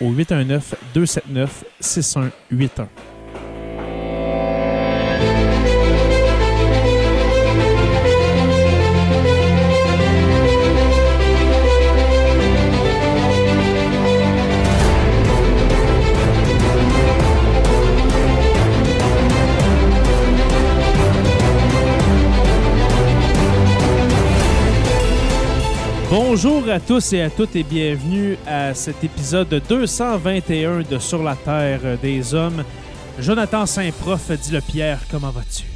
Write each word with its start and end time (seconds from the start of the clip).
au 0.00 0.12
819 0.12 0.74
Bonjour 26.10 26.68
à 26.68 26.80
tous 26.80 27.12
et 27.12 27.22
à 27.22 27.30
toutes 27.30 27.54
et 27.54 27.62
bienvenue 27.62 28.36
à 28.44 28.74
cet 28.74 29.04
épisode 29.04 29.62
221 29.68 30.82
de 30.82 30.98
Sur 30.98 31.22
la 31.22 31.36
Terre 31.36 31.96
des 32.02 32.34
Hommes. 32.34 32.64
Jonathan 33.20 33.64
Saint-Prof, 33.64 34.32
dit 34.32 34.50
le 34.50 34.60
Pierre, 34.60 34.98
comment 35.08 35.30
vas-tu? 35.30 35.69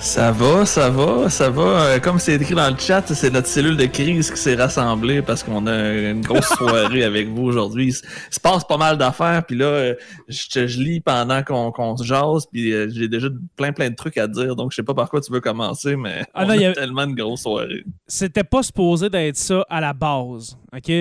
Ça 0.00 0.30
va, 0.30 0.64
ça 0.64 0.90
va, 0.90 1.28
ça 1.28 1.50
va. 1.50 1.62
Euh, 1.62 1.98
comme 1.98 2.18
c'est 2.20 2.34
écrit 2.36 2.54
dans 2.54 2.70
le 2.70 2.76
chat, 2.78 3.02
c'est 3.14 3.30
notre 3.32 3.48
cellule 3.48 3.76
de 3.76 3.84
crise 3.86 4.30
qui 4.30 4.36
s'est 4.36 4.54
rassemblée 4.54 5.22
parce 5.22 5.42
qu'on 5.42 5.66
a 5.66 5.92
une 5.92 6.20
grosse 6.20 6.46
soirée 6.56 7.02
avec 7.02 7.28
vous 7.28 7.42
aujourd'hui. 7.42 7.88
Il 7.88 7.92
se 7.92 8.40
passe 8.40 8.64
pas 8.64 8.76
mal 8.76 8.96
d'affaires, 8.96 9.44
puis 9.44 9.56
là, 9.56 9.66
euh, 9.66 9.94
je, 10.28 10.66
je 10.66 10.80
lis 10.80 11.00
pendant 11.00 11.42
qu'on 11.42 11.96
se 11.96 12.04
jase, 12.04 12.46
puis 12.50 12.72
euh, 12.72 12.88
j'ai 12.90 13.08
déjà 13.08 13.28
plein 13.56 13.72
plein 13.72 13.90
de 13.90 13.96
trucs 13.96 14.16
à 14.18 14.28
dire, 14.28 14.54
donc 14.54 14.70
je 14.70 14.76
sais 14.76 14.82
pas 14.84 14.94
par 14.94 15.10
quoi 15.10 15.20
tu 15.20 15.32
veux 15.32 15.40
commencer, 15.40 15.96
mais 15.96 16.22
Ah 16.32 16.44
on 16.44 16.48
non, 16.48 16.54
il 16.54 16.62
y 16.62 16.64
a 16.64 16.70
a- 16.70 16.74
tellement 16.74 17.06
de 17.06 17.14
grosses 17.14 17.42
soirées. 17.42 17.84
C'était 18.06 18.44
pas 18.44 18.62
supposé 18.62 19.10
d'être 19.10 19.36
ça 19.36 19.64
à 19.68 19.80
la 19.80 19.92
base, 19.92 20.56
OK? 20.74 20.92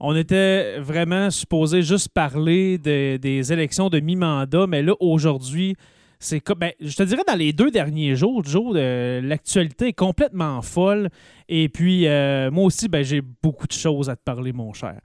On 0.00 0.14
était 0.14 0.78
vraiment 0.80 1.30
supposé 1.30 1.82
juste 1.82 2.08
parler 2.10 2.76
de- 2.78 3.16
des 3.16 3.52
élections 3.52 3.88
de 3.88 4.00
mi-mandat, 4.00 4.66
mais 4.66 4.82
là, 4.82 4.92
aujourd'hui, 5.00 5.76
c'est 6.24 6.40
comme. 6.40 6.58
ben, 6.58 6.72
je 6.80 6.96
te 6.96 7.02
dirais, 7.02 7.22
dans 7.26 7.34
les 7.34 7.52
deux 7.52 7.70
derniers 7.70 8.16
jours, 8.16 8.42
Joe, 8.44 8.74
euh, 8.76 9.20
l'actualité 9.20 9.88
est 9.88 9.92
complètement 9.92 10.62
folle. 10.62 11.10
Et 11.48 11.68
puis, 11.68 12.08
euh, 12.08 12.50
moi 12.50 12.64
aussi, 12.64 12.88
ben, 12.88 13.04
j'ai 13.04 13.20
beaucoup 13.20 13.66
de 13.66 13.72
choses 13.72 14.08
à 14.08 14.16
te 14.16 14.22
parler, 14.24 14.52
mon 14.52 14.72
cher. 14.72 14.96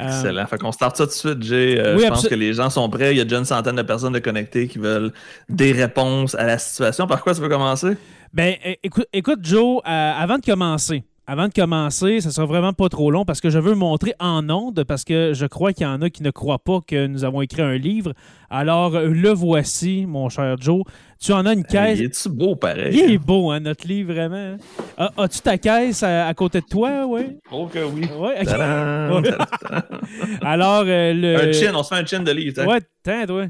Euh, 0.00 0.06
Excellent. 0.06 0.46
Fait 0.46 0.58
qu'on 0.58 0.72
starte 0.72 0.96
ça 0.96 1.04
tout 1.04 1.10
de 1.10 1.14
suite, 1.14 1.42
Jay. 1.42 1.78
Euh, 1.78 1.96
oui, 1.96 2.02
je 2.02 2.08
pense 2.08 2.28
que 2.28 2.34
les 2.34 2.52
gens 2.52 2.68
sont 2.68 2.88
prêts. 2.90 3.14
Il 3.14 3.18
y 3.18 3.20
a 3.20 3.24
déjà 3.24 3.38
une 3.38 3.44
centaine 3.44 3.76
de 3.76 3.82
personnes 3.82 4.12
de 4.12 4.18
connectées 4.18 4.66
qui 4.66 4.78
veulent 4.78 5.12
des 5.48 5.72
réponses 5.72 6.34
à 6.34 6.44
la 6.44 6.58
situation. 6.58 7.06
Par 7.06 7.22
quoi 7.22 7.34
tu 7.34 7.40
veux 7.40 7.48
commencer? 7.48 7.96
Ben, 8.32 8.56
écoute, 8.82 9.06
écoute 9.12 9.38
Joe, 9.42 9.80
euh, 9.86 10.12
avant 10.18 10.38
de 10.38 10.44
commencer, 10.44 11.04
avant 11.26 11.48
de 11.48 11.52
commencer, 11.52 12.20
ça 12.20 12.30
sera 12.30 12.46
vraiment 12.46 12.72
pas 12.72 12.88
trop 12.88 13.10
long 13.10 13.24
parce 13.24 13.40
que 13.40 13.50
je 13.50 13.58
veux 13.58 13.74
montrer 13.74 14.14
en 14.20 14.48
ondes 14.48 14.84
parce 14.84 15.02
que 15.04 15.32
je 15.34 15.46
crois 15.46 15.72
qu'il 15.72 15.82
y 15.84 15.88
en 15.88 16.00
a 16.02 16.08
qui 16.10 16.22
ne 16.22 16.30
croient 16.30 16.58
pas 16.60 16.80
que 16.86 17.06
nous 17.06 17.24
avons 17.24 17.42
écrit 17.42 17.62
un 17.62 17.76
livre. 17.76 18.12
Alors, 18.48 18.92
le 19.00 19.30
voici, 19.30 20.04
mon 20.06 20.28
cher 20.28 20.56
Joe. 20.60 20.82
Tu 21.20 21.32
en 21.32 21.44
as 21.46 21.54
une 21.54 21.64
caisse. 21.64 21.98
Il 21.98 22.04
est-tu 22.04 22.28
beau 22.28 22.54
pareil? 22.56 22.94
Il 22.94 23.10
est 23.12 23.18
beau, 23.18 23.50
hein, 23.50 23.60
notre 23.60 23.88
livre, 23.88 24.12
vraiment. 24.12 24.36
hein? 24.36 24.56
Ah, 24.98 25.10
As-tu 25.16 25.40
ta 25.40 25.58
caisse 25.58 26.02
à, 26.02 26.26
à 26.28 26.34
côté 26.34 26.60
de 26.60 26.66
toi, 26.66 27.06
oui? 27.06 27.38
Oh 27.50 27.66
que 27.66 27.78
oui. 27.82 28.06
Tadam! 28.44 29.22
Alors, 30.42 30.84
euh, 30.86 31.12
le... 31.12 31.48
Un 31.48 31.52
chin, 31.52 31.72
on 31.74 31.82
se 31.82 31.88
fait 31.94 32.00
un 32.00 32.06
chin 32.06 32.20
de 32.20 32.30
livre. 32.32 32.60
hein? 32.62 32.66
Ouais, 32.66 32.80
tiens, 33.02 33.26
toi. 33.26 33.46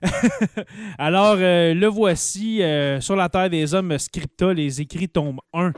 Alors, 0.98 1.36
euh, 1.38 1.74
le 1.74 1.86
voici 1.86 2.62
euh, 2.62 3.00
sur 3.00 3.16
la 3.16 3.28
Terre 3.28 3.50
des 3.50 3.74
Hommes, 3.74 3.98
Scripta, 3.98 4.52
les 4.52 4.80
écrits 4.80 5.08
tome 5.08 5.38
1. 5.52 5.72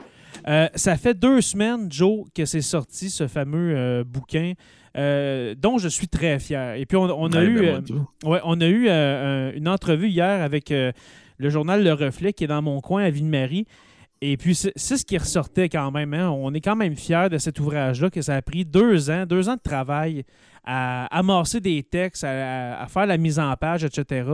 Euh, 0.47 0.67
ça 0.75 0.97
fait 0.97 1.13
deux 1.13 1.41
semaines, 1.41 1.91
Joe, 1.91 2.25
que 2.35 2.45
c'est 2.45 2.61
sorti, 2.61 3.09
ce 3.09 3.27
fameux 3.27 3.75
euh, 3.75 4.03
bouquin, 4.03 4.53
euh, 4.97 5.55
dont 5.57 5.77
je 5.77 5.87
suis 5.87 6.07
très 6.07 6.39
fier. 6.39 6.75
Et 6.75 6.85
puis, 6.85 6.97
on, 6.97 7.03
on 7.03 7.27
a, 7.31 7.39
Ouais, 7.39 7.45
eu, 7.45 7.59
ben, 7.59 7.83
ouais, 8.25 8.39
on 8.43 8.59
a 8.61 8.67
eu 8.67 8.89
un- 8.89 9.51
une 9.53 9.67
entrevue 9.67 10.09
hier 10.09 10.41
avec 10.41 10.69
le 10.71 11.49
journal 11.49 11.83
Le 11.83 11.93
Reflet, 11.93 12.33
qui 12.33 12.43
est 12.43 12.47
dans 12.47 12.61
mon 12.61 12.81
coin 12.81 13.03
à 13.03 13.09
Ville-Marie. 13.09 13.65
Et 14.23 14.37
puis, 14.37 14.53
c'est 14.53 14.73
ce 14.77 15.03
qui 15.03 15.17
ressortait 15.17 15.67
quand 15.69 15.89
même. 15.91 16.13
hein. 16.13 16.29
On 16.29 16.53
est 16.53 16.61
quand 16.61 16.75
même 16.75 16.95
fiers 16.95 17.27
de 17.31 17.39
cet 17.39 17.59
ouvrage-là, 17.59 18.09
que 18.11 18.21
ça 18.21 18.35
a 18.35 18.41
pris 18.43 18.65
deux 18.65 19.09
ans, 19.09 19.25
deux 19.25 19.49
ans 19.49 19.55
de 19.55 19.61
travail 19.67 20.23
à 20.63 21.05
amasser 21.17 21.59
des 21.59 21.81
textes, 21.81 22.23
à, 22.23 22.79
à 22.79 22.85
faire 22.87 23.07
la 23.07 23.17
mise 23.17 23.39
en 23.39 23.51
page, 23.55 23.83
etc. 23.83 24.29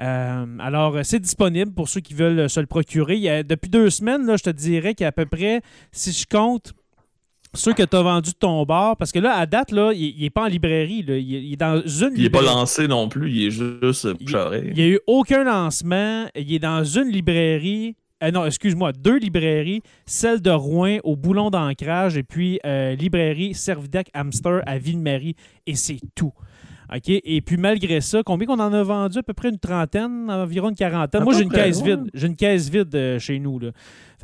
Euh, 0.00 0.46
alors, 0.58 0.96
euh, 0.96 1.00
c'est 1.04 1.20
disponible 1.20 1.72
pour 1.72 1.88
ceux 1.88 2.00
qui 2.00 2.14
veulent 2.14 2.40
euh, 2.40 2.48
se 2.48 2.58
le 2.60 2.66
procurer. 2.66 3.14
Il 3.14 3.22
y 3.22 3.28
a- 3.28 3.42
depuis 3.44 3.70
deux 3.70 3.90
semaines, 3.90 4.26
là, 4.26 4.36
je 4.36 4.42
te 4.42 4.50
dirais 4.50 4.94
qu'il 4.94 5.04
y 5.04 5.06
a 5.06 5.08
à 5.08 5.12
peu 5.12 5.26
près, 5.26 5.60
si 5.92 6.10
je 6.12 6.26
compte, 6.26 6.72
ceux 7.56 7.72
que 7.72 7.84
tu 7.84 7.94
as 7.96 8.02
vendus 8.02 8.32
de 8.32 8.36
ton 8.36 8.64
bar, 8.64 8.96
parce 8.96 9.12
que 9.12 9.20
là, 9.20 9.36
à 9.36 9.46
date, 9.46 9.70
là, 9.70 9.92
il 9.94 10.20
n'est 10.20 10.30
pas 10.30 10.42
en 10.42 10.48
librairie. 10.48 11.04
là. 11.04 11.16
Il, 11.16 11.34
est- 11.36 11.42
il 11.44 11.52
est 11.52 11.56
dans 11.56 11.80
une 11.80 12.10
Il 12.16 12.24
est 12.24 12.30
pas 12.30 12.42
lancé 12.42 12.88
non 12.88 13.08
plus, 13.08 13.30
il 13.30 13.46
est 13.46 13.50
juste 13.52 14.08
Il- 14.18 14.26
n'y 14.74 14.82
a 14.82 14.88
eu 14.88 14.98
aucun 15.06 15.44
lancement. 15.44 16.26
Il 16.34 16.52
est 16.52 16.58
dans 16.58 16.82
une 16.84 17.08
librairie. 17.10 17.94
euh, 18.24 18.30
non, 18.32 18.44
excuse-moi, 18.46 18.90
deux 18.92 19.18
librairies. 19.18 19.82
Celle 20.06 20.40
de 20.40 20.50
Rouen 20.50 20.98
au 21.04 21.14
boulon 21.14 21.50
d'ancrage 21.50 22.16
et 22.16 22.22
puis 22.24 22.58
euh, 22.66 22.94
librairie 22.96 23.54
Servidac 23.54 24.08
Hamster 24.14 24.62
à 24.66 24.78
Ville-Marie. 24.78 25.36
Et 25.66 25.74
c'est 25.76 26.00
tout. 26.16 26.32
OK? 26.94 27.08
Et 27.08 27.40
puis 27.40 27.56
malgré 27.56 28.00
ça, 28.00 28.22
combien 28.24 28.46
qu'on 28.46 28.60
en 28.60 28.72
a 28.72 28.82
vendu? 28.82 29.18
À 29.18 29.22
peu 29.22 29.32
près 29.32 29.48
une 29.48 29.58
trentaine, 29.58 30.30
environ 30.30 30.68
une 30.68 30.76
quarantaine. 30.76 31.22
À 31.22 31.24
Moi, 31.24 31.34
j'ai 31.34 31.42
une 31.42 31.50
caisse 31.50 31.82
vide. 31.82 32.10
J'ai 32.14 32.26
une 32.26 32.36
caisse 32.36 32.68
vide 32.68 32.94
euh, 32.94 33.18
chez 33.18 33.38
nous. 33.38 33.58
Là. 33.58 33.70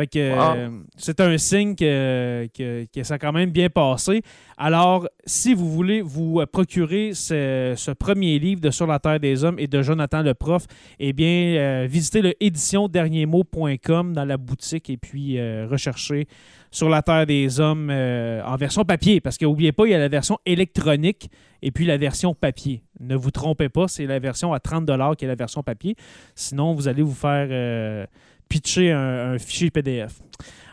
Fait 0.01 0.07
que 0.07 0.35
Wow. 0.35 0.57
euh, 0.57 0.69
c'est 0.97 1.21
un 1.21 1.37
signe 1.37 1.75
que, 1.75 2.49
que- 2.57 2.87
que 2.91 3.03
ça 3.03 3.15
a 3.15 3.19
quand 3.19 3.33
même 3.33 3.51
bien 3.51 3.69
passé. 3.69 4.23
Alors, 4.57 5.07
si 5.27 5.53
vous 5.53 5.71
voulez 5.71 6.01
vous 6.01 6.41
euh, 6.41 6.47
procurer 6.47 7.13
ce, 7.13 7.75
ce 7.77 7.91
premier 7.91 8.39
livre 8.39 8.63
de 8.63 8.71
Sur 8.71 8.87
la 8.87 8.99
Terre 8.99 9.21
des 9.21 9.45
Hommes 9.45 9.59
et 9.59 9.67
de 9.67 9.83
Jonathan 9.83 10.23
le 10.23 10.33
Prof, 10.33 10.65
eh 10.99 11.13
bien, 11.13 11.29
euh, 11.57 11.87
visitez 11.91 12.23
le 12.23 12.33
éditionderniermot.com 12.43 14.13
dans 14.15 14.25
la 14.25 14.37
boutique 14.39 14.89
et 14.91 14.97
puis 14.97 15.39
euh, 15.39 15.67
recherchez 15.71 16.27
Sur 16.71 16.89
la 16.89 17.03
Terre 17.03 17.27
des 17.27 17.61
Hommes 17.61 17.89
euh, 17.91 18.43
en 18.45 18.57
version 18.57 18.85
papier. 18.85 19.21
Parce 19.21 19.37
que 19.37 19.45
n'oubliez 19.45 19.73
pas, 19.73 19.85
il 19.87 19.91
y 19.91 19.95
a 19.95 19.99
la 19.99 20.09
version 20.09 20.39
électronique 20.47 21.29
et 21.63 21.71
puis 21.73 21.85
la 21.85 21.99
version 21.99 22.35
papier. 22.35 22.83
Ne 23.01 23.17
vous 23.17 23.31
trompez 23.31 23.69
pas, 23.69 23.87
c'est 23.89 24.07
la 24.07 24.19
version 24.19 24.55
à 24.55 24.61
30 24.61 24.87
qui 25.19 25.25
est 25.27 25.29
la 25.29 25.35
version 25.35 25.63
papier. 25.63 25.95
Sinon, 26.35 26.73
vous 26.75 26.89
allez 26.89 27.03
vous 27.03 27.15
faire 27.15 28.07
pitcher 28.51 28.93
un, 28.93 29.39
fichier 29.39 29.71
PDF. 29.71 30.21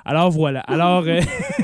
Alors 0.04 0.32
voilà. 0.32 0.62
Alors, 0.62 1.04
euh, 1.08 1.22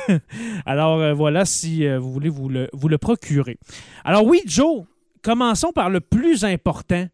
euh, 0.68 1.13
voilà 1.13 1.44
si 1.44 1.86
euh, 1.86 2.00
vous 2.00 2.13
voulez 2.13 2.30
vous 2.30 2.50
le, 2.50 2.98
procurer. 2.98 3.57
Alors 4.06 4.25
oui, 4.25 4.42
Joe, 4.45 4.83
commençons 5.21 5.71
par 5.74 5.89
le 5.89 6.00
plus 6.00 6.45
important. 6.45 7.07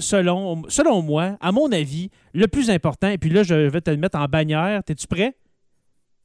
Selon, 0.00 0.62
selon 0.68 1.02
moi, 1.02 1.36
à 1.42 1.52
mon 1.52 1.70
avis, 1.72 2.10
le 2.32 2.48
plus 2.48 2.70
important, 2.70 3.08
et 3.08 3.18
puis 3.18 3.28
là, 3.28 3.42
je 3.42 3.54
vais 3.54 3.82
te 3.82 3.90
le 3.90 3.98
mettre 3.98 4.18
en 4.18 4.24
bannière. 4.24 4.80
Es-tu 4.88 5.06
prêt? 5.06 5.36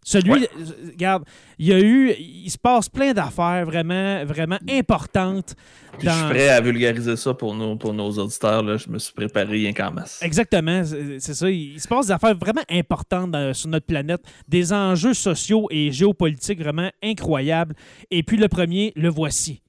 Celui, 0.04 0.32
Ouais. 0.32 0.50
regarde, 0.92 1.24
il 1.60 1.68
y 1.68 1.74
a 1.74 1.80
eu, 1.80 2.12
il 2.20 2.50
se 2.50 2.58
passe 2.58 2.90
plein 2.90 3.14
d'affaires 3.14 3.66
vraiment, 3.66 4.26
vraiment 4.26 4.58
importantes. 4.70 5.56
Je 6.00 6.10
suis 6.10 6.24
prêt 6.30 6.50
à 6.50 6.60
vulgariser 6.60 7.16
ça 7.16 7.34
pour 7.34 7.54
nos, 7.54 7.76
pour 7.76 7.94
nos 7.94 8.10
auditeurs. 8.12 8.64
Là. 8.64 8.78
Je 8.78 8.90
me 8.90 8.98
suis 9.00 9.14
préparé 9.14 9.46
rien 9.52 9.74
qu'en 9.74 9.92
masse. 9.92 10.20
Exactement, 10.24 10.84
c'est 10.84 11.34
ça. 11.36 11.50
Il 11.50 11.80
se 11.80 11.88
passe 11.88 12.08
des 12.08 12.12
affaires 12.14 12.36
vraiment 12.36 12.64
importantes 12.70 13.32
dans- 13.32 13.54
sur 13.54 13.70
notre 13.70 13.86
planète, 13.86 14.22
des 14.48 14.74
enjeux 14.74 15.14
sociaux 15.14 15.68
et 15.70 15.92
géopolitiques 15.92 16.60
vraiment 16.60 16.90
incroyables. 17.04 17.76
Et 18.12 18.24
puis 18.24 18.38
le 18.38 18.48
premier, 18.48 18.92
le 18.96 19.10
voici. 19.10 19.62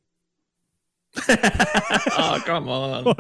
Ah, 2.16 2.38
come 2.44 2.68
on! 2.68 3.14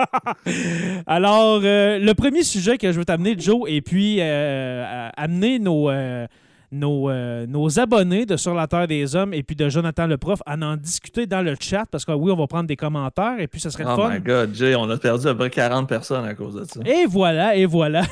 Alors, 1.06 1.60
euh, 1.64 1.98
le 1.98 2.12
premier 2.14 2.42
sujet 2.42 2.78
que 2.78 2.90
je 2.92 2.98
veux 2.98 3.04
t'amener, 3.04 3.36
Joe, 3.38 3.62
et 3.68 3.80
puis 3.82 4.16
euh, 4.20 5.08
amener 5.16 5.58
nos, 5.58 5.90
euh, 5.90 6.26
nos, 6.74 7.08
euh, 7.08 7.46
nos 7.46 7.78
abonnés 7.78 8.26
de 8.26 8.36
Sur 8.36 8.54
la 8.54 8.66
Terre 8.66 8.86
des 8.86 9.16
Hommes 9.16 9.32
et 9.32 9.42
puis 9.42 9.56
de 9.56 9.68
Jonathan 9.68 10.06
le 10.06 10.18
Prof 10.18 10.40
à 10.44 10.56
en 10.56 10.76
discuter 10.76 11.26
dans 11.26 11.40
le 11.40 11.54
chat 11.60 11.84
parce 11.90 12.04
que 12.04 12.12
oui, 12.12 12.30
on 12.32 12.36
va 12.36 12.46
prendre 12.46 12.66
des 12.66 12.76
commentaires 12.76 13.38
et 13.38 13.46
puis 13.46 13.60
ce 13.60 13.70
serait 13.70 13.84
Oh 13.86 13.96
fun. 13.96 14.10
my 14.10 14.20
god, 14.20 14.54
Jay, 14.54 14.74
on 14.74 14.88
a 14.90 14.96
perdu 14.98 15.26
à 15.26 15.32
peu 15.32 15.38
près 15.38 15.50
40 15.50 15.88
personnes 15.88 16.24
à 16.24 16.34
cause 16.34 16.54
de 16.56 16.64
ça. 16.64 16.80
Et 16.84 17.06
voilà, 17.06 17.56
et 17.56 17.64
voilà. 17.66 18.02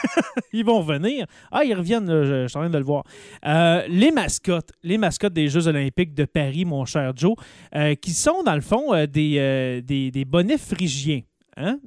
ils 0.52 0.64
vont 0.64 0.80
venir. 0.82 1.26
Ah, 1.50 1.64
ils 1.64 1.74
reviennent, 1.74 2.08
je, 2.08 2.42
je 2.44 2.48
suis 2.48 2.56
en 2.56 2.62
train 2.62 2.70
de 2.70 2.78
le 2.78 2.84
voir. 2.84 3.04
Euh, 3.44 3.82
les 3.88 4.10
mascottes, 4.12 4.70
les 4.82 4.98
mascottes 4.98 5.32
des 5.34 5.48
Jeux 5.48 5.66
olympiques 5.66 6.14
de 6.14 6.24
Paris, 6.24 6.64
mon 6.64 6.84
cher 6.84 7.12
Joe, 7.16 7.34
euh, 7.74 7.94
qui 7.96 8.12
sont 8.12 8.42
dans 8.44 8.54
le 8.54 8.60
fond 8.60 8.92
des, 9.06 9.82
des, 9.84 10.10
des 10.10 10.24
bonnets 10.24 10.58
phrygiens. 10.58 11.20
Hein? 11.56 11.78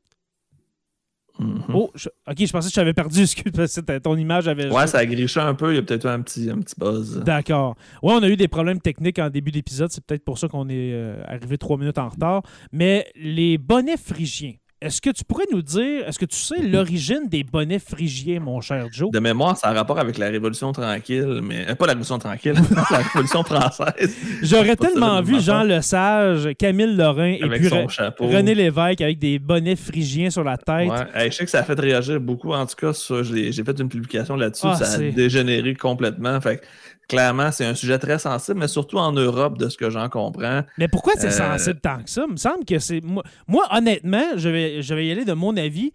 Mhm. 1.38 1.64
Oh, 1.74 1.92
je- 1.96 2.08
ok, 2.30 2.36
je 2.40 2.52
pensais 2.52 2.68
que 2.68 2.72
je 2.72 2.76
t'avais 2.76 2.94
perdu, 2.94 3.20
excuse, 3.24 3.52
parce 3.54 3.76
que 3.82 3.98
ton 4.00 4.16
image 4.16 4.48
avait... 4.48 4.72
Ouais, 4.72 4.88
ça 4.88 5.00
a 5.00 5.06
griché 5.06 5.40
un 5.42 5.54
peu. 5.54 5.74
Il 5.74 5.76
y 5.76 5.80
a 5.80 5.82
peut-être 5.82 6.06
eu 6.06 6.10
un 6.10 6.22
petit, 6.22 6.50
un 6.50 6.60
petit 6.60 6.76
buzz. 6.78 7.22
D'accord. 7.26 7.76
Ouais, 8.02 8.14
on 8.14 8.24
a 8.24 8.30
eu 8.30 8.38
des 8.38 8.48
problèmes 8.48 8.80
techniques 8.80 9.20
en 9.20 9.30
début 9.30 9.52
d'épisode. 9.52 9.92
C'est 9.92 10.04
peut-être 10.06 10.24
pour 10.24 10.38
ça 10.38 10.48
qu'on 10.48 10.70
est 10.70 10.94
euh, 10.94 11.22
arrivé 11.28 11.58
trois 11.58 11.78
minutes 11.78 11.98
en 11.98 12.08
retard. 12.10 12.42
Mais 12.72 13.06
les 13.16 13.58
bonnets 13.58 13.98
phrygiens, 13.98 14.54
est-ce 14.86 15.02
que 15.02 15.10
tu 15.10 15.24
pourrais 15.24 15.46
nous 15.52 15.62
dire, 15.62 16.08
est-ce 16.08 16.20
que 16.20 16.26
tu 16.26 16.38
sais 16.38 16.62
l'origine 16.62 17.28
des 17.28 17.44
bonnets 17.44 17.80
phrygiens, 17.80 18.40
mon 18.40 18.62
cher 18.62 18.88
Joe? 18.92 19.12
De 19.12 19.20
mémoire, 19.20 19.58
ça 19.58 19.70
a 19.70 19.74
rapport 19.74 20.00
avec 20.00 20.18
la 20.18 20.28
Révolution 20.28 20.72
tranquille, 20.72 21.42
mais 21.44 21.68
euh, 21.70 21.76
pas 21.76 21.86
la 21.88 21.94
Révolution 21.94 22.20
tranquille, 22.20 22.54
la 22.92 22.98
Révolution 22.98 23.44
française. 23.44 24.16
J'aurais 24.44 24.76
tellement 24.76 25.22
vu 25.22 25.36
je 25.36 25.46
Jean 25.46 25.64
Lesage, 25.64 26.50
Camille 26.58 26.96
Lorrain 26.96 27.34
et 27.34 27.50
puis 27.50 27.68
son 27.70 27.86
Re- 27.86 27.90
chapeau. 27.90 28.28
René 28.28 28.54
Lévesque 28.56 29.02
avec 29.02 29.20
des 29.20 29.40
bonnets 29.40 29.76
phrygiens 29.76 30.30
sur 30.30 30.44
la 30.44 30.58
tête. 30.58 30.90
Ouais. 30.90 31.06
Hey, 31.16 31.32
je 31.32 31.38
sais 31.38 31.46
que 31.46 31.52
ça 31.52 31.60
a 31.60 31.64
fait 31.64 31.80
réagir 31.80 32.20
beaucoup. 32.20 32.54
En 32.54 32.66
tout 32.66 32.76
cas, 32.76 32.92
j'ai 33.24 33.52
fait 33.64 33.80
une 33.80 33.90
publication 33.90 34.36
là-dessus. 34.36 34.68
Ah, 34.70 34.76
ça 34.76 34.96
a 34.96 35.00
dégénéré 35.00 35.74
complètement. 35.76 36.40
Fait 36.42 36.58
que, 36.58 36.66
clairement, 37.08 37.52
c'est 37.52 37.66
un 37.66 37.76
sujet 37.76 37.98
très 38.00 38.20
sensible, 38.20 38.60
mais 38.60 38.68
surtout 38.68 38.98
en 38.98 39.12
Europe, 39.12 39.58
de 39.58 39.70
ce 39.70 39.78
que 39.78 39.90
j'en 39.90 40.10
comprends. 40.10 40.62
Mais 40.78 40.88
pourquoi 40.88 41.14
c'est 41.18 41.28
Euh, 41.28 41.32
sensible 41.58 41.80
tant 41.82 42.04
que 42.04 42.10
ça? 42.10 42.24
Il 42.28 42.32
me 42.34 42.38
semble 42.38 42.66
que 42.66 42.80
c'est. 42.80 43.02
Moi, 43.02 43.24
moi, 43.48 43.66
honnêtement, 43.72 44.26
je 44.38 44.50
vais, 44.50 44.82
je 44.82 44.94
vais 44.94 45.08
y 45.08 45.12
aller 45.12 45.26
de 45.26 45.34
mon 45.34 45.56
avis. 45.58 45.92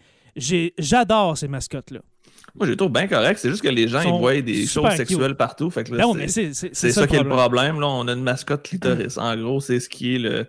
J'adore 0.79 1.37
ces 1.37 1.49
mascottes-là. 1.49 2.01
Moi, 2.55 2.67
j'ai 2.67 2.77
trouve 2.77 2.93
bien 2.93 3.07
correct. 3.07 3.39
C'est 3.41 3.51
juste 3.51 3.63
que 3.63 3.69
les 3.69 3.87
gens, 3.87 4.01
ils 4.01 4.19
voient 4.19 4.41
des 4.41 4.67
choses 4.67 4.91
sexuelles 4.95 5.37
partout. 5.37 5.71
Fait 5.71 5.85
que 5.85 5.95
là, 5.95 6.03
Non, 6.05 6.15
c'est- 6.27 6.53
ça, 6.53 7.07
qui 7.07 7.17
est 7.17 7.23
le 7.23 7.29
problème. 7.29 7.81
Là, 7.81 7.87
on 7.89 8.09
a 8.09 8.13
une 8.13 8.23
mascotte 8.23 8.63
clitoris. 8.65 9.19
En 9.19 9.37
gros, 9.37 9.61
c'est 9.61 9.79
ce 9.79 9.89
qui 9.89 10.17
est 10.17 10.19
le, 10.19 10.47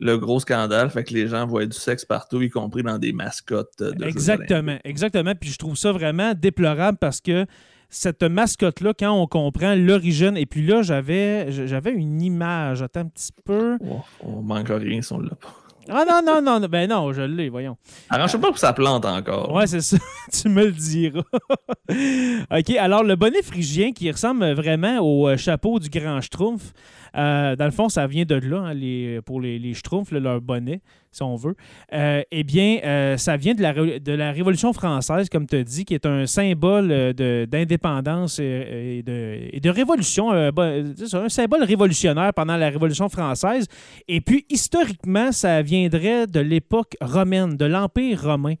le 0.00 0.18
gros 0.18 0.40
scandale. 0.40 0.90
Fait 0.90 1.04
que 1.04 1.14
les 1.14 1.28
gens 1.28 1.46
voient 1.46 1.66
du 1.66 1.76
sexe 1.76 2.04
partout, 2.04 2.42
y 2.42 2.50
compris 2.50 2.82
dans 2.82 2.98
des 2.98 3.12
mascottes 3.12 3.70
de 3.78 3.86
Jeux 3.86 3.92
olympiques. 3.92 4.16
Exactement, 4.16 4.78
exactement. 4.84 5.32
Puis 5.40 5.50
je 5.50 5.58
trouve 5.58 5.76
ça 5.76 5.92
vraiment 5.92 6.32
déplorable 6.34 6.98
parce 7.00 7.20
que 7.20 7.46
cette 7.94 8.22
mascotte-là, 8.22 8.92
quand 8.98 9.12
on 9.12 9.26
comprend 9.26 9.74
l'origine, 9.74 10.36
et 10.36 10.46
puis 10.46 10.66
là, 10.66 10.82
j'avais 10.82 11.50
j'avais 11.50 11.92
une 11.92 12.20
image. 12.20 12.82
Attends 12.82 13.00
un 13.00 13.06
petit 13.06 13.30
peu. 13.44 13.78
Oh, 13.88 14.00
on 14.20 14.42
manque 14.42 14.68
rien 14.68 15.00
si 15.00 15.12
on 15.12 15.20
l'a 15.20 15.34
pas. 15.34 15.54
Ah 15.88 16.04
non, 16.08 16.22
non, 16.24 16.40
non, 16.40 16.60
non, 16.60 16.66
ben 16.66 16.88
non, 16.88 17.12
je 17.12 17.20
l'ai, 17.20 17.50
voyons. 17.50 17.76
Arrange-toi 18.08 18.40
pas 18.40 18.48
pour 18.48 18.58
ça 18.58 18.72
plante 18.72 19.04
encore. 19.04 19.52
Ouais, 19.52 19.66
c'est 19.66 19.82
ça. 19.82 19.98
tu 20.32 20.48
me 20.48 20.64
le 20.64 20.72
diras. 20.72 21.20
OK, 22.58 22.70
alors 22.78 23.04
le 23.04 23.16
bonnet 23.16 23.42
phrygien 23.42 23.92
qui 23.92 24.10
ressemble 24.10 24.52
vraiment 24.52 25.00
au 25.00 25.28
euh, 25.28 25.36
chapeau 25.36 25.78
du 25.78 25.90
grand 25.90 26.20
Schtroumpf. 26.22 26.72
Euh, 27.16 27.54
dans 27.56 27.64
le 27.66 27.70
fond, 27.70 27.88
ça 27.88 28.06
vient 28.06 28.24
de 28.24 28.34
là, 28.34 28.58
hein, 28.66 28.74
les, 28.74 29.20
pour 29.24 29.40
les, 29.40 29.58
les 29.58 29.74
Schtroumpfs, 29.74 30.10
leur 30.12 30.40
bonnet, 30.40 30.80
si 31.12 31.22
on 31.22 31.36
veut. 31.36 31.54
Euh, 31.92 32.22
eh 32.30 32.42
bien, 32.44 32.78
euh, 32.84 33.16
ça 33.16 33.36
vient 33.36 33.54
de 33.54 33.62
la, 33.62 33.72
ré- 33.72 34.00
de 34.00 34.12
la 34.12 34.32
Révolution 34.32 34.72
française, 34.72 35.28
comme 35.28 35.46
tu 35.46 35.56
as 35.56 35.62
dit, 35.64 35.84
qui 35.84 35.94
est 35.94 36.06
un 36.06 36.26
symbole 36.26 37.14
d'indépendance 37.48 38.38
et, 38.38 38.98
et 38.98 39.02
de, 39.02 39.38
et 39.52 39.60
de 39.60 39.70
révolution. 39.70 40.30
un 40.32 41.28
symbole 41.28 41.62
révolutionnaire 41.64 42.32
pendant 42.34 42.56
la 42.56 42.68
Révolution 42.70 43.08
française. 43.08 43.66
Et 44.08 44.20
puis, 44.20 44.44
historiquement, 44.50 45.30
ça 45.32 45.62
viendrait 45.62 46.26
de 46.26 46.40
l'époque 46.40 46.96
romaine, 47.00 47.56
de 47.56 47.64
l'Empire 47.64 48.22
romain. 48.22 48.54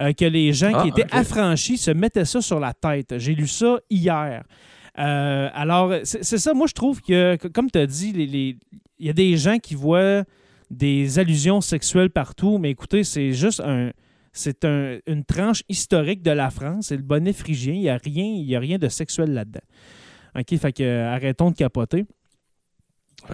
euh, 0.00 0.12
que 0.12 0.24
les 0.24 0.52
gens 0.52 0.72
Ah, 0.74 0.82
qui 0.82 0.88
étaient 0.88 1.06
affranchis 1.12 1.76
se 1.78 1.92
mettaient 1.92 2.24
ça 2.24 2.40
sur 2.40 2.58
la 2.58 2.72
tête. 2.74 3.14
J'ai 3.18 3.34
lu 3.34 3.46
ça 3.46 3.78
hier. 3.88 4.42
Euh, 4.98 5.48
alors, 5.52 5.92
c'est 6.04 6.22
ça, 6.38 6.54
moi, 6.54 6.66
je 6.68 6.72
trouve 6.74 7.00
que, 7.00 7.36
comme 7.48 7.70
tu 7.70 7.78
as 7.78 7.86
dit, 7.86 8.12
il 8.98 9.06
y 9.06 9.10
a 9.10 9.12
des 9.12 9.36
gens 9.36 9.58
qui 9.58 9.74
voient 9.74 10.24
des 10.70 11.18
allusions 11.18 11.60
sexuelles 11.60 12.10
partout, 12.10 12.58
mais 12.58 12.70
écoutez, 12.70 13.04
c'est 13.04 13.32
juste 13.32 13.60
un. 13.60 13.90
C'est 14.36 14.64
un- 14.64 14.98
une 15.06 15.24
tranche 15.24 15.62
historique 15.68 16.20
de 16.22 16.32
la 16.32 16.50
France. 16.50 16.86
C'est 16.88 16.96
le 16.96 17.04
bonnet 17.04 17.32
phrygien. 17.32 17.74
Il 17.74 17.80
n'y 17.82 17.88
a, 17.88 17.98
rien- 18.02 18.56
a 18.56 18.58
rien 18.60 18.78
de 18.78 18.88
sexuel 18.88 19.32
là-dedans. 19.32 19.60
OK, 20.36 20.56
fait 20.58 20.72
que 20.72 21.02
arrêtons 21.04 21.52
de 21.52 21.56
capoter. 21.56 22.04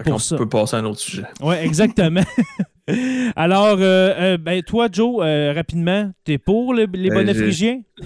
Pour 0.05 0.21
ça. 0.21 0.37
peut 0.37 0.47
passer 0.49 0.75
à 0.75 0.79
un 0.79 0.85
autre 0.85 0.99
sujet. 0.99 1.23
Oui, 1.41 1.55
exactement. 1.61 2.21
Alors, 3.35 3.77
euh, 3.79 4.13
euh, 4.17 4.37
ben, 4.37 4.61
toi, 4.63 4.87
Joe, 4.91 5.21
euh, 5.23 5.53
rapidement, 5.55 6.11
t'es 6.25 6.37
pour 6.37 6.73
le- 6.73 6.87
les 6.91 7.09
Ben? 7.09 7.25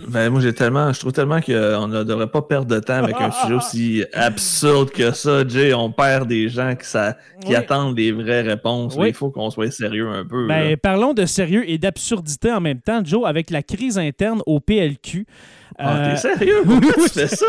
Ben, 0.09 0.29
moi, 0.29 0.41
j'ai 0.41 0.53
tellement, 0.53 0.91
je 0.93 0.99
trouve 0.99 1.13
tellement 1.13 1.39
qu'on 1.41 1.87
ne 1.87 2.03
devrait 2.03 2.27
pas 2.27 2.41
perdre 2.41 2.67
de 2.67 2.79
temps 2.79 3.01
avec 3.03 3.15
un 3.19 3.31
sujet 3.41 3.53
aussi 3.53 4.05
absurde 4.13 4.91
que 4.91 5.11
ça. 5.11 5.47
Jay, 5.47 5.73
on 5.73 5.91
perd 5.91 6.27
des 6.27 6.49
gens 6.49 6.75
qui, 6.75 6.85
ça, 6.87 7.15
qui 7.41 7.49
Oui. 7.49 7.55
attendent 7.55 7.95
des 7.95 8.11
vraies 8.11 8.41
réponses. 8.41 8.95
Oui. 8.97 9.07
Il 9.09 9.13
faut 9.13 9.31
qu'on 9.31 9.49
soit 9.49 9.71
sérieux 9.71 10.09
un 10.09 10.25
peu. 10.25 10.47
Ben, 10.47 10.71
là. 10.71 10.77
parlons 10.77 11.13
de 11.13 11.25
sérieux 11.25 11.67
et 11.67 11.77
d'absurdité 11.77 12.51
en 12.51 12.61
même 12.61 12.81
temps, 12.81 13.01
Joe, 13.03 13.25
avec 13.25 13.49
la 13.49 13.63
crise 13.63 13.97
interne 13.97 14.41
au 14.45 14.59
PLQ. 14.59 15.25
Ah, 15.79 15.95
Euh, 15.97 16.11
t'es 16.11 16.17
sérieux? 16.17 16.61
Pourquoi 16.65 16.93
tu 17.05 17.09
fais 17.09 17.27
ça? 17.27 17.45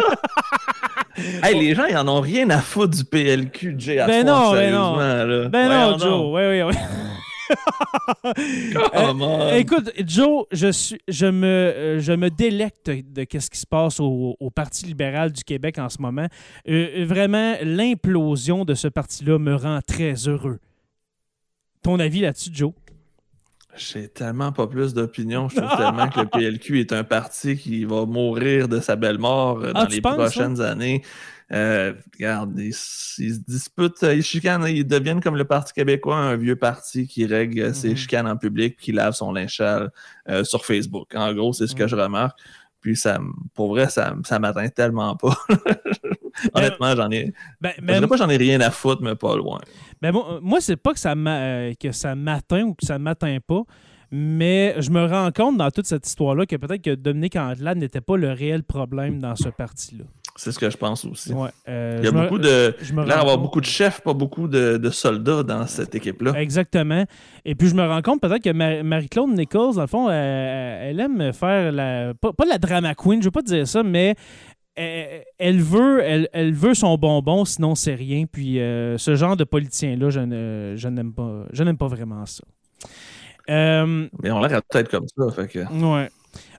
Hey, 1.42 1.58
les 1.58 1.74
gens, 1.74 1.86
ils 1.86 1.96
en 1.96 2.08
ont 2.08 2.20
rien 2.20 2.48
à 2.50 2.58
foutre 2.60 2.96
du 2.96 3.04
PLQ, 3.04 3.74
Jay, 3.78 3.98
à 3.98 4.06
Ben 4.06 4.20
ce 4.20 4.26
point, 4.26 4.32
non, 4.32 4.52
ben 4.52 4.72
non. 4.72 4.96
là. 4.96 5.48
Ben 5.48 5.68
non, 5.68 5.98
Joe. 5.98 6.32
Oui, 6.32 6.42
oui, 6.48 6.62
oui. 6.62 6.74
On. 8.94 9.54
Écoute, 9.54 9.92
Joe, 10.04 10.46
je, 10.50 10.70
suis, 10.72 10.98
je, 11.08 11.26
me, 11.26 11.46
euh, 11.46 12.00
je 12.00 12.12
me 12.12 12.30
délecte 12.30 12.90
de 12.90 13.26
ce 13.38 13.50
qui 13.50 13.58
se 13.58 13.66
passe 13.66 14.00
au, 14.00 14.36
au 14.38 14.50
Parti 14.50 14.86
libéral 14.86 15.32
du 15.32 15.44
Québec 15.44 15.78
en 15.78 15.88
ce 15.88 16.00
moment. 16.00 16.26
Euh, 16.68 17.04
vraiment, 17.06 17.54
l'implosion 17.62 18.64
de 18.64 18.74
ce 18.74 18.88
parti-là 18.88 19.38
me 19.38 19.54
rend 19.54 19.80
très 19.86 20.14
heureux. 20.28 20.58
Ton 21.82 22.00
avis 22.00 22.20
là-dessus, 22.20 22.50
Joe? 22.52 22.72
J'ai 23.76 24.08
tellement 24.08 24.52
pas 24.52 24.66
plus 24.66 24.94
d'opinion. 24.94 25.48
Je 25.48 25.56
trouve 25.56 25.68
tellement 25.76 26.08
que 26.08 26.20
le 26.20 26.26
PLQ 26.26 26.80
est 26.80 26.92
un 26.92 27.04
parti 27.04 27.56
qui 27.56 27.84
va 27.84 28.06
mourir 28.06 28.68
de 28.68 28.80
sa 28.80 28.96
belle 28.96 29.18
mort 29.18 29.58
euh, 29.62 29.72
Ah, 29.74 29.84
dans 29.84 29.88
les 29.90 30.00
prochaines 30.16 30.60
années. 30.60 31.02
Euh, 31.52 31.92
regarde, 32.14 32.58
ils, 32.58 32.68
ils 32.68 32.74
se 32.74 33.38
disputent, 33.46 34.02
euh, 34.02 34.14
ils 34.14 34.22
chicanent, 34.24 34.66
ils 34.66 34.84
deviennent 34.86 35.20
comme 35.20 35.36
le 35.36 35.44
Parti 35.44 35.72
québécois, 35.72 36.16
un 36.16 36.36
vieux 36.36 36.56
parti 36.56 37.06
qui 37.06 37.24
règle 37.24 37.72
ses 37.72 37.90
Mhm. 37.90 37.96
chicanes 37.96 38.26
en 38.26 38.36
public, 38.36 38.76
qui 38.78 38.90
lave 38.90 39.14
son 39.14 39.32
linge 39.32 39.56
sale 39.56 39.90
euh, 40.28 40.42
sur 40.42 40.64
Facebook. 40.64 41.14
En 41.14 41.32
gros, 41.34 41.52
c'est 41.52 41.68
ce 41.68 41.74
que 41.76 41.84
Mhm. 41.84 41.88
je 41.88 41.96
remarque. 41.96 42.38
Puis 42.80 42.96
ça, 42.96 43.18
pour 43.54 43.68
vrai, 43.68 43.88
ça, 43.88 44.14
ça 44.24 44.38
m'atteint 44.40 44.68
tellement 44.68 45.14
pas. 45.16 45.36
Honnêtement, 46.54 46.94
j'en 46.96 47.10
ai. 47.10 47.32
Ben, 47.60 47.72
Je 47.80 48.04
pas 48.06 48.16
j'en 48.16 48.28
ai 48.28 48.36
rien 48.36 48.60
à 48.60 48.70
foutre, 48.70 49.02
mais 49.02 49.14
pas 49.14 49.36
loin. 49.36 49.60
Ben, 50.02 50.12
moi, 50.12 50.38
moi, 50.42 50.60
c'est 50.60 50.76
pas 50.76 50.92
que 50.92 50.98
ça 51.00 51.12
euh, 51.16 51.72
que 51.80 51.92
ça 51.92 52.14
m'atteint 52.14 52.62
ou 52.64 52.74
que 52.74 52.84
ça 52.86 52.98
m'atteint 52.98 53.38
pas, 53.46 53.62
mais 54.10 54.74
je 54.78 54.90
me 54.90 55.04
rends 55.06 55.30
compte 55.32 55.56
dans 55.56 55.70
toute 55.70 55.86
cette 55.86 56.06
histoire-là 56.06 56.46
que 56.46 56.56
peut-être 56.56 56.82
que 56.82 56.94
Dominique 56.94 57.36
Andelade 57.36 57.78
n'était 57.78 58.00
pas 58.00 58.16
le 58.16 58.30
réel 58.32 58.62
problème 58.62 59.18
dans 59.20 59.34
ce 59.36 59.48
parti-là. 59.48 60.04
C'est 60.38 60.52
ce 60.52 60.58
que 60.58 60.68
je 60.68 60.76
pense 60.76 61.02
aussi. 61.06 61.32
Ouais, 61.32 61.48
euh, 61.66 61.96
Il 62.00 62.04
y 62.04 62.08
a 62.08 62.12
me- 62.12 62.22
beaucoup 62.24 62.38
de. 62.38 62.76
je 62.82 62.92
me 62.92 62.98
Il 62.98 63.04
a 63.04 63.06
l'air 63.06 63.14
rends 63.14 63.20
d'avoir 63.20 63.36
compte- 63.36 63.42
beaucoup 63.44 63.60
de 63.62 63.64
chefs, 63.66 64.02
pas 64.02 64.12
beaucoup 64.12 64.48
de, 64.48 64.76
de 64.76 64.90
soldats 64.90 65.42
dans 65.42 65.66
cette 65.66 65.94
équipe-là. 65.94 66.38
Exactement. 66.38 67.04
Et 67.46 67.54
puis, 67.54 67.68
je 67.68 67.74
me 67.74 67.82
rends 67.86 68.02
compte 68.02 68.20
peut-être 68.20 68.42
que 68.44 68.52
Mar- 68.52 68.84
Marie-Claude 68.84 69.30
Nichols, 69.30 69.76
dans 69.76 69.80
le 69.80 69.86
fond, 69.86 70.08
euh, 70.10 70.90
elle 70.90 71.00
aime 71.00 71.32
faire 71.32 71.72
la. 71.72 72.12
Pas, 72.20 72.34
pas 72.34 72.44
la 72.44 72.58
drama 72.58 72.94
queen, 72.94 73.22
je 73.22 73.28
veux 73.28 73.30
pas 73.32 73.40
dire 73.40 73.66
ça, 73.66 73.82
mais 73.82 74.14
elle, 74.76 75.24
elle 75.38 75.60
veut, 75.60 76.02
elle, 76.04 76.28
elle 76.32 76.52
veut 76.52 76.74
son 76.74 76.96
bonbon, 76.96 77.44
sinon 77.44 77.74
c'est 77.74 77.94
rien. 77.94 78.24
Puis, 78.30 78.60
euh, 78.60 78.96
ce 78.98 79.14
genre 79.16 79.36
de 79.36 79.44
politicien-là, 79.44 80.10
je 80.10 80.20
ne- 80.20 80.74
je 80.76 80.88
n'aime 80.88 81.12
pas, 81.12 81.44
je 81.52 81.62
n'aime 81.64 81.78
pas 81.78 81.88
vraiment 81.88 82.24
ça. 82.26 82.44
Euh, 83.48 84.08
Mais 84.22 84.30
on 84.30 84.40
l'air 84.40 84.60
peut-être 84.68 84.90
comme 84.90 85.06
ça. 85.16 85.24
Fait 85.34 85.48
que... 85.48 85.58
ouais. 85.60 86.08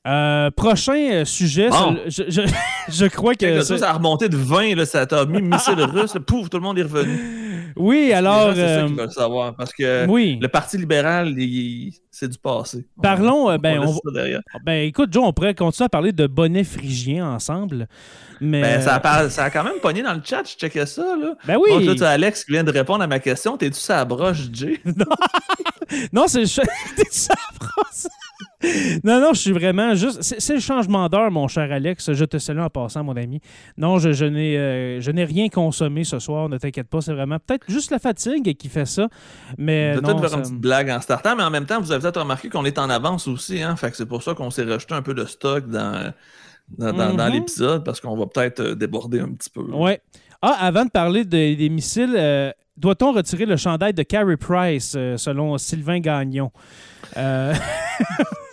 Euh, 0.07 0.49
prochain 0.51 1.23
sujet, 1.25 1.69
Bon. 1.69 1.97
je, 2.07 2.23
je- 2.29 2.41
je 2.89 3.05
crois 3.13 3.35
que. 3.35 3.61
Ça, 3.61 3.77
ça 3.77 3.89
a 3.89 3.93
remonté 3.93 4.29
de 4.29 4.37
20, 4.37 4.75
là, 4.75 4.85
ça 4.85 5.05
t'a 5.05 5.25
mis 5.25 5.41
missile 5.41 5.81
russe, 5.81 6.13
là, 6.15 6.21
pouf, 6.21 6.49
tout 6.49 6.57
le 6.57 6.63
monde 6.63 6.79
est 6.79 6.83
revenu. 6.83 7.19
Oui, 7.75 8.11
alors. 8.13 8.53
C'est 8.55 8.75
ça 8.79 8.83
qu'ils 8.87 8.95
veulent 8.95 9.11
savoir. 9.11 9.55
Parce 9.55 9.73
que 9.73 10.07
oui. 10.07 10.39
le 10.41 10.47
Parti 10.47 10.77
libéral, 10.77 11.33
il- 11.37 11.91
c'est 12.19 12.27
du 12.27 12.37
passé. 12.37 12.87
Parlons, 13.01 13.49
euh, 13.49 13.57
ben, 13.57 13.79
on- 13.79 14.11
derrière. 14.11 14.41
Ben 14.65 14.87
écoute, 14.87 15.13
Joe, 15.13 15.23
on 15.25 15.33
pourrait 15.33 15.53
continuer 15.53 15.85
à 15.85 15.89
parler 15.89 16.11
de 16.11 16.25
bonnet 16.25 16.63
phrygien 16.63 17.29
ensemble. 17.29 17.87
Mais. 18.41 18.61
Ben, 18.61 18.81
ça, 18.81 18.95
a, 18.95 19.29
ça 19.29 19.43
a 19.45 19.49
quand 19.49 19.63
même 19.63 19.79
pogné 19.81 20.01
dans 20.03 20.13
le 20.13 20.21
chat, 20.23 20.43
je 20.43 20.55
checkais 20.57 20.85
ça. 20.85 21.15
Là. 21.15 21.35
Ben 21.45 21.57
oui. 21.57 21.85
Là, 21.85 21.93
tu 21.95 22.03
as 22.03 22.09
Alex 22.09 22.43
qui 22.45 22.51
vient 22.53 22.63
de 22.63 22.71
répondre 22.71 23.03
à 23.03 23.07
ma 23.07 23.19
question. 23.19 23.57
T'es-tu 23.57 23.79
sa 23.79 24.03
broche, 24.05 24.47
Jay? 24.51 24.81
Non, 26.11 26.25
c'est 26.27 26.41
le 26.41 26.45
cha- 26.47 26.63
T'es 26.97 27.03
ça, 27.09 27.33
France? 27.61 28.07
Non, 29.03 29.21
non, 29.21 29.29
je 29.33 29.39
suis 29.39 29.51
vraiment 29.53 29.95
juste. 29.95 30.21
C'est 30.21 30.53
le 30.55 30.59
changement 30.59 31.07
d'heure, 31.07 31.31
mon 31.31 31.47
cher 31.47 31.71
Alex. 31.71 32.11
Je 32.11 32.25
te 32.25 32.37
salue 32.39 32.59
en 32.59 32.69
passant, 32.69 33.03
mon 33.05 33.15
ami. 33.15 33.39
Non, 33.77 33.97
je, 33.97 34.11
je 34.11 34.25
n'ai 34.25 34.57
euh, 34.57 34.99
je 34.99 35.11
n'ai 35.11 35.23
rien 35.23 35.47
consommé 35.47 36.03
ce 36.03 36.19
soir, 36.19 36.49
ne 36.49 36.57
t'inquiète 36.57 36.89
pas. 36.89 36.99
C'est 36.99 37.13
vraiment 37.13 37.37
peut-être 37.39 37.63
juste 37.69 37.91
la 37.91 37.99
fatigue 37.99 38.57
qui 38.57 38.67
fait 38.67 38.85
ça. 38.85 39.07
Mais 39.57 39.93
peut-être 39.95 40.19
faire 40.19 40.29
ça- 40.29 40.35
une 40.37 40.41
petite 40.41 40.55
blague 40.59 40.89
en 40.89 40.99
startant, 40.99 41.35
mais 41.37 41.43
en 41.43 41.49
même 41.51 41.65
temps, 41.65 41.79
vous 41.79 41.91
avez 41.93 42.01
peut-être 42.11 42.21
remarqué 42.21 42.49
qu'on 42.49 42.65
est 42.65 42.77
en 42.79 42.89
avance 42.89 43.27
aussi. 43.27 43.61
Hein? 43.61 43.75
Fait 43.75 43.91
que 43.91 43.97
c'est 43.97 44.05
pour 44.05 44.23
ça 44.23 44.33
qu'on 44.33 44.49
s'est 44.49 44.63
rejeté 44.63 44.93
un 44.93 45.01
peu 45.01 45.13
de 45.13 45.25
stock 45.25 45.67
dans, 45.67 46.13
dans, 46.77 46.93
dans- 46.93 47.13
dans 47.13 47.27
Mhm. 47.27 47.33
l'épisode, 47.33 47.83
parce 47.83 47.99
qu'on 48.01 48.15
va 48.17 48.25
peut-être 48.25 48.59
euh, 48.61 48.75
déborder 48.75 49.19
un 49.19 49.29
petit 49.33 49.49
peu. 49.49 49.61
Ouais. 49.61 50.01
Ah, 50.41 50.55
avant 50.59 50.85
de 50.85 50.89
parler 50.91 51.25
de- 51.25 51.55
des 51.55 51.69
missiles, 51.69 52.15
euh, 52.17 52.51
doit-on 52.77 53.11
retirer 53.11 53.45
le 53.45 53.57
chandail 53.57 53.93
de 53.93 54.03
Carey 54.03 54.37
Price, 54.37 54.93
euh, 54.95 55.17
selon 55.17 55.57
Sylvain 55.57 55.99
Gagnon? 55.99 56.51
Euh, 57.17 57.53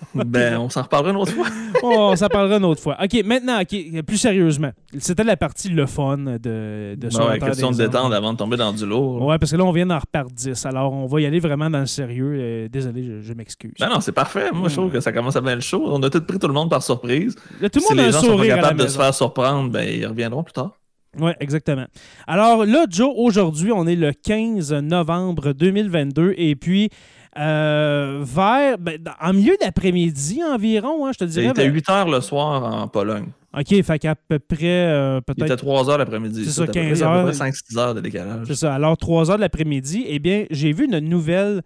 Ben, 0.14 0.58
on 0.58 0.70
s'en 0.70 0.82
reparlera 0.82 1.10
une 1.10 1.16
autre 1.18 1.32
fois. 1.32 1.46
oh, 1.82 2.12
ça 2.16 2.28
parlera 2.28 2.56
une 2.56 2.64
autre 2.64 2.80
fois. 2.80 2.96
OK, 3.02 3.22
maintenant, 3.24 3.60
OK, 3.60 4.02
plus 4.02 4.16
sérieusement. 4.16 4.70
C'était 4.98 5.24
la 5.24 5.36
partie 5.36 5.68
le 5.68 5.86
fun 5.86 6.16
de, 6.16 6.36
de 6.38 6.96
Ben 6.96 7.08
la 7.18 7.26
ouais, 7.28 7.38
question 7.38 7.70
de 7.70 7.76
détendre 7.76 8.14
avant 8.14 8.32
de 8.32 8.38
tomber 8.38 8.56
dans 8.56 8.72
du 8.72 8.86
lourd. 8.86 9.22
Ouais, 9.22 9.38
parce 9.38 9.52
que 9.52 9.56
là, 9.56 9.64
on 9.64 9.72
vient 9.72 9.86
d'en 9.86 9.98
repartir 9.98 10.34
10. 10.34 10.66
Alors, 10.66 10.92
on 10.92 11.06
va 11.06 11.20
y 11.20 11.26
aller 11.26 11.40
vraiment 11.40 11.68
dans 11.68 11.80
le 11.80 11.86
sérieux. 11.86 12.36
Euh, 12.38 12.68
désolé, 12.68 13.02
je, 13.02 13.20
je 13.20 13.32
m'excuse. 13.34 13.74
Ben 13.78 13.88
non, 13.88 14.00
c'est 14.00 14.12
parfait. 14.12 14.50
Moi, 14.52 14.68
je 14.68 14.76
trouve 14.76 14.90
que 14.90 15.00
ça 15.00 15.12
commence 15.12 15.36
à 15.36 15.40
bien 15.40 15.54
le 15.54 15.60
show. 15.60 15.82
On 15.86 16.02
a 16.02 16.10
tout 16.10 16.22
pris 16.22 16.38
tout 16.38 16.48
le 16.48 16.54
monde 16.54 16.70
par 16.70 16.82
surprise. 16.82 17.36
Là, 17.60 17.68
tout 17.68 17.78
le 17.78 17.84
si 17.84 17.92
monde 17.92 18.00
a 18.00 18.06
les 18.06 18.12
gens 18.12 18.22
sont 18.22 18.36
pas 18.36 18.46
capables 18.46 18.80
de 18.80 18.86
se 18.86 18.96
faire 18.96 19.14
surprendre, 19.14 19.70
ben, 19.70 19.86
ils 19.88 20.06
reviendront 20.06 20.42
plus 20.42 20.54
tard. 20.54 20.72
Oui, 21.18 21.32
exactement. 21.40 21.86
Alors 22.26 22.66
là, 22.66 22.84
Joe, 22.88 23.10
aujourd'hui, 23.16 23.72
on 23.72 23.86
est 23.86 23.96
le 23.96 24.12
15 24.12 24.72
novembre 24.74 25.52
2022 25.52 26.34
et 26.36 26.56
puis 26.56 26.90
euh, 27.38 28.20
vers, 28.22 28.78
ben, 28.78 28.98
en 29.20 29.32
milieu 29.32 29.56
d'après-midi 29.60 30.40
environ, 30.44 31.06
hein, 31.06 31.10
je 31.12 31.18
te 31.18 31.24
Il 31.24 31.30
dirais. 31.30 31.46
était 31.48 31.66
ben, 31.66 31.74
8 31.74 31.90
heures 31.90 32.08
le 32.08 32.20
soir 32.20 32.62
en 32.82 32.88
Pologne. 32.88 33.26
OK, 33.58 33.82
fait 33.82 33.98
qu'à 33.98 34.14
peu 34.14 34.38
près, 34.38 34.58
euh, 34.64 35.20
Il 35.28 35.32
était 35.32 35.44
peut-être, 35.46 35.60
3 35.60 35.90
heures 35.90 35.98
l'après-midi. 35.98 36.44
C'est 36.44 36.50
ça, 36.50 36.62
à 36.62 36.66
peu 36.66 36.72
près. 36.72 36.88
15 36.88 36.98
Il 36.98 37.00
y 37.00 37.04
a 37.04 37.08
à 37.08 37.12
peu 37.12 37.18
heures. 37.28 37.34
près 37.36 37.50
5-6 37.50 37.78
heures 37.78 37.94
de 37.94 38.00
décalage. 38.00 38.46
c'est 38.46 38.54
ça, 38.54 38.74
alors 38.74 38.96
3 38.96 39.30
heures 39.30 39.36
de 39.36 39.42
l'après-midi, 39.42 40.04
eh 40.08 40.18
bien, 40.18 40.44
j'ai 40.50 40.72
vu 40.72 40.84
une 40.86 40.98
nouvelle 40.98 41.62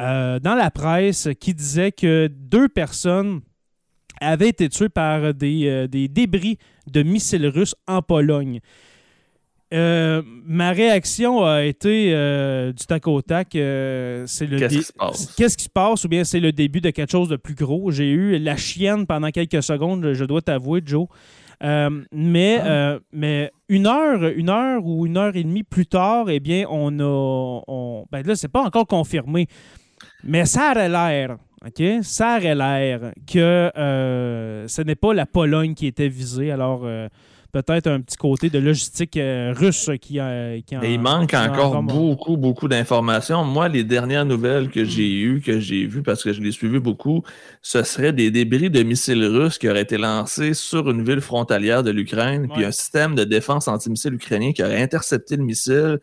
euh, 0.00 0.38
dans 0.38 0.54
la 0.54 0.70
presse 0.70 1.28
qui 1.40 1.52
disait 1.54 1.92
que 1.92 2.28
deux 2.30 2.68
personnes 2.68 3.40
avaient 4.20 4.48
été 4.48 4.68
tuées 4.70 4.88
par 4.88 5.34
des, 5.34 5.66
euh, 5.66 5.86
des 5.86 6.08
débris 6.08 6.56
de 6.90 7.02
missiles 7.02 7.46
russes 7.46 7.74
en 7.86 8.00
Pologne. 8.00 8.60
Euh, 9.74 10.22
ma 10.44 10.70
réaction 10.70 11.44
a 11.44 11.64
été 11.64 12.12
euh, 12.14 12.72
du 12.72 12.86
tac 12.86 13.06
au 13.08 13.20
tac. 13.20 13.54
euh, 13.56 14.22
c'est 14.26 14.46
le 14.46 14.58
Qu'est-ce 14.60 14.76
qui 14.78 14.82
se 14.84 14.92
passe? 14.92 15.34
Qu'est-ce 15.36 15.56
qui 15.56 15.64
se 15.64 15.68
passe 15.70 16.04
ou 16.04 16.08
bien 16.08 16.22
c'est 16.22 16.38
le 16.40 16.52
début 16.52 16.80
de 16.80 16.90
quelque 16.90 17.10
chose 17.10 17.28
de 17.28 17.36
plus 17.36 17.54
gros? 17.54 17.90
J'ai 17.90 18.08
eu 18.10 18.38
la 18.38 18.56
chienne 18.56 19.06
pendant 19.06 19.30
quelques 19.30 19.62
secondes, 19.62 20.12
je 20.12 20.24
dois 20.24 20.40
t'avouer, 20.40 20.82
Joe. 20.84 21.08
Euh, 21.64 21.90
mais, 22.12 22.58
Ah. 22.62 22.66
euh, 22.68 22.98
mais 23.12 23.50
une 23.68 23.86
heure, 23.86 24.22
une 24.36 24.50
heure 24.50 24.84
ou 24.84 25.04
une 25.06 25.16
heure 25.16 25.34
et 25.34 25.42
demie 25.42 25.62
plus 25.64 25.86
tard, 25.86 26.30
eh 26.30 26.38
bien, 26.38 26.66
on 26.70 27.00
a. 27.00 27.62
On, 27.66 28.04
ben 28.12 28.24
là, 28.26 28.36
c'est 28.36 28.48
pas 28.52 28.62
encore 28.62 28.86
confirmé. 28.86 29.46
Mais 30.22 30.44
ça 30.44 30.72
aurait 30.72 30.88
l'air, 30.90 31.38
OK? 31.66 31.82
Ça 32.02 32.36
aurait 32.36 32.54
l'air 32.54 33.12
que 33.26 33.70
euh, 33.76 34.68
ce 34.68 34.82
n'est 34.82 34.94
pas 34.94 35.12
la 35.14 35.26
Pologne 35.26 35.74
qui 35.74 35.86
était 35.86 36.08
visée. 36.08 36.50
Alors, 36.52 36.82
euh, 36.84 37.08
peut-être 37.62 37.86
un 37.86 38.00
petit 38.00 38.16
côté 38.16 38.50
de 38.50 38.58
logistique 38.58 39.16
euh, 39.16 39.52
russe 39.56 39.90
qui, 40.00 40.18
a 40.20 40.58
qui 40.60 40.76
en- 40.76 40.82
Et 40.82 40.94
il 40.94 41.00
manque 41.00 41.32
en 41.34 41.44
encore 41.46 41.82
beaucoup, 41.82 42.36
beaucoup 42.36 42.68
d'informations. 42.68 43.44
Moi, 43.44 43.68
les 43.68 43.84
dernières 43.84 44.24
nouvelles 44.26 44.68
que 44.70 44.84
j'ai 44.84 45.20
eues, 45.20 45.40
que 45.40 45.58
j'ai 45.60 45.86
vues, 45.86 46.02
parce 46.02 46.22
que 46.22 46.32
je 46.32 46.40
les 46.40 46.52
suivi 46.52 46.78
beaucoup, 46.78 47.22
ce 47.62 47.82
serait 47.82 48.12
des 48.12 48.30
débris 48.30 48.70
de 48.70 48.82
missiles 48.82 49.24
russes 49.24 49.58
qui 49.58 49.68
auraient 49.68 49.82
été 49.82 49.96
lancés 49.98 50.54
sur 50.54 50.90
une 50.90 51.02
ville 51.04 51.20
frontalière 51.20 51.82
de 51.82 51.90
l'Ukraine, 51.90 52.48
puis 52.54 52.64
un 52.64 52.70
système 52.72 53.14
de 53.14 53.24
défense 53.24 53.68
antimissile 53.68 54.14
ukrainien 54.14 54.52
qui 54.52 54.62
aurait 54.62 54.82
intercepté 54.82 55.36
le 55.36 55.44
missile. 55.44 55.98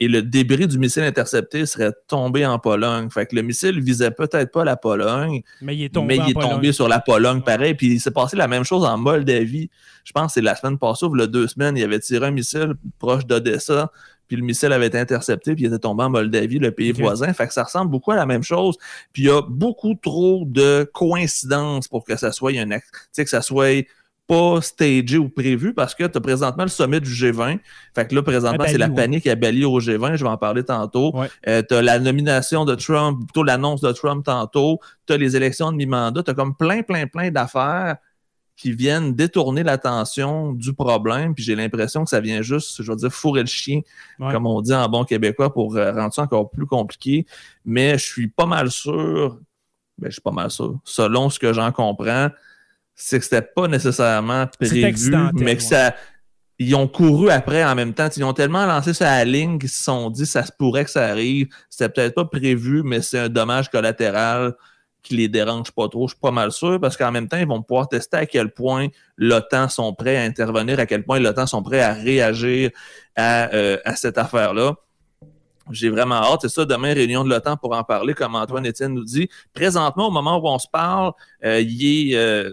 Et 0.00 0.06
le 0.06 0.22
débris 0.22 0.68
du 0.68 0.78
missile 0.78 1.02
intercepté 1.02 1.66
serait 1.66 1.92
tombé 2.06 2.46
en 2.46 2.58
Pologne. 2.60 3.10
Fait 3.10 3.26
que 3.26 3.34
le 3.34 3.42
missile 3.42 3.80
visait 3.80 4.12
peut-être 4.12 4.52
pas 4.52 4.64
la 4.64 4.76
Pologne, 4.76 5.42
Mais 5.60 5.74
il 5.76 5.84
est 5.84 5.88
tombé, 5.94 6.14
il 6.16 6.30
est 6.30 6.34
tombé 6.54 6.72
sur 6.72 6.86
la 6.88 7.00
Pologne 7.00 7.42
pareil. 7.42 7.74
Puis 7.74 7.94
il 7.94 8.00
s'est 8.00 8.12
passé 8.12 8.36
la 8.36 8.46
même 8.46 8.62
chose 8.64 8.84
en 8.84 8.96
Moldavie. 8.96 9.68
Je 10.04 10.12
pense 10.12 10.26
que 10.28 10.32
c'est 10.34 10.40
la 10.40 10.54
semaine 10.54 10.78
passée 10.78 11.04
ou 11.06 11.26
deux 11.26 11.48
semaines, 11.48 11.76
il 11.76 11.82
avait 11.82 11.98
tiré 11.98 12.26
un 12.26 12.30
missile 12.30 12.74
proche 12.98 13.26
d'Odessa. 13.26 13.90
Puis 14.28 14.36
le 14.36 14.42
missile 14.44 14.72
avait 14.72 14.88
été 14.88 14.98
intercepté, 14.98 15.54
puis 15.54 15.64
il 15.64 15.66
était 15.68 15.78
tombé 15.78 16.04
en 16.04 16.10
Moldavie, 16.10 16.58
le 16.58 16.70
pays 16.70 16.92
voisin. 17.02 17.32
Fait 17.32 17.46
que 17.48 17.52
ça 17.54 17.64
ressemble 17.64 17.90
beaucoup 17.90 18.12
à 18.12 18.16
la 18.16 18.26
même 18.26 18.42
chose. 18.42 18.76
Puis 19.12 19.22
il 19.22 19.26
y 19.26 19.30
a 19.30 19.40
beaucoup 19.42 19.94
trop 19.94 20.44
de 20.46 20.88
coïncidences 20.92 21.88
pour 21.88 22.04
que 22.04 22.14
ça 22.16 22.30
soit 22.30 22.52
un 22.52 22.68
ac- 22.70 22.82
tu 22.92 22.98
sais, 23.12 23.24
que 23.24 23.30
ça 23.30 23.42
soit 23.42 23.84
pas 24.28 24.60
stagé 24.60 25.16
ou 25.16 25.30
prévu 25.30 25.72
parce 25.72 25.94
que 25.94 26.04
tu 26.04 26.18
as 26.18 26.20
présentement 26.20 26.62
le 26.62 26.68
sommet 26.68 27.00
du 27.00 27.10
G20. 27.10 27.58
Fait 27.94 28.06
que 28.06 28.14
là, 28.14 28.22
présentement, 28.22 28.64
c'est 28.68 28.76
la 28.76 28.88
ouais. 28.88 28.94
panique 28.94 29.26
à 29.26 29.34
Bali 29.34 29.64
au 29.64 29.80
G20. 29.80 30.16
Je 30.16 30.22
vais 30.22 30.30
en 30.30 30.36
parler 30.36 30.62
tantôt. 30.62 31.16
Ouais. 31.16 31.30
Euh, 31.48 31.62
tu 31.66 31.74
as 31.74 31.80
la 31.82 31.98
nomination 31.98 32.66
de 32.66 32.74
Trump, 32.74 33.24
plutôt 33.24 33.42
l'annonce 33.42 33.80
de 33.80 33.90
Trump 33.90 34.24
tantôt. 34.24 34.80
Tu 35.06 35.14
as 35.14 35.16
les 35.16 35.34
élections 35.34 35.72
de 35.72 35.76
mi-mandat. 35.78 36.22
Tu 36.22 36.30
as 36.30 36.34
comme 36.34 36.54
plein, 36.54 36.82
plein, 36.82 37.06
plein 37.06 37.30
d'affaires 37.30 37.96
qui 38.54 38.72
viennent 38.72 39.14
détourner 39.14 39.62
l'attention 39.62 40.52
du 40.52 40.74
problème. 40.74 41.34
Puis 41.34 41.44
j'ai 41.44 41.54
l'impression 41.56 42.04
que 42.04 42.10
ça 42.10 42.20
vient 42.20 42.42
juste, 42.42 42.82
je 42.82 42.90
veux 42.90 42.96
dire, 42.96 43.10
fourrer 43.10 43.40
le 43.40 43.46
chien, 43.46 43.80
Ouais. 44.18 44.32
comme 44.32 44.46
on 44.46 44.60
dit 44.60 44.74
en 44.74 44.88
bon 44.90 45.04
québécois, 45.04 45.54
pour 45.54 45.74
euh, 45.76 45.90
rendre 45.92 46.12
ça 46.12 46.22
encore 46.22 46.50
plus 46.50 46.66
compliqué. 46.66 47.24
Mais 47.64 47.96
je 47.96 48.04
suis 48.04 48.28
pas 48.28 48.46
mal 48.46 48.70
sûr, 48.70 49.38
ben, 49.96 50.08
je 50.08 50.12
suis 50.12 50.20
pas 50.20 50.32
mal 50.32 50.50
sûr, 50.50 50.76
selon 50.84 51.30
ce 51.30 51.38
que 51.38 51.54
j'en 51.54 51.72
comprends, 51.72 52.28
c'est 52.98 53.18
que 53.18 53.24
c'était 53.24 53.42
pas 53.42 53.68
nécessairement 53.68 54.46
prévu, 54.60 55.10
mais 55.34 55.56
que 55.56 55.62
ouais. 55.62 55.68
ça. 55.68 55.94
Ils 56.60 56.74
ont 56.74 56.88
couru 56.88 57.30
après 57.30 57.64
en 57.64 57.76
même 57.76 57.94
temps. 57.94 58.08
Ils 58.16 58.24
ont 58.24 58.32
tellement 58.32 58.66
lancé 58.66 58.92
ça 58.92 59.12
à 59.12 59.18
la 59.18 59.24
ligne 59.24 59.60
qu'ils 59.60 59.68
se 59.68 59.84
sont 59.84 60.10
dit 60.10 60.26
ça 60.26 60.44
se 60.44 60.50
pourrait 60.50 60.84
que 60.84 60.90
ça 60.90 61.06
arrive. 61.06 61.46
C'était 61.70 61.88
peut-être 61.88 62.16
pas 62.16 62.24
prévu, 62.24 62.82
mais 62.82 63.00
c'est 63.00 63.20
un 63.20 63.28
dommage 63.28 63.70
collatéral 63.70 64.54
qui 65.04 65.14
les 65.14 65.28
dérange 65.28 65.70
pas 65.70 65.88
trop. 65.88 66.08
Je 66.08 66.14
suis 66.14 66.20
pas 66.20 66.32
mal 66.32 66.50
sûr 66.50 66.80
parce 66.80 66.96
qu'en 66.96 67.12
même 67.12 67.28
temps, 67.28 67.36
ils 67.36 67.46
vont 67.46 67.62
pouvoir 67.62 67.88
tester 67.88 68.16
à 68.16 68.26
quel 68.26 68.50
point 68.50 68.88
l'OTAN 69.16 69.68
sont 69.68 69.94
prêts 69.94 70.16
à 70.16 70.22
intervenir, 70.22 70.80
à 70.80 70.86
quel 70.86 71.04
point 71.04 71.20
l'OTAN 71.20 71.46
sont 71.46 71.62
prêts 71.62 71.80
à 71.80 71.92
réagir 71.92 72.70
à, 73.14 73.54
euh, 73.54 73.78
à 73.84 73.94
cette 73.94 74.18
affaire-là. 74.18 74.74
J'ai 75.70 75.90
vraiment 75.90 76.16
hâte. 76.16 76.40
C'est 76.42 76.48
ça, 76.48 76.64
demain, 76.64 76.92
réunion 76.92 77.22
de 77.22 77.30
l'OTAN 77.30 77.56
pour 77.56 77.76
en 77.76 77.84
parler, 77.84 78.14
comme 78.14 78.34
Antoine 78.34 78.66
Étienne 78.66 78.94
nous 78.94 79.04
dit. 79.04 79.28
Présentement, 79.54 80.08
au 80.08 80.10
moment 80.10 80.38
où 80.38 80.48
on 80.48 80.58
se 80.58 80.66
parle, 80.66 81.12
euh, 81.44 81.60
il 81.60 82.10
est 82.12 82.16
euh, 82.16 82.52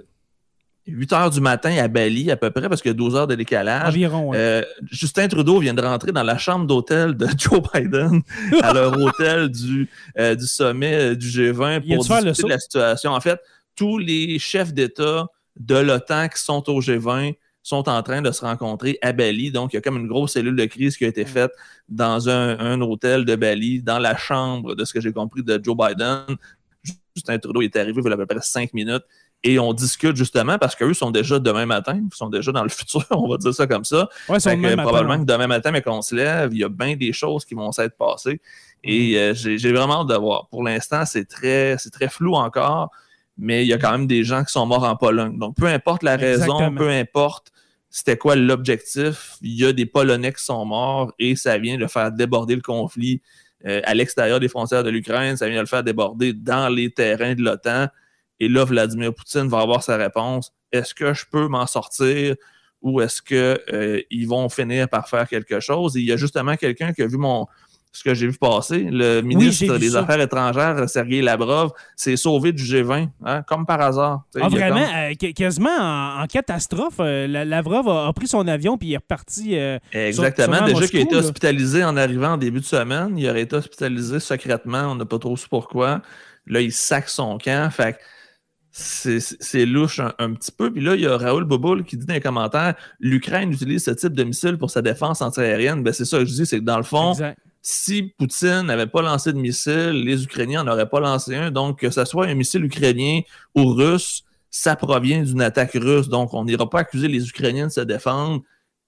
8 0.88 1.14
heures 1.14 1.30
du 1.32 1.42
matin 1.42 1.76
à 1.78 1.88
Bali, 1.88 2.30
à 2.30 2.38
peu 2.38 2.52
près, 2.52 2.70
parce 2.70 2.82
qu'il 2.82 2.90
y 2.90 2.94
a 2.94 2.98
12 2.98 3.16
heures 3.16 3.28
de 3.28 3.36
décalage. 3.36 3.90
Environ, 3.90 4.30
ouais. 4.30 4.38
Euh, 4.38 4.62
Justin 4.92 5.28
Trudeau 5.28 5.60
vient 5.60 5.74
de 5.74 5.82
rentrer 5.82 6.12
dans 6.12 6.24
la 6.24 6.38
chambre 6.38 6.68
d'hôtel 6.68 7.16
de 7.16 7.28
Joe 7.38 7.62
Biden 7.74 8.22
à 8.62 8.74
leur 8.74 8.98
hôtel 9.02 9.50
du, 9.50 9.90
euh, 10.20 10.36
du 10.36 10.46
sommet 10.46 10.94
euh, 10.94 11.16
du 11.16 11.28
G20 11.28 11.82
Il 11.86 11.94
a 11.94 11.96
pour 11.96 12.06
discuter 12.06 12.44
de 12.44 12.50
la 12.50 12.60
situation. 12.60 13.12
En 13.12 13.20
fait, 13.20 13.40
tous 13.76 13.98
les 13.98 14.38
chefs 14.38 14.74
d'État 14.74 15.26
de 15.60 15.76
l'OTAN 15.76 16.28
qui 16.30 16.42
sont 16.42 16.70
au 16.70 16.80
G20 16.82 17.36
sont 17.64 17.90
en 17.90 18.04
train 18.04 18.22
de 18.22 18.30
se 18.32 18.46
rencontrer 18.46 19.00
à 19.02 19.12
Bali. 19.12 19.52
Donc, 19.52 19.74
il 19.74 19.78
y 19.78 19.80
a 19.80 19.82
comme 19.82 19.98
une 19.98 20.08
grosse 20.08 20.34
cellule 20.34 20.56
de 20.56 20.66
crise 20.66 20.98
qui 20.98 21.06
a 21.06 21.08
été 21.08 21.26
faite 21.26 21.52
dans 21.90 22.30
un, 22.30 22.60
un 22.60 22.80
hôtel 22.82 23.26
de 23.26 23.36
Bali, 23.36 23.82
dans 23.82 23.98
la 23.98 24.16
chambre, 24.16 24.76
de 24.76 24.86
ce 24.86 24.94
que 24.94 25.02
j'ai 25.02 25.12
compris, 25.12 25.42
de 25.42 25.60
Joe 25.64 25.76
Biden. 25.76 26.38
Justin 27.16 27.40
Trudeau 27.40 27.62
est 27.62 27.76
arrivé 27.76 28.02
il 28.04 28.08
y 28.08 28.12
a 28.12 28.14
à 28.14 28.18
peu 28.18 28.26
près 28.28 28.42
cinq 28.42 28.74
minutes 28.74 29.04
et 29.46 29.60
on 29.60 29.74
discute 29.74 30.16
justement 30.16 30.58
parce 30.58 30.76
qu'eux 30.76 30.96
sont 30.96 31.12
déjà 31.12 31.38
demain 31.40 31.68
matin, 31.68 32.02
ils 32.04 32.16
sont 32.16 32.30
déjà 32.30 32.52
dans 32.52 32.64
le 32.64 32.70
futur, 32.80 33.06
on 33.12 33.30
va 33.30 33.38
dire 33.38 33.54
ça 33.54 33.68
comme 33.68 33.86
ça. 33.86 34.10
Ouais, 34.28 34.40
que, 34.40 34.50
même 34.50 34.62
matin, 34.62 34.84
probablement 34.84 35.14
ouais. 35.14 35.20
que 35.20 35.32
demain 35.32 35.48
matin, 35.48 35.72
mais 35.72 35.82
qu'on 35.82 36.02
se 36.02 36.16
lève, 36.16 36.50
il 36.52 36.60
y 36.60 36.64
a 36.64 36.70
bien 36.70 36.96
des 36.96 37.14
choses 37.14 37.46
qui 37.46 37.54
vont 37.54 37.72
s'être 37.72 37.96
passées. 37.96 38.42
Et 38.84 39.14
Mm-hmm. 39.14 39.46
euh, 39.48 39.58
j'ai 39.58 39.72
vraiment 39.72 40.02
hâte 40.02 40.10
de 40.10 40.16
voir. 40.16 40.48
Pour 40.50 40.64
l'instant, 40.64 41.06
c'est 41.06 41.26
très, 41.26 41.76
c'est 41.78 41.92
très 41.92 42.10
flou 42.10 42.36
encore, 42.36 42.92
mais 43.38 43.64
il 43.64 43.68
y 43.68 43.74
a 43.74 43.78
quand 43.78 43.92
même 43.92 44.08
des 44.08 44.24
gens 44.24 44.44
qui 44.44 44.52
sont 44.52 44.66
morts 44.66 44.84
en 44.84 44.96
Pologne. 44.96 45.38
Donc, 45.38 45.56
peu 45.56 45.68
importe 45.68 46.04
la 46.04 46.18
raison, 46.18 46.74
peu 46.76 46.90
importe 46.90 47.52
c'était 47.90 48.18
quoi 48.18 48.36
l'objectif, 48.36 49.38
il 49.42 49.58
y 49.58 49.66
a 49.66 49.72
des 49.72 49.86
Polonais 49.86 50.34
qui 50.34 50.44
sont 50.44 50.66
morts 50.66 51.14
et 51.18 51.38
ça 51.38 51.58
vient 51.58 51.78
de 51.78 51.88
faire 51.88 52.12
déborder 52.12 52.54
le 52.54 52.62
conflit 52.62 53.22
euh, 53.66 53.80
à 53.86 53.94
l'extérieur 53.94 54.42
des 54.42 54.50
frontières 54.50 54.84
de 54.84 54.90
l'Ukraine, 54.90 55.38
ça 55.38 55.48
vient 55.48 55.56
de 55.56 55.62
le 55.62 55.68
faire 55.68 55.82
déborder 55.82 56.34
dans 56.34 56.68
les 56.68 56.92
terrains 56.92 57.36
de 57.36 57.42
l'OTAN. 57.42 57.88
Et 58.40 58.48
là, 58.48 58.66
Vladimir 58.66 59.14
Poutine 59.14 59.48
va 59.48 59.60
avoir 59.60 59.84
sa 59.84 59.98
réponse. 59.98 60.52
Est-ce 60.72 60.94
que 60.94 61.14
je 61.14 61.26
peux 61.30 61.48
m'en 61.48 61.68
sortir 61.68 62.36
ou 62.82 63.02
est-ce 63.02 63.22
qu'ils 63.22 63.58
euh, 63.74 64.28
vont 64.28 64.50
finir 64.50 64.90
par 64.90 65.08
faire 65.10 65.28
quelque 65.28 65.60
chose? 65.60 65.98
Et 65.98 66.02
il 66.02 66.06
y 66.06 66.12
a 66.12 66.18
justement 66.18 66.56
quelqu'un 66.56 66.94
qui 66.94 67.02
a 67.02 67.08
vu 67.08 67.18
mon, 67.18 67.48
ce 67.96 68.04
que 68.04 68.14
j'ai 68.14 68.28
vu 68.28 68.38
passer. 68.38 68.88
Le 68.92 69.22
ministre 69.22 69.78
des 69.78 69.96
Affaires 69.96 70.20
étrangères, 70.20 70.90
Sergei 70.90 71.22
Lavrov, 71.22 71.72
s'est 71.96 72.18
sauvé 72.18 72.52
du 72.52 72.62
G20, 72.62 73.08
hein, 73.24 73.42
comme 73.44 73.66
par 73.66 73.80
hasard. 73.80 74.24
Ah, 74.40 74.50
vraiment? 74.50 74.86
Euh, 74.96 75.14
quasiment 75.34 76.20
en, 76.22 76.26
catastrophe. 76.28 76.96
Euh, 77.00 77.26
Lavrov 77.28 77.88
a, 77.88 78.12
pris 78.14 78.28
son 78.28 78.48
avion 78.48 78.78
puis 78.78 78.90
il 78.90 78.94
est 78.94 78.98
reparti. 78.98 79.58
Euh, 79.58 79.80
Exactement. 79.94 80.66
Déjà 80.66 80.88
qu'il 80.88 81.00
a 81.00 81.04
été 81.04 81.16
hospitalisé 81.16 81.84
en 81.84 81.96
arrivant 81.96 82.34
en 82.34 82.38
début 82.38 82.60
de 82.60 82.66
semaine. 82.66 83.18
Il 83.18 83.30
aurait 83.30 83.42
été 83.44 83.56
hospitalisé 83.56 84.20
secrètement. 84.20 84.92
On 84.92 84.96
n'a 84.96 85.06
pas 85.06 85.20
trop 85.20 85.38
su 85.38 85.48
pourquoi. 85.48 86.02
Là, 86.48 86.60
il 86.60 86.74
sac 86.74 87.08
son 87.08 87.38
camp. 87.38 87.72
Fait 87.72 87.98
c'est 88.78 89.66
louche 89.66 90.02
un, 90.20 90.34
petit 90.34 90.52
peu. 90.52 90.70
Puis 90.70 90.82
là, 90.84 90.96
il 90.96 91.02
y 91.02 91.08
a 91.08 91.18
Raoul 91.18 91.46
Boboul 91.46 91.86
qui 91.86 91.96
dit 91.96 92.06
dans 92.06 92.14
les 92.14 92.20
commentaires 92.20 92.76
l'Ukraine 93.00 93.54
utilise 93.54 93.86
ce 93.86 93.92
type 93.92 94.14
de 94.14 94.24
missile 94.26 94.58
pour 94.58 94.70
sa 94.70 94.82
défense 94.82 95.22
antiaérienne. 95.22 95.82
Ben, 95.82 95.94
c'est 95.94 96.04
ça 96.04 96.20
que 96.20 96.26
je 96.26 96.34
dis, 96.34 96.46
c'est 96.46 96.60
que 96.60 96.66
dans 96.66 96.76
le 96.76 96.84
fond, 96.84 97.14
si 97.62 98.14
Poutine 98.18 98.64
n'avait 98.64 98.88
pas 98.88 99.02
lancé 99.02 99.32
de 99.32 99.38
missile, 99.38 100.04
les 100.04 100.26
Ukrainiens 100.26 100.66
n'auraient 100.66 100.90
pas 100.90 101.00
lancé 101.00 101.36
un. 101.38 101.52
Donc, 101.52 101.80
que 101.80 101.90
ce 101.90 102.04
soit 102.04 102.26
un 102.26 102.36
missile 102.36 102.66
ukrainien 102.66 103.22
ou 103.56 103.68
russe, 103.68 104.24
ça 104.52 104.76
provient 104.76 105.24
d'une 105.24 105.42
attaque 105.42 105.72
russe. 105.74 106.10
Donc, 106.10 106.34
on 106.34 106.44
n'ira 106.44 106.70
pas 106.70 106.80
accuser 106.80 107.08
les 107.08 107.30
Ukrainiens 107.30 107.68
de 107.68 107.72
se 107.72 107.82
défendre 107.82 108.44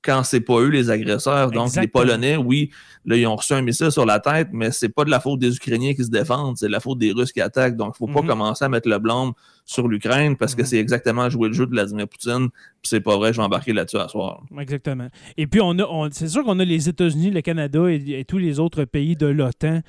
quand 0.07 0.23
c'est 0.23 0.39
pas 0.39 0.61
eux 0.61 0.69
les 0.69 0.89
agresseurs. 0.89 1.51
Donc, 1.51 1.75
les 1.75 1.87
Polonais, 1.87 2.37
oui, 2.37 2.69
là, 3.05 3.17
ils 3.17 3.27
ont 3.27 3.35
reçu 3.35 3.51
un 3.51 3.61
missile 3.61 3.91
sur 3.91 4.05
la 4.05 4.21
tête, 4.21 4.47
mais 4.53 4.71
c'est 4.71 4.87
pas 4.87 5.03
de 5.03 5.09
la 5.09 5.19
faute 5.19 5.37
des 5.39 5.53
Ukrainiens 5.53 5.93
qui 5.93 6.05
se 6.05 6.09
défendent, 6.09 6.57
c'est 6.57 6.67
de 6.67 6.71
la 6.71 6.79
faute 6.79 6.97
des 6.97 7.11
Russes 7.11 7.33
qui 7.33 7.41
attaquent. 7.41 7.75
Donc, 7.75 7.95
il 7.95 7.97
faut 7.97 8.07
pas 8.07 8.21
mhm. 8.21 8.27
commencer 8.27 8.63
à 8.63 8.69
mettre 8.69 8.87
le 8.87 8.99
blâme 8.99 9.33
sur 9.65 9.89
l'Ukraine 9.89 10.37
parce 10.37 10.55
que 10.55 10.61
mhm. 10.61 10.67
c'est 10.67 10.77
exactement 10.77 11.29
jouer 11.29 11.49
le 11.49 11.53
jeu 11.53 11.65
de 11.65 11.71
Vladimir 11.71 12.07
Poutine. 12.07 12.47
Puis 12.49 12.89
c'est 12.89 13.01
pas 13.01 13.17
vrai, 13.17 13.33
je 13.33 13.37
vais 13.37 13.43
embarquer 13.43 13.73
là-dessus 13.73 13.97
à 13.97 14.07
soir. 14.07 14.43
Exactement. 14.57 15.09
Et 15.35 15.45
puis, 15.45 15.59
on 15.61 15.77
a, 15.77 16.07
c'est 16.11 16.29
sûr 16.29 16.45
qu'on 16.45 16.59
a 16.59 16.65
les 16.65 16.87
États-Unis, 16.87 17.31
le 17.31 17.41
Canada 17.41 17.85
et, 17.89 18.23
tous 18.25 18.37
les 18.37 18.59
autres 18.59 18.85
pays 18.85 19.17
de 19.17 19.27
l'OTAN 19.27 19.81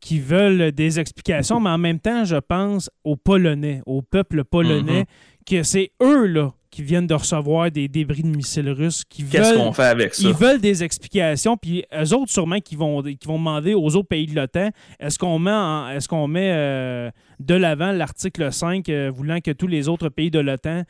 qui 0.00 0.20
veulent 0.20 0.72
des 0.72 1.00
explications, 1.00 1.60
mais 1.60 1.70
en 1.70 1.78
même 1.78 2.00
temps, 2.00 2.26
je 2.26 2.36
pense 2.36 2.90
aux 3.04 3.16
Polonais, 3.16 3.80
au 3.86 4.02
peuple 4.02 4.44
polonais, 4.44 5.00
mhm. 5.00 5.06
que 5.46 5.62
c'est 5.62 5.92
eux, 6.02 6.26
là, 6.26 6.52
qui 6.72 6.82
viennent 6.82 7.06
de 7.06 7.14
recevoir 7.14 7.70
des 7.70 7.86
débris 7.86 8.22
de 8.22 8.34
missiles 8.34 8.70
russes. 8.70 9.04
Qu'est-ce 9.04 9.54
qu'on 9.54 9.72
fait 9.72 9.84
avec 9.84 10.14
ça? 10.14 10.26
Ils 10.26 10.34
veulent 10.34 10.60
des 10.60 10.82
explications, 10.82 11.58
puis 11.58 11.84
eux 11.94 12.14
autres, 12.14 12.32
sûrement, 12.32 12.60
qui 12.60 12.76
vont, 12.76 13.02
qui 13.02 13.28
vont 13.28 13.38
demander 13.38 13.74
aux 13.74 13.94
autres 13.94 14.08
pays 14.08 14.26
de 14.26 14.34
l'OTAN 14.34 14.70
est-ce 14.98 15.18
qu'on 15.18 15.38
met, 15.38 15.94
est-ce 15.94 16.08
qu'on 16.08 16.26
met 16.26 16.50
euh, 16.50 17.10
de 17.40 17.54
l'avant 17.54 17.92
l'article 17.92 18.50
5 18.50 18.88
euh, 18.88 19.10
voulant 19.14 19.40
que 19.40 19.50
tous 19.50 19.66
les 19.66 19.88
autres 19.88 20.08
pays 20.08 20.30
de 20.30 20.40
l'OTAN 20.40 20.84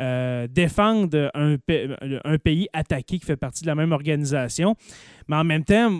euh, 0.00 0.46
défendent 0.50 1.30
un, 1.34 1.56
un, 2.24 2.38
pays 2.38 2.68
attaqué 2.72 3.18
qui 3.18 3.26
fait 3.26 3.36
partie 3.36 3.62
de 3.62 3.66
la 3.66 3.74
même 3.74 3.92
organisation. 3.92 4.76
Mais 5.28 5.36
en 5.36 5.44
même 5.44 5.64
temps, 5.64 5.90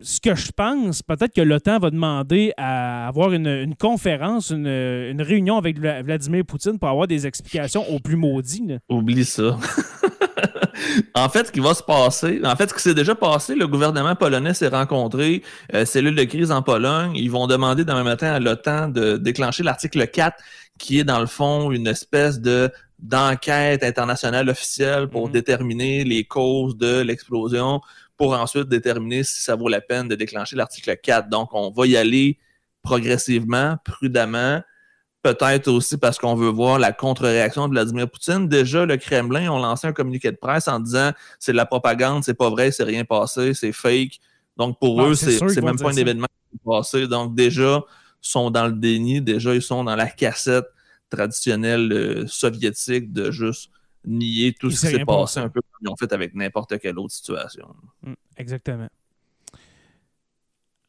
ce 0.00 0.20
que 0.20 0.34
je 0.34 0.52
pense, 0.52 1.02
peut-être 1.02 1.34
que 1.34 1.40
l'OTAN 1.40 1.78
va 1.78 1.90
demander 1.90 2.52
à 2.56 3.08
avoir 3.08 3.32
une, 3.32 3.74
conférence, 3.76 4.50
une, 4.50 5.20
réunion 5.20 5.58
avec 5.58 5.78
Vladimir 5.78 6.44
Poutine 6.46 6.78
pour 6.78 6.88
avoir 6.88 7.06
des 7.06 7.26
explications 7.26 7.88
au 7.90 7.98
plus 7.98 8.16
maudit. 8.16 8.78
Oublie 8.88 9.24
ça. 9.24 9.58
en 11.14 11.28
fait, 11.28 11.48
ce 11.48 11.52
qui 11.52 11.60
va 11.60 11.74
se 11.74 11.82
passer, 11.82 12.40
en 12.44 12.56
fait, 12.56 12.70
ce 12.70 12.74
qui 12.74 12.82
s'est 12.82 12.94
déjà 12.94 13.14
passé, 13.14 13.54
le 13.54 13.66
gouvernement 13.66 14.14
polonais 14.14 14.54
s'est 14.54 14.68
rencontré, 14.68 15.42
euh, 15.74 15.84
cellule 15.84 16.14
de 16.14 16.24
crise 16.24 16.50
en 16.50 16.62
Pologne. 16.62 17.12
Ils 17.14 17.30
vont 17.30 17.46
demander 17.46 17.84
demain 17.84 18.04
matin 18.04 18.32
à 18.32 18.40
l'OTAN 18.40 18.88
de 18.88 19.16
déclencher 19.16 19.62
l'article 19.62 20.06
4, 20.06 20.36
qui 20.78 20.98
est 20.98 21.04
dans 21.04 21.20
le 21.20 21.26
fond 21.26 21.70
une 21.70 21.86
espèce 21.86 22.40
de 22.40 22.70
d'enquête 23.02 23.82
internationale 23.82 24.48
officielle 24.48 25.08
pour 25.08 25.26
mhm. 25.26 25.32
déterminer 25.32 26.04
les 26.04 26.24
causes 26.24 26.76
de 26.76 27.00
l'explosion, 27.00 27.80
pour 28.16 28.34
ensuite 28.34 28.68
déterminer 28.68 29.24
si 29.24 29.42
ça 29.42 29.56
vaut 29.56 29.68
la 29.68 29.80
peine 29.80 30.08
de 30.08 30.14
déclencher 30.14 30.56
l'article 30.56 30.96
4. 30.96 31.28
Donc, 31.28 31.50
on 31.52 31.70
va 31.70 31.86
y 31.86 31.96
aller 31.96 32.38
progressivement, 32.82 33.76
prudemment, 33.84 34.62
peut-être 35.22 35.68
aussi 35.68 35.98
parce 35.98 36.18
qu'on 36.18 36.34
veut 36.34 36.48
voir 36.48 36.78
la 36.78 36.92
contre-réaction 36.92 37.68
de 37.68 37.72
Vladimir 37.72 38.10
Poutine. 38.10 38.48
Déjà, 38.48 38.86
le 38.86 38.96
Kremlin 38.96 39.50
ont 39.50 39.58
lancé 39.58 39.86
un 39.86 39.92
communiqué 39.92 40.30
de 40.30 40.36
presse 40.36 40.68
en 40.68 40.80
disant 40.80 41.12
c'est 41.38 41.52
de 41.52 41.56
la 41.56 41.66
propagande, 41.66 42.24
c'est 42.24 42.34
pas 42.34 42.50
vrai, 42.50 42.70
c'est 42.70 42.84
rien 42.84 43.04
passé, 43.04 43.54
c'est 43.54 43.72
fake. 43.72 44.18
Donc, 44.56 44.78
pour 44.78 45.02
eux, 45.02 45.14
c'est 45.14 45.40
même 45.62 45.78
pas 45.78 45.90
un 45.90 45.96
événement 45.96 46.26
qui 46.50 46.56
est 46.56 46.64
passé. 46.64 47.06
Donc, 47.06 47.34
déjà, 47.34 47.82
ils 48.22 48.28
sont 48.28 48.50
dans 48.50 48.66
le 48.66 48.72
déni, 48.72 49.20
déjà, 49.20 49.54
ils 49.54 49.62
sont 49.62 49.84
dans 49.84 49.96
la 49.96 50.06
cassette 50.06 50.66
traditionnel 51.10 51.92
euh, 51.92 52.26
soviétique 52.26 53.12
de 53.12 53.30
juste 53.30 53.70
nier 54.06 54.54
tout 54.58 54.70
ce 54.70 54.86
qui 54.86 54.92
s'est 54.94 55.04
passé 55.04 55.40
un 55.40 55.48
peu 55.48 55.60
comme 55.60 55.80
ils 55.82 55.90
ont 55.90 55.96
fait 55.96 56.12
avec 56.12 56.34
n'importe 56.34 56.78
quelle 56.78 56.98
autre 56.98 57.12
situation. 57.12 57.68
Mm, 58.02 58.12
exactement. 58.38 58.88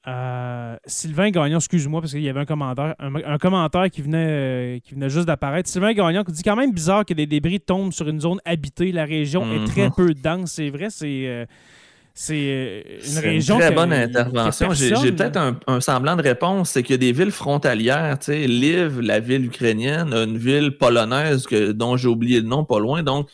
Euh, 0.08 0.78
Sylvain 0.86 1.30
Gagnon, 1.30 1.58
excuse-moi, 1.58 2.02
parce 2.02 2.14
qu'il 2.14 2.24
y 2.24 2.30
avait 2.30 2.40
un 2.40 2.46
commentaire, 2.46 2.96
un, 2.98 3.38
commentaire 3.38 3.90
qui 3.92 4.02
venait, 4.02 4.78
euh, 4.78 4.80
qui 4.80 4.96
venait 4.96 5.10
juste 5.10 5.28
d'apparaître. 5.28 5.70
Sylvain 5.70 5.94
Gagnon 5.94 6.24
qui 6.24 6.32
dit 6.32 6.42
quand 6.42 6.56
même 6.56 6.72
bizarre 6.72 7.06
que 7.06 7.14
des 7.14 7.28
débris 7.28 7.60
tombent 7.60 7.94
sur 7.94 8.08
une 8.08 8.20
zone 8.20 8.40
habitée. 8.46 8.92
La 8.92 9.06
région 9.06 9.52
est 9.54 9.66
très 9.66 9.90
mm-hmm. 9.90 9.96
peu 9.96 10.14
dense. 10.14 10.54
C'est 10.54 10.70
vrai, 10.70 10.90
c'est. 10.90 11.48
C'est 12.14 12.34
euh, 12.36 12.82
une 13.06 13.18
région. 13.20 13.56
Une 13.56 13.62
très 13.62 13.72
bonne 13.72 13.94
intervention. 13.94 14.74
J'ai 14.74 15.12
peut-être 15.12 15.38
un, 15.68 15.82
semblant 15.82 16.16
de 16.16 16.22
réponse. 16.22 16.72
C'est 16.72 16.84
qu'il 16.84 16.94
y 16.94 16.96
a 16.96 16.98
des 16.98 17.12
villes 17.12 17.32
frontalières. 17.32 18.18
Lviv, 18.28 19.00
la 19.00 19.20
ville 19.20 19.46
ukrainienne, 19.46 20.14
une 20.14 20.38
ville 20.38 20.78
polonaise 20.78 21.48
que, 21.48 21.72
dont 21.72 21.98
j'ai 21.98 22.08
oublié 22.08 22.42
le 22.42 22.48
nom 22.48 22.66
pas 22.66 22.80
loin. 22.80 23.04
Donc, 23.04 23.30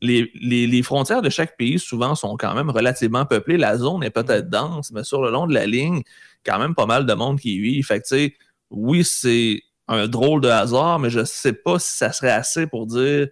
les, 0.00 0.82
frontières 0.82 1.22
de 1.22 1.30
chaque 1.30 1.56
pays, 1.56 1.78
souvent, 1.78 2.14
sont 2.14 2.36
quand 2.36 2.54
même 2.54 2.70
relativement 2.70 3.24
peuplées. 3.24 3.56
La 3.56 3.76
zone 3.76 4.04
est 4.04 4.10
peut-être 4.10 4.48
dense, 4.48 4.92
mais 4.92 5.04
sur 5.04 5.22
le 5.22 5.30
long 5.30 5.46
de 5.46 5.54
la 5.54 5.66
ligne, 5.66 6.02
quand 6.44 6.58
même 6.58 6.74
pas 6.74 6.86
mal 6.86 7.06
de 7.06 7.14
monde 7.14 7.40
qui 7.40 7.56
y 7.56 7.60
vit. 7.60 7.82
Fait 7.82 8.00
que, 8.00 8.30
oui, 8.70 9.04
c'est 9.04 9.60
un 9.88 10.06
drôle 10.06 10.40
de 10.40 10.48
hasard, 10.48 10.98
mais 10.98 11.10
je 11.10 11.20
ne 11.20 11.24
sais 11.24 11.52
pas 11.52 11.78
si 11.78 11.96
ça 11.96 12.12
serait 12.12 12.30
assez 12.30 12.66
pour 12.66 12.86
dire 12.86 13.28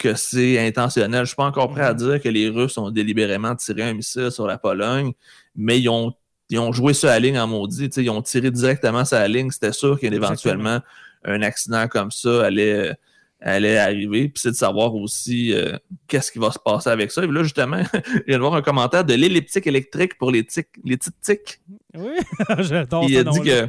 que 0.00 0.14
c'est 0.14 0.58
intentionnel. 0.66 1.20
Je 1.20 1.26
suis 1.26 1.36
pas 1.36 1.44
encore 1.44 1.70
prêt 1.70 1.82
à 1.82 1.92
mhm. 1.92 1.98
dire 1.98 2.22
que 2.22 2.28
les 2.28 2.48
Russes 2.48 2.78
ont 2.78 2.90
délibérément 2.90 3.54
tiré 3.54 3.82
un 3.82 3.92
missile 3.92 4.30
sur 4.30 4.46
la 4.46 4.58
Pologne, 4.58 5.12
mais 5.54 5.78
ils 5.78 5.88
ont, 5.88 6.12
ont 6.56 6.72
joué 6.72 6.94
sur 6.94 7.08
la 7.08 7.20
ligne 7.20 7.38
en 7.38 7.46
maudit. 7.46 7.90
Ils 7.96 8.10
ont 8.10 8.22
tiré 8.22 8.50
directement 8.50 9.04
sur 9.04 9.18
la 9.18 9.28
ligne. 9.28 9.50
C'était 9.50 9.72
sûr 9.72 10.00
qu'éventuellement, 10.00 10.80
un 11.24 11.42
accident 11.42 11.86
comme 11.86 12.10
ça 12.10 12.46
allait, 12.46 12.96
allait 13.40 13.76
arriver. 13.76 14.28
Puis 14.28 14.40
c'est 14.42 14.52
de 14.52 14.56
savoir 14.56 14.94
aussi 14.94 15.52
euh, 15.52 15.76
qu'est-ce 16.08 16.32
qui 16.32 16.38
va 16.38 16.50
se 16.50 16.58
passer 16.58 16.88
avec 16.88 17.12
ça. 17.12 17.22
Et 17.22 17.26
là, 17.26 17.42
justement, 17.42 17.82
je 17.92 18.22
viens 18.26 18.38
de 18.38 18.42
voir 18.42 18.54
un 18.54 18.62
commentaire 18.62 19.04
de 19.04 19.14
l'elliptique 19.14 19.66
électrique 19.66 20.16
pour 20.16 20.30
les, 20.30 20.44
tics, 20.44 20.68
les 20.82 20.96
petites 20.96 21.20
tics. 21.20 21.60
Oui, 21.94 22.16
j'adore 22.58 23.04
Il 23.06 23.18
a 23.18 23.24
dit 23.24 23.40
que 23.42 23.68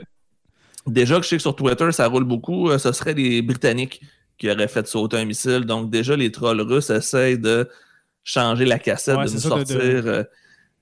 déjà 0.88 1.17
que 1.17 1.24
je 1.24 1.28
sais 1.28 1.36
que 1.36 1.41
sur 1.41 1.56
Twitter, 1.58 1.91
ça 1.91 2.08
roule 2.08 2.24
beaucoup, 2.24 2.70
euh, 2.70 2.78
ce 2.78 2.94
serait 2.94 3.13
les 3.13 3.41
Britanniques 3.41 4.02
qui 4.42 4.50
aurait 4.50 4.68
fait 4.68 4.88
sauter 4.88 5.18
un 5.18 5.26
missile. 5.26 5.66
Donc, 5.66 5.92
déjà, 5.92 6.16
les 6.16 6.32
trolls 6.32 6.62
russes 6.62 6.90
essayent 6.90 7.38
de 7.38 7.70
changer 8.24 8.66
la 8.66 8.80
cassette, 8.80 9.16
de 9.16 9.32
nous 9.32 9.40
sortir 9.40 9.78
euh, 9.80 10.24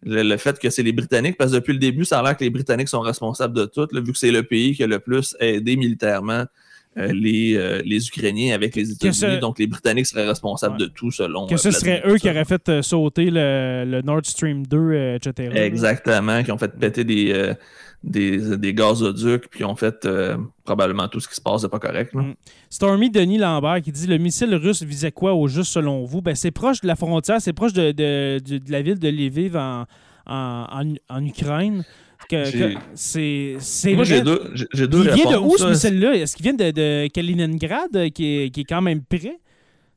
le, 0.03 0.37
fait 0.37 0.57
que 0.57 0.69
c'est 0.69 0.81
les 0.81 0.93
Britanniques, 0.93 1.37
parce 1.37 1.51
que 1.51 1.57
depuis 1.57 1.73
le 1.73 1.79
début, 1.79 2.05
ça 2.05 2.19
a 2.19 2.23
l'air 2.23 2.37
que 2.37 2.43
les 2.45 2.49
Britanniques 2.49 2.87
sont 2.87 3.01
responsables 3.01 3.53
de 3.53 3.65
tout, 3.65 3.85
vu 3.91 4.13
que 4.13 4.17
c'est 4.17 4.31
le 4.31 4.43
pays 4.43 4.73
qui 4.73 4.83
a 4.83 4.87
le 4.87 4.99
plus 4.99 5.35
aidé 5.41 5.75
militairement 5.75 6.45
euh, 6.97 7.11
les, 7.11 7.57
euh, 7.57 7.81
les, 7.83 8.07
Ukrainiens 8.07 8.55
avec 8.55 8.77
les 8.77 8.91
États-Unis. 8.91 9.39
Donc, 9.39 9.59
les 9.59 9.67
Britanniques 9.67 10.07
seraient 10.07 10.27
responsables 10.27 10.77
de 10.77 10.85
tout, 10.85 11.11
selon. 11.11 11.45
Que 11.45 11.57
ce 11.57 11.71
serait 11.71 12.01
eux 12.07 12.15
qui 12.15 12.29
auraient 12.29 12.45
fait 12.45 12.81
sauter 12.81 13.29
le, 13.29 14.01
Nord 14.05 14.21
Stream 14.23 14.65
2, 14.65 15.15
etc. 15.15 15.51
Exactement, 15.53 16.43
qui 16.43 16.53
ont 16.53 16.57
fait 16.57 16.73
péter 16.79 17.03
des 17.03 17.55
des, 18.03 18.57
des 18.57 18.73
gazoducs, 18.73 19.49
puis 19.49 19.63
ont 19.65 19.75
fait 19.75 20.05
euh, 20.05 20.37
probablement 20.63 21.07
tout 21.07 21.19
ce 21.19 21.27
qui 21.27 21.35
se 21.35 21.41
passe 21.41 21.61
de 21.61 21.67
pas 21.67 21.79
correct. 21.79 22.13
Mm. 22.13 22.33
Stormy 22.69 23.09
Denis 23.09 23.37
Lambert 23.37 23.81
qui 23.81 23.91
dit 23.91 24.07
Le 24.07 24.17
missile 24.17 24.55
russe 24.55 24.83
visait 24.83 25.11
quoi 25.11 25.33
au 25.33 25.47
juste 25.47 25.71
selon 25.73 26.05
vous? 26.05 26.21
Ben, 26.21 26.35
C'est 26.35 26.51
proche 26.51 26.81
de 26.81 26.87
la 26.87 26.95
frontière, 26.95 27.41
c'est 27.41 27.53
proche 27.53 27.73
de, 27.73 27.91
de, 27.91 28.39
de, 28.39 28.71
la 28.71 28.81
ville 28.81 28.99
de 28.99 29.09
Lviv 29.09 29.57
en, 29.57 29.85
en, 30.25 30.93
en, 31.09 31.25
Ukraine. 31.25 31.83
c'est 32.95 33.57
Moi, 33.93 34.03
j'ai 34.05 34.21
deux, 34.21 34.53
j'ai 34.73 34.87
deux 34.87 35.05
Il 35.05 35.13
vient 35.13 35.31
de 35.31 35.37
où 35.37 35.57
ce 35.57 35.69
missile-là? 35.69 36.15
Est-ce 36.15 36.35
qu'il 36.37 36.43
vient 36.43 36.53
de, 36.53 36.71
de 36.71 37.07
Kaliningrad, 37.07 38.11
qui 38.11 38.43
est, 38.43 38.49
qui 38.49 38.61
est 38.61 38.65
quand 38.65 38.81
même 38.81 39.01
près? 39.03 39.39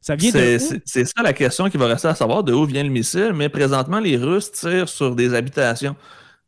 Ça 0.01 0.17
vient 0.17 0.33
de 0.33 0.59
C'est 0.85 1.05
ça 1.05 1.23
la 1.23 1.33
question 1.33 1.71
qui 1.71 1.77
va 1.77 1.87
rester 1.87 2.09
à 2.09 2.17
savoir 2.17 2.43
de 2.43 2.53
où 2.53 2.65
vient 2.65 2.83
le 2.83 2.89
missile, 2.89 3.31
mais 3.33 3.49
présentement, 3.49 4.01
les 4.01 4.17
Russes 4.17 4.51
tirent 4.51 4.89
sur 4.89 5.15
des 5.15 5.33
habitations. 5.35 5.95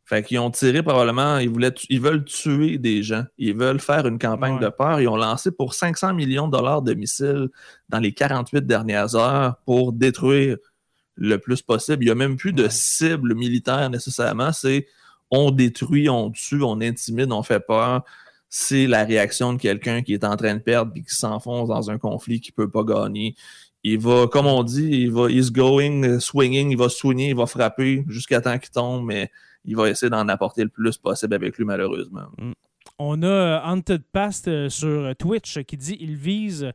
Fait 0.07 0.23
qu'ils 0.23 0.37
ont 0.37 0.51
tiré 0.51 0.83
probablement, 0.83 1.39
ils, 1.39 1.49
voulaient, 1.49 1.73
ils 1.89 1.99
veulent 1.99 2.23
tuer 2.23 2.77
des 2.77 3.01
gens. 3.01 3.23
Ils 3.39 3.55
veulent 3.55 3.79
faire 3.79 4.05
une 4.05 4.19
campagne 4.19 4.59
de 4.59 4.69
peur. 4.69 5.01
Ils 5.01 5.07
ont 5.07 5.17
lancé 5.17 5.49
pour 5.49 5.73
500 5.73 6.13
millions 6.13 6.47
de 6.47 6.55
dollars 6.55 6.83
de 6.83 6.93
missiles 6.93 7.49
dans 7.89 7.99
les 7.99 8.13
48 8.13 8.67
dernières 8.67 9.15
heures 9.15 9.55
pour 9.65 9.93
détruire 9.93 10.57
le 11.15 11.37
plus 11.37 11.63
possible. 11.63 12.03
Il 12.03 12.05
n'y 12.05 12.11
a 12.11 12.15
même 12.15 12.35
plus 12.35 12.53
de 12.53 12.67
cible 12.69 13.33
militaire 13.33 13.89
nécessairement. 13.89 14.51
C'est 14.51 14.85
on 15.31 15.49
détruit, 15.49 16.07
on 16.07 16.29
tue, 16.29 16.61
on 16.61 16.81
intimide, 16.81 17.31
on 17.31 17.41
fait 17.41 17.59
peur, 17.59 18.03
c'est 18.49 18.87
la 18.87 19.03
réaction 19.03 19.53
de 19.53 19.59
quelqu'un 19.59 20.01
qui 20.01 20.13
est 20.13 20.23
en 20.23 20.35
train 20.35 20.55
de 20.55 20.59
perdre 20.59 20.91
et 20.95 21.01
qui 21.01 21.15
s'enfonce 21.15 21.69
dans 21.69 21.89
un 21.89 21.97
conflit 21.97 22.39
qui 22.39 22.51
ne 22.51 22.63
peut 22.63 22.69
pas 22.69 22.83
gagner. 22.83 23.35
Il 23.83 23.99
va, 23.99 24.27
comme 24.27 24.47
on 24.47 24.63
dit, 24.63 24.87
il 24.87 25.11
va, 25.11 25.29
is 25.29 25.51
going, 25.51 26.19
swinging, 26.19 26.71
il 26.71 26.77
va 26.77 26.89
swinger, 26.89 27.29
il 27.29 27.35
va 27.35 27.45
frapper 27.45 28.03
jusqu'à 28.07 28.41
temps 28.41 28.57
qu'il 28.57 28.71
tombe, 28.71 29.05
mais 29.05 29.31
il 29.65 29.75
va 29.75 29.89
essayer 29.89 30.09
d'en 30.09 30.27
apporter 30.27 30.63
le 30.63 30.69
plus 30.69 30.97
possible 30.97 31.33
avec 31.33 31.57
lui, 31.57 31.65
malheureusement. 31.65 32.27
Mm. 32.37 32.51
On 32.99 33.23
a 33.23 33.27
euh, 33.27 33.59
Haunted 33.65 34.03
Past 34.11 34.47
euh, 34.47 34.69
sur 34.69 35.13
Twitch 35.17 35.59
qui 35.63 35.75
dit 35.75 35.97
il 35.99 36.15
vise, 36.15 36.71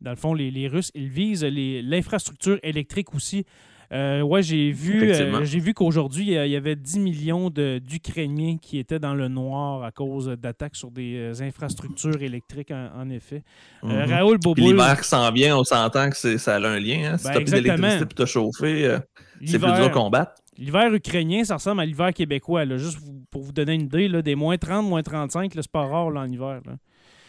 dans 0.00 0.10
le 0.10 0.16
fond, 0.16 0.34
les, 0.34 0.50
les 0.50 0.68
Russes, 0.68 0.92
ils 0.94 1.08
visent 1.08 1.44
l'infrastructure 1.44 2.58
électrique 2.62 3.14
aussi 3.14 3.44
euh, 3.92 4.22
ouais, 4.22 4.42
j'ai 4.42 4.72
vu, 4.72 5.12
euh, 5.12 5.44
j'ai 5.44 5.60
vu 5.60 5.72
qu'aujourd'hui, 5.74 6.34
il 6.34 6.50
y 6.50 6.56
avait 6.56 6.74
10 6.74 6.98
millions 6.98 7.50
d'Ukrainiens 7.50 8.56
qui 8.60 8.78
étaient 8.78 8.98
dans 8.98 9.14
le 9.14 9.28
noir 9.28 9.84
à 9.84 9.92
cause 9.92 10.26
d'attaques 10.26 10.74
sur 10.74 10.90
des 10.90 11.16
euh, 11.16 11.42
infrastructures 11.42 12.20
électriques, 12.22 12.72
en, 12.72 13.08
effet. 13.10 13.44
Mhm. 13.82 14.10
Raoul 14.10 14.38
Boboul... 14.38 14.72
L'hiver 14.72 15.00
qui 15.00 15.08
s'en 15.08 15.30
vient, 15.30 15.56
on 15.56 15.64
s'entend 15.64 16.10
que 16.10 16.38
ça 16.38 16.56
a 16.56 16.58
un 16.58 16.80
lien. 16.80 17.12
Hein? 17.12 17.18
Si 17.18 17.28
ben, 17.28 17.44
tu 17.44 17.54
as 17.54 17.60
d'électricité 17.60 18.06
pour 18.06 18.14
te 18.14 18.26
chauffer, 18.26 18.98
c'est 19.44 19.58
plus 19.58 19.72
dur 19.72 19.84
à 19.84 19.90
combattre. 19.90 20.32
L'hiver 20.56 20.92
ukrainien, 20.92 21.44
ça 21.44 21.54
ressemble 21.54 21.80
à 21.80 21.86
l'hiver 21.86 22.12
québécois. 22.12 22.64
Juste 22.76 22.98
pour 23.30 23.42
vous 23.42 23.52
donner 23.52 23.74
une 23.74 23.82
idée, 23.82 24.08
là, 24.08 24.22
des 24.22 24.34
moins 24.34 24.56
30, 24.56 24.86
moins 24.86 25.02
35, 25.02 25.52
c'est 25.54 25.70
pas 25.70 25.86
rare 25.86 26.06
en 26.06 26.26
hiver. 26.26 26.60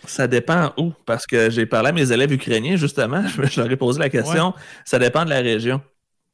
Ça 0.05 0.27
dépend 0.27 0.71
où, 0.77 0.91
parce 1.05 1.25
que 1.25 1.49
j'ai 1.49 1.65
parlé 1.65 1.89
à 1.89 1.91
mes 1.91 2.11
élèves 2.11 2.31
ukrainiens, 2.31 2.75
justement, 2.75 3.23
je 3.43 3.61
leur 3.61 3.71
ai 3.71 3.77
posé 3.77 3.99
la 3.99 4.09
question. 4.09 4.53
Ça 4.83 4.99
dépend 4.99 5.25
de 5.25 5.29
la 5.29 5.39
région 5.39 5.81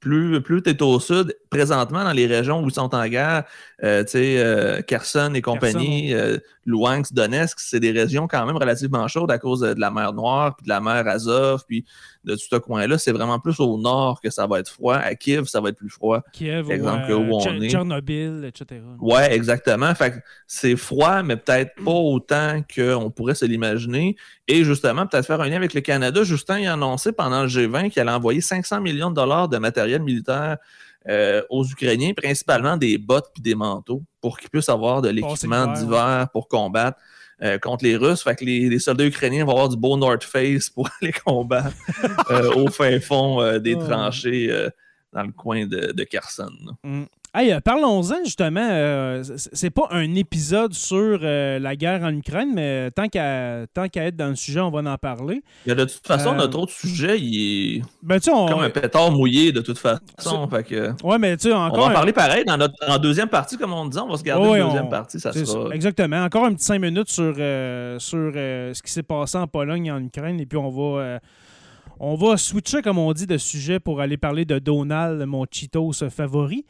plus, 0.01 0.41
plus 0.41 0.62
tu 0.63 0.71
es 0.71 0.82
au 0.82 0.99
sud, 0.99 1.38
présentement 1.49 2.04
dans 2.04 2.12
les 2.12 2.25
régions 2.25 2.62
où 2.62 2.67
ils 2.67 2.73
sont 2.73 2.93
en 2.93 3.08
guerre, 3.08 3.43
euh, 3.84 4.04
tu 4.04 4.12
sais, 4.12 4.39
euh, 4.39 4.82
Kherson 4.82 5.32
et 5.36 5.41
compagnie, 5.41 6.13
euh, 6.13 6.38
Luhansk, 6.65 7.13
Donetsk, 7.13 7.60
c'est 7.60 7.80
des 7.80 7.91
régions 7.91 8.27
quand 8.27 8.45
même 8.45 8.58
relativement 8.58 9.08
chaudes 9.08 9.32
à 9.32 9.38
cause 9.38 9.62
de, 9.62 9.80
la 9.80 9.91
mer 9.91 10.12
Noire, 10.13 10.56
puis 10.58 10.65
de 10.65 10.69
la 10.69 10.82
mer 10.82 11.08
Azov, 11.08 11.63
puis 11.67 11.86
de 12.23 12.36
tout 12.36 12.45
ce 12.49 12.55
coin-là. 12.55 12.97
C'est 12.97 13.12
vraiment 13.12 13.39
plus 13.39 13.60
au 13.60 13.77
nord 13.77 14.21
que 14.21 14.29
ça 14.29 14.47
va 14.47 14.60
être 14.60 14.69
froid. 14.69 14.95
À 14.95 15.15
Kiev, 15.15 15.45
ça 15.45 15.62
va 15.62 15.69
être 15.69 15.77
plus 15.77 15.89
froid. 15.89 16.21
Kiev, 16.34 16.71
exemple, 16.71 17.12
où 17.12 17.36
on 17.36 17.62
est. 17.62 17.69
Tchernobyl, 17.69 18.45
etc. 18.45 18.81
Ouais, 18.99 19.34
exactement. 19.34 19.93
Fait 19.95 20.13
c'est 20.47 20.75
froid, 20.75 21.23
mais 21.23 21.38
peut-être 21.38 21.75
pas 21.84 21.91
autant 21.91 22.62
qu'on 22.73 23.10
pourrait 23.12 23.36
se 23.36 23.45
l'imaginer. 23.45 24.15
Et 24.47 24.63
justement, 24.63 25.07
peut-être 25.07 25.25
faire 25.25 25.41
un 25.41 25.47
lien 25.47 25.57
avec 25.57 25.73
le 25.73 25.81
Canada. 25.81 26.23
Justin 26.23 26.60
il 26.60 26.67
a 26.67 26.73
annoncé 26.73 27.12
pendant 27.12 27.43
le 27.43 27.47
G20 27.47 27.89
qu'il 27.89 28.01
allait 28.01 28.12
envoyer 28.12 28.41
500 28.41 28.81
millions 28.81 29.10
de 29.10 29.15
dollars 29.15 29.49
de 29.49 29.57
matériel 29.57 30.01
militaire 30.01 30.57
euh, 31.07 31.41
aux 31.49 31.65
Ukrainiens, 31.65 32.13
principalement 32.13 32.77
des 32.77 32.97
bottes 32.97 33.31
et 33.38 33.41
des 33.41 33.55
manteaux, 33.55 34.03
pour 34.21 34.38
qu'ils 34.38 34.49
puissent 34.49 34.69
avoir 34.69 35.01
de 35.01 35.10
l'équipement 35.10 35.67
d'hiver 35.67 36.27
pour 36.31 36.47
combattre. 36.47 36.99
Euh, 37.43 37.58
contre 37.58 37.84
les 37.84 37.95
Russes. 37.95 38.23
Fait 38.23 38.36
que 38.36 38.45
les, 38.45 38.77
soldats 38.77 39.06
ukrainiens 39.06 39.45
vont 39.45 39.54
avoir 39.54 39.69
du 39.69 39.75
beau 39.75 39.97
North 39.97 40.23
Face 40.23 40.69
pour 40.69 40.88
aller 41.01 41.12
combattre 41.12 41.75
euh, 42.30 42.54
au 42.54 42.67
fin 42.67 42.99
fond 42.99 43.58
des 43.58 43.75
tranchées 43.77 44.69
dans 45.12 45.23
le 45.23 45.32
coin 45.32 45.65
de, 45.65 45.91
de 45.91 46.04
Kherson. 46.04 46.51
Hey, 47.34 47.54
euh, 47.54 47.62
parlons-en 47.62 48.26
justement. 48.26 48.67
Euh, 48.70 49.24
c'est 49.24 49.70
pas 49.70 49.88
un 49.91 50.15
épisode 50.15 50.74
sur 50.74 51.22
euh, 51.24 51.60
la 51.60 51.78
guerre 51.78 52.04
en 52.04 52.13
Ukraine, 52.13 52.52
mais 52.54 52.91
tant 52.91 53.08
qu'à 53.08 53.67
tant 53.74 53.88
qu'à 53.88 54.08
être 54.08 54.17
dans 54.17 54.28
le 54.28 54.36
sujet, 54.36 54.60
on 54.60 54.70
va 54.70 54.91
en 54.91 54.98
parler. 54.98 55.41
Il 55.65 55.70
y 55.70 55.72
a 55.72 55.76
de 55.76 55.86
toute 55.86 56.06
façon, 56.06 56.34
notre 56.34 56.60
autre 56.60 56.74
sujet, 56.74 57.17
il 57.17 57.78
est 57.78 57.82
ben, 58.04 58.20
comme 58.20 58.60
un 58.60 58.70
pétard 58.70 59.12
mouillé 59.12 59.54
de 59.54 59.62
toute 59.62 59.78
façon. 59.78 60.46
Fait 60.50 60.63
que... 60.65 60.91
Ouais, 61.06 61.17
mais 61.20 61.38
tu 61.38 61.54
encore. 61.54 61.78
On 61.78 61.88
va 61.88 61.91
en 61.91 61.94
parler 61.94 62.12
pareil 62.12 62.44
dans 62.44 62.58
notre 62.58 62.76
en 62.86 62.98
deuxième 62.98 63.30
partie, 63.30 63.58
comme 63.58 63.72
on 63.72 63.86
dit, 63.86 63.98
on 63.98 64.10
va 64.10 64.17
se 64.17 64.24
garder 64.24 64.60
la 64.60 64.65
deuxième 64.65 64.89
partie. 64.89 65.17
Ça 65.17 65.32
sera... 65.32 65.74
Exactement. 65.74 66.26
Encore 66.26 66.44
un 66.44 66.54
petit 66.54 66.65
cinq 66.65 66.80
minutes 66.82 67.10
sur, 67.10 67.34
sur 67.34 68.34
ce 68.34 68.82
qui 68.82 68.91
s'est 68.91 69.04
passé 69.04 69.38
en 69.38 69.48
Pologne 69.48 69.86
et 69.86 69.91
en 69.91 70.04
Ukraine, 70.04 70.38
et 70.41 70.46
puis 70.46 70.58
on 70.58 70.70
va 70.70 71.20
on 72.03 72.15
va 72.15 72.35
switcher, 72.35 72.81
comme 72.81 72.97
on 72.97 73.13
dit, 73.13 73.27
de 73.27 73.37
sujet 73.37 73.79
pour 73.79 74.01
aller 74.01 74.17
parler 74.17 74.43
de 74.43 74.57
Donald, 74.57 75.23
mon 75.27 75.45
Cheetos 75.49 76.09
favori. 76.09 76.65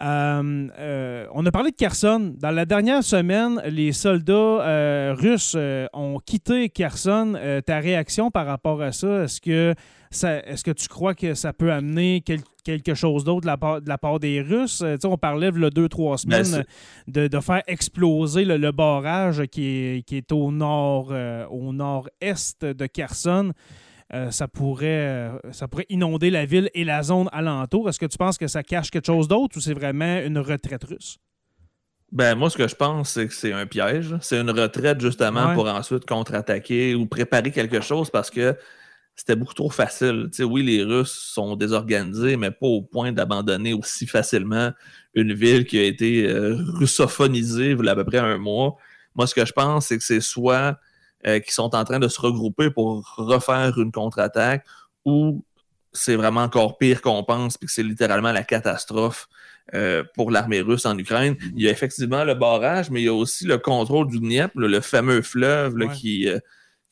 Euh, 0.00 0.68
euh, 0.78 1.26
on 1.34 1.44
a 1.44 1.50
parlé 1.50 1.72
de 1.72 1.76
Kherson. 1.76 2.34
Dans 2.38 2.52
la 2.52 2.64
dernière 2.66 3.02
semaine, 3.02 3.60
les 3.66 3.90
soldats 3.90 4.32
euh, 4.32 5.14
russes 5.18 5.56
ont 5.92 6.20
quitté 6.24 6.68
Kherson. 6.68 7.36
ta 7.66 7.80
réaction 7.80 8.30
par 8.30 8.46
rapport 8.46 8.80
à 8.80 8.92
ça, 8.92 9.24
est-ce 9.24 9.40
que, 9.40 9.74
est-ce 10.12 10.62
que 10.62 10.70
tu 10.70 10.86
crois 10.86 11.16
que 11.16 11.34
ça 11.34 11.52
peut 11.52 11.72
amener 11.72 12.22
quelque 12.62 12.94
chose 12.94 13.24
d'autre 13.24 13.40
de, 13.40 13.88
la 13.88 13.98
part, 13.98 14.20
des 14.20 14.40
Russes? 14.40 14.84
on 15.02 15.18
parlait 15.18 15.48
il 15.48 15.62
y 15.62 15.64
a 15.64 15.70
deux, 15.70 15.88
trois 15.88 16.16
ben, 16.28 16.44
semaines 16.44 16.64
de, 17.08 17.40
faire 17.40 17.62
exploser 17.66 18.44
le, 18.44 18.70
barrage 18.70 19.46
qui 19.46 20.04
est, 20.08 20.30
au 20.30 20.52
nord 20.52 21.12
au 21.50 21.72
nord-est 21.72 22.64
de 22.64 22.86
Kherson. 22.86 23.52
Euh, 24.14 24.30
ça, 24.30 24.46
pourrait, 24.46 24.86
euh, 24.86 25.38
ça 25.50 25.66
pourrait 25.66 25.86
inonder 25.88 26.30
la 26.30 26.46
ville 26.46 26.70
et 26.74 26.84
la 26.84 27.02
zone 27.02 27.28
alentour. 27.32 27.88
Est-ce 27.88 27.98
que 27.98 28.06
tu 28.06 28.16
penses 28.16 28.38
que 28.38 28.46
ça 28.46 28.62
cache 28.62 28.90
quelque 28.90 29.06
chose 29.06 29.26
d'autre 29.26 29.56
ou 29.56 29.60
c'est 29.60 29.74
vraiment 29.74 30.20
une 30.20 30.38
retraite 30.38 30.84
russe? 30.84 31.18
Ben, 32.12 32.36
moi, 32.36 32.48
ce 32.48 32.56
que 32.56 32.68
je 32.68 32.76
pense, 32.76 33.10
c'est 33.10 33.26
que 33.26 33.34
c'est 33.34 33.52
un 33.52 33.66
piège. 33.66 34.14
C'est 34.20 34.40
une 34.40 34.50
retraite, 34.50 35.00
justement, 35.00 35.54
pour 35.54 35.66
ensuite 35.66 36.06
contre-attaquer 36.06 36.94
ou 36.94 37.06
préparer 37.06 37.50
quelque 37.50 37.80
chose 37.80 38.10
parce 38.10 38.30
que 38.30 38.56
c'était 39.16 39.34
beaucoup 39.34 39.54
trop 39.54 39.70
facile. 39.70 40.30
oui, 40.40 40.62
les 40.62 40.84
Russes 40.84 41.30
sont 41.34 41.56
désorganisés, 41.56 42.36
mais 42.36 42.52
pas 42.52 42.66
au 42.66 42.82
point 42.82 43.10
d'abandonner 43.10 43.72
aussi 43.72 44.06
facilement 44.06 44.70
une 45.14 45.32
ville 45.32 45.64
qui 45.64 45.78
a 45.78 45.82
été 45.82 46.28
euh, 46.28 46.56
russophonisée 46.74 47.70
il 47.70 47.84
y 47.84 47.88
a 47.88 47.92
à 47.92 47.96
peu 47.96 48.04
près 48.04 48.18
un 48.18 48.38
mois. 48.38 48.76
Moi, 49.16 49.26
ce 49.26 49.34
que 49.34 49.44
je 49.44 49.52
pense, 49.52 49.86
c'est 49.86 49.98
que 49.98 50.04
c'est 50.04 50.20
soit 50.20 50.78
euh, 51.26 51.40
qui 51.40 51.52
sont 51.52 51.74
en 51.74 51.84
train 51.84 51.98
de 51.98 52.08
se 52.08 52.20
regrouper 52.20 52.70
pour 52.70 53.04
refaire 53.16 53.78
une 53.78 53.92
contre-attaque 53.92 54.64
ou 55.04 55.44
c'est 55.96 56.14
vraiment 56.14 56.42
encore 56.42 56.78
pire 56.78 57.02
qu'on 57.02 57.24
pense, 57.24 57.56
puis 57.56 57.66
que 57.66 57.72
c'est 57.72 57.82
littéralement 57.82 58.32
la 58.32 58.42
catastrophe 58.42 59.28
euh, 59.74 60.04
pour 60.14 60.30
l'armée 60.30 60.60
russe 60.60 60.86
en 60.86 60.96
Ukraine. 60.96 61.36
Il 61.56 61.62
y 61.62 61.68
a 61.68 61.70
effectivement 61.72 62.24
le 62.24 62.34
barrage, 62.34 62.90
mais 62.90 63.00
il 63.02 63.04
y 63.06 63.08
a 63.08 63.14
aussi 63.14 63.46
le 63.46 63.58
contrôle 63.58 64.06
du 64.08 64.20
Dniepr, 64.20 64.52
le 64.56 64.80
fameux 64.80 65.22
fleuve 65.22 65.74
qui, 65.94 66.28
euh, 66.28 66.38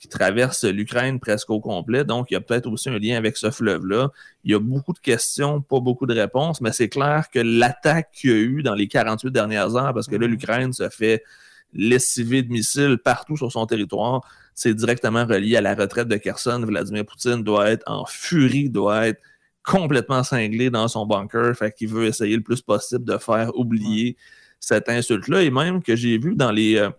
qui, 0.01 0.09
traverse 0.09 0.64
l'Ukraine 0.64 1.20
presque 1.20 1.51
au 1.51 1.61
complet. 1.61 2.05
Donc, 2.05 2.31
il 2.31 2.35
y 2.35 2.37
a 2.37 2.40
peut-être 2.40 2.66
aussi 2.66 2.88
un 2.88 2.99
lien 2.99 3.16
avec 3.16 3.37
ce 3.37 3.51
fleuve-là. 3.51 4.11
Il 4.42 4.51
y 4.51 4.55
a 4.55 4.59
beaucoup 4.59 4.92
de 4.92 4.99
questions, 4.99 5.61
pas 5.61 5.81
beaucoup 5.81 6.07
de 6.07 6.14
réponses, 6.14 6.61
mais 6.61 6.73
c'est 6.73 6.88
clair 6.88 7.29
que 7.33 7.38
l'attaque 7.38 8.11
qu'il 8.12 8.31
y 8.31 8.33
a 8.33 8.37
eu 8.37 8.62
dans 8.62 8.75
les 8.75 8.88
48 8.88 9.31
dernières 9.31 9.77
heures, 9.77 9.94
parce 9.94 10.09
que 10.09 10.16
là, 10.16 10.27
l'Ukraine 10.27 10.73
se 10.73 10.88
fait 10.88 11.23
lessivé 11.72 12.42
de 12.42 12.53
missiles 12.53 12.98
partout 12.98 13.37
sur 13.37 13.50
son 13.50 13.66
territoire. 13.66 14.22
C'est 14.55 14.74
directement 14.74 15.27
relié 15.27 15.57
à 15.57 15.61
la 15.61 15.74
retraite 15.74 16.09
de 16.09 16.16
Kherson. 16.16 16.64
Vladimir 16.64 17.05
Poutine 17.05 17.42
doit 17.42 17.70
être 17.70 17.83
en 17.87 18.05
furie, 18.07 18.70
doit 18.70 19.09
être 19.09 19.20
complètement 19.64 20.22
cinglé 20.22 20.70
dans 20.70 20.87
son 20.88 21.07
bunker. 21.07 21.57
Fait 21.57 21.72
qu'il 21.72 21.88
veut 21.88 22.07
essayer 22.07 22.37
le 22.37 22.42
plus 22.42 22.61
possible 22.61 23.05
de 23.05 23.18
faire 23.18 23.57
oublier 23.57 24.16
cette 24.61 24.88
insulte-là. 24.88 25.42
Et 25.42 25.50
même 25.50 25.83
que 25.83 25.96
j'ai 25.96 26.18
vu 26.18 26.37
dans 26.37 26.53
les, 26.53 26.77
euh, 26.77 26.90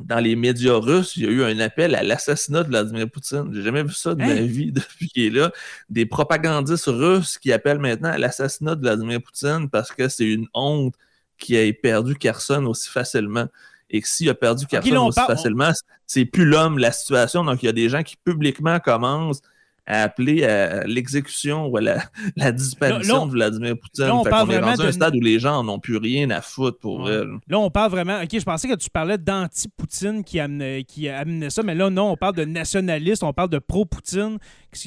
dans 0.00 0.20
les 0.20 0.36
médias 0.36 0.76
russes, 0.76 1.16
il 1.16 1.24
y 1.24 1.26
a 1.26 1.30
eu 1.30 1.42
un 1.42 1.58
appel 1.60 1.94
à 1.94 2.02
l'assassinat 2.02 2.62
de 2.62 2.68
Vladimir 2.68 3.10
Poutine. 3.10 3.50
J'ai 3.52 3.62
jamais 3.62 3.82
vu 3.82 3.92
ça 3.92 4.14
de 4.14 4.20
ma 4.20 4.34
vie 4.34 4.72
depuis 4.72 5.08
qu'il 5.08 5.24
est 5.24 5.38
là. 5.38 5.52
Des 5.90 6.06
propagandistes 6.06 6.86
russes 6.86 7.38
qui 7.38 7.52
appellent 7.52 7.78
maintenant 7.78 8.10
à 8.10 8.18
l'assassinat 8.18 8.74
de 8.74 8.80
Vladimir 8.80 9.20
Poutine 9.22 9.68
parce 9.70 9.92
que 9.92 10.08
c'est 10.08 10.26
une 10.26 10.46
honte 10.54 10.94
qui 11.38 11.56
ait 11.56 11.72
perdu 11.72 12.16
Carson 12.16 12.64
aussi 12.66 12.88
facilement. 12.88 13.46
Et 13.90 14.00
s'il 14.04 14.28
a 14.28 14.34
perdu 14.34 14.66
Carson 14.66 15.06
aussi 15.06 15.20
facilement, 15.20 15.70
c'est 16.06 16.24
plus 16.24 16.44
l'homme, 16.44 16.78
la 16.78 16.92
situation. 16.92 17.44
Donc, 17.44 17.62
il 17.62 17.66
y 17.66 17.68
a 17.68 17.72
des 17.72 17.88
gens 17.88 18.02
qui 18.02 18.16
publiquement 18.16 18.80
commencent 18.80 19.42
à 19.86 20.02
appeler 20.02 20.44
à 20.44 20.84
l'exécution 20.84 21.66
ou 21.66 21.76
à 21.76 21.80
la, 21.80 22.52
disparition 22.52 23.26
de 23.26 23.32
Vladimir 23.32 23.76
Poutine. 23.78 24.10
on, 24.10 24.22
on 24.22 24.50
est 24.50 24.60
dans 24.60 24.82
un 24.82 24.92
stade 24.92 25.14
où 25.14 25.20
les 25.20 25.38
gens 25.38 25.62
n'ont 25.62 25.78
plus 25.78 25.96
rien 25.96 26.28
à 26.30 26.40
foutre 26.40 26.78
pour 26.78 27.08
elle. 27.08 27.38
Là, 27.48 27.58
on 27.58 27.70
parle 27.70 27.92
vraiment. 27.92 28.20
OK, 28.20 28.28
je 28.32 28.44
pensais 28.44 28.68
que 28.68 28.74
tu 28.74 28.90
parlais 28.90 29.16
d'anti-Poutine 29.16 30.24
qui 30.24 30.40
amenait, 30.40 30.82
qui 30.82 31.08
amenait 31.08 31.50
ça, 31.50 31.62
mais 31.62 31.74
là, 31.74 31.88
non, 31.88 32.10
on 32.10 32.16
parle 32.16 32.34
de 32.34 32.44
nationalistes, 32.44 33.22
on 33.22 33.32
parle 33.32 33.50
de 33.50 33.60
pro-Poutine. 33.60 34.38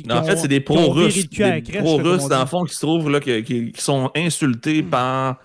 En 0.09 0.23
fait, 0.23 0.35
c'est 0.35 0.47
des 0.49 0.59
pro-russes. 0.59 1.29
Des 1.29 1.61
pro-russes, 1.61 2.27
dans 2.27 2.41
le 2.41 2.45
fond, 2.45 2.65
qui 2.65 2.75
se 2.75 2.81
trouvent 2.81 3.09
là, 3.09 3.21
qui, 3.21 3.71
sont 3.77 4.11
insultés 4.15 4.83
hmm. 4.83 4.89
par 4.89 5.37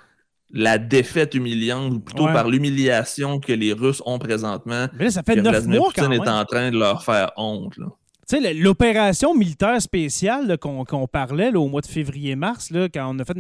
la 0.55 0.79
défaite 0.79 1.35
humiliante, 1.35 1.93
ou 1.93 2.01
plutôt 2.01 2.27
par 2.27 2.49
l'humiliation 2.49 3.41
que 3.41 3.53
les 3.53 3.73
Russes 3.73 4.03
ont 4.07 4.21
présentement. 4.21 4.87
Mais 4.97 5.07
là, 5.07 5.11
ça 5.11 5.23
fait 5.25 5.37
neuf 5.37 5.67
mois 5.67 5.91
quand 5.95 6.09
même. 6.09 6.23
est 6.23 6.29
en 6.29 6.45
train 6.45 6.71
de 6.71 6.79
leur 6.79 7.05
faire 7.05 7.33
honte. 7.37 7.75
Tu 7.77 8.41
sais, 8.41 8.55
l'opération 8.55 9.35
militaire 9.35 9.83
spéciale 9.83 10.57
qu'on 10.57 11.09
parlait 11.09 11.55
au 11.55 11.67
mois 11.67 11.83
de 11.83 11.87
février-mars, 11.87 12.73
quand 12.95 13.15
on 13.15 13.19
a 13.19 13.25
fait 13.25 13.37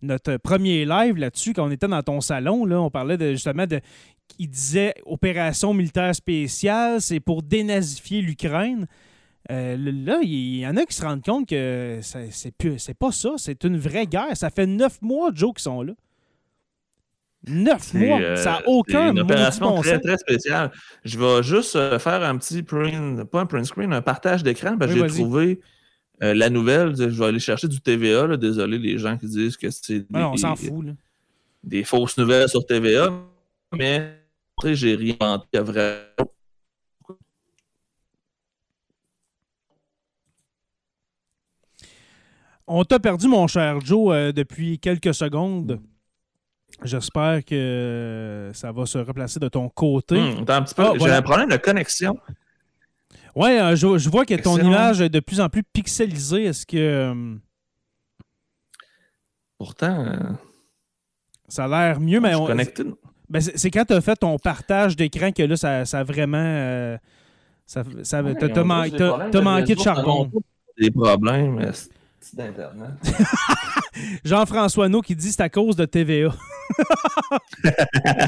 notre 0.00 0.36
premier 0.38 0.86
live 0.86 1.16
là-dessus, 1.16 1.52
quand 1.52 1.66
on 1.66 1.70
était 1.70 1.88
dans 1.88 2.02
ton 2.02 2.20
salon, 2.20 2.64
là, 2.64 2.80
on 2.80 2.90
parlait 2.90 3.18
de, 3.18 3.32
justement 3.32 3.66
de. 3.66 3.80
Il 4.38 4.48
disait 4.48 4.94
opération 5.04 5.74
militaire 5.74 6.14
spéciale, 6.14 7.00
c'est 7.00 7.20
pour 7.20 7.42
dénazifier 7.42 8.22
l'Ukraine. 8.22 8.86
Euh, 9.50 9.76
là, 9.76 10.20
il 10.22 10.60
y 10.60 10.66
en 10.66 10.76
a 10.76 10.86
qui 10.86 10.96
se 10.96 11.02
rendent 11.02 11.22
compte 11.22 11.48
que 11.48 11.98
c'est 12.00 12.98
pas 12.98 13.12
ça, 13.12 13.32
c'est 13.36 13.64
une 13.64 13.76
vraie 13.76 14.06
guerre. 14.06 14.36
Ça 14.36 14.48
fait 14.50 14.66
neuf 14.66 15.02
mois, 15.02 15.30
Joe, 15.34 15.52
qu'ils 15.52 15.62
sont 15.62 15.82
là. 15.82 15.92
Neuf 17.46 17.92
mois? 17.94 18.20
euh, 18.20 18.36
ça 18.36 18.52
n'a 18.52 18.68
aucun 18.68 19.10
une 19.12 19.20
opération 19.20 19.80
très, 19.80 19.98
très 20.00 20.16
spéciale. 20.16 20.70
Je 21.04 21.18
vais 21.18 21.42
juste 21.42 21.76
euh, 21.76 21.98
faire 21.98 22.22
un 22.22 22.38
petit 22.38 22.62
print, 22.62 23.24
pas 23.24 23.40
un 23.40 23.46
print 23.46 23.66
screen, 23.66 23.92
un 23.92 24.00
partage 24.02 24.42
d'écran, 24.42 24.78
parce 24.78 24.92
que 24.94 25.00
Oui, 25.00 25.08
j'ai 25.08 25.14
trouvé 25.22 25.60
euh, 26.22 26.32
la 26.34 26.48
nouvelle. 26.48 26.96
Je 26.96 27.04
vais 27.04 27.26
aller 27.26 27.38
chercher 27.38 27.68
du 27.68 27.80
TVA. 27.80 28.26
là. 28.26 28.36
Désolé 28.36 28.78
les 28.78 28.96
gens 28.98 29.18
qui 29.18 29.26
disent 29.26 29.56
que 29.58 29.70
c'est 29.70 30.00
des, 30.00 30.06
non, 30.18 30.32
on 30.32 30.36
s'en 30.36 30.56
fout. 30.56 30.86
Là. 30.86 30.92
des 31.62 31.84
fausses 31.84 32.16
nouvelles 32.16 32.48
sur 32.48 32.64
TVA, 32.64 33.10
mais 33.76 34.20
j'ai 34.64 34.94
rien 34.94 35.16
inventé 35.20 35.58
vraiment. 35.58 36.00
On 42.66 42.84
t'a 42.84 42.98
perdu, 42.98 43.28
mon 43.28 43.46
cher 43.46 43.80
Joe, 43.80 44.32
depuis 44.32 44.78
quelques 44.78 45.12
secondes. 45.12 45.78
J'espère 46.84 47.44
que 47.44 48.50
ça 48.54 48.70
va 48.70 48.84
se 48.86 48.98
replacer 48.98 49.40
de 49.40 49.48
ton 49.48 49.68
côté. 49.70 50.20
Attends 50.40 50.52
un 50.54 50.62
petit 50.62 50.74
peu. 50.74 50.82
Ah, 50.84 50.90
j'ai 50.92 50.98
voilà. 50.98 51.16
un 51.16 51.22
problème 51.22 51.48
de 51.48 51.56
connexion. 51.56 52.18
Ouais, 53.34 53.58
euh, 53.60 53.74
je, 53.74 53.98
je 53.98 54.08
vois 54.10 54.24
que 54.24 54.34
ton 54.34 54.56
Excellent. 54.56 54.70
image 54.70 55.00
est 55.00 55.08
de 55.08 55.20
plus 55.20 55.40
en 55.40 55.48
plus 55.48 55.62
pixelisée. 55.62 56.44
Est-ce 56.44 56.66
que 56.66 56.76
euh, 56.76 57.34
Pourtant, 59.58 60.04
euh, 60.06 60.16
ça 61.48 61.64
a 61.64 61.68
l'air 61.68 62.00
mieux? 62.00 62.20
Mais 62.20 62.34
on- 62.34 62.46
connecté. 62.46 62.84
ben, 63.28 63.40
c'est 63.40 63.70
quand 63.70 63.84
tu 63.86 63.94
as 63.94 64.00
fait 64.00 64.16
ton 64.16 64.38
partage 64.38 64.94
d'écran 64.96 65.32
que 65.32 65.42
là, 65.42 65.56
ça, 65.56 65.84
ça 65.84 66.00
a 66.00 66.04
vraiment. 66.04 66.96
ça, 67.66 67.82
ça- 68.02 68.22
Ouais, 68.22 68.34
t'as- 68.34 68.62
man- 68.64 68.90
manqué 69.42 69.74
de 69.74 69.80
charbon. 69.80 70.30
Des 70.78 70.90
problèmes 70.90 71.72
c'est 72.20 72.36
d'Internet? 72.36 72.90
Jean-François 74.24 74.88
No 74.88 75.00
qui 75.00 75.14
dit 75.16 75.32
c'est 75.32 75.42
à 75.42 75.48
cause 75.48 75.76
de 75.76 75.84
TVA. 75.84 76.34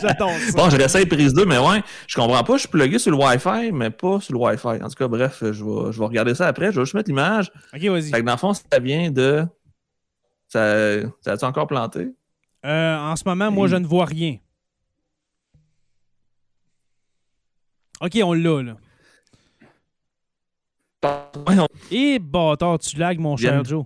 J'adore 0.03 0.31
ça. 0.31 0.53
Bon, 0.57 0.71
je 0.71 0.77
réessaye 0.77 1.07
prise 1.07 1.33
2, 1.35 1.45
mais 1.47 1.59
ouais, 1.59 1.83
je 2.07 2.17
comprends 2.17 2.43
pas. 2.45 2.55
Je 2.55 2.61
suis 2.61 2.69
plugué 2.69 2.99
sur 2.99 3.11
le 3.11 3.17
Wi-Fi, 3.17 3.73
mais 3.73 3.91
pas 3.91 4.21
sur 4.21 4.35
le 4.35 4.39
Wi-Fi. 4.41 4.83
En 4.83 4.89
tout 4.89 4.95
cas, 4.97 5.09
bref, 5.09 5.39
je 5.41 5.65
vais, 5.65 5.93
je 5.93 5.99
vais 5.99 6.05
regarder 6.07 6.35
ça 6.35 6.47
après. 6.49 6.67
Je 6.73 6.79
vais 6.81 6.85
juste 6.85 6.95
mettre 6.95 7.09
l'image. 7.09 7.51
Ok, 7.75 7.83
vas-y. 7.85 8.11
Fait 8.11 8.21
que 8.21 8.27
dans 8.27 8.33
le 8.33 8.39
fond, 8.39 8.53
ça 8.53 8.79
vient 8.79 9.11
de. 9.11 9.45
Ça, 10.49 11.01
ça 11.23 11.33
a-tu 11.33 11.45
encore 11.45 11.67
planté? 11.67 12.09
Euh, 12.65 12.97
en 12.99 13.17
ce 13.17 13.25
moment, 13.27 13.51
moi, 13.51 13.67
Et- 13.67 13.71
je 13.71 13.77
ne 13.77 13.87
vois 13.87 14.05
rien. 14.05 14.37
Ok, 18.01 18.19
on 18.23 18.33
l'a, 18.35 18.63
là. 18.63 18.77
Et 21.91 22.19
bâtard, 22.19 22.79
tu 22.79 22.97
lags, 22.97 23.19
mon 23.19 23.37
cher. 23.37 23.65
Joe. 23.65 23.85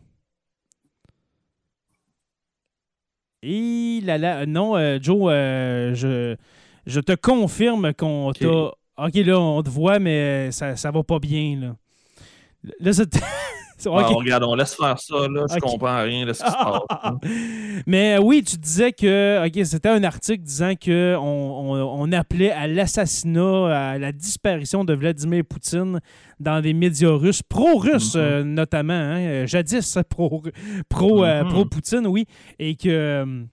Et 3.42 4.00
là 4.04 4.18
là, 4.18 4.44
non, 4.46 4.76
euh, 4.76 4.98
Joe, 5.00 5.30
euh, 5.32 5.94
je, 5.94 6.36
je 6.86 7.00
te 7.00 7.12
confirme 7.14 7.94
qu'on 7.94 8.28
Ok. 8.28 8.38
t'a. 8.38 9.04
Ok, 9.06 9.14
là, 9.14 9.40
on 9.40 9.62
te 9.62 9.70
voit, 9.70 9.98
mais 9.98 10.50
ça, 10.52 10.76
ça 10.76 10.90
va 10.90 11.02
pas 11.02 11.18
bien, 11.18 11.58
là. 11.58 11.76
Là, 12.80 12.92
c'est. 12.92 13.08
Ah, 13.86 14.06
regarde, 14.08 14.44
on 14.44 14.54
laisse 14.54 14.74
faire 14.74 14.98
ça, 14.98 15.14
là. 15.28 15.46
Je 15.52 15.58
comprends 15.60 16.02
rien 16.02 16.26
de 16.26 16.32
ce 16.32 16.42
qui 16.44 16.50
se 16.50 16.56
passe. 16.56 17.82
Mais 17.86 18.18
oui, 18.18 18.42
tu 18.42 18.56
disais 18.56 18.92
que 18.92 19.46
ok, 19.46 19.64
c'était 19.64 19.88
un 19.88 20.02
article 20.04 20.42
disant 20.42 20.74
que 20.74 21.16
on, 21.18 22.00
on- 22.02 22.12
appelait 22.12 22.50
à 22.50 22.66
l'assassinat, 22.66 23.92
à 23.92 23.98
la 23.98 24.12
disparition 24.12 24.84
de 24.84 24.94
Vladimir 24.94 25.44
Poutine 25.48 26.00
dans 26.40 26.60
des 26.60 26.72
médias 26.74 27.10
russes, 27.12 27.42
pro-russes 27.42 28.14
Mhm. 28.16 28.20
euh, 28.20 28.44
notamment, 28.44 28.92
hein, 28.94 29.46
jadis 29.46 29.96
pro, 30.08 30.42
pro, 30.88 31.24
euh, 31.24 31.44
Mhm. 31.44 31.48
pro-Poutine, 31.50 32.06
oui, 32.06 32.26
et 32.58 32.74
que 32.74 33.44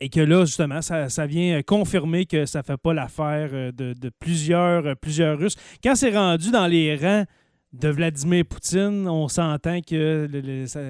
et 0.00 0.08
que 0.08 0.20
là, 0.20 0.44
justement, 0.44 0.82
ça, 0.82 1.08
ça 1.08 1.26
vient 1.26 1.62
confirmer 1.62 2.26
que 2.26 2.44
ça 2.44 2.62
fait 2.64 2.76
pas 2.76 2.92
l'affaire 2.92 3.50
euh, 3.52 3.70
de, 3.72 3.92
de 3.92 4.10
plusieurs, 4.18 4.96
plusieurs 4.96 5.38
Russes. 5.38 5.54
Quand 5.82 5.94
c'est 5.94 6.10
rendu 6.10 6.50
dans 6.50 6.66
les 6.66 6.96
rangs 6.96 7.24
de 7.72 7.88
Vladimir 7.88 8.44
Poutine, 8.44 9.08
on 9.08 9.28
s'entend 9.28 9.80
que 9.80 10.28
le- 10.30 10.40
le- 10.40 10.66
ça- 10.66 10.80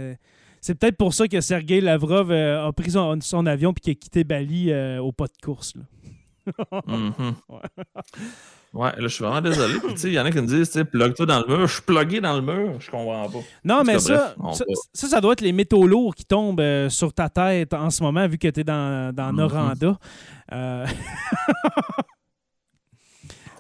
c'est 0.61 0.75
peut-être 0.77 0.97
pour 0.97 1.13
ça 1.15 1.27
que 1.29 1.41
Sergei 1.41 1.81
Lavrov 1.81 2.31
euh, 2.31 2.67
a 2.67 2.73
pris 2.73 2.93
son, 2.93 3.19
son 3.21 3.47
avion 3.47 3.73
et 3.73 3.81
qu'il 3.81 3.93
a 3.93 3.95
quitté 3.95 4.25
Bali 4.25 4.71
euh, 4.73 5.01
au 5.01 5.13
pas 5.13 5.27
de 5.27 5.33
course. 5.43 5.75
là. 5.77 5.83
Mhm. 6.87 7.35
Ouais, 8.75 8.89
là, 8.89 9.03
je 9.03 9.09
suis 9.09 9.23
vraiment 9.23 9.43
désolé. 9.43 9.75
Il 10.05 10.13
y 10.13 10.19
en 10.19 10.25
a 10.25 10.31
qui 10.31 10.41
me 10.41 10.47
disent, 10.47 10.83
plug-toi 10.91 11.27
dans 11.27 11.41
le 11.41 11.47
mur. 11.47 11.67
Je 11.69 11.75
suis 11.75 11.83
plugué 11.83 12.21
dans 12.23 12.35
le 12.35 12.41
mur. 12.41 12.81
Je 12.81 12.91
comprends 12.91 13.29
pas. 13.29 13.39
Non, 13.65 13.83
mais 13.85 13.99
ça, 13.99 14.35
bref, 14.39 14.57
ça, 14.57 14.65
ça, 14.95 15.09
ça 15.09 15.21
doit 15.21 15.35
être 15.35 15.43
les 15.43 15.53
métaux 15.53 15.87
lourds 15.87 16.15
qui 16.15 16.25
tombent 16.25 16.59
euh, 16.61 16.89
sur 16.89 17.13
ta 17.13 17.29
tête 17.29 17.75
en 17.75 17.91
ce 17.91 18.03
moment, 18.03 18.27
vu 18.27 18.39
que 18.39 18.49
tu 18.49 18.61
es 18.61 18.65
dans, 18.65 19.15
dans 19.15 19.31
Mhm. 19.31 19.37
Noranda. 19.37 19.99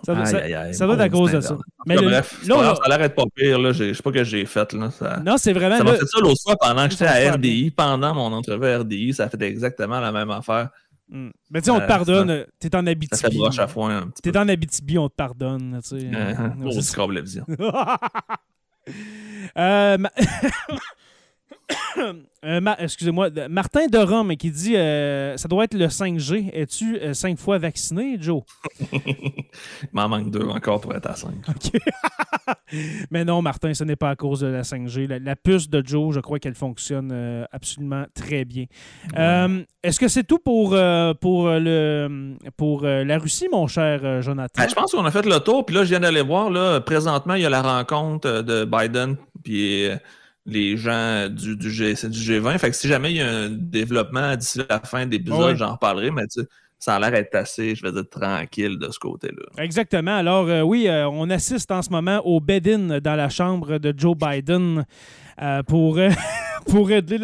ça, 0.04 0.14
doit- 0.14 0.24
Aïe, 0.24 0.30
ça- 0.30 0.38
aïe, 0.38 0.54
aïe, 0.54 0.74
ça 0.74 0.84
doit 0.86 0.94
être 0.96 1.00
à 1.02 1.08
cause 1.08 1.32
de 1.32 1.40
ça. 1.40 1.56
Mais 1.86 1.96
le- 1.96 2.02
bref, 2.02 2.46
là, 2.46 2.54
on 2.56 2.62
ça 2.74 2.80
a 2.84 2.98
l'air 2.98 3.14
pas 3.14 3.22
pire. 3.34 3.58
Là. 3.58 3.72
Je 3.72 3.92
sais 3.92 4.02
pas 4.02 4.12
que 4.12 4.24
j'ai 4.24 4.44
fait. 4.46 4.72
Là. 4.72 4.90
Ça, 4.90 5.20
Non, 5.24 5.36
c'est 5.36 5.52
vraiment. 5.52 5.78
ça 5.78 5.84
m'a 5.84 5.94
fait 5.94 6.06
ça 6.06 6.18
l'autre 6.20 6.40
fois 6.42 6.56
pendant 6.60 6.84
que 6.84 6.90
j'étais 6.92 7.06
Ça 7.06 7.12
à 7.30 7.32
RDI. 7.32 7.70
Pendant 7.70 8.14
mon 8.14 8.32
entrevue 8.32 8.66
à 8.66 8.78
RDI, 8.78 9.14
ça 9.14 9.24
a 9.24 9.28
fait 9.28 9.42
exactement 9.42 10.00
la 10.00 10.12
même 10.12 10.30
affaire. 10.30 10.68
Mm. 11.08 11.28
Mais 11.50 11.60
tu 11.60 11.66
sais, 11.66 11.70
on 11.72 11.78
te 11.78 11.84
Euh, 11.84 11.86
pardonne. 11.86 12.46
T'es 12.58 12.74
en 12.74 12.78
Ça 12.78 12.84
fait 12.84 12.90
Abitibi. 12.90 13.36
broche 13.38 13.58
à 13.58 13.66
foin 13.68 13.98
un 13.98 14.06
petit. 14.08 14.22
T'es 14.22 14.36
en 14.38 14.48
Abitibi, 14.48 14.98
on 14.98 15.08
te 15.08 15.14
pardonne. 15.14 15.78
tu 15.82 16.00
sais. 16.00 16.06
Euh, 16.14 16.34
Euh, 16.64 16.94
câble 16.96 17.14
la 17.14 17.20
vision. 17.20 17.44
Euh, 19.56 19.98
ma- 19.98 20.10
Euh, 22.44 22.61
Ma- 22.61 22.74
Excusez-moi, 22.80 23.28
Martin 23.48 23.87
de 23.87 23.98
Rome 23.98 24.37
qui 24.37 24.50
dit 24.50 24.74
euh, 24.74 25.37
ça 25.37 25.46
doit 25.46 25.62
être 25.62 25.74
le 25.74 25.87
5G. 25.87 26.50
Es-tu 26.52 26.96
euh, 26.98 27.14
cinq 27.14 27.38
fois 27.38 27.58
vacciné, 27.58 28.16
Joe? 28.20 28.42
Il 28.90 29.00
m'en 29.92 30.08
manque 30.08 30.32
deux 30.32 30.42
encore 30.48 30.80
pour 30.80 30.92
être 30.92 31.06
à 31.08 31.14
5. 31.14 31.30
Mais 33.12 33.24
non, 33.24 33.42
Martin, 33.42 33.74
ce 33.74 33.85
n'est 33.85 33.94
pas 33.94 34.11
à 34.11 34.16
cause 34.16 34.40
de 34.40 34.48
la 34.48 34.62
5G. 34.62 35.06
La, 35.06 35.20
la 35.20 35.37
puce 35.37 35.70
de 35.70 35.87
Joe, 35.87 36.12
je 36.12 36.18
crois 36.18 36.40
qu'elle 36.40 36.56
fonctionne 36.56 37.46
absolument 37.52 38.06
très 38.12 38.44
bien. 38.44 38.64
Est-ce 39.85 40.00
que 40.00 40.08
c'est 40.08 40.24
tout 40.24 40.40
pour, 40.40 40.70
pour, 41.20 41.48
le, 41.48 42.35
pour 42.56 42.82
la 42.82 43.18
Russie, 43.18 43.46
mon 43.52 43.68
cher 43.68 44.20
Jonathan? 44.20 44.61
Ben, 44.61 44.68
je 44.68 44.74
pense 44.74 44.90
qu'on 44.90 45.04
a 45.04 45.12
fait 45.12 45.26
le 45.26 45.38
tour, 45.38 45.64
puis 45.64 45.76
là, 45.76 45.85
je 45.85 45.90
viens 45.90 46.00
d'aller 46.00 46.22
voir, 46.22 46.50
là, 46.50 46.80
présentement, 46.80 47.35
il 47.35 47.42
y 47.42 47.46
a 47.46 47.50
la 47.50 47.62
rencontre 47.62 48.42
de 48.42 48.64
Biden, 48.64 49.16
puis 49.44 49.87
les 50.46 50.76
gens 50.76 51.28
du, 51.28 51.57
du, 51.57 51.70
G, 51.70 51.94
du 51.94 52.18
G20. 52.40 52.59
Fait 52.59 52.70
que 52.70 52.76
si 52.76 52.88
jamais 52.88 53.12
il 53.12 53.16
y 53.16 53.20
a 53.20 53.28
un 53.31 53.48
développement 53.50 54.35
d'ici 54.37 54.61
la 54.68 54.81
fin 54.81 55.07
de 55.07 55.12
l'épisode, 55.12 55.57
j'en 55.57 55.72
reparlerai, 55.72 56.11
mais 56.11 56.26
tu 56.26 56.40
ça 56.83 56.96
a 56.96 56.98
l'air 56.98 57.12
d'être 57.12 57.37
assez, 57.37 57.76
je 57.76 57.83
vais 57.83 57.92
dire, 57.92 58.09
tranquille 58.11 58.76
de 58.76 58.90
ce 58.90 58.98
côté-là. 58.98 59.62
Exactement. 59.62 60.16
Alors, 60.16 60.48
euh, 60.48 60.62
oui, 60.62 60.88
euh, 60.88 61.09
on 61.09 61.31
assiste 61.31 61.70
en 61.70 61.81
ce 61.81 61.90
moment 61.90 62.20
au 62.24 62.40
bed-in 62.40 62.98
dans 62.98 63.14
la 63.14 63.28
chambre 63.28 63.78
de 63.78 63.94
Joe 63.96 64.16
Biden 64.16 64.85
euh, 65.40 65.62
pour, 65.62 66.00
pour 66.66 66.88
régler 66.88 67.20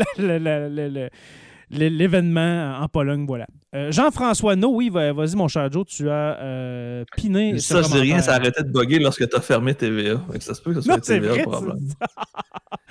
l'événement 1.71 2.79
en 2.81 2.87
Pologne. 2.87 3.27
Voilà. 3.27 3.49
Jean-François 3.91 4.55
No, 4.55 4.69
oui, 4.69 4.91
va- 4.91 5.13
vas-y, 5.13 5.35
mon 5.35 5.49
cher 5.49 5.69
Joe, 5.73 5.85
tu 5.87 6.09
as 6.09 7.05
piné. 7.17 7.59
Ça, 7.59 7.83
je 7.83 7.89
dis 7.89 7.99
rien, 7.99 8.23
ça 8.23 8.35
a 8.35 8.37
arrêté 8.37 8.63
de 8.63 8.71
bugger 8.71 9.01
lorsque 9.01 9.29
tu 9.29 9.37
as 9.37 9.41
fermé 9.41 9.75
TVA. 9.75 10.21
Ça 10.39 10.55
se 10.55 10.63
peut 10.63 10.73
que 10.73 10.81
ce 10.81 10.87
soit 10.87 11.01
TVA 11.01 11.33
vrai, 11.33 11.39
le 11.39 11.45
problème. 11.51 11.79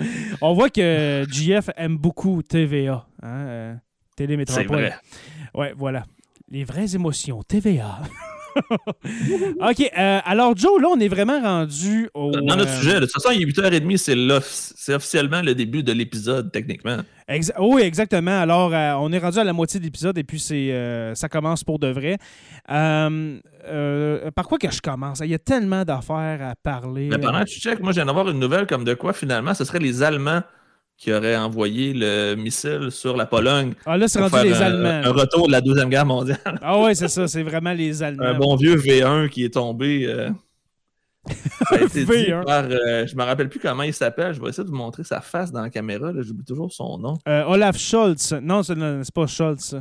On 0.40 0.54
voit 0.54 0.70
que 0.70 1.26
JF 1.30 1.70
aime 1.76 1.96
beaucoup 1.96 2.42
TVA. 2.42 3.06
Hein, 3.22 3.28
euh, 3.28 3.74
C'est 4.10 4.16
Télémétropole. 4.16 4.66
vrai. 4.66 4.94
Ouais, 5.54 5.74
voilà. 5.76 6.04
Les 6.50 6.64
vraies 6.64 6.94
émotions, 6.94 7.42
TVA. 7.42 8.00
OK, 9.60 9.80
euh, 9.98 10.18
alors 10.24 10.56
Joe, 10.56 10.80
là, 10.80 10.88
on 10.90 10.98
est 11.00 11.08
vraiment 11.08 11.40
rendu 11.40 12.08
au... 12.14 12.30
Dans 12.30 12.56
notre 12.56 12.70
euh, 12.70 12.78
sujet, 12.80 12.94
de 12.94 13.00
toute 13.06 13.12
façon, 13.12 13.30
il 13.34 13.42
est 13.42 13.46
8h30, 13.46 13.96
c'est 13.96 14.14
l'off- 14.14 14.72
c'est 14.76 14.94
officiellement 14.94 15.42
le 15.42 15.54
début 15.54 15.82
de 15.82 15.92
l'épisode, 15.92 16.50
techniquement. 16.52 16.98
Exa- 17.28 17.54
oui, 17.60 17.82
exactement. 17.82 18.40
Alors, 18.40 18.72
euh, 18.74 18.92
on 18.98 19.12
est 19.12 19.18
rendu 19.18 19.38
à 19.38 19.44
la 19.44 19.52
moitié 19.52 19.78
de 19.80 19.84
l'épisode 19.84 20.16
et 20.18 20.24
puis 20.24 20.40
c'est, 20.40 21.12
ça 21.14 21.28
commence 21.28 21.62
pour 21.64 21.78
de 21.78 21.88
vrai. 21.88 22.16
Par 24.34 24.48
quoi 24.48 24.58
que 24.58 24.70
je 24.70 24.80
commence? 24.80 25.20
Il 25.20 25.30
y 25.30 25.34
a 25.34 25.38
tellement 25.38 25.84
d'affaires 25.84 26.40
à 26.42 26.54
parler. 26.56 27.08
Mais 27.10 27.18
pendant 27.18 27.40
que 27.40 27.48
tu 27.50 27.60
checkes, 27.60 27.80
moi, 27.80 27.92
je 27.92 27.96
viens 27.96 28.06
d'avoir 28.06 28.28
une 28.28 28.38
nouvelle 28.38 28.66
comme 28.66 28.84
de 28.84 28.94
quoi, 28.94 29.12
finalement, 29.12 29.54
ce 29.54 29.64
serait 29.64 29.78
les 29.78 30.02
Allemands 30.02 30.42
qui 30.98 31.12
auraient 31.12 31.36
envoyé 31.36 31.92
le 31.94 32.34
missile 32.34 32.88
sur 32.90 33.16
la 33.16 33.24
Pologne. 33.24 33.72
Ah, 33.86 33.96
là, 33.96 34.08
c'est 34.08 34.18
rendu 34.18 34.32
faire 34.32 34.42
les 34.44 34.52
un, 34.60 34.66
Allemands. 34.66 35.08
un 35.08 35.12
retour 35.12 35.46
de 35.46 35.52
la 35.52 35.60
Deuxième 35.60 35.88
Guerre 35.88 36.04
mondiale. 36.04 36.38
Ah 36.60 36.78
ouais, 36.82 36.94
c'est 36.94 37.06
ça, 37.08 37.26
c'est 37.28 37.42
vraiment 37.44 37.72
les 37.72 38.02
Allemands. 38.02 38.24
un 38.24 38.34
bon 38.34 38.56
vieux 38.56 38.74
V1 38.76 39.28
qui 39.28 39.44
est 39.44 39.54
tombé. 39.54 40.06
euh, 40.06 40.28
ça 41.28 41.76
a 41.76 41.80
été 41.82 42.04
dit 42.04 42.10
V1. 42.10 42.44
par, 42.44 42.64
euh, 42.64 43.06
je 43.06 43.14
me 43.14 43.22
rappelle 43.22 43.48
plus 43.48 43.60
comment 43.60 43.84
il 43.84 43.94
s'appelle. 43.94 44.34
Je 44.34 44.40
vais 44.40 44.48
essayer 44.48 44.64
de 44.64 44.70
vous 44.70 44.76
montrer 44.76 45.04
sa 45.04 45.20
face 45.20 45.52
dans 45.52 45.62
la 45.62 45.70
caméra. 45.70 46.10
J'oublie 46.18 46.44
toujours 46.44 46.72
son 46.72 46.98
nom. 46.98 47.14
Euh, 47.28 47.44
Olaf 47.46 47.78
Scholz. 47.78 48.32
Non, 48.42 48.62
c'est, 48.64 48.74
pas 49.14 49.26
Scholz. 49.28 49.80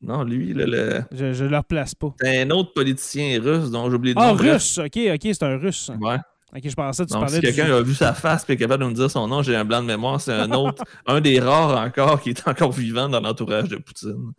Non, 0.00 0.22
lui, 0.22 0.52
là, 0.54 0.64
le... 0.66 1.02
Je, 1.12 1.32
je 1.32 1.44
le 1.44 1.56
replace 1.58 1.94
pas. 1.94 2.14
c'est 2.20 2.40
un 2.42 2.50
autre 2.50 2.72
politicien 2.74 3.40
russe 3.42 3.70
dont 3.70 3.90
j'oublie 3.90 4.12
le 4.14 4.20
Ah, 4.20 4.28
nom. 4.28 4.34
Bref. 4.34 4.52
russe. 4.54 4.78
OK, 4.78 4.98
OK, 5.14 5.20
c'est 5.22 5.42
un 5.42 5.56
russe. 5.56 5.90
Ouais. 6.00 6.16
OK, 6.56 6.62
je 6.68 6.74
pensais 6.74 7.02
que 7.02 7.08
tu 7.08 7.14
Donc, 7.14 7.24
parlais 7.24 7.36
si 7.36 7.40
quelqu'un 7.40 7.66
du... 7.66 7.72
a 7.72 7.82
vu 7.82 7.94
sa 7.94 8.14
face 8.14 8.44
et 8.48 8.52
est 8.52 8.56
capable 8.56 8.84
de 8.84 8.88
me 8.88 8.94
dire 8.94 9.10
son 9.10 9.26
nom, 9.26 9.42
j'ai 9.42 9.56
un 9.56 9.64
blanc 9.64 9.82
de 9.82 9.86
mémoire. 9.86 10.20
C'est 10.20 10.32
un 10.32 10.50
autre, 10.52 10.84
un 11.06 11.20
des 11.20 11.40
rares 11.40 11.84
encore 11.84 12.20
qui 12.20 12.30
est 12.30 12.46
encore 12.46 12.70
vivant 12.70 13.08
dans 13.08 13.20
l'entourage 13.20 13.68
de 13.68 13.76
Poutine. 13.76 14.32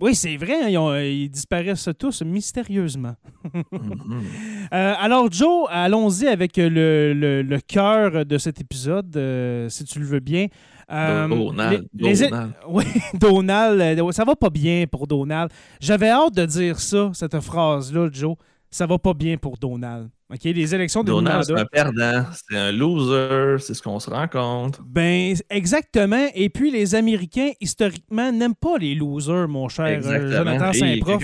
oui, 0.00 0.14
c'est 0.14 0.36
vrai, 0.36 0.74
hein, 0.74 1.00
ils, 1.00 1.28
disparaissent 1.28 1.88
tous 1.98 2.22
mystérieusement. 2.22 3.16
Mhm. 3.52 4.22
alors, 4.70 5.30
Joe, 5.32 5.66
allons-y 5.70 6.28
avec 6.28 6.56
le, 6.56 7.14
le, 7.14 7.58
cœur 7.60 8.24
de 8.24 8.38
cet 8.38 8.60
épisode, 8.60 9.10
si 9.68 9.84
tu 9.84 9.98
le 9.98 10.06
veux 10.06 10.20
bien. 10.20 10.46
Donald. 10.88 11.88
Donald. 11.92 12.52
Oui, 12.68 12.84
Donald. 13.14 14.12
Ça 14.12 14.24
va 14.24 14.36
pas 14.36 14.50
bien 14.50 14.84
pour 14.86 15.08
Donald. 15.08 15.50
J'avais 15.80 16.10
hâte 16.10 16.34
de 16.34 16.46
dire 16.46 16.78
ça, 16.78 17.10
cette 17.12 17.40
phrase-là, 17.40 18.08
Joe 18.12 18.36
ça 18.70 18.86
va 18.86 18.98
pas 18.98 19.14
bien 19.14 19.36
pour 19.36 19.56
Donald. 19.56 20.10
OK, 20.32 20.44
les 20.44 20.74
élections 20.74 21.02
de 21.02 21.10
Donald, 21.10 21.44
c'est 21.44 21.58
un 21.58 21.64
perdant, 21.64 22.24
c'est 22.32 22.56
un 22.56 22.70
loser, 22.70 23.58
c'est 23.58 23.74
ce 23.74 23.82
qu'on 23.82 23.98
se 23.98 24.08
rend 24.08 24.28
compte. 24.28 24.80
Ben, 24.86 25.34
exactement. 25.50 26.28
Et 26.34 26.48
puis, 26.50 26.70
les 26.70 26.94
Américains, 26.94 27.50
historiquement, 27.60 28.30
n'aiment 28.30 28.54
pas 28.54 28.78
les 28.78 28.94
losers, 28.94 29.48
mon 29.48 29.68
cher 29.68 30.00
euh, 30.04 30.30
Jonathan 30.30 30.72
Saint-Prof. 30.72 31.22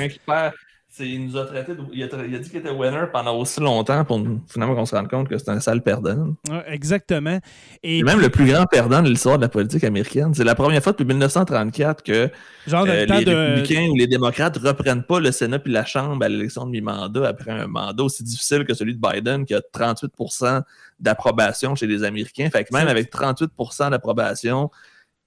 Il 0.99 1.27
nous 1.27 1.37
a 1.37 1.45
traité 1.45 1.73
il, 1.93 2.03
a, 2.03 2.39
dit 2.39 2.49
qu'il 2.49 2.61
était 2.61 2.71
winner 2.71 3.05
pendant 3.13 3.37
aussi 3.37 3.61
longtemps 3.61 4.05
pour 4.05 4.21
finalement 4.49 4.75
qu'on 4.75 4.87
se 4.87 4.95
rende 4.95 5.09
compte 5.09 5.29
que 5.29 5.37
c'est 5.37 5.51
un 5.51 5.61
sale 5.61 5.83
perdant. 5.83 6.35
exactement. 6.67 7.39
Et 7.83 8.03
même 8.03 8.21
le 8.21 8.31
plus 8.31 8.47
grand 8.47 8.65
perdant 8.67 9.03
de 9.03 9.09
l'histoire 9.09 9.37
de 9.37 9.43
la 9.43 9.49
politique 9.49 9.85
américaine. 9.85 10.33
C'est 10.35 10.45
la 10.45 10.55
première 10.55 10.83
fois 10.83 10.93
depuis 10.93 11.05
1934 11.05 12.03
que 12.03 12.31
Genre 12.67 12.87
euh, 12.89 13.05
les 13.05 13.25
républicains 13.25 13.89
ou 13.91 13.97
les 13.97 14.07
démocrates 14.07 14.61
ne 14.61 14.69
reprennent 14.69 15.03
pas 15.03 15.21
le 15.21 15.33
Sénat 15.33 15.59
puis 15.59 15.73
la 15.73 15.85
Chambre 15.85 16.25
à 16.25 16.29
l'élection 16.29 16.65
de 16.65 16.71
mi-mandat 16.71 17.29
après 17.29 17.51
un 17.51 17.67
mandat 17.67 18.03
aussi 18.03 18.23
difficile 18.23 18.65
que 18.65 18.75
celui 18.75 18.95
de 18.95 19.01
Biden 19.01 19.45
qui 19.45 19.55
a 19.55 19.61
38% 19.61 20.63
d'approbation 20.99 21.75
chez 21.75 21.87
les 21.87 22.05
Américains. 22.05 22.49
Fait 22.51 22.65
que 22.65 22.73
même 22.73 22.89
avec 22.89 23.13
38% 23.13 23.91
d'approbation, 23.91 24.71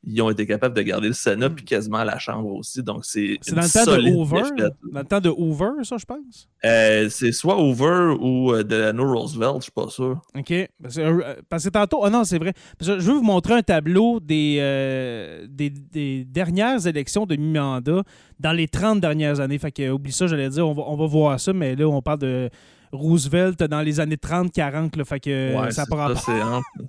ils 0.03 0.21
ont 0.21 0.29
été 0.29 0.45
capables 0.45 0.75
de 0.75 0.81
garder 0.81 1.07
le 1.07 1.13
Sénat 1.13 1.49
puis 1.49 1.65
quasiment 1.65 2.03
la 2.03 2.17
Chambre 2.17 2.53
aussi. 2.53 2.81
Donc, 2.81 3.03
c'est. 3.03 3.37
Dans 3.51 3.61
le 3.61 3.71
temps 3.71 3.91
de 3.91 4.11
Hoover? 4.11 4.71
Dans 4.91 4.99
le 4.99 5.05
temps 5.05 5.19
de 5.19 5.29
Hoover, 5.29 5.83
ça, 5.83 5.97
je 5.97 6.05
pense? 6.05 6.47
Euh, 6.63 7.09
c'est 7.09 7.31
soit 7.33 7.59
Hoover 7.61 8.15
ou 8.19 8.53
euh, 8.53 8.63
de 8.63 8.91
No 8.93 9.11
Roosevelt, 9.13 9.57
je 9.57 9.63
suis 9.63 9.71
pas 9.71 9.89
sûr. 9.89 10.21
OK. 10.37 10.51
Euh, 10.51 11.35
parce 11.49 11.65
que 11.65 11.69
tantôt. 11.69 11.99
Oh 12.01 12.09
non, 12.09 12.23
c'est 12.23 12.37
vrai. 12.37 12.53
je 12.79 12.93
veux 12.93 13.13
vous 13.13 13.23
montrer 13.23 13.55
un 13.55 13.61
tableau 13.61 14.19
des, 14.21 15.47
des, 15.49 16.25
dernières 16.25 16.87
élections 16.87 17.25
de 17.25 17.35
mi-mandat 17.35 18.03
dans 18.39 18.53
les 18.53 18.67
30 18.67 19.01
dernières 19.01 19.41
années. 19.41 19.57
Fait 19.57 19.71
que, 19.71 19.89
oublie 19.91 20.13
ça, 20.13 20.27
j'allais 20.27 20.49
dire, 20.49 20.67
on 20.67 20.73
va, 20.73 20.83
on 20.87 20.95
va 20.95 21.07
voir 21.07 21.39
ça, 21.39 21.51
mais 21.51 21.75
là, 21.75 21.87
on 21.87 22.01
parle 22.01 22.19
de. 22.19 22.49
Roosevelt 22.91 23.59
dans 23.59 23.81
les 23.81 23.99
années 23.99 24.15
30-40. 24.15 25.05
Fait 25.05 25.19
que 25.19 25.55
ça 25.69 25.85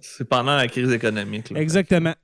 C'est 0.01 0.25
pendant 0.25 0.57
la 0.57 0.67
crise 0.67 0.91
économique. 0.93 1.53
Exactement. 1.55 2.15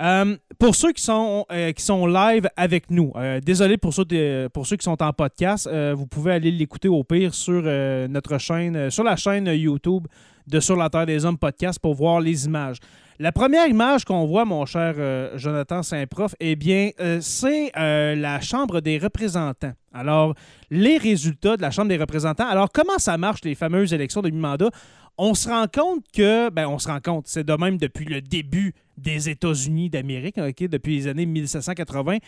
Euh, 0.00 0.36
pour 0.58 0.74
ceux 0.74 0.92
qui 0.92 1.02
sont, 1.02 1.46
euh, 1.50 1.72
qui 1.72 1.82
sont 1.82 2.06
live 2.06 2.48
avec 2.56 2.90
nous, 2.90 3.12
euh, 3.16 3.40
désolé 3.40 3.78
pour 3.78 3.94
ceux, 3.94 4.04
pour 4.52 4.66
ceux 4.66 4.76
qui 4.76 4.84
sont 4.84 5.02
en 5.02 5.12
podcast, 5.12 5.68
vous 5.94 6.06
pouvez 6.06 6.32
aller 6.32 6.50
l'écouter 6.50 6.88
au 6.88 7.02
pire 7.04 7.34
sur 7.34 7.62
notre 7.62 8.38
chaîne, 8.38 8.90
sur 8.90 9.04
la 9.04 9.16
chaîne 9.16 9.46
YouTube 9.46 10.06
de 10.46 10.60
Sur 10.60 10.76
la 10.76 10.88
Terre 10.88 11.06
des 11.06 11.24
Hommes 11.24 11.38
podcast 11.38 11.78
pour 11.80 11.94
voir 11.94 12.20
les 12.20 12.46
images. 12.46 12.76
La 13.18 13.32
première 13.32 13.66
image 13.66 14.04
qu'on 14.04 14.26
voit, 14.26 14.44
mon 14.44 14.66
cher 14.66 14.94
Jonathan 15.36 15.82
Saint-Prof, 15.82 16.34
eh 16.38 16.54
bien, 16.54 16.90
c'est 17.20 17.72
la 17.74 18.40
Chambre 18.40 18.80
des 18.80 18.98
représentants. 18.98 19.72
Alors, 19.92 20.34
les 20.70 20.98
résultats 20.98 21.56
de 21.56 21.62
la 21.62 21.70
Chambre 21.70 21.88
des 21.88 21.96
représentants. 21.96 22.48
Alors, 22.48 22.70
comment 22.72 22.98
ça 22.98 23.16
marche, 23.16 23.40
les 23.44 23.54
fameuses 23.54 23.92
élections 23.92 24.22
de 24.22 24.30
mi-mandat? 24.30 24.70
On 25.18 25.32
se 25.34 25.48
rend 25.48 25.64
compte 25.66 26.04
que, 26.14 26.50
ben, 26.50 26.66
on 26.66 26.78
se 26.78 26.88
rend 26.88 27.00
compte, 27.00 27.26
c'est 27.26 27.44
de 27.44 27.54
même 27.54 27.78
depuis 27.78 28.04
le 28.04 28.20
début 28.20 28.74
des 28.96 29.28
États-Unis 29.28 29.90
d'Amérique, 29.90 30.36
depuis 30.38 30.96
les 30.96 31.06
années 31.08 31.26
1780. 31.26 32.18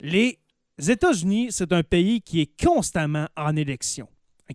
Les 0.00 0.38
États-Unis, 0.78 1.48
c'est 1.50 1.72
un 1.72 1.82
pays 1.82 2.20
qui 2.20 2.40
est 2.40 2.64
constamment 2.64 3.26
en 3.36 3.56
élection. 3.56 4.08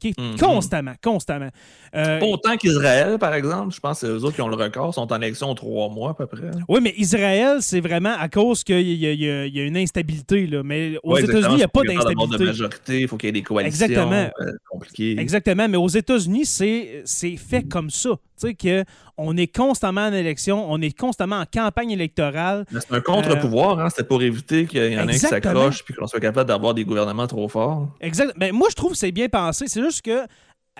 Mhm. 0.03 0.39
Constamment, 0.39 0.93
constamment. 1.03 1.49
Euh, 1.95 2.19
pas 2.19 2.25
autant 2.25 2.57
qu'Israël, 2.57 3.17
par 3.19 3.33
exemple. 3.35 3.73
Je 3.73 3.79
pense 3.79 4.01
que 4.01 4.07
les 4.07 4.23
autres 4.23 4.35
qui 4.35 4.41
ont 4.41 4.47
le 4.47 4.55
record 4.55 4.93
sont 4.93 5.11
en 5.11 5.21
élection 5.21 5.53
trois 5.53 5.89
mois 5.89 6.11
à 6.11 6.13
peu 6.15 6.25
près. 6.25 6.49
Oui, 6.67 6.79
mais 6.81 6.93
Israël, 6.97 7.57
c'est 7.61 7.79
vraiment 7.79 8.15
à 8.17 8.27
cause 8.27 8.63
qu'il 8.63 8.79
y, 8.79 9.05
y, 9.05 9.29
a 9.29 9.63
une 9.63 9.77
instabilité. 9.77 10.47
Là. 10.47 10.63
Mais 10.63 10.97
aux 11.03 11.17
États-Unis, 11.17 11.53
il 11.53 11.57
n'y 11.57 11.63
a 11.63 11.67
pas 11.67 11.83
d'instabilité. 11.83 12.37
de 12.37 12.45
majorité, 12.45 13.01
il 13.01 13.07
faut 13.07 13.17
qu'il 13.17 13.27
y 13.27 13.29
ait 13.29 13.33
des 13.33 13.43
coalitions 13.43 13.85
Exactement. 13.85 14.29
Euh, 14.41 14.51
compliquées. 14.69 15.19
Exactement, 15.19 15.67
mais 15.69 15.77
aux 15.77 15.87
États-Unis, 15.87 16.45
c'est 16.45 17.37
fait 17.37 17.63
comme 17.69 17.89
ça. 17.89 18.09
Tu 18.39 18.47
sais, 18.47 18.53
que 18.55 18.83
on 19.17 19.37
est 19.37 19.47
constamment 19.47 20.07
en 20.07 20.13
élection, 20.13 20.71
on 20.71 20.81
est 20.81 20.97
constamment 20.97 21.39
en 21.39 21.45
campagne 21.45 21.91
électorale. 21.91 22.65
C'est 22.71 22.91
un 22.91 23.01
contre-pouvoir, 23.01 23.79
hein? 23.79 23.89
c'était 23.89 24.07
pour 24.07 24.21
éviter 24.23 24.65
qu'il 24.65 24.93
y 24.93 24.99
en 24.99 25.07
ait 25.07 25.13
qui 25.13 25.19
s'accrochent 25.19 25.83
puis 25.83 25.93
qu'on 25.93 26.07
soit 26.07 26.19
capable 26.19 26.47
d'avoir 26.47 26.73
des 26.73 26.85
gouvernements 26.85 27.27
trop 27.27 27.47
forts. 27.47 27.89
Exact. 28.01 28.33
Mais 28.37 28.51
moi, 28.51 28.67
je 28.69 28.75
trouve 28.75 28.93
que 28.93 28.97
c'est 28.97 29.11
bien 29.11 29.29
pensé. 29.29 29.65
C'est 29.67 29.81
juste 29.81 30.01
que 30.01 30.25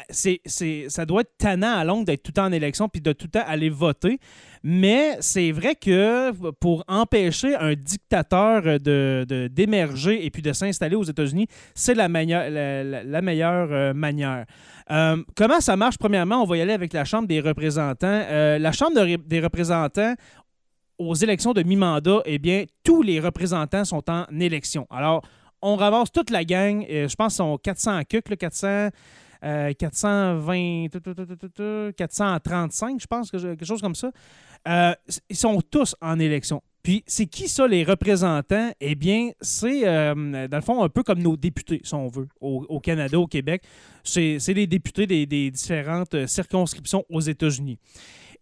c'est, 0.10 0.42
ça 0.88 1.06
doit 1.06 1.22
être 1.22 1.38
tannant 1.38 1.76
à 1.78 1.84
longue 1.84 2.06
d'être 2.06 2.24
tout 2.24 2.32
le 2.32 2.34
temps 2.34 2.46
en 2.46 2.52
élection 2.52 2.90
puis 2.90 3.02
de 3.02 3.14
tout 3.14 3.28
le 3.28 3.32
temps 3.32 3.46
aller 3.46 3.70
voter. 3.70 4.20
Mais 4.64 5.18
c'est 5.20 5.52
vrai 5.52 5.76
que 5.76 6.32
pour 6.54 6.84
empêcher 6.88 7.56
un 7.56 7.74
dictateur 7.74 8.80
de, 8.80 9.26
d'émerger 9.52 10.26
et 10.26 10.32
puis 10.32 10.42
de 10.42 10.54
s'installer 10.54 10.96
aux 10.96 11.04
États-Unis, 11.04 11.48
c'est 11.76 11.94
la, 11.94 12.08
meilleure, 12.10 12.50
la, 12.50 13.22
meilleure 13.22 13.68
euh, 13.72 13.94
manière. 13.94 14.46
Euh, 14.90 15.18
comment 15.36 15.60
ça 15.60 15.76
marche? 15.76 15.98
Premièrement, 15.98 16.42
on 16.42 16.46
va 16.46 16.58
y 16.58 16.62
aller 16.62 16.74
avec 16.74 16.94
la 16.94 17.06
Chambre 17.06 17.28
des 17.28 17.40
représentants. 17.40 18.08
Euh, 18.08 18.58
la 18.58 18.72
Chambre 18.72 19.06
des 19.18 19.40
représentants, 19.42 20.16
aux 20.98 21.16
élections 21.16 21.54
de 21.54 21.62
mi-mandat, 21.62 22.22
eh 22.26 22.40
bien, 22.40 22.66
tous 22.84 23.02
les 23.02 23.20
représentants 23.20 23.86
sont 23.86 24.10
en 24.10 24.26
élection. 24.40 24.88
Alors, 24.90 25.24
on 25.62 25.76
ramasse 25.76 26.12
toute 26.12 26.30
la 26.30 26.44
gang. 26.44 26.86
je 26.90 27.16
pense 27.16 27.34
qu'ils 27.34 27.38
sont 27.38 27.58
400 27.58 28.02
cucs, 28.10 28.38
400... 28.38 28.90
420, 29.44 30.88
435, 31.98 33.02
je 33.02 33.08
pense, 33.08 33.30
quelque 33.32 33.66
chose 33.66 33.82
comme 33.82 33.96
ça. 33.96 34.12
Euh, 34.68 34.94
ils 35.30 35.36
sont 35.36 35.62
tous 35.62 35.96
en 36.02 36.20
élection. 36.20 36.62
Puis, 36.82 37.04
c'est 37.08 37.28
qui 37.28 37.48
ça, 37.48 37.66
les 37.66 37.84
représentants? 37.84 38.72
Eh 38.82 38.96
bien, 38.96 39.32
c'est, 39.40 39.88
euh, 39.88 40.48
dans 40.48 40.58
le 40.58 40.64
fond, 40.64 40.84
un 40.84 40.90
peu 40.90 41.02
comme 41.02 41.22
nos 41.22 41.38
députés, 41.38 41.80
si 41.84 41.94
on 41.94 42.08
veut, 42.08 42.28
au, 42.42 42.80
Canada, 42.82 43.18
au 43.18 43.28
Québec. 43.28 43.64
C'est, 44.04 44.38
les 44.50 44.68
députés 44.68 45.08
des, 45.08 45.52
différentes 45.52 46.28
circonscriptions 46.28 47.06
aux 47.10 47.22
États-Unis. 47.22 47.78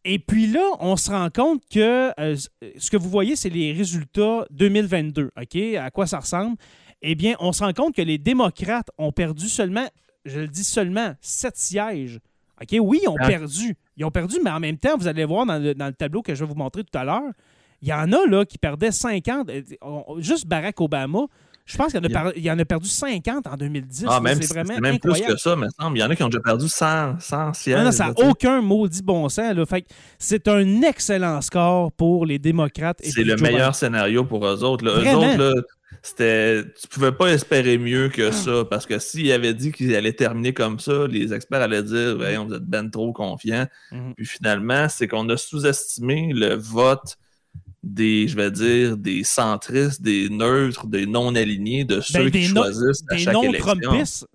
Et 0.04 0.18
puis 0.18 0.48
là, 0.48 0.68
on 0.80 0.98
se 0.98 1.12
rend 1.12 1.30
compte 1.30 1.62
que 1.72 2.12
euh, 2.20 2.36
ce 2.78 2.90
que 2.90 2.98
vous 2.98 3.10
voyez, 3.10 3.36
c'est 3.36 3.50
les 3.50 3.74
résultats 3.74 4.48
2022. 4.50 5.30
OK? 5.40 5.56
À 5.76 5.92
quoi 5.92 6.08
ça 6.08 6.20
ressemble? 6.20 6.58
Eh 7.04 7.14
bien, 7.14 7.36
on 7.40 7.52
se 7.52 7.64
rend 7.64 7.74
compte 7.74 7.96
que 7.96 8.02
les 8.02 8.18
démocrates 8.18 8.90
ont 8.98 9.12
perdu 9.12 9.48
seulement, 9.48 9.88
je 10.26 10.40
le 10.40 10.48
dis 10.48 10.64
seulement, 10.64 11.16
sept 11.22 11.58
sièges. 11.58 12.20
OK? 12.62 12.78
Oui, 12.80 13.00
ils 13.04 13.08
ont 13.08 13.16
ah. 13.20 13.28
perdu. 13.28 13.76
Ils 13.98 14.06
ont 14.06 14.12
perdu, 14.12 14.38
mais 14.44 14.52
en 14.52 14.60
même 14.60 14.78
temps, 14.78 14.98
vous 14.98 15.08
allez 15.08 15.26
voir 15.26 15.46
dans 15.46 15.58
le, 15.58 15.94
tableau 15.94 16.22
que 16.22 16.36
je 16.36 16.44
vais 16.44 16.50
vous 16.50 16.58
montrer 16.58 16.84
tout 16.84 16.98
à 16.98 17.04
l'heure, 17.04 17.32
il 17.82 17.88
y 17.88 17.94
en 17.94 18.12
a 18.12 18.26
là 18.28 18.46
qui 18.46 18.58
perdaient 18.58 18.92
50. 18.92 19.50
Euh, 19.50 19.62
juste 20.20 20.46
Barack 20.46 20.80
Obama, 20.80 21.26
je 21.66 21.78
pense 21.78 21.94
qu'il 21.94 22.44
y, 22.44 22.52
en 22.52 22.60
a 22.60 22.66
perdu 22.66 22.88
50 22.88 23.48
en 23.48 23.56
2010. 23.56 24.06
Ah, 24.10 24.20
même, 24.20 24.42
c'est 24.42 24.54
vraiment 24.54 24.78
même 24.80 25.00
plus 25.00 25.22
que 25.22 25.38
ça, 25.38 25.56
me 25.56 25.68
semble. 25.80 25.98
Il 25.98 26.02
y 26.02 26.04
en 26.04 26.10
a 26.10 26.16
qui 26.16 26.24
ont 26.24 26.28
déjà 26.28 26.42
perdu 26.42 26.68
100, 26.68 27.20
100 27.20 27.54
sièges. 27.54 27.84
Non, 27.84 27.92
ça 27.92 28.08
n'a 28.08 28.28
aucun 28.28 28.62
maudit 28.62 29.02
bon 29.02 29.30
sens. 29.30 29.50
c'est 30.20 30.48
un 30.48 30.82
excellent 30.82 31.42
score 31.42 31.92
pour 31.94 32.26
les 32.26 32.40
démocrates. 32.40 33.00
C'est 33.04 33.24
le 33.24 33.36
meilleur 33.38 33.74
scénario 33.74 34.26
pour 34.26 34.46
eux 34.46 34.64
autres. 34.64 34.86
Eux 34.86 35.16
autres, 35.16 35.38
là, 35.38 35.54
c'était 36.02 36.64
tu 36.64 36.88
pouvais 36.88 37.12
pas 37.12 37.28
espérer 37.28 37.78
mieux 37.78 38.10
que 38.10 38.30
ah. 38.30 38.32
ça 38.32 38.66
parce 38.70 38.86
que 38.86 38.98
s'il 38.98 39.32
avait 39.32 39.54
dit 39.54 39.72
qu'il 39.72 39.96
allait 39.96 40.14
terminer 40.14 40.54
comme 40.54 40.80
ça, 40.80 41.08
les 41.08 41.34
experts 41.34 41.62
allaient 41.62 41.84
dire 41.84 42.18
on 42.40 42.46
vous 42.46 42.56
êtes 42.56 42.66
ben 42.66 42.90
trop 42.90 43.14
confiant. 43.14 43.68
Mhm. 43.92 44.16
Puis 44.16 44.26
finalement, 44.26 44.90
c'est 44.90 45.08
qu'on 45.08 45.30
a 45.30 45.38
sous-estimé 45.38 46.32
le 46.34 46.56
vote 46.56 47.18
des, 47.84 48.28
je 48.28 48.36
vais 48.36 48.52
dire, 48.52 48.96
des 48.96 49.24
centristes, 49.24 50.02
des 50.02 50.30
neutres, 50.30 50.86
des 50.86 51.08
non-alignés, 51.08 51.84
de 51.84 51.96
ben, 51.96 52.02
ceux 52.02 52.30
qui 52.30 52.44
choisissent 52.44 53.04
à 53.10 53.18
chaque 53.18 53.44
élection. 53.44 53.74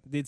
Des, 0.07 0.25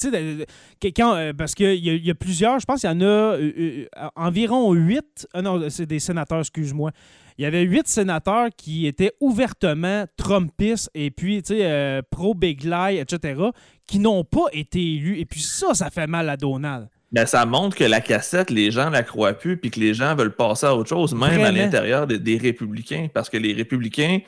euh, 1.01 1.33
parce 1.33 1.55
qu'il 1.55 1.75
y, 1.75 2.07
y, 2.07 2.11
a 2.11 2.15
plusieurs, 2.15 2.61
je 2.61 2.67
pense 2.67 2.81
qu'il 2.81 2.91
y 2.91 2.93
en 2.93 3.01
a 3.01 3.05
euh, 3.05 3.87
euh, 3.97 4.09
environ 4.15 4.73
huit, 4.73 5.27
non, 5.35 5.69
c'est 5.69 5.87
des 5.87 5.99
sénateurs, 5.99 6.41
excuse-moi, 6.41 6.93
il 7.39 7.45
y 7.45 7.47
avait 7.47 7.63
huit 7.63 7.87
sénateurs 7.87 8.49
qui 8.57 8.89
étaient 8.89 9.13
ouvertement 9.21 10.07
Trumpistes 10.17 10.91
et 10.95 11.13
puis, 11.13 11.41
euh, 11.51 12.03
pro-Big 12.11 12.65
Lie, 12.65 12.99
etc., 12.99 13.41
qui 13.87 14.01
n'ont 14.01 14.25
pas 14.25 14.47
été 14.53 14.81
élus. 14.81 15.21
Et 15.21 15.25
puis 15.25 15.41
ça, 15.41 15.73
ça 15.73 15.89
fait 15.89 16.09
mal 16.09 16.29
à 16.29 16.37
Donald. 16.37 16.89
Ben, 17.13 17.27
ça 17.27 17.47
montre 17.47 17.77
que 17.77 17.85
la 17.85 18.01
cassette, 18.01 18.51
les 18.51 18.73
gens 18.73 18.91
la 18.91 19.05
croient 19.05 19.35
plus, 19.35 19.57
puis 19.57 19.71
que 19.71 19.79
les 19.79 19.95
gens 19.95 20.17
veulent 20.17 20.35
passer 20.35 20.67
à 20.67 20.75
autre 20.75 20.89
chose, 20.89 21.15
même 21.15 21.41
à 21.41 21.53
l'intérieur 21.53 22.07
des, 22.09 22.37
républicains, 22.37 23.09
parce 23.15 23.31
que 23.31 23.37
les 23.37 23.53
républicains. 23.53 24.19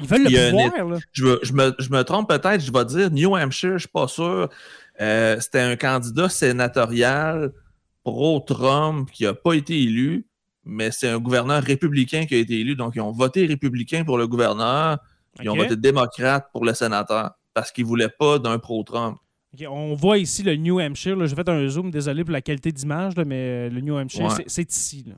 Ils 0.00 0.06
veulent 0.06 0.24
le 0.24 0.50
pouvoir, 0.50 0.88
là. 0.88 0.98
Je, 1.12 1.52
me, 1.52 2.02
trompe 2.02 2.28
peut-être, 2.28 2.60
je 2.60 2.72
vais 2.72 2.84
dire 2.84 3.10
New 3.12 3.36
Hampshire, 3.36 3.74
je 3.74 3.78
suis 3.78 3.88
pas 3.88 4.08
sûr. 4.08 4.48
Euh, 5.00 5.38
c'était 5.40 5.60
un 5.60 5.76
candidat 5.76 6.28
sénatorial 6.28 7.52
pro-Trump 8.02 9.08
qui 9.12 9.22
n'a 9.22 9.34
pas 9.34 9.54
été 9.54 9.80
élu 9.80 10.26
mais 10.64 10.90
c'est 10.90 11.08
un 11.08 11.18
gouverneur 11.18 11.62
républicain 11.62 12.26
qui 12.26 12.34
a 12.34 12.38
été 12.38 12.58
élu, 12.60 12.74
donc 12.76 12.92
ils 12.96 13.00
ont 13.00 13.10
voté 13.12 13.46
républicain 13.46 14.04
pour 14.04 14.18
le 14.18 14.26
gouverneur. 14.26 14.98
Ils 15.42 15.48
ont 15.50 15.54
voté 15.56 15.76
démocrate 15.76 16.48
pour 16.52 16.64
le 16.64 16.74
sénateur 16.74 17.32
parce 17.52 17.70
qu'ils 17.72 17.84
voulaient 17.84 18.08
pas 18.08 18.38
d'un 18.38 18.58
pro-Trump. 18.58 19.18
On 19.68 19.94
voit 19.94 20.18
ici 20.18 20.42
le 20.42 20.56
New 20.56 20.80
Hampshire. 20.80 21.16
là. 21.16 21.26
J'ai 21.26 21.36
fait 21.36 21.48
un 21.48 21.68
zoom, 21.68 21.90
désolé 21.90 22.24
pour 22.24 22.32
la 22.32 22.40
qualité 22.40 22.72
d'image, 22.72 23.14
mais 23.16 23.34
euh, 23.36 23.70
le 23.70 23.80
New 23.80 23.96
Hampshire, 23.96 24.24
Ouais. 24.24 24.30
c'est- 24.36 24.44
c'est 24.48 24.72
ici. 24.72 25.04
là. 25.06 25.14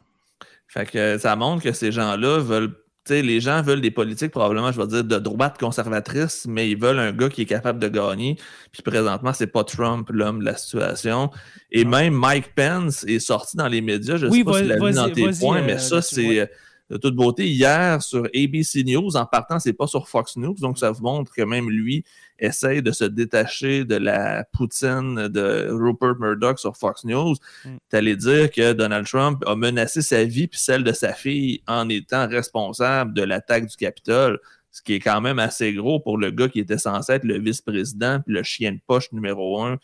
Fait 0.68 0.84
que 0.90 1.16
ça 1.18 1.34
montre 1.36 1.62
que 1.62 1.72
ces 1.72 1.90
gens-là 1.92 2.38
veulent. 2.40 2.74
Les 3.09 3.40
gens 3.40 3.62
veulent 3.62 3.80
des 3.80 3.90
politiques, 3.90 4.30
probablement, 4.30 4.72
je 4.72 4.80
vais 4.80 4.86
dire, 4.86 5.04
de 5.04 5.18
droite 5.18 5.59
conservatrice, 5.59 6.46
mais 6.48 6.70
ils 6.70 6.78
veulent 6.78 6.98
un 6.98 7.12
gars 7.12 7.28
qui 7.28 7.42
est 7.42 7.46
capable 7.46 7.78
de 7.78 7.88
gagner. 7.88 8.36
Puis 8.72 8.82
présentement, 8.82 9.32
c'est 9.32 9.46
pas 9.46 9.64
Trump, 9.64 10.09
l'homme 10.11 10.40
de 10.40 10.44
la 10.44 10.57
situation. 10.57 11.30
Et 11.70 11.84
même 11.84 12.14
Mike 12.14 12.54
Pence 12.54 13.04
est 13.04 13.18
sorti 13.18 13.57
dans 13.57 13.68
les 13.68 13.80
médias. 13.80 14.16
Je 14.16 14.26
Oui, 14.26 14.38
sais 14.38 14.44
pas 14.44 14.59
si 14.59 14.64
l'a 14.64 14.76
dans 14.92 15.11
tes 15.11 15.30
points, 15.38 15.61
euh, 15.61 15.66
mais 15.66 15.78
ça, 15.78 15.96
là-dessus, 15.96 16.14
c'est 16.14 16.40
euh, 16.40 16.46
de 16.90 16.96
toute 16.96 17.14
beauté. 17.16 17.48
Hier, 17.48 18.02
sur 18.02 18.24
ABC 18.34 18.84
News, 18.84 19.16
en 19.16 19.26
partant, 19.26 19.59
c'est 19.59 19.72
pas 19.72 19.86
sur 19.86 20.09
Fox 20.09 20.36
News, 20.36 20.54
donc 20.59 20.78
ça 20.78 20.90
vous 20.90 21.02
montre 21.02 21.32
que 21.32 21.42
même 21.42 21.70
lui 21.70 22.04
essaye 22.39 22.82
de 22.82 22.93
se 22.93 23.05
détacher 23.05 23.84
de 23.84 23.97
la 23.97 24.45
poutine 24.53 25.28
de 25.28 25.68
Rupert 25.70 26.16
Murdoch 26.18 26.59
sur 26.59 26.76
Fox 26.76 27.05
News. 27.05 27.34
Mm. 27.64 27.76
T'allais 27.89 28.16
dire 28.16 28.51
que 28.51 28.72
Donald 28.72 29.07
Trump 29.07 29.43
a 29.47 29.57
menacé 29.57 30.03
sa 30.03 30.24
vie 30.24 30.49
puis 30.49 30.61
celle 30.61 30.84
de 30.84 30.93
sa 30.93 31.12
fille 31.12 31.62
en 31.66 31.89
étant 31.89 32.28
responsable 32.28 33.14
de 33.14 33.22
l'attaque 33.22 33.66
du 33.66 33.76
Capitole, 33.76 34.39
ce 34.70 34.82
qui 34.82 34.95
est 34.95 35.01
quand 35.01 35.20
même 35.20 35.39
assez 35.39 35.72
gros 35.72 36.01
pour 36.01 36.18
le 36.18 36.30
gars 36.30 36.49
qui 36.49 36.61
était 36.61 36.78
censé 36.78 37.14
être 37.14 37.24
le 37.24 37.39
vice-président 37.39 38.20
puis 38.20 38.34
le 38.34 38.43
chien 38.43 38.72
de 38.72 38.80
poche 38.87 39.11
numéro 39.12 39.62
un 39.62 39.78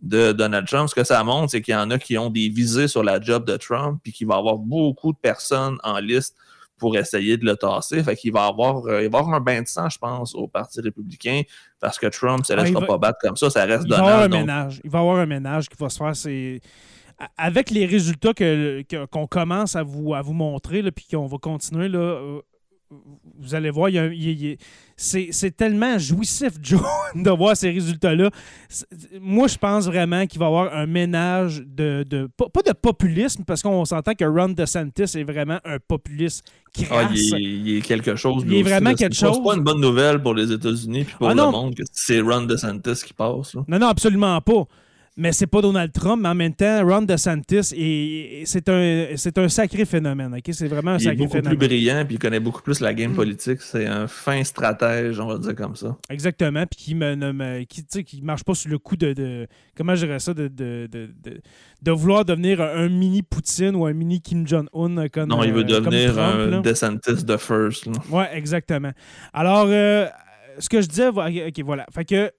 de 0.00 0.32
Donald 0.32 0.66
Trump. 0.66 0.88
Ce 0.88 0.94
que 0.94 1.04
ça 1.04 1.22
montre, 1.24 1.50
c'est 1.50 1.60
qu'il 1.60 1.72
y 1.72 1.76
en 1.76 1.90
a 1.90 1.98
qui 1.98 2.16
ont 2.18 2.30
des 2.30 2.48
visées 2.48 2.88
sur 2.88 3.02
la 3.02 3.20
job 3.20 3.44
de 3.44 3.56
Trump 3.56 4.00
puis 4.02 4.12
qu'il 4.12 4.26
va 4.26 4.36
y 4.36 4.38
avoir 4.38 4.56
beaucoup 4.56 5.12
de 5.12 5.18
personnes 5.18 5.78
en 5.82 5.98
liste 5.98 6.36
pour 6.78 6.96
essayer 6.96 7.36
de 7.36 7.44
le 7.44 7.56
tasser. 7.56 8.02
Fait 8.02 8.16
qu'il 8.16 8.32
va 8.32 8.46
avoir, 8.46 8.86
euh, 8.86 9.02
il 9.02 9.10
va 9.10 9.18
avoir 9.18 9.34
un 9.34 9.40
bain 9.40 9.62
de 9.62 9.68
sang, 9.68 9.88
je 9.88 9.98
pense, 9.98 10.34
au 10.34 10.46
Parti 10.46 10.80
républicain, 10.80 11.42
parce 11.80 11.98
que 11.98 12.06
Trump 12.08 12.44
se 12.44 12.52
Ouais, 12.54 12.62
laissera 12.62 12.80
va- 12.80 12.86
pas 12.86 12.98
battre 12.98 13.18
comme 13.20 13.36
ça. 13.36 13.50
Ça 13.50 13.64
reste 13.64 13.84
Il 13.86 13.90
va 13.90 13.96
y 13.96 13.98
avoir 14.00 14.14
un 14.20 14.28
Donald. 14.28 14.32
donc- 14.32 14.40
ménage. 14.40 14.80
Il 14.84 14.90
va 14.90 14.98
y 14.98 15.02
avoir 15.02 15.18
un 15.18 15.26
ménage 15.26 15.68
qui 15.68 15.76
va 15.78 15.88
se 15.88 15.98
faire. 15.98 16.14
C'est... 16.16 16.60
Avec 17.36 17.70
les 17.70 17.84
résultats 17.86 18.32
que, 18.32 18.82
que- 18.82 19.04
qu'on 19.06 19.26
commence 19.26 19.74
à 19.74 19.82
vous, 19.82 20.14
à 20.14 20.22
vous 20.22 20.32
montrer, 20.34 20.82
là, 20.82 20.92
puis 20.92 21.06
qu'on 21.10 21.26
va 21.26 21.38
continuer, 21.38 21.88
là, 21.88 21.98
euh, 21.98 22.40
vous 23.38 23.54
allez 23.54 23.70
voir, 23.70 23.90
c'est, 24.96 25.56
tellement 25.56 25.98
jouissif, 25.98 26.52
Joe, 26.62 26.80
de 27.14 27.30
voir 27.30 27.56
ces 27.56 27.70
résultats-là. 27.70 28.30
Moi, 29.20 29.46
je 29.48 29.56
pense 29.58 29.86
vraiment 29.86 30.26
qu'il 30.26 30.38
va 30.40 30.46
y 30.46 30.48
avoir 30.48 30.74
un 30.74 30.86
ménage 30.86 31.62
de. 31.66 32.04
de 32.08 32.28
pas, 32.36 32.62
de 32.62 32.72
populisme, 32.72 33.44
parce 33.44 33.62
qu'on 33.62 33.84
s'entend 33.84 34.14
que 34.14 34.24
Ron 34.24 34.48
DeSantis 34.50 35.02
est 35.18 35.24
vraiment 35.24 35.58
un 35.64 35.78
populiste 35.86 36.44
Ah, 36.90 37.04
crasse. 37.04 37.10
il, 37.14 37.34
est, 37.34 37.40
il 37.42 37.76
est 37.76 37.80
quelque 37.82 38.16
chose. 38.16 38.42
Il 38.46 38.52
est 38.54 38.56
aussi, 38.56 38.62
vraiment 38.62 38.90
là. 38.90 38.96
quelque 38.96 39.14
chose. 39.16 39.36
C'est 39.36 39.44
pas 39.44 39.56
une 39.56 39.64
bonne 39.64 39.80
nouvelle 39.80 40.20
pour 40.22 40.34
les 40.34 40.50
États-Unis 40.50 41.04
puis 41.04 41.14
pour 41.18 41.28
Ah, 41.28 41.34
le 41.34 41.42
monde 41.42 41.74
que 41.74 41.82
c'est 41.92 42.20
Ron 42.20 42.42
DeSantis 42.42 43.04
qui 43.06 43.12
passe. 43.14 43.54
là. 43.54 43.64
Non, 43.68 43.78
non, 43.78 43.88
absolument 43.88 44.40
pas. 44.40 44.64
Mais 45.20 45.32
c'est 45.32 45.48
pas 45.48 45.60
Donald 45.60 45.92
Trump, 45.92 46.22
mais 46.22 46.28
en 46.28 46.34
même 46.36 46.54
temps, 46.54 46.86
Ron 46.86 47.02
DeSantis, 47.02 47.74
est- 47.76 48.44
c'est 48.46 48.68
un, 48.68 49.08
c'est 49.16 49.36
un 49.36 49.48
sacré 49.48 49.84
phénomène. 49.84 50.32
ok? 50.32 50.44
C'est 50.52 50.68
vraiment 50.68 50.92
un 50.92 50.98
Il 50.98 51.00
est 51.00 51.04
sacré 51.06 51.16
beaucoup 51.16 51.30
plus 51.32 51.38
phénomène. 51.42 51.58
brillant 51.68 52.04
puis 52.06 52.14
il 52.14 52.18
connaît 52.20 52.38
beaucoup 52.38 52.62
plus 52.62 52.78
la 52.78 52.92
Mm. 52.92 52.96
game 52.96 53.14
politique. 53.14 53.60
C'est 53.60 53.86
un 53.86 54.06
fin 54.06 54.44
stratège, 54.44 55.18
on 55.18 55.26
va 55.26 55.38
dire 55.38 55.56
comme 55.56 55.74
ça. 55.74 55.96
Exactement. 56.08 56.64
Puis 56.66 56.78
qui 56.84 56.94
ne 56.94 57.32
me- 57.32 57.64
qui, 57.64 57.84
qui 58.04 58.22
marche 58.22 58.44
pas 58.44 58.54
sur 58.54 58.70
le 58.70 58.78
coup 58.78 58.96
de. 58.96 59.12
de- 59.12 59.48
comment 59.76 59.96
je 59.96 60.06
dirais 60.06 60.20
ça 60.20 60.32
de, 60.34 60.46
de, 60.46 60.88
de, 60.90 61.10
de- 61.82 61.90
vouloir 61.92 62.24
devenir 62.24 62.60
un, 62.60 62.88
mini 62.88 63.22
Poutine 63.22 63.74
ou 63.74 63.86
un 63.86 63.92
mini 63.92 64.20
Kim 64.20 64.46
Jong-un. 64.46 65.08
Comme, 65.08 65.28
Non, 65.30 65.42
il 65.42 65.52
veut 65.52 65.60
euh, 65.60 65.64
devenir 65.64 66.12
Trump, 66.14 66.34
un 66.36 66.46
là. 66.46 66.60
DeSantis 66.60 67.24
de 67.24 67.36
first. 67.36 67.86
là. 67.86 67.92
Oui, 68.10 68.24
exactement. 68.32 68.92
Alors, 69.32 69.66
euh, 69.68 70.06
ce 70.60 70.68
que 70.68 70.80
je 70.80 70.86
disais, 70.86 71.08
OK, 71.08 71.60
voilà. 71.64 71.86
Fait 71.92 72.04
que 72.04 72.30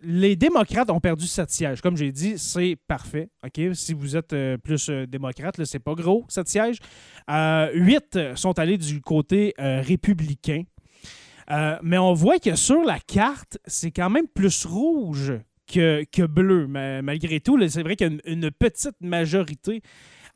les 0.00 0.36
démocrates 0.36 0.90
ont 0.90 1.00
perdu 1.00 1.26
sept 1.26 1.50
sièges. 1.50 1.80
Comme 1.80 1.96
j'ai 1.96 2.12
dit, 2.12 2.38
c'est 2.38 2.76
parfait. 2.86 3.28
OK? 3.44 3.60
Si 3.74 3.94
vous 3.94 4.16
êtes 4.16 4.32
euh, 4.32 4.56
plus 4.56 4.88
euh, 4.88 5.06
démocrate, 5.06 5.62
c'est 5.64 5.78
pas 5.78 5.94
gros, 5.94 6.24
sept 6.28 6.48
sièges. 6.48 6.78
Euh, 7.30 7.70
huit 7.74 8.18
sont 8.34 8.58
allés 8.58 8.78
du 8.78 9.00
côté 9.00 9.54
euh, 9.60 9.80
républicain. 9.80 10.62
Euh, 11.50 11.78
mais 11.82 11.98
on 11.98 12.12
voit 12.12 12.38
que 12.38 12.56
sur 12.56 12.82
la 12.82 12.98
carte, 12.98 13.58
c'est 13.66 13.90
quand 13.90 14.10
même 14.10 14.26
plus 14.26 14.64
rouge 14.64 15.32
que, 15.66 16.26
bleu. 16.26 16.66
Malgré 16.66 17.40
tout, 17.40 17.58
c'est 17.68 17.82
vrai 17.82 17.96
qu'il 17.96 18.20
petite 18.58 19.00
majorité 19.00 19.82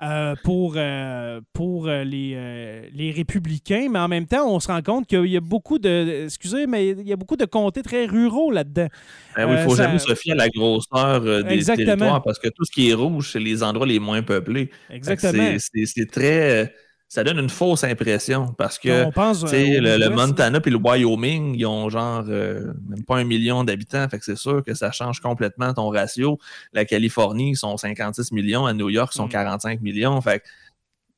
euh, 0.03 0.35
pour, 0.45 0.75
euh, 0.77 1.41
pour 1.53 1.89
euh, 1.89 2.05
les, 2.05 2.89
les 2.95 3.11
républicains, 3.11 3.89
mais 3.91 3.99
en 3.99 4.09
même 4.09 4.27
temps, 4.27 4.51
on 4.51 4.59
se 4.61 4.69
rend 4.69 4.81
compte 4.83 5.07
qu'il 5.07 5.27
y 5.27 5.37
a 5.37 5.41
beaucoup 5.41 5.79
de. 5.79 6.25
Excusez, 6.25 6.67
mais 6.67 6.89
il 6.89 7.07
y 7.07 7.13
a 7.13 7.17
beaucoup 7.17 7.37
de 7.37 7.45
comtés 7.45 7.83
très 7.83 8.07
ruraux 8.07 8.51
là-dedans. 8.51 8.89
Ben 9.37 9.47
oui, 9.47 9.57
il 9.59 9.65
faut 9.65 9.77
ça- 9.77 9.85
jamais 9.85 9.99
se 9.99 10.15
fier 10.15 10.33
à 10.33 10.37
la 10.37 10.49
grosseur 10.49 11.21
des 11.45 11.55
Exactement. 11.55 11.87
territoires 11.87 12.23
parce 12.23 12.39
que 12.39 12.49
tout 12.49 12.65
ce 12.65 12.71
qui 12.71 12.91
est 12.91 12.95
rouge, 12.95 13.31
c'est 13.33 13.41
les 13.41 13.63
endroits 13.63 13.87
les 13.87 13.99
moins 13.99 14.23
peuplés. 14.23 14.71
Exactement. 14.89 15.57
c'est 15.59 16.11
très. 16.11 16.73
Ça 17.13 17.25
donne 17.25 17.41
une 17.41 17.51
fausse 17.51 17.83
impression 17.83 18.55
parce 18.57 18.79
que 18.79 19.07
on 19.07 19.11
pense. 19.11 19.43
euh, 19.43 19.81
le, 19.99 20.09
Montana 20.11 20.61
puis 20.61 20.71
le 20.71 20.77
Wyoming, 20.77 21.57
ils 21.59 21.67
ont 21.67 21.89
genre 21.91 22.25
euh, 22.29 22.73
même 22.89 23.05
pas 23.05 23.17
un 23.17 23.25
million 23.25 23.65
d'habitants. 23.65 24.09
Fait 24.09 24.21
que 24.21 24.25
c'est 24.25 24.37
sûr 24.39 24.63
que 24.65 24.75
ça 24.75 24.93
change 24.93 25.19
complètement 25.19 25.75
ton 25.75 25.89
ratio. 25.89 26.39
La 26.73 26.85
Californie, 26.85 27.51
ils 27.51 27.57
sont 27.57 27.77
56 27.77 28.31
millions. 28.31 28.65
À 28.65 28.73
New 28.75 28.89
York, 28.91 29.11
ils 29.13 29.17
sont 29.17 29.27
Mm. 29.27 29.31
45 29.31 29.81
millions. 29.81 30.21
Fait 30.21 30.39
que 30.39 30.45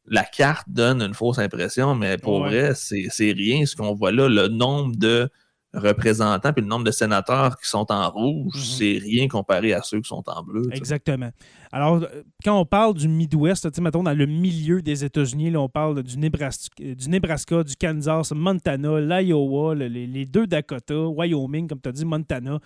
la 0.06 0.24
carte 0.24 0.66
donne 0.68 1.02
une 1.02 1.12
fausse 1.12 1.38
impression, 1.38 1.94
mais 1.94 2.16
pour 2.16 2.40
Ouais. 2.40 2.48
vrai, 2.48 2.72
c'est 2.74 3.08
c'est 3.10 3.32
rien. 3.32 3.66
Ce 3.66 3.76
qu'on 3.76 3.92
voit 3.92 4.12
là, 4.12 4.30
le 4.30 4.48
nombre 4.48 4.96
de 4.96 5.28
représentants 5.74 6.52
puis 6.52 6.62
le 6.62 6.68
nombre 6.68 6.84
de 6.84 6.90
sénateurs 6.90 7.58
qui 7.58 7.68
sont 7.68 7.90
en 7.90 8.10
rouge, 8.10 8.54
Mhm. 8.54 8.60
c'est 8.62 8.98
rien 9.02 9.28
comparé 9.28 9.72
à 9.72 9.82
ceux 9.82 10.00
qui 10.00 10.08
sont 10.08 10.22
en 10.26 10.42
bleu. 10.42 10.62
Exactement. 10.72 11.30
Alors, 11.72 12.02
euh, 12.02 12.22
quand 12.44 12.58
on 12.60 12.66
parle 12.66 12.94
du 12.94 13.08
Midwest, 13.08 13.80
mettons 13.80 14.02
dans 14.02 14.12
le 14.12 14.26
milieu 14.26 14.82
des 14.82 15.04
États-Unis, 15.04 15.50
là, 15.50 15.60
on 15.60 15.68
parle 15.70 16.02
du 16.02 16.18
Nebraska, 16.18 16.74
du, 16.78 17.08
Nebraska, 17.08 17.62
du 17.64 17.74
Kansas, 17.76 18.32
Montana, 18.32 19.00
l'Iowa, 19.00 19.74
le- 19.74 19.88
les, 19.88 20.06
les 20.06 20.26
deux 20.26 20.46
Dakota, 20.46 20.94
Wyoming, 21.08 21.66
comme 21.68 21.80
tu 21.80 21.88
as 21.88 21.92
dit, 21.92 22.04
Montana. 22.04 22.58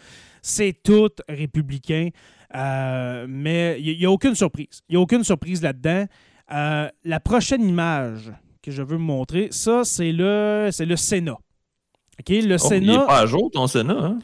C'est 0.42 0.74
tout 0.82 1.10
républicain. 1.28 2.08
Euh, 2.54 3.26
mais 3.28 3.76
il 3.80 3.98
n'y 3.98 4.04
a, 4.06 4.10
aucune 4.10 4.34
surprise. 4.34 4.80
Il 4.88 4.92
n'y 4.92 4.96
a 4.96 5.00
aucune 5.00 5.24
surprise 5.24 5.62
là-dedans. 5.62 6.06
Euh, 6.52 6.88
la 7.04 7.20
prochaine 7.20 7.62
image 7.68 8.32
que 8.62 8.70
je 8.70 8.82
veux 8.82 8.96
vous 8.96 9.02
montrer, 9.02 9.48
ça, 9.50 9.82
c'est 9.84 10.12
le, 10.12 10.68
c'est 10.72 10.86
le 10.86 10.96
Sénat. 10.96 11.38
OK? 12.20 12.28
Le 12.28 12.34
Oh, 12.34 12.40
il 12.42 12.48
n'est 12.48 12.58
Sénat. 12.58 13.06
pas 13.06 13.18
à 13.20 13.26
jour, 13.26 13.50
ton 13.50 13.66
Sénat. 13.66 13.94
Hein? 13.98 14.18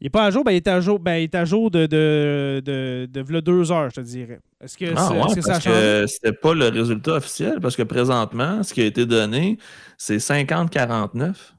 Il 0.00 0.04
n'est 0.06 0.10
pas 0.10 0.24
à 0.24 0.30
jour, 0.30 0.44
ben, 0.44 0.52
il 0.52 0.56
est 0.56 0.66
à 0.68 0.80
jour, 0.80 0.98
ben, 0.98 1.14
il 1.16 1.22
est 1.24 1.34
à 1.34 1.44
jour 1.44 1.70
de, 1.70 1.86
de, 1.86 2.60
de, 2.64 3.08
de 3.10 3.20
v'là 3.22 3.40
deux 3.40 3.70
heures, 3.72 3.88
je 3.90 3.94
te 3.96 4.00
dirais. 4.00 4.40
Est-ce 4.60 4.76
que, 4.76 4.86
Ah 4.94 5.08
c'est- 5.08 5.14
ouais, 5.14 5.24
est-ce 5.26 5.34
que 5.36 5.40
ça 5.40 5.60
change? 5.60 5.72
que 5.72 6.04
c'était 6.08 6.32
pas 6.32 6.52
le 6.52 6.68
résultat 6.68 7.12
officiel, 7.12 7.58
parce 7.60 7.74
que 7.76 7.82
présentement, 7.84 8.62
ce 8.62 8.74
qui 8.74 8.82
a 8.82 8.84
été 8.86 9.06
donné, 9.06 9.56
c'est 9.96 10.18
50-49. 10.18 11.54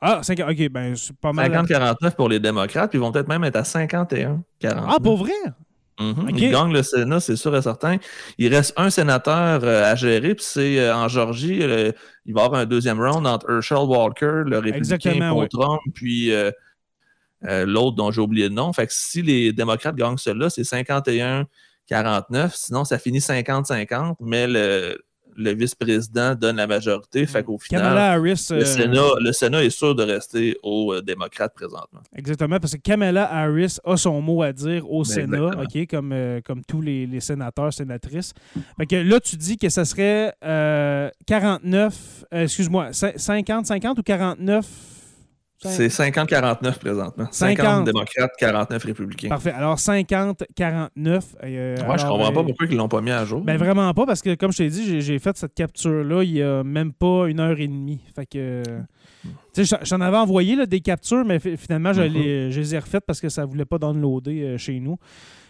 Ah, 0.00 0.20
cinq- 0.22 0.40
ok, 0.40 0.68
ben 0.70 0.94
c'est 0.96 1.16
pas 1.16 1.32
mal. 1.32 1.50
50-49 1.50 2.14
pour 2.14 2.28
les 2.28 2.38
démocrates, 2.38 2.90
puis 2.90 2.98
ils 2.98 3.02
vont 3.02 3.10
peut-être 3.12 3.28
même 3.28 3.44
être 3.44 3.56
à 3.56 3.62
51-49. 3.64 4.38
Ah, 4.62 4.96
pour 5.02 5.16
vrai? 5.16 5.32
Mhm. 6.00 6.28
Ok. 6.28 6.40
Ils 6.40 6.50
gagnent 6.50 6.72
le 6.72 6.82
Sénat, 6.82 7.20
c'est 7.20 7.36
sûr 7.36 7.54
et 7.56 7.62
certain. 7.62 7.98
Il 8.38 8.54
reste 8.54 8.72
un 8.76 8.90
sénateur 8.90 9.60
euh, 9.62 9.84
à 9.84 9.94
gérer, 9.94 10.34
puis 10.34 10.44
c'est 10.46 10.78
euh, 10.80 10.94
en 10.94 11.08
Georgie. 11.08 11.62
euh, 11.62 11.92
il 12.26 12.34
va 12.34 12.42
y 12.42 12.44
avoir 12.44 12.60
un 12.60 12.66
deuxième 12.66 13.00
round 13.00 13.26
entre 13.26 13.50
Herschel 13.50 13.78
Walker, 13.78 14.42
le 14.46 14.58
républicain 14.58 15.28
pour. 15.28 15.48
Trump, 15.48 15.80
puis 15.94 16.32
l'autre 17.42 17.96
dont 17.96 18.10
j'ai 18.10 18.22
oublié 18.22 18.48
le 18.48 18.54
nom. 18.54 18.72
Fait 18.72 18.86
que 18.86 18.92
si 18.94 19.20
les 19.22 19.52
démocrates 19.52 19.94
gagnent 19.94 20.16
celui-là, 20.16 20.48
c'est 20.48 20.62
51-49. 20.62 21.44
Sinon, 22.54 22.84
ça 22.84 22.98
finit 22.98 23.18
50-50, 23.18 24.16
mais 24.20 24.46
le, 24.46 24.98
le 25.36 25.52
vice-président 25.54 26.34
donne 26.34 26.56
la 26.56 26.66
majorité. 26.66 27.26
Fait 27.26 27.42
qu'au 27.42 27.58
final, 27.58 27.82
Kamala 27.82 28.12
Harris. 28.12 28.46
le, 28.50 28.56
euh, 28.56 28.64
Sénat, 28.64 29.08
le 29.20 29.32
Sénat 29.32 29.64
est 29.64 29.70
sûr 29.70 29.94
de 29.94 30.02
rester 30.02 30.56
aux 30.62 30.92
euh, 30.94 31.00
démocrates 31.02 31.54
présentement. 31.54 32.00
Exactement, 32.14 32.58
parce 32.58 32.74
que 32.74 32.80
Kamala 32.80 33.30
Harris 33.32 33.78
a 33.84 33.96
son 33.96 34.20
mot 34.20 34.42
à 34.42 34.52
dire 34.52 34.90
au 34.90 35.04
Sénat, 35.04 35.36
exactement. 35.38 35.62
ok, 35.62 35.86
comme, 35.88 36.12
euh, 36.12 36.40
comme 36.44 36.62
tous 36.64 36.80
les, 36.80 37.06
les 37.06 37.20
sénateurs, 37.20 37.72
sénatrices. 37.72 38.32
Fait 38.78 38.86
que 38.86 38.96
là, 38.96 39.20
tu 39.20 39.36
dis 39.36 39.56
que 39.56 39.68
ça 39.68 39.84
serait 39.84 40.32
euh, 40.44 41.10
49, 41.26 42.24
euh, 42.32 42.42
excuse-moi, 42.44 42.90
cin- 42.90 43.16
50, 43.16 43.66
50 43.66 43.98
ou 43.98 44.02
49? 44.02 44.64
C'est 45.70 45.86
50-49 45.88 46.78
présentement. 46.78 47.26
50, 47.30 47.56
50. 47.66 47.84
démocrates, 47.84 48.32
49 48.38 48.84
républicains. 48.84 49.28
Parfait. 49.28 49.50
Alors, 49.52 49.78
50, 49.78 50.44
49. 50.54 51.24
euh, 51.42 51.76
Ouais, 51.86 51.98
je 51.98 52.02
comprends 52.06 52.32
pas 52.32 52.40
euh, 52.40 52.44
pourquoi 52.44 52.66
ils 52.70 52.76
l'ont 52.76 52.88
pas 52.88 53.00
mis 53.00 53.10
à 53.10 53.24
jour. 53.24 53.40
Ben 53.42 53.56
vraiment 53.56 53.92
pas, 53.94 54.06
parce 54.06 54.22
que 54.22 54.34
comme 54.34 54.52
je 54.52 54.58
t'ai 54.58 54.68
dit, 54.70 55.00
j'ai- 55.00 55.18
fait 55.18 55.36
cette 55.36 55.54
capture-là 55.54 56.22
il 56.22 56.32
y 56.32 56.42
a 56.42 56.62
même 56.64 56.92
pas 56.92 57.26
une 57.28 57.40
heure 57.40 57.58
et 57.58 57.66
demie. 57.68 58.00
Fait 58.14 58.26
que. 58.26 58.62
Tu 59.54 59.64
sais, 59.64 59.78
j'en- 59.84 60.00
avais 60.00 60.16
envoyé 60.16 60.56
là, 60.56 60.66
des 60.66 60.80
captures, 60.80 61.24
mais 61.24 61.38
fi- 61.38 61.56
finalement, 61.56 61.92
je, 61.92 62.02
Mhm. 62.02 62.12
les- 62.12 62.52
je 62.52 62.60
les 62.60 62.74
ai 62.74 62.78
refaites 62.78 63.04
parce 63.06 63.20
que 63.20 63.28
ça 63.28 63.44
voulait 63.44 63.64
pas 63.64 63.78
downloader 63.78 64.42
euh, 64.42 64.58
chez 64.58 64.80
nous. 64.80 64.96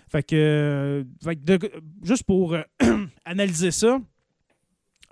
Fait 0.08 0.22
que. 0.22 0.36
euh, 0.36 1.04
fait 1.24 1.36
que 1.36 1.40
de- 1.44 1.70
juste 2.02 2.22
pour 2.24 2.56
analyser 3.24 3.70
ça, 3.70 3.98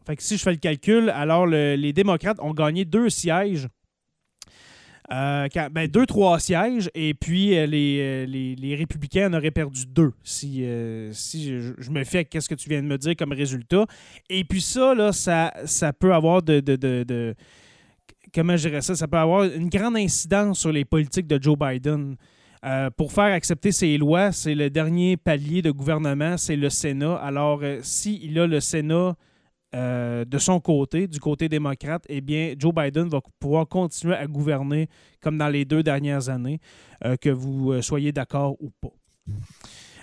fait 0.07 0.17
que 0.17 0.23
si 0.23 0.37
je 0.37 0.43
fais 0.43 0.51
le 0.53 0.57
calcul, 0.59 1.11
alors 1.11 1.47
le- 1.47 1.75
les 1.77 1.93
démocrates 1.93 2.39
ont 2.41 2.53
gagné 2.53 2.85
deux 2.85 3.09
sièges. 3.11 3.69
Euh, 5.11 5.49
ben, 5.73 5.89
deux, 5.89 6.07
trois 6.07 6.39
sièges, 6.39 6.89
et 6.95 7.13
puis 7.13 7.51
les, 7.67 8.27
les, 8.27 8.75
républicains 8.77 9.29
en 9.29 9.37
auraient 9.37 9.51
perdu 9.51 9.85
deux, 9.85 10.13
si, 10.23 10.65
si 11.11 11.61
je, 11.61 11.91
me 11.91 12.05
fais 12.05 12.25
qu'est-ce 12.25 12.49
que 12.49 12.55
tu 12.55 12.69
viens 12.69 12.83
de 12.83 12.87
me 12.87 12.97
dire 12.97 13.15
comme 13.17 13.33
résultat. 13.33 13.85
Et 14.31 14.45
puis 14.45 14.61
ça, 14.61 14.95
là, 14.95 15.13
ça, 15.13 15.53
ça 15.65 15.93
peut 15.93 16.15
avoir 16.15 16.41
de, 16.43 16.61
de, 16.61 17.35
comment 18.33 18.57
je 18.57 18.69
dirais 18.69 18.81
ça, 18.81 18.95
ça 18.95 19.09
peut 19.09 19.19
avoir 19.19 19.45
une 19.45 19.69
grande 19.69 19.97
incidence 19.97 20.61
sur 20.61 20.73
les 20.73 20.85
politiques 20.85 21.27
de 21.27 21.43
Joe 21.43 21.59
Biden. 21.59 22.17
pour 22.97 23.13
faire 23.13 23.35
accepter 23.35 23.73
ces 23.73 23.99
lois, 23.99 24.31
c'est 24.31 24.55
le 24.55 24.71
dernier 24.71 25.17
palier 25.17 25.63
de 25.63 25.73
gouvernement, 25.73 26.39
c'est 26.39 26.57
le 26.57 26.71
Sénat. 26.71 27.17
Alors, 27.17 27.61
s'il 27.83 28.39
a 28.39 28.47
le 28.47 28.61
Sénat 28.61 29.17
euh, 29.75 30.25
de 30.25 30.39
son 30.39 30.61
côté, 30.61 31.07
du 31.07 31.19
côté 31.19 31.49
démocrate, 31.49 32.05
eh 32.09 32.21
bien, 32.21 32.55
Joe 32.59 32.75
Biden 32.75 33.09
va 33.09 33.21
pouvoir 33.41 33.67
continuer 33.67 34.15
à 34.15 34.27
gouverner 34.27 34.89
comme 35.21 35.39
dans 35.39 35.49
les 35.49 35.65
deux 35.65 35.83
dernières 35.83 36.29
années, 36.29 36.61
euh, 37.05 37.17
que 37.17 37.31
vous 37.31 37.73
euh, 37.73 37.83
soyez 37.83 38.13
d'accord 38.13 38.57
ou 38.61 38.71
pas. 38.81 38.93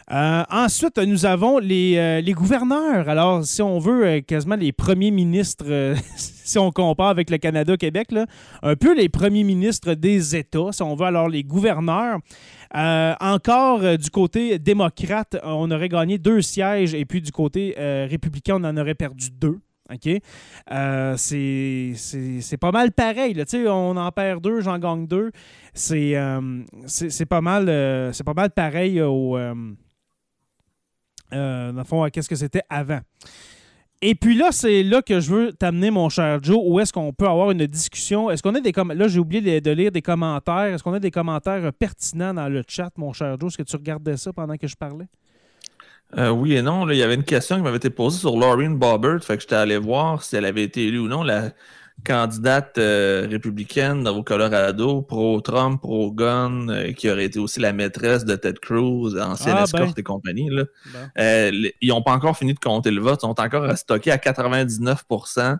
Ensuite, 0.09 0.97
nous 0.97 1.25
avons 1.25 1.59
les, 1.59 2.21
les, 2.21 2.33
gouverneurs. 2.33 3.07
Alors, 3.09 3.45
si 3.45 3.61
on 3.61 3.79
veut, 3.79 4.21
quasiment 4.21 4.55
les 4.55 4.71
premiers 4.71 5.11
ministres, 5.11 5.93
si 6.15 6.57
on 6.57 6.71
compare 6.71 7.09
avec 7.09 7.29
le 7.29 7.37
Canada-Québec, 7.37 8.09
un 8.63 8.75
peu 8.75 8.95
les 8.95 9.09
premiers 9.09 9.43
ministres 9.43 9.93
des 9.93 10.35
États, 10.35 10.71
si 10.71 10.81
on 10.81 10.95
veut, 10.95 11.05
alors 11.05 11.29
les 11.29 11.43
gouverneurs. 11.43 12.19
encore 12.73 13.97
du 13.97 14.09
côté 14.09 14.59
démocrate, 14.59 15.37
on 15.43 15.69
aurait 15.71 15.89
gagné 15.89 16.17
deux 16.17 16.41
sièges 16.41 16.93
et 16.93 17.05
puis 17.05 17.21
du 17.21 17.31
côté 17.31 17.75
républicain, 17.77 18.55
on 18.59 18.63
en 18.63 18.77
aurait 18.77 18.95
perdu 18.95 19.29
deux. 19.31 19.59
OK? 19.91 20.21
Euh, 20.71 21.15
c'est 21.17 22.57
pas 22.59 22.71
mal 22.71 22.91
pareil. 22.91 23.33
Là. 23.33 23.43
On 23.67 23.97
en 23.97 24.11
perd 24.11 24.41
deux, 24.41 24.61
j'en 24.61 24.77
gagne 24.77 25.07
deux. 25.07 25.31
C'est 25.73 26.15
euh, 26.15 26.63
pas, 27.29 27.41
mal, 27.41 27.65
euh, 27.69 28.11
pas 28.25 28.33
mal 28.33 28.51
pareil 28.51 29.01
au. 29.01 29.37
Dans 31.31 31.73
le 31.75 31.83
fond, 31.83 32.07
qu'est-ce 32.09 32.29
que 32.29 32.35
c'était 32.35 32.63
avant. 32.69 32.99
Et 34.01 34.15
puis 34.15 34.37
là, 34.37 34.51
c'est 34.51 34.81
là 34.81 35.01
que 35.01 35.19
je 35.19 35.29
veux 35.29 35.51
t'amener, 35.51 35.91
mon 35.91 36.07
cher 36.07 36.39
Joe, 36.41 36.57
où 36.63 36.79
est-ce 36.79 36.93
qu'on 36.93 37.11
peut 37.11 37.27
avoir 37.27 37.51
une 37.51 37.65
discussion? 37.65 38.29
Est-ce 38.29 38.41
qu'on 38.41 38.55
a 38.55 38.61
des 38.61 38.71
Là, 38.71 39.07
j'ai 39.09 39.19
oublié 39.19 39.59
de, 39.59 39.71
lire 39.71 39.91
des 39.91 40.01
commentaires. 40.01 40.73
Est-ce 40.73 40.83
qu'on 40.83 40.93
a 40.93 40.99
des 40.99 41.11
commentaires 41.11 41.69
pertinents 41.73 42.33
dans 42.33 42.47
le 42.47 42.63
chat, 42.65 42.91
mon 42.95 43.11
cher 43.11 43.35
Joe? 43.37 43.51
Est-ce 43.51 43.57
que 43.57 43.63
tu 43.63 43.75
regardais 43.75 44.15
ça 44.15 44.31
pendant 44.31 44.55
que 44.55 44.67
je 44.67 44.75
parlais? 44.77 45.07
Euh, 46.17 46.29
oui 46.29 46.55
et 46.55 46.61
non. 46.61 46.89
il 46.89 46.97
y 46.97 47.03
avait 47.03 47.15
une 47.15 47.23
question 47.23 47.57
qui 47.57 47.61
m'avait 47.61 47.77
été 47.77 47.89
posée 47.89 48.19
sur 48.19 48.37
Laureen 48.37 48.77
Bobbert. 48.77 49.21
Fait 49.21 49.35
que 49.35 49.41
j'étais 49.41 49.55
allé 49.55 49.77
voir 49.77 50.23
si 50.23 50.37
elle 50.37 50.45
avait 50.45 50.63
été 50.63 50.85
élue 50.85 50.99
ou 50.99 51.07
non 51.09 51.23
candidate 52.03 52.77
euh, 52.77 53.27
républicaine 53.29 54.07
au 54.07 54.23
Colorado, 54.23 55.01
pro-Trump, 55.01 55.81
pro-gun, 55.81 56.69
euh, 56.69 56.93
qui 56.93 57.09
aurait 57.09 57.25
été 57.25 57.39
aussi 57.39 57.59
la 57.59 57.73
maîtresse 57.73 58.25
de 58.25 58.35
Ted 58.35 58.59
Cruz, 58.59 59.19
ancienne 59.19 59.55
ah, 59.57 59.63
escorte 59.63 59.85
ben. 59.85 59.93
et 59.97 60.03
compagnie. 60.03 60.49
Là. 60.49 60.65
ils 61.81 61.89
n'ont 61.89 62.01
pas 62.01 62.13
encore 62.13 62.37
fini 62.37 62.53
de 62.53 62.59
compter 62.59 62.91
le 62.91 63.01
vote. 63.01 63.19
Ils 63.23 63.27
sont 63.27 63.39
encore 63.39 63.77
stockés 63.77 64.11
à 64.11 64.17
99% 64.17 65.57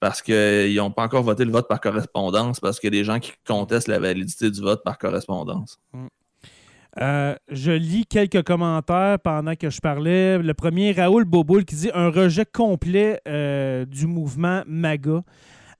parce 0.00 0.22
qu'ils 0.22 0.76
n'ont 0.76 0.90
pas 0.90 1.04
encore 1.04 1.22
voté 1.22 1.44
le 1.44 1.52
vote 1.52 1.68
par 1.68 1.80
correspondance 1.80 2.60
parce 2.60 2.78
qu'il 2.78 2.94
y 2.94 2.98
a 2.98 3.00
des 3.00 3.04
gens 3.04 3.18
qui 3.18 3.32
contestent 3.46 3.88
la 3.88 3.98
validité 3.98 4.50
du 4.50 4.60
vote 4.60 4.82
par 4.84 4.98
correspondance. 4.98 5.78
Mm. 5.92 6.06
Euh, 7.00 7.34
je 7.50 7.72
lis 7.72 8.06
quelques 8.06 8.42
commentaires 8.42 9.18
pendant 9.22 9.54
que 9.54 9.68
je 9.68 9.80
parlais. 9.80 10.38
Le 10.38 10.54
premier, 10.54 10.92
Raoul 10.92 11.24
Boboul, 11.24 11.64
qui 11.64 11.74
dit 11.74 11.90
un 11.94 12.08
rejet 12.08 12.46
complet 12.46 13.20
euh, 13.28 13.84
du 13.84 14.06
mouvement 14.06 14.62
MAGA. 14.66 15.22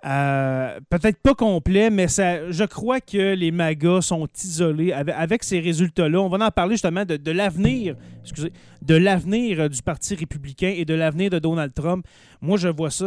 Euh, 0.05 0.79
peut-être 0.91 1.21
pas 1.21 1.35
complet, 1.35 1.89
mais 1.89 2.07
ça, 2.07 2.51
je 2.51 2.64
crois 2.64 3.01
que 3.01 3.35
les 3.35 3.51
MAGA 3.51 4.03
sont 4.03 4.29
isolés 4.45 4.93
avec, 4.93 5.43
ces 5.43 5.59
résultats-là. 5.59 6.21
On 6.21 6.29
va 6.29 6.47
en 6.47 6.51
parler 6.51 6.75
justement 6.75 7.05
de, 7.07 7.31
l'avenir, 7.31 7.97
excusez, 8.23 8.53
de 8.83 8.95
l'avenir 8.95 9.71
du 9.71 9.83
Parti 9.83 10.14
républicain 10.14 10.73
et 10.77 10.85
de 10.85 10.95
l'avenir 10.95 11.31
de 11.31 11.39
Donald 11.39 11.73
Trump. 11.73 12.07
Moi, 12.43 12.59
je 12.59 12.69
vois 12.69 12.91
ça 12.91 13.07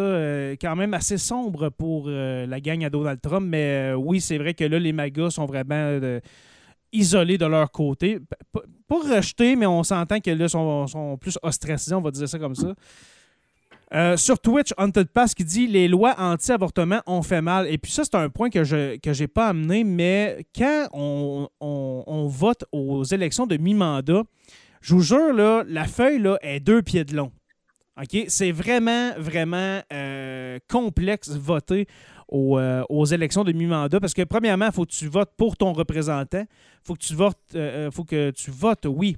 quand 0.60 0.76
même 0.76 0.95
assez 0.95 1.20
sombre 1.20 1.70
pour 1.70 2.10
la 2.10 2.60
gang 2.60 2.84
à 2.84 2.89
Donald 2.89 3.22
Trump, 3.22 3.45
mais 3.47 3.93
oui, 3.95 4.20
c'est 4.20 4.39
vrai 4.39 4.55
que 4.55 4.66
là, 4.66 4.80
les 4.80 4.91
MAGA 4.91 5.30
sont 5.30 5.45
vraiment 5.45 5.99
isolés 6.92 7.38
de 7.38 7.46
leur 7.46 7.72
côté. 7.72 8.20
Pas 8.52 8.96
rejetés, 8.96 9.56
mais 9.56 9.66
on 9.66 9.84
s'entend 9.84 10.20
que 10.20 10.32
là, 10.32 10.48
sont, 10.48 10.88
sont 10.88 11.18
plus 11.18 11.38
ostracisés, 11.44 11.96
on 11.96 12.02
va 12.02 12.12
dire 12.12 12.28
ça 12.28 12.40
comme 12.40 12.56
ça. 12.56 12.74
Euh, 13.92 14.18
sur 14.18 14.40
Twitch, 14.40 14.72
Haunted 14.78 15.08
Pass 15.10 15.34
qui 15.34 15.44
dit 15.44 15.66
les 15.66 15.88
lois 15.88 16.14
anti-avortement 16.20 17.02
ont 17.08 17.24
fait 17.24 17.42
mal. 17.42 17.68
Et 17.68 17.78
puis 17.78 17.92
ça, 17.92 18.04
c'est 18.04 18.16
un 18.16 18.30
point 18.30 18.50
que 18.50 18.64
je 18.64 18.98
que 18.98 19.26
pas 19.26 19.48
amené, 19.48 19.84
mais 19.84 20.46
quand 20.56 20.88
on, 20.94 22.28
vote 22.28 22.66
aux 22.72 23.04
élections 23.04 23.48
de 23.48 23.58
mi-mandat, 23.58 24.24
je 24.82 24.94
vous 24.94 25.02
jure, 25.02 25.34
là, 25.34 25.64
la 25.68 25.86
feuille 25.86 26.20
là, 26.20 26.38
est 26.42 26.60
deux 26.60 26.82
pieds 26.82 27.04
de 27.04 27.16
long. 27.16 27.32
C'est 28.28 28.52
vraiment, 28.52 29.12
vraiment 29.18 29.82
euh, 29.92 30.60
complexe 30.70 31.30
voter 31.32 31.88
euh, 32.32 32.84
aux, 32.89 33.05
élections 33.05 33.43
de 33.43 33.51
mi-mandat 33.51 33.99
parce 33.99 34.13
que, 34.13 34.21
premièrement, 34.21 34.67
il 34.67 34.71
faut 34.71 34.86
que 34.86 34.91
tu 34.91 35.07
votes 35.07 35.32
pour 35.36 35.57
ton 35.57 35.73
représentant. 35.73 36.41
Il 36.41 36.86
faut 36.86 36.93
que 36.93 37.03
tu 37.03 37.15
votes, 37.15 37.38
euh, 37.55 37.88
euh, 37.88 37.91
faut 37.91 38.03
que 38.03 38.30
tu 38.32 38.51
votes, 38.51 38.86
oui, 38.86 39.17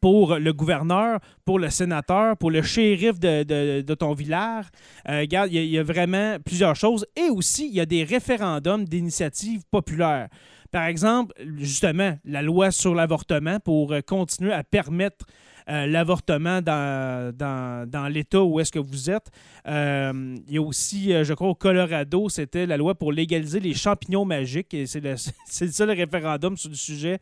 pour 0.00 0.36
le 0.36 0.52
gouverneur, 0.52 1.18
pour 1.44 1.58
le 1.58 1.70
sénateur, 1.70 2.36
pour 2.36 2.52
le 2.52 2.62
shérif 2.62 3.18
de, 3.18 3.94
ton 3.94 4.12
village. 4.12 4.66
il 5.08 5.32
y, 5.32 5.78
a 5.78 5.82
vraiment 5.82 6.36
plusieurs 6.44 6.76
choses. 6.76 7.04
Et 7.16 7.30
aussi, 7.30 7.66
il 7.66 7.74
y 7.74 7.80
a 7.80 7.86
des 7.86 8.04
référendums 8.04 8.84
d'initiatives 8.84 9.62
populaires. 9.68 10.28
Par 10.70 10.84
exemple, 10.84 11.34
justement, 11.56 12.16
la 12.24 12.42
loi 12.42 12.70
sur 12.70 12.94
l'avortement 12.94 13.58
pour 13.58 13.92
continuer 14.06 14.52
à 14.52 14.62
permettre 14.62 15.26
euh, 15.68 15.86
l'avortement 15.86 16.62
dans, 16.62 17.34
dans, 17.36 18.08
l'État 18.08 18.42
où 18.42 18.58
est-ce 18.58 18.72
que 18.72 18.78
vous 18.78 19.10
êtes. 19.10 19.26
Euh, 19.66 20.36
il 20.46 20.54
y 20.54 20.56
a 20.56 20.62
aussi, 20.62 21.12
euh, 21.12 21.24
je 21.24 21.34
crois, 21.34 21.48
au 21.48 21.54
Colorado, 21.54 22.30
c'était 22.30 22.64
la 22.64 22.78
loi 22.78 22.94
pour 22.94 23.12
légaliser 23.12 23.60
les 23.60 23.74
champignons 23.74 24.24
magiques. 24.24 24.74
C'est 24.86 25.00
le, 25.02 25.16
seul 25.16 25.90
référendum 25.90 26.56
sur 26.56 26.70
le 26.70 26.76
sujet 26.76 27.18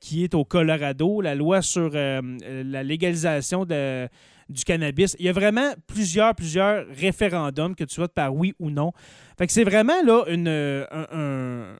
qui 0.00 0.22
est 0.22 0.34
au 0.34 0.44
Colorado. 0.44 1.20
La 1.20 1.34
loi 1.34 1.62
sur 1.62 1.90
la 1.90 2.82
légalisation 2.82 3.64
de 3.64 4.08
du 4.48 4.64
cannabis. 4.64 5.16
Il 5.18 5.24
y 5.24 5.28
a 5.28 5.32
vraiment 5.32 5.72
plusieurs, 5.86 6.34
plusieurs 6.34 6.86
référendums 6.88 7.74
que 7.74 7.84
tu 7.84 8.00
votes 8.00 8.12
par 8.12 8.34
oui 8.34 8.54
ou 8.58 8.70
non. 8.70 8.92
Fait 9.38 9.46
que 9.46 9.52
c'est 9.52 9.64
vraiment 9.64 10.02
là 10.04 10.24
une, 10.28 10.48
un, 10.48 11.76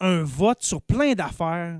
un, 0.00 0.22
vote 0.22 0.62
sur 0.62 0.82
plein 0.82 1.14
d'affaires 1.14 1.78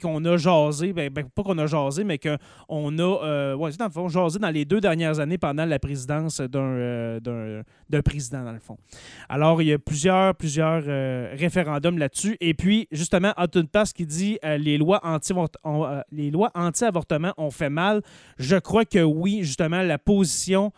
qu'on 0.00 0.24
a 0.24 0.36
jasé, 0.36 0.92
ben, 0.92 1.10
ben, 1.10 1.24
pas 1.28 1.42
qu'on 1.42 1.58
a 1.58 1.66
jasé, 1.66 2.04
mais 2.04 2.18
qu'on 2.18 2.98
a, 2.98 3.02
euh, 3.02 3.54
ouais, 3.54 3.72
dans 3.72 3.86
le 3.86 3.90
fond, 3.90 4.08
jasé 4.08 4.38
dans 4.38 4.50
les 4.50 4.64
deux 4.64 4.80
dernières 4.80 5.18
années 5.20 5.38
pendant 5.38 5.64
la 5.64 5.78
présidence 5.78 6.40
d'un, 6.40 6.60
euh, 6.60 7.62
président, 8.04 8.44
dans 8.44 8.52
le 8.52 8.58
fond. 8.58 8.76
Alors, 9.28 9.62
il 9.62 9.68
y 9.68 9.72
a 9.72 9.78
plusieurs, 9.78 10.34
plusieurs 10.34 10.82
euh, 10.86 11.34
référendums 11.38 11.98
là-dessus. 11.98 12.36
Et 12.40 12.54
puis, 12.54 12.88
justement, 12.92 13.32
Hutton 13.38 13.66
Pass 13.70 13.92
qui 13.92 14.06
dit 14.06 14.38
les 14.42 14.78
lois 14.78 15.00
anti 15.04 15.32
les 16.12 16.30
lois 16.30 16.50
anti-avortement 16.54 17.32
ont 17.36 17.50
fait 17.50 17.70
mal. 17.70 18.02
Je 18.38 18.56
crois 18.56 18.84
que 18.84 19.02
oui, 19.02 19.40
justement, 19.42 19.82
la 19.82 19.98
position 19.98 20.72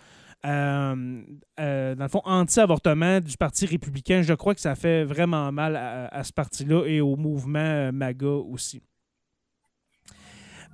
euh, 0.44 1.22
euh, 1.58 1.94
dans 1.94 2.04
le 2.04 2.08
fond, 2.08 2.22
anti-avortement 2.24 3.20
du 3.20 3.36
Parti 3.36 3.66
républicain, 3.66 4.22
je 4.22 4.34
crois 4.34 4.54
que 4.54 4.60
ça 4.60 4.74
fait 4.74 5.04
vraiment 5.04 5.50
mal 5.50 5.76
à, 5.76 6.22
ce 6.22 6.32
parti-là 6.32 6.84
et 6.86 7.00
au 7.00 7.16
mouvement 7.16 7.58
euh, 7.58 7.92
MAGA 7.92 8.26
aussi. 8.26 8.82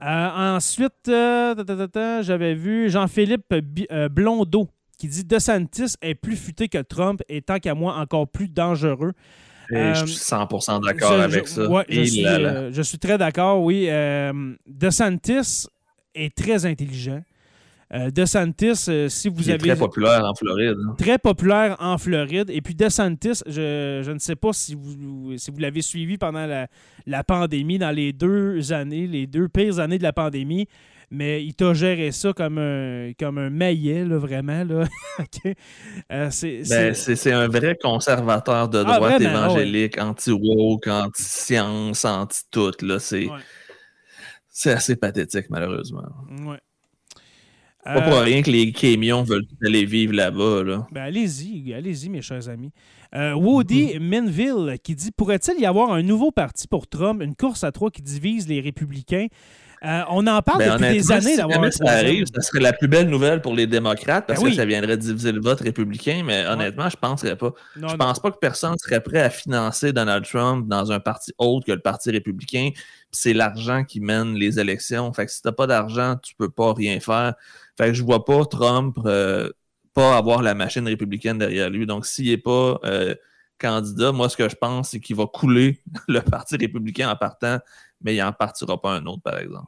ensuite, 0.00 1.06
j'avais 1.06 2.54
vu 2.54 2.90
Jean-Philippe 2.90 3.54
Blondeau 4.10 4.68
qui 4.98 5.08
dit 5.08 5.24
DeSantis 5.24 5.94
est 6.02 6.14
plus 6.14 6.36
futé 6.36 6.68
que 6.68 6.78
Trump 6.78 7.22
et 7.28 7.40
tant 7.40 7.58
qu'à 7.58 7.74
moi 7.74 7.96
encore 7.96 8.28
plus 8.28 8.48
dangereux. 8.48 9.12
je 9.70 10.04
suis 10.06 10.16
100% 10.16 10.84
d'accord 10.84 11.12
avec 11.12 11.48
ça. 11.48 11.62
je, 11.88 12.82
suis, 12.82 12.98
très 12.98 13.16
d'accord, 13.16 13.62
oui. 13.62 13.88
DeSantis 14.66 15.66
est 16.14 16.36
très 16.36 16.66
intelligent. 16.66 17.22
Euh, 17.94 18.10
DeSantis, 18.10 18.86
euh, 18.88 19.08
si 19.10 19.28
vous 19.28 19.50
avez. 19.50 19.58
Très 19.58 19.76
populaire 19.76 20.24
en 20.24 20.34
Floride. 20.34 20.78
Hein. 20.82 20.94
Très 20.96 21.18
populaire 21.18 21.76
en 21.78 21.98
Floride. 21.98 22.48
Et 22.48 22.62
puis 22.62 22.74
DeSantis, 22.74 23.42
je, 23.46 24.10
ne 24.10 24.18
sais 24.18 24.36
pas 24.36 24.54
si 24.54 24.74
vous, 24.74 25.36
si 25.36 25.50
vous 25.50 25.58
l'avez 25.58 25.82
suivi 25.82 26.16
pendant 26.16 26.46
la, 27.06 27.24
pandémie, 27.24 27.78
dans 27.78 27.90
les 27.90 28.14
deux 28.14 28.72
années, 28.72 29.06
les 29.06 29.26
deux 29.26 29.48
pires 29.48 29.78
années 29.78 29.98
de 29.98 30.02
la 30.02 30.14
pandémie, 30.14 30.68
mais 31.10 31.44
il 31.44 31.54
t'a 31.54 31.74
géré 31.74 32.12
ça 32.12 32.32
comme 32.32 32.56
un, 32.56 33.12
comme 33.18 33.36
un 33.36 33.50
maillet, 33.50 34.04
vraiment. 34.04 34.64
Là. 34.64 34.84
Euh, 36.10 36.30
ben, 36.68 36.94
c'est 36.94 37.32
un 37.32 37.48
vrai 37.48 37.76
conservateur 37.80 38.68
de 38.68 38.82
ah, 38.86 38.96
droite 38.96 39.20
évangélique, 39.20 39.98
anti-woke, 39.98 40.86
anti-science, 40.86 42.04
anti-tout. 42.04 42.72
C'est 44.48 44.72
assez 44.72 44.96
pathétique, 44.96 45.46
malheureusement. 45.50 46.08
Ouais. 46.46 46.58
Pas 47.84 48.00
pour 48.02 48.20
rien 48.20 48.42
que 48.42 48.50
les 48.50 48.70
camions 48.72 49.22
veulent 49.24 49.46
aller 49.66 49.84
vivre 49.84 50.12
là-bas. 50.14 50.62
Là. 50.62 50.86
Ben 50.92 51.02
allez-y, 51.02 51.74
allez-y, 51.74 52.08
mes 52.10 52.22
chers 52.22 52.48
amis. 52.48 52.70
Euh, 53.14 53.34
Woody 53.34 53.98
Minville 54.00 54.78
qui 54.82 54.94
dit 54.94 55.10
Pourrait-il 55.10 55.60
y 55.60 55.66
avoir 55.66 55.92
un 55.92 56.02
nouveau 56.02 56.30
parti 56.30 56.68
pour 56.68 56.86
Trump, 56.86 57.20
une 57.22 57.34
course 57.34 57.64
à 57.64 57.72
trois 57.72 57.90
qui 57.90 58.00
divise 58.02 58.48
les 58.48 58.60
républicains? 58.60 59.26
Euh, 59.84 60.02
on 60.10 60.24
en 60.28 60.40
parle 60.42 60.60
Ben, 60.60 60.78
depuis 60.78 60.92
des 60.92 61.10
années 61.10 61.30
si 61.32 61.36
d'avoir 61.38 61.60
un 61.60 61.70
ça 61.72 61.90
arrive, 61.90 62.26
ça 62.32 62.40
serait 62.40 62.60
la 62.60 62.72
plus 62.72 62.86
belle 62.86 63.08
nouvelle 63.08 63.40
pour 63.40 63.52
les 63.52 63.66
démocrates 63.66 64.28
parce 64.28 64.38
Ben 64.38 64.44
oui. 64.44 64.50
que 64.52 64.56
ça 64.56 64.64
viendrait 64.64 64.96
diviser 64.96 65.32
le 65.32 65.40
vote 65.40 65.60
républicain, 65.60 66.22
mais 66.24 66.46
honnêtement, 66.46 66.88
je 66.88 66.96
ne 66.96 67.00
penserais 67.00 67.34
pas. 67.34 67.52
Non, 67.76 67.88
je 67.88 67.94
non. 67.94 67.98
pense 67.98 68.20
pas 68.20 68.30
que 68.30 68.38
personne 68.40 68.76
serait 68.78 69.00
prêt 69.00 69.20
à 69.20 69.28
financer 69.28 69.92
Donald 69.92 70.24
Trump 70.24 70.68
dans 70.68 70.92
un 70.92 71.00
parti 71.00 71.32
autre 71.36 71.66
que 71.66 71.72
le 71.72 71.80
Parti 71.80 72.12
républicain. 72.12 72.70
C'est 73.10 73.34
l'argent 73.34 73.82
qui 73.82 74.00
mène 74.00 74.34
les 74.34 74.60
élections. 74.60 75.12
Fait 75.12 75.26
que 75.26 75.32
si 75.32 75.42
t'as 75.42 75.50
pas 75.52 75.66
d'argent, 75.66 76.14
tu 76.22 76.36
peux 76.36 76.48
pas 76.48 76.72
rien 76.72 77.00
faire. 77.00 77.34
Fait 77.78 77.88
que 77.88 77.94
je 77.94 78.02
vois 78.02 78.24
pas 78.24 78.44
Trump 78.44 78.98
euh, 79.06 79.50
pas 79.94 80.16
avoir 80.16 80.42
la 80.42 80.54
machine 80.54 80.86
républicaine 80.86 81.38
derrière 81.38 81.70
lui. 81.70 81.86
Donc 81.86 82.06
s'il 82.06 82.28
est 82.30 82.38
pas 82.38 82.78
euh, 82.84 83.14
candidat, 83.58 84.12
moi 84.12 84.28
ce 84.28 84.36
que 84.36 84.48
je 84.48 84.56
pense, 84.56 84.90
c'est 84.90 85.00
qu'il 85.00 85.16
va 85.16 85.26
couler 85.26 85.80
le 86.08 86.20
Parti 86.20 86.56
républicain 86.56 87.10
en 87.10 87.16
partant, 87.16 87.58
mais 88.00 88.14
il 88.14 88.22
en 88.22 88.32
partira 88.32 88.80
pas 88.80 88.94
un 88.94 89.06
autre, 89.06 89.22
par 89.22 89.38
exemple. 89.38 89.66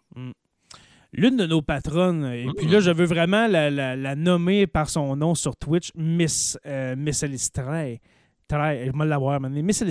L'une 1.13 1.37
de 1.37 1.47
nos 1.47 1.63
patronnes, 1.63 2.25
et 2.25 2.49
puis 2.57 2.67
là, 2.67 2.81
je 2.81 2.91
veux 2.91 3.05
vraiment 3.05 3.47
la, 3.47 3.71
la- 3.71 3.95
la 3.95 4.17
nommer 4.17 4.67
par 4.67 4.89
son 4.91 5.15
nom 5.15 5.37
sur 5.37 5.55
Twitch, 5.57 5.91
Miss, 5.95 6.59
euh, 6.67 6.97
Miss 6.97 7.23
Elistray. 7.23 8.01
Tray, 8.49 8.87
je 8.93 8.99
vais 8.99 9.05
l'avoir. 9.07 9.41
Miss 9.41 9.83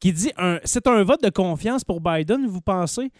qui 0.00 0.12
dit 0.12 0.32
un- 0.36 0.58
c'est 0.64 0.86
un 0.86 1.02
vote 1.04 1.22
de 1.22 1.30
confiance 1.30 1.84
pour 1.84 2.00
Biden, 2.00 2.46
vous 2.46 2.60
pensez? 2.62 3.10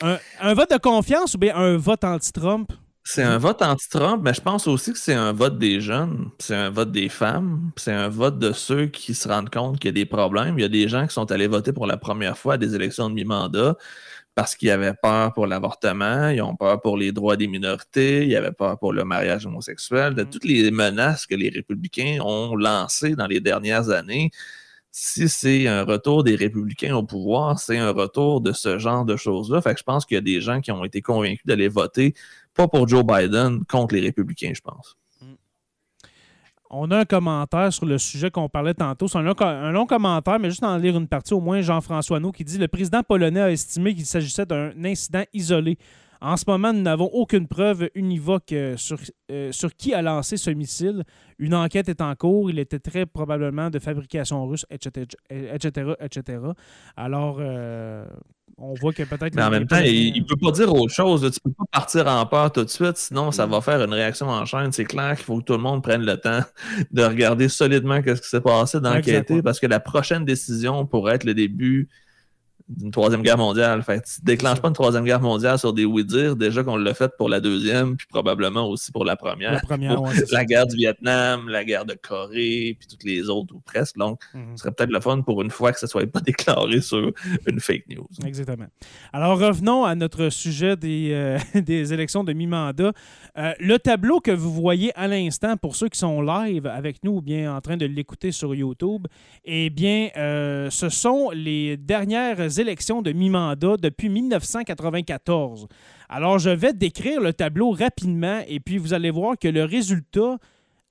Un, 0.00 0.18
un 0.40 0.54
vote 0.54 0.70
de 0.70 0.78
confiance 0.78 1.34
ou 1.34 1.38
bien 1.38 1.54
un 1.54 1.76
vote 1.76 2.02
anti-Trump? 2.04 2.72
C'est 3.04 3.22
un 3.24 3.36
vote 3.36 3.62
anti-Trump, 3.62 4.22
mais 4.24 4.32
je 4.32 4.40
pense 4.40 4.68
aussi 4.68 4.92
que 4.92 4.98
c'est 4.98 5.12
un 5.14 5.32
vote 5.32 5.58
des 5.58 5.80
jeunes, 5.80 6.30
c'est 6.38 6.54
un 6.54 6.70
vote 6.70 6.92
des 6.92 7.08
femmes, 7.08 7.72
c'est 7.76 7.92
un 7.92 8.08
vote 8.08 8.38
de 8.38 8.52
ceux 8.52 8.86
qui 8.86 9.12
se 9.14 9.26
rendent 9.28 9.50
compte 9.50 9.80
qu'il 9.80 9.88
y 9.88 9.90
a 9.90 9.92
des 9.92 10.06
problèmes. 10.06 10.56
Il 10.56 10.62
y 10.62 10.64
a 10.64 10.68
des 10.68 10.86
gens 10.88 11.06
qui 11.08 11.12
sont 11.12 11.30
allés 11.32 11.48
voter 11.48 11.72
pour 11.72 11.86
la 11.88 11.96
première 11.96 12.38
fois 12.38 12.54
à 12.54 12.58
des 12.58 12.76
élections 12.76 13.08
de 13.10 13.14
mi-mandat 13.14 13.76
parce 14.34 14.56
qu'ils 14.56 14.70
avaient 14.70 14.94
peur 14.94 15.32
pour 15.34 15.46
l'avortement, 15.48 16.28
ils 16.30 16.42
ont 16.42 16.56
peur 16.56 16.80
pour 16.82 16.96
les 16.98 17.12
droits 17.12 17.36
des 17.36 17.48
minorités, 17.48 18.26
ils 18.26 18.36
avaient 18.36 18.52
peur 18.52 18.78
pour 18.78 18.92
le 18.92 19.04
mariage 19.04 19.46
homosexuel, 19.46 20.14
de 20.14 20.24
Mm. 20.24 20.30
toutes 20.30 20.44
les 20.44 20.70
menaces 20.70 21.26
que 21.26 21.34
les 21.36 21.50
républicains 21.50 22.18
ont 22.22 22.56
lancées 22.56 23.16
dans 23.16 23.26
les 23.26 23.40
dernières 23.40 23.90
années. 23.90 24.30
Si 24.94 25.28
c'est 25.28 25.66
un 25.68 25.84
retour 25.84 26.22
des 26.22 26.36
républicains 26.36 26.94
au 26.96 27.02
pouvoir, 27.02 27.58
c'est 27.58 27.78
un 27.78 27.90
retour 27.92 28.42
de 28.42 28.52
ce 28.52 28.78
genre 28.78 29.04
de 29.06 29.16
choses-là. 29.16 29.62
Fait 29.62 29.72
que 29.74 29.78
je 29.80 29.84
pense 29.84 30.04
qu'il 30.04 30.16
y 30.16 30.18
a 30.18 30.20
des 30.20 30.40
gens 30.42 30.60
qui 30.60 30.70
ont 30.70 30.84
été 30.84 31.00
convaincus 31.02 31.46
d'aller 31.46 31.68
voter 31.68 32.14
pas 32.54 32.68
pour 32.68 32.88
Joe 32.88 33.04
Biden, 33.04 33.64
contre 33.64 33.94
les 33.94 34.00
républicains, 34.02 34.52
je 34.54 34.60
pense. 34.60 34.96
On 36.74 36.90
a 36.90 37.00
un 37.00 37.04
commentaire 37.04 37.70
sur 37.70 37.84
le 37.84 37.98
sujet 37.98 38.30
qu'on 38.30 38.48
parlait 38.48 38.72
tantôt. 38.72 39.06
C'est 39.06 39.18
un 39.18 39.72
long, 39.72 39.86
commentaire, 39.86 40.38
mais 40.40 40.48
juste 40.48 40.64
en 40.64 40.78
lire 40.78 40.96
une 40.96 41.06
partie, 41.06 41.34
au 41.34 41.40
moins 41.40 41.60
Jean-François 41.60 42.18
No 42.18 42.32
qui 42.32 42.44
dit 42.44 42.56
Le 42.56 42.66
président 42.66 43.02
polonais 43.02 43.42
a 43.42 43.50
estimé 43.50 43.94
qu'il 43.94 44.06
s'agissait 44.06 44.46
d'un 44.46 44.72
incident 44.82 45.24
isolé. 45.34 45.76
En 46.22 46.36
ce 46.36 46.44
moment, 46.46 46.72
nous 46.72 46.80
n'avons 46.80 47.10
aucune 47.12 47.46
preuve 47.46 47.90
univoque 47.94 48.52
euh, 48.52 48.76
sur, 48.76 48.96
euh, 49.30 49.50
sur 49.50 49.74
qui 49.74 49.92
a 49.92 50.00
lancé 50.00 50.36
ce 50.36 50.50
missile. 50.50 51.02
Une 51.38 51.52
enquête 51.52 51.88
est 51.88 52.00
en 52.00 52.14
cours. 52.14 52.48
Il 52.48 52.58
était 52.58 52.78
très 52.78 53.06
probablement 53.06 53.68
de 53.68 53.78
fabrication 53.80 54.46
russe, 54.46 54.64
etc. 54.70 55.06
etc., 55.28 55.94
etc. 56.00 56.38
Alors, 56.96 57.38
euh, 57.40 58.06
on 58.58 58.74
voit 58.74 58.92
que 58.92 59.02
peut-être. 59.02 59.34
Mais 59.34 59.42
en 59.42 59.50
même 59.50 59.66
temps, 59.66 59.78
il, 59.84 60.16
il 60.16 60.24
peut 60.24 60.36
pas 60.36 60.50
dire 60.52 60.72
autre 60.74 60.92
chose. 60.92 61.24
là. 61.24 61.30
Tu 61.30 61.40
peux 61.40 61.50
pas 61.52 61.64
partir 61.72 62.06
en 62.06 62.24
peur 62.26 62.52
tout 62.52 62.64
de 62.64 62.68
suite, 62.70 62.96
sinon 62.96 63.30
ça 63.32 63.46
Mm. 63.46 63.50
va 63.50 63.60
faire 63.60 63.82
une 63.82 63.92
réaction 63.92 64.28
en 64.28 64.44
chaîne. 64.44 64.70
C'est 64.72 64.84
clair 64.84 65.16
qu'il 65.16 65.24
faut 65.24 65.38
que 65.38 65.44
tout 65.44 65.52
le 65.54 65.58
monde 65.58 65.82
prenne 65.82 66.04
le 66.04 66.16
temps 66.16 66.40
de 66.90 67.02
regarder 67.02 67.48
solidement 67.48 68.00
qu'est-ce 68.02 68.22
qui 68.22 68.28
s'est 68.28 68.40
passé, 68.40 68.80
d'enquêter, 68.80 69.42
parce 69.42 69.58
que 69.60 69.66
la 69.66 69.80
prochaine 69.80 70.24
décision 70.24 70.86
pourrait 70.86 71.14
être 71.16 71.24
le 71.24 71.34
début 71.34 71.88
d'une 72.76 72.90
troisième 72.90 73.22
guerre 73.22 73.38
mondiale. 73.38 73.82
Fait 73.82 74.00
tu 74.02 74.20
déclenches 74.22 74.60
pas 74.60 74.68
une 74.68 74.74
troisième 74.74 75.04
guerre 75.04 75.20
mondiale 75.20 75.58
sur 75.58 75.72
des 75.72 75.84
oui-dire, 75.84 76.36
déjà 76.36 76.62
qu'on 76.62 76.76
l'a 76.76 76.94
fait 76.94 77.12
pour 77.16 77.28
la 77.28 77.40
deuxième, 77.40 77.96
puis 77.96 78.06
probablement 78.08 78.68
aussi 78.68 78.92
pour 78.92 79.04
la 79.04 79.16
première. 79.16 79.52
La 79.52 79.60
première, 79.60 80.00
ouais, 80.02 80.10
la 80.30 80.44
guerre 80.44 80.66
du 80.66 80.76
Vietnam, 80.76 81.48
la 81.48 81.64
guerre 81.64 81.84
de 81.84 81.94
Corée, 81.94 82.76
puis 82.78 82.86
toutes 82.88 83.04
les 83.04 83.28
autres, 83.28 83.54
ou 83.54 83.60
presque. 83.60 83.96
Donc, 83.96 84.20
Mhm. 84.34 84.56
ce 84.56 84.62
serait 84.62 84.72
peut-être 84.72 84.90
le 84.90 85.00
fun 85.00 85.20
pour 85.22 85.42
une 85.42 85.50
fois 85.50 85.72
que 85.72 85.78
ça 85.78 85.86
soit 85.86 86.06
pas 86.10 86.20
déclaré 86.66 86.80
sur 86.80 87.12
une 87.46 87.60
fake 87.60 87.84
news. 87.88 88.06
Exactement. 88.24 88.66
Alors 89.12 89.38
revenons 89.38 89.84
à 89.84 89.94
notre 89.94 90.28
sujet 90.28 90.76
des, 90.76 91.10
euh, 91.12 91.38
des 91.60 91.92
élections 91.92 92.24
de 92.24 92.32
mi-mandat. 92.32 92.92
Euh, 93.38 93.52
le 93.60 93.78
tableau 93.78 94.20
que 94.20 94.30
vous 94.30 94.52
voyez 94.52 94.92
à 94.96 95.08
l'instant, 95.08 95.56
pour 95.56 95.76
ceux 95.76 95.88
qui 95.88 95.98
sont 95.98 96.20
live 96.22 96.66
avec 96.66 97.02
nous 97.04 97.16
ou 97.16 97.20
bien 97.22 97.54
en 97.54 97.60
train 97.60 97.76
de 97.76 97.86
l'écouter 97.86 98.32
sur 98.32 98.54
YouTube, 98.54 99.06
eh 99.44 99.70
bien, 99.70 100.08
euh, 100.16 100.70
ce 100.70 100.88
sont 100.88 101.30
les 101.34 101.76
dernières 101.76 102.40
élections 102.40 102.61
de 102.64 103.12
mi-mandat 103.12 103.76
depuis 103.76 104.08
1994. 104.08 105.66
Alors, 106.08 106.38
je 106.38 106.50
vais 106.50 106.72
décrire 106.72 107.20
le 107.20 107.32
tableau 107.32 107.70
rapidement 107.70 108.40
et 108.46 108.60
puis 108.60 108.78
vous 108.78 108.94
allez 108.94 109.10
voir 109.10 109.38
que 109.38 109.48
le 109.48 109.64
résultat 109.64 110.38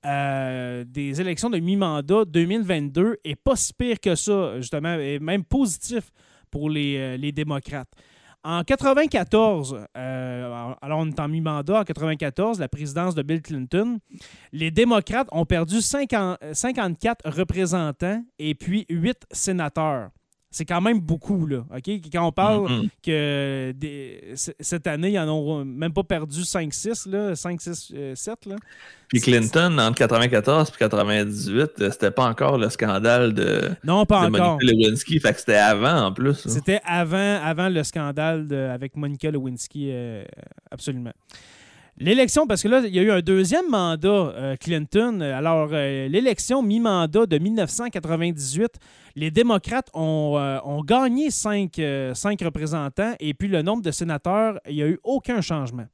euh, 0.04 0.84
des 0.84 1.20
élections 1.20 1.48
de 1.48 1.58
mi-mandat 1.58 2.24
2022 2.24 3.18
est 3.24 3.36
pas 3.36 3.54
si 3.54 3.72
pire 3.72 4.00
que 4.00 4.14
ça, 4.16 4.56
justement, 4.56 4.94
et 4.94 5.20
même 5.20 5.44
positif 5.44 6.10
pour 6.50 6.68
les, 6.70 6.96
euh, 6.98 7.32
démocrates. 7.32 7.90
En 8.44 8.64
94, 8.64 9.86
euh, 9.96 10.74
alors 10.82 10.98
on 10.98 11.08
est 11.08 11.20
en 11.20 11.28
mi-mandat, 11.28 11.80
en 11.80 11.84
94, 11.84 12.58
la 12.58 12.68
présidence 12.68 13.14
de 13.14 13.22
Bill 13.22 13.40
Clinton, 13.40 14.00
les 14.52 14.72
démocrates 14.72 15.28
ont 15.30 15.46
perdu 15.46 15.80
50 15.80 16.38
54 16.52 17.30
représentants 17.30 18.24
et 18.40 18.56
puis 18.56 18.84
8 18.88 19.26
sénateurs. 19.30 20.10
C'est 20.54 20.66
quand 20.66 20.82
même 20.82 21.00
beaucoup, 21.00 21.46
là. 21.46 21.64
OK? 21.74 21.90
Quand 22.12 22.26
on 22.26 22.30
parle 22.32 22.70
Mhm. 22.70 22.88
que 23.02 23.72
des- 23.74 24.34
cette 24.60 24.86
année, 24.86 25.08
ils 25.10 25.14
n'en 25.14 25.28
ont 25.30 25.64
même 25.64 25.92
pas 25.94 26.02
perdu 26.04 26.44
5-6, 26.44 27.06
là, 27.06 27.34
5-6, 27.34 27.90
7. 28.14 28.44
Là. 28.46 28.56
Puis 29.08 29.20
Clinton, 29.20 29.76
entre 29.78 29.96
94 29.96 30.68
et 30.68 30.78
98, 30.78 31.70
euh, 31.80 31.90
c'était 31.90 32.10
pas 32.10 32.26
encore 32.28 32.58
le 32.58 32.68
scandale 32.68 33.32
de, 33.32 33.70
Non, 33.82 34.04
pas 34.04 34.28
de 34.28 34.34
encore. 34.34 34.58
Monica 34.60 34.72
Lewinsky, 34.72 35.20
fait 35.20 35.32
que 35.32 35.38
c'était 35.40 35.54
avant 35.56 36.02
en 36.06 36.12
plus. 36.12 36.46
hein. 36.46 36.50
C'était 36.50 36.80
avant, 36.84 37.40
avant 37.42 37.68
le 37.70 37.82
scandale 37.82 38.46
de- 38.46 38.56
avec 38.56 38.94
Monica 38.96 39.30
Lewinsky, 39.30 39.88
euh, 39.90 40.22
absolument. 40.70 41.12
L'élection, 41.98 42.46
parce 42.46 42.62
que 42.62 42.68
là, 42.68 42.80
il 42.84 42.94
y 42.94 42.98
a 42.98 43.02
eu 43.02 43.10
un 43.10 43.20
deuxième 43.20 43.68
mandat, 43.68 44.08
euh, 44.08 44.56
Clinton. 44.56 45.20
Alors, 45.20 45.68
euh, 45.72 46.08
l'élection 46.08 46.62
mi-mandat 46.62 47.26
de 47.26 47.38
1998, 47.38 48.76
les 49.14 49.30
démocrates 49.30 49.90
ont, 49.92 50.36
euh, 50.38 50.58
gagné 50.84 51.30
cinq, 51.30 51.76
représentants 52.42 53.12
et 53.20 53.34
puis 53.34 53.48
le 53.48 53.60
nombre 53.60 53.82
de 53.82 53.90
sénateurs, 53.90 54.58
il 54.68 54.76
n'y 54.76 54.82
a 54.82 54.88
eu 54.88 54.98
aucun 55.04 55.42
changement. 55.42 55.84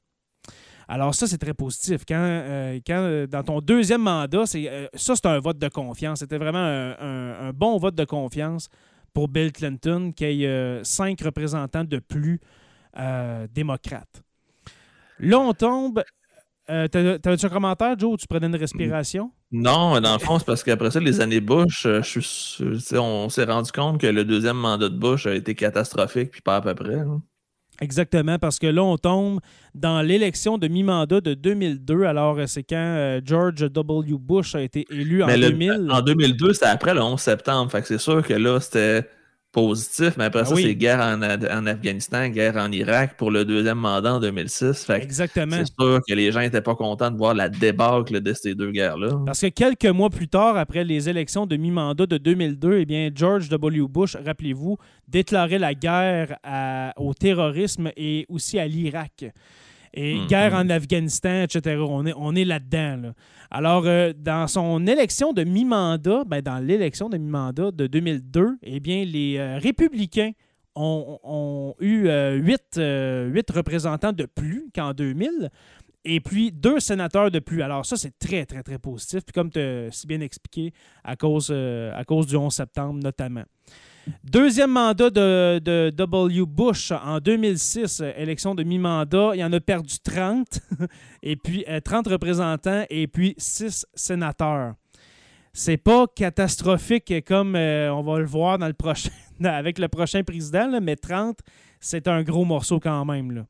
Alors 0.87 1.15
ça, 1.15 1.27
c'est 1.27 1.37
très 1.37 1.53
positif. 1.53 2.03
Quand, 2.09 3.27
dans 3.29 3.43
ton 3.43 3.61
deuxième 3.61 4.01
mandat, 4.01 4.47
c'est, 4.47 4.89
ça, 4.95 5.15
c'est 5.17 5.27
un 5.27 5.39
vote 5.39 5.59
de 5.59 5.69
confiance. 5.69 6.21
C'était 6.21 6.39
vraiment 6.39 6.59
un, 6.59 7.51
bon 7.53 7.77
vote 7.77 7.95
de 7.95 8.05
confiance 8.05 8.69
pour 9.13 9.29
Bill 9.29 9.53
Clinton 9.53 10.13
qu'il 10.17 10.37
y 10.37 10.45
ait 10.45 10.81
cinq 10.85 11.21
représentants 11.21 11.85
de 11.85 11.99
plus 11.99 12.41
démocrates. 13.53 14.23
Là, 15.21 15.39
on 15.41 15.53
tombe. 15.53 16.03
Euh, 16.71 16.87
T'avais-tu 16.87 17.47
un 17.47 17.49
commentaire, 17.49 17.99
Joe? 17.99 18.13
où 18.13 18.17
Tu 18.19 18.27
prenais 18.27 18.47
une 18.47 18.57
respiration? 18.57 19.31
Non, 19.51 19.99
dans 20.01 20.13
le 20.13 20.19
fond, 20.19 20.39
c'est 20.39 20.45
parce 20.45 20.63
qu'après 20.63 20.91
ça, 20.91 21.01
les 21.01 21.21
années 21.23 21.41
Bush, 21.41 21.87
euh, 21.87 22.03
je 22.03 22.21
suis 22.21 22.97
on 22.99 23.31
s'est 23.31 23.45
rendu 23.45 23.73
compte 23.73 23.99
que 24.01 24.07
le 24.07 24.25
deuxième 24.25 24.59
mandat 24.59 24.91
de 24.91 24.97
Bush 24.99 25.27
a 25.27 25.35
été 25.35 25.55
catastrophique, 25.55 26.31
puis 26.31 26.43
pas 26.43 26.57
à 26.57 26.61
peu 26.61 26.75
près. 26.75 26.99
Exactement, 27.81 28.39
parce 28.41 28.59
que 28.59 28.67
là, 28.67 28.83
on 28.83 28.97
tombe 28.99 29.41
dans 29.75 30.03
l'élection 30.03 30.59
de 30.59 30.67
mi-mandat 30.67 31.21
de 31.21 31.35
2002. 31.35 32.03
Alors, 32.05 32.37
euh, 32.39 32.47
c'est 32.47 32.65
quand 32.65 32.75
euh, 32.77 33.21
George 33.25 33.55
W. 33.71 34.17
Bush 34.19 34.57
a 34.57 34.61
été 34.63 34.85
élu 34.91 35.23
en 35.23 35.29
le- 35.29 35.39
2000. 35.51 35.89
en 35.91 36.03
2002, 36.03 36.53
c'était 36.55 36.67
après 36.67 36.93
le 36.93 37.01
11 37.01 37.21
septembre, 37.21 37.71
fait 37.71 37.81
que 37.81 37.87
c'est 37.87 37.99
sûr 37.99 38.27
que 38.27 38.35
là, 38.35 38.59
c'était 38.61 39.09
positif, 39.53 40.15
mais 40.19 40.25
après 40.25 40.41
Ah 40.43 40.45
ça, 40.45 40.55
oui. 40.55 40.63
c'est 40.63 40.75
guerre 40.75 41.01
en, 41.01 41.21
en 41.23 41.67
Afghanistan, 41.67 42.29
guerre 42.29 42.57
en 42.57 42.71
Irak 42.71 43.17
pour 43.17 43.31
le 43.31 43.45
deuxième 43.45 43.79
mandat 43.79 44.15
en 44.15 44.21
2006. 44.21 44.85
Fait 44.85 44.99
que 45.01 45.05
Exactement. 45.05 45.57
c'est 45.57 45.73
sûr 45.83 46.01
que 46.07 46.15
les 46.15 46.31
gens 46.33 46.41
n'étaient 46.41 46.61
pas 46.61 46.75
contents 46.75 47.11
de 47.11 47.17
voir 47.17 47.35
la 47.35 47.49
débâcle 47.49 48.21
de 48.21 48.33
ces 48.35 48.55
deux 48.55 48.71
guerres-là. 48.71 49.11
Parce 49.27 49.41
que 49.41 49.47
quelques 49.49 49.87
mois 49.87 50.11
plus 50.11 50.29
tard, 50.29 50.57
après 50.57 50.85
les 50.85 51.09
élections 51.09 51.47
de 51.47 51.57
mi-mandat 51.57 52.07
de 52.07 52.19
2002, 52.19 52.79
eh 52.81 52.85
bien, 52.85 53.11
George 53.15 53.49
W. 53.49 53.87
Bush, 53.89 54.17
rappelez-vous, 54.17 54.77
déclarait 55.09 55.59
la 55.59 55.75
guerre 55.75 56.37
à- 56.45 56.93
au 56.99 57.15
terrorisme 57.15 57.91
et 57.97 58.27
aussi 58.29 58.59
à 58.59 58.67
l'Irak. 58.67 59.25
Et 59.95 60.17
Mhm. 60.17 60.27
guerre 60.27 60.55
en 60.55 60.69
Afghanistan, 60.71 61.43
etc. 61.43 61.77
On 61.81 62.05
est, 62.07 62.13
on 62.17 62.35
est 62.35 62.45
là-dedans. 62.45 62.97
là. 63.03 63.13
Alors, 63.51 63.85
euh, 63.87 64.13
dans 64.17 64.47
son 64.47 64.87
élection 64.87 65.33
de 65.33 65.45
mi-mandat, 65.45 66.25
ben, 66.27 66.43
dans 66.43 66.59
l'élection 66.59 67.09
de 67.09 67.17
mi-mandat 67.19 67.71
de 67.71 67.87
2002, 67.87 68.59
eh 68.63 68.81
bien, 68.81 69.05
les 69.05 69.37
euh, 69.39 69.59
républicains 69.59 70.33
ont, 70.75 71.19
ont 71.25 71.75
eu 71.81 72.07
euh, 72.09 72.35
huit, 72.37 72.77
huit 72.79 73.51
représentants 73.51 74.13
de 74.13 74.27
plus 74.27 74.69
qu'en 74.75 74.93
2000. 74.93 75.51
et 76.05 76.21
puis 76.21 76.53
deux 76.53 76.79
sénateurs 76.81 77.31
de 77.31 77.39
plus. 77.41 77.61
Alors 77.61 77.85
ça, 77.85 77.97
c'est 77.97 78.17
très, 78.19 78.47
très, 78.47 78.63
très 78.63 78.79
positif. 78.79 79.21
Puis 79.27 79.33
comme 79.33 79.51
tu 79.51 79.59
as 79.59 79.91
si 79.91 80.07
bien 80.07 80.21
expliqué, 80.21 80.73
à 81.05 81.17
cause, 81.17 81.49
euh, 81.51 81.91
à 81.95 82.05
cause 82.05 82.27
du 82.29 82.37
11 82.37 82.55
septembre 82.55 83.01
notamment. 83.03 83.43
Deuxième 84.25 84.71
mandat 84.71 85.11
de, 85.11 85.91
W. 85.91 86.45
Bush 86.47 86.93
en 86.93 87.19
2006, 87.19 88.01
euh, 88.01 88.13
élection 88.17 88.55
de 88.55 88.63
mi-mandat. 88.63 89.33
Il 89.35 89.45
en 89.45 89.53
a 89.53 89.61
perdu 89.61 89.99
30, 90.03 90.47
et 91.23 91.37
puis 91.37 91.65
30 91.85 92.07
euh, 92.07 92.11
représentants 92.11 92.85
et 92.91 93.07
puis 93.07 93.35
6 93.39 93.87
sénateurs. 93.95 94.75
C'est 95.53 95.77
pas 95.77 96.07
catastrophique 96.15 97.13
comme 97.27 97.57
on 97.57 98.03
va 98.03 98.19
le 98.19 98.27
voir 98.27 98.59
dans 98.59 98.69
le 98.69 98.75
prochain, 98.75 99.11
avec 99.45 99.79
le 99.79 99.89
prochain 99.89 100.23
président, 100.23 100.81
mais 100.81 100.97
30, 100.97 101.39
c'est 101.81 102.07
un 102.07 102.23
gros 102.23 102.45
morceau 102.45 102.79
quand 102.79 103.05
même. 103.05 103.33
Là. 103.33 103.45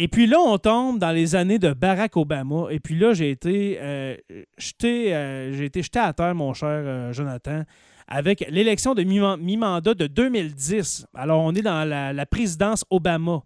Et 0.00 0.06
puis 0.06 0.28
là, 0.28 0.38
on 0.38 0.58
tombe 0.58 1.00
dans 1.00 1.10
les 1.10 1.34
années 1.34 1.58
de 1.58 1.72
Barack 1.72 2.16
Obama. 2.16 2.66
Et 2.70 2.78
puis 2.78 2.96
là, 2.96 3.14
j'ai 3.14 3.30
été, 3.30 3.78
euh, 3.80 4.16
jeté, 4.56 5.12
euh, 5.12 5.52
j'ai 5.52 5.64
été 5.64 5.82
jeté 5.82 5.98
à 5.98 6.12
terre, 6.12 6.36
mon 6.36 6.54
cher 6.54 6.68
euh, 6.70 7.12
Jonathan, 7.12 7.64
avec 8.08 8.44
l'élection 8.48 8.94
de 8.94 9.02
mi-mandat 9.02 9.94
de 9.94 10.06
2010. 10.06 11.06
Alors, 11.14 11.42
on 11.42 11.54
est 11.54 11.62
dans 11.62 11.88
la 11.88 12.26
présidence 12.26 12.84
Obama. 12.90 13.42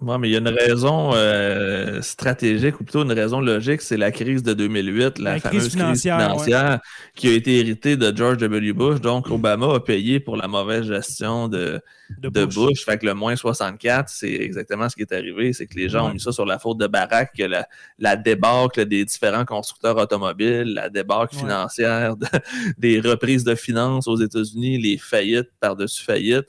Oui, 0.00 0.16
mais 0.18 0.28
il 0.28 0.32
y 0.32 0.36
a 0.36 0.38
une 0.38 0.48
raison 0.48 1.10
euh, 1.14 2.00
stratégique, 2.02 2.80
ou 2.80 2.84
plutôt 2.84 3.02
une 3.02 3.12
raison 3.12 3.40
logique, 3.40 3.82
c'est 3.82 3.96
la 3.96 4.10
crise 4.10 4.42
de 4.42 4.54
2008, 4.54 5.18
la, 5.18 5.38
fameuse 5.38 5.68
crise 5.68 6.02
financière, 6.02 6.80
qui 7.14 7.28
a 7.28 7.32
été 7.32 7.58
héritée 7.58 7.96
de 7.96 8.16
George 8.16 8.38
W. 8.38 8.72
Bush. 8.72 9.00
Donc, 9.00 9.30
Obama 9.30 9.74
a 9.74 9.80
payé 9.80 10.20
pour 10.20 10.36
la 10.36 10.48
mauvaise 10.48 10.86
gestion 10.86 11.48
de, 11.48 11.80
de, 12.18 12.44
Bush. 12.44 12.84
Fait 12.84 12.98
que 12.98 13.06
le 13.06 13.14
moins 13.14 13.36
64, 13.36 14.08
c'est 14.08 14.32
exactement 14.32 14.88
ce 14.88 14.96
qui 14.96 15.02
est 15.02 15.12
arrivé. 15.12 15.52
C'est 15.52 15.66
que 15.66 15.76
les 15.76 15.88
gens 15.88 16.08
ont 16.08 16.12
mis 16.12 16.20
ça 16.20 16.32
sur 16.32 16.46
la 16.46 16.58
faute 16.58 16.78
de 16.78 16.86
Barack, 16.86 17.32
que 17.36 17.44
la, 17.44 17.66
la 17.98 18.16
débâcle 18.16 18.86
des 18.86 19.04
différents 19.04 19.44
constructeurs 19.44 19.96
automobiles, 19.96 20.74
la 20.74 20.88
débâcle 20.88 21.36
financière 21.36 22.14
des 22.78 23.00
reprises 23.00 23.44
de 23.44 23.54
finances 23.54 24.08
aux 24.08 24.16
États-Unis, 24.16 24.78
les 24.78 24.98
faillites 24.98 25.50
par-dessus 25.60 26.04
faillites 26.04 26.46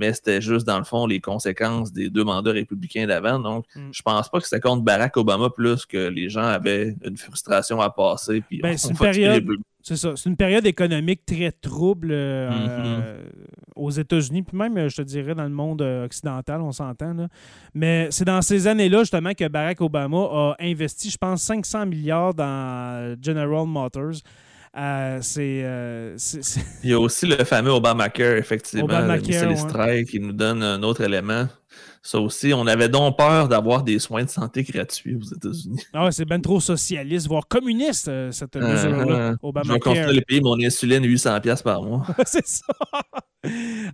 mais 0.00 0.14
c'était 0.14 0.40
juste, 0.40 0.66
dans 0.66 0.78
le 0.78 0.84
fond, 0.84 1.06
les 1.06 1.20
conséquences 1.20 1.92
des 1.92 2.08
deux 2.08 2.24
mandats 2.24 2.52
républicains 2.52 3.06
d'avant. 3.06 3.38
Donc, 3.38 3.66
je 3.74 3.80
mm. 3.80 3.90
je 3.92 4.02
pense 4.02 4.30
pas 4.30 4.40
que 4.40 4.46
c'était 4.46 4.60
contre 4.60 4.82
Barack 4.82 5.14
Obama 5.18 5.50
plus 5.50 5.84
que 5.84 6.08
les 6.08 6.30
gens 6.30 6.42
avaient 6.42 6.96
une 7.04 7.18
frustration 7.18 7.82
à 7.82 7.90
passer. 7.90 8.40
Puis 8.40 8.60
ben, 8.62 8.78
c'est 8.78 8.88
une 8.88 8.96
période. 8.96 9.46
C'est 9.82 9.96
ça. 9.96 10.14
C'est 10.16 10.28
une 10.28 10.36
période 10.36 10.66
économique 10.66 11.24
très 11.26 11.52
trouble 11.52 12.08
euh, 12.12 12.50
mm-hmm. 12.50 13.30
aux 13.76 13.90
États-Unis, 13.90 14.42
puis 14.42 14.56
même, 14.56 14.88
je 14.88 14.96
te 14.96 15.02
dirais, 15.02 15.34
dans 15.34 15.44
le 15.44 15.50
monde 15.50 15.82
euh, 15.82 16.06
occidental, 16.06 16.62
on 16.62 16.72
s'entend. 16.72 17.28
Mais 17.74 18.08
c'est 18.10 18.24
dans 18.24 18.40
ces 18.40 18.66
années-là, 18.66 19.00
justement, 19.00 19.32
que 19.34 19.48
Barack 19.48 19.82
Obama 19.82 20.18
a 20.18 20.56
investi, 20.60 21.10
je 21.10 21.18
pense, 21.18 21.42
500 21.42 21.86
milliards 21.86 22.34
dans 22.34 23.16
General 23.22 23.66
Motors. 23.66 24.22
Euh, 24.76 25.20
euh, 25.38 26.16
Il 26.84 26.90
y 26.90 26.92
a 26.92 27.00
aussi 27.00 27.26
le 27.26 27.44
fameux 27.44 27.70
Obamacare, 27.70 28.36
effectivement. 28.36 28.84
Obamacare, 28.84 30.04
qui 30.08 30.20
nous 30.20 30.32
donne 30.32 30.62
un 30.62 30.82
autre 30.82 31.00
élément. 31.02 31.48
Ça 32.02 32.18
aussi, 32.18 32.54
on 32.54 32.66
avait 32.66 32.88
donc 32.88 33.18
peur 33.18 33.48
d'avoir 33.48 33.82
des 33.82 33.98
soins 33.98 34.24
de 34.24 34.30
santé 34.30 34.62
gratuits 34.62 35.16
aux 35.16 35.34
États-Unis. 35.34 35.82
Ah 35.92 36.10
c'est 36.10 36.24
bien 36.24 36.40
trop 36.40 36.58
socialiste, 36.58 37.26
voire 37.26 37.46
communiste, 37.46 38.08
euh, 38.08 38.32
cette 38.32 38.56
uh-huh. 38.56 38.72
mesure-là. 38.72 39.34
Obamacare. 39.42 39.64
Je 39.64 39.72
vais 39.72 39.78
continuer 39.80 40.12
le 40.14 40.22
pays 40.22 40.40
mon 40.40 40.58
insuline 40.60 41.04
800$ 41.04 41.62
par 41.62 41.82
mois. 41.82 42.06
c'est 42.24 42.46
ça. 42.46 42.64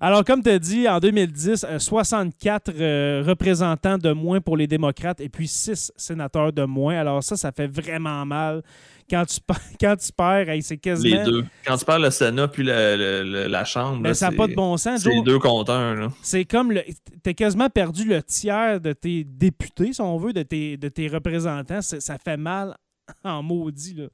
Alors, 0.01 0.24
comme 0.24 0.43
tu 0.43 0.51
as 0.51 0.59
dit, 0.59 0.89
en 0.89 1.01
2010, 1.01 1.66
64 1.79 3.22
représentants 3.22 3.99
de 3.99 4.12
moins 4.12 4.41
pour 4.41 4.57
les 4.57 4.66
démocrates 4.66 5.20
et 5.20 5.29
puis 5.29 5.49
6 5.49 5.93
sénateurs 5.97 6.53
de 6.53 6.64
moins. 6.64 6.99
Alors 6.99 7.24
ça, 7.24 7.37
ça 7.37 7.51
fait 7.51 7.66
vraiment 7.66 8.24
mal 8.24 8.62
quand 9.09 9.24
tu, 9.26 9.40
quand 9.80 9.96
tu 9.96 10.12
perds, 10.12 10.46
c'est 10.62 10.76
quasiment. 10.76 11.16
Les 11.16 11.24
deux. 11.24 11.44
Quand 11.66 11.76
tu 11.76 11.84
perds 11.84 11.98
le 11.98 12.11
Sénat 12.11 12.48
puis 12.48 12.64
la 12.64 13.64
Chambre. 13.64 13.96
Mais 13.96 14.11
ben, 14.11 14.14
ça 14.14 14.30
n'a 14.30 14.36
pas 14.36 14.46
de 14.46 14.54
bon 14.54 14.76
sens. 14.76 15.02
C'est 15.02 15.11
les 15.11 15.22
deux 15.22 15.38
compteurs. 15.38 16.11
C'est 16.22 16.44
comme. 16.44 16.72
Tu 16.72 17.30
as 17.30 17.34
quasiment 17.34 17.70
perdu 17.70 18.04
le 18.04 18.22
tiers 18.22 18.80
de 18.80 18.92
tes 18.92 19.24
députés, 19.24 19.92
si 19.92 20.00
on 20.00 20.16
veut, 20.18 20.32
de 20.32 20.42
tes, 20.42 20.76
de 20.76 20.88
tes 20.88 21.09
représentants. 21.09 21.82
Ça 21.82 22.16
fait 22.22 22.36
mal 22.36 22.76
en 23.24 23.42
maudit. 23.42 23.94
Là. 23.94 24.07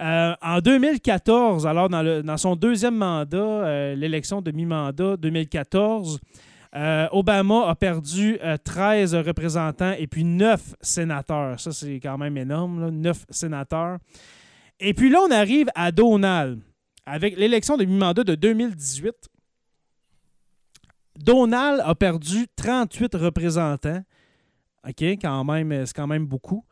Euh, 0.00 0.34
en 0.42 0.58
2014, 0.58 1.66
alors 1.66 1.88
dans, 1.88 2.02
le, 2.02 2.22
dans 2.22 2.36
son 2.36 2.56
deuxième 2.56 2.96
mandat, 2.96 3.36
euh, 3.36 3.94
l'élection 3.94 4.42
de 4.42 4.50
mi-mandat 4.50 5.16
2014, 5.16 6.18
euh, 6.74 7.06
Obama 7.12 7.68
a 7.68 7.74
perdu 7.74 8.38
13 8.64 9.14
euh, 9.14 9.22
représentants 9.22 9.92
et 9.92 10.06
puis 10.06 10.24
9 10.24 10.74
sénateurs. 10.80 11.60
Ça, 11.60 11.72
c'est 11.72 12.00
quand 12.00 12.18
même 12.18 12.36
énorme, 12.36 12.80
là, 12.80 12.90
9 12.90 13.26
sénateurs. 13.30 13.98
Et 14.80 14.92
puis 14.92 15.08
là, 15.08 15.20
on 15.26 15.30
arrive 15.30 15.68
à 15.74 15.92
Donald. 15.92 16.60
Avec 17.06 17.36
l'élection 17.36 17.76
de 17.76 17.84
mi-mandat 17.84 18.24
de 18.24 18.34
2018, 18.34 19.12
Donald 21.18 21.80
a 21.84 21.94
perdu 21.94 22.46
38 22.56 23.14
représentants. 23.14 24.02
OK, 24.86 25.02
quand 25.02 25.44
même, 25.44 25.86
c'est 25.86 25.94
quand 25.94 26.06
même 26.06 26.26
beaucoup. 26.26 26.64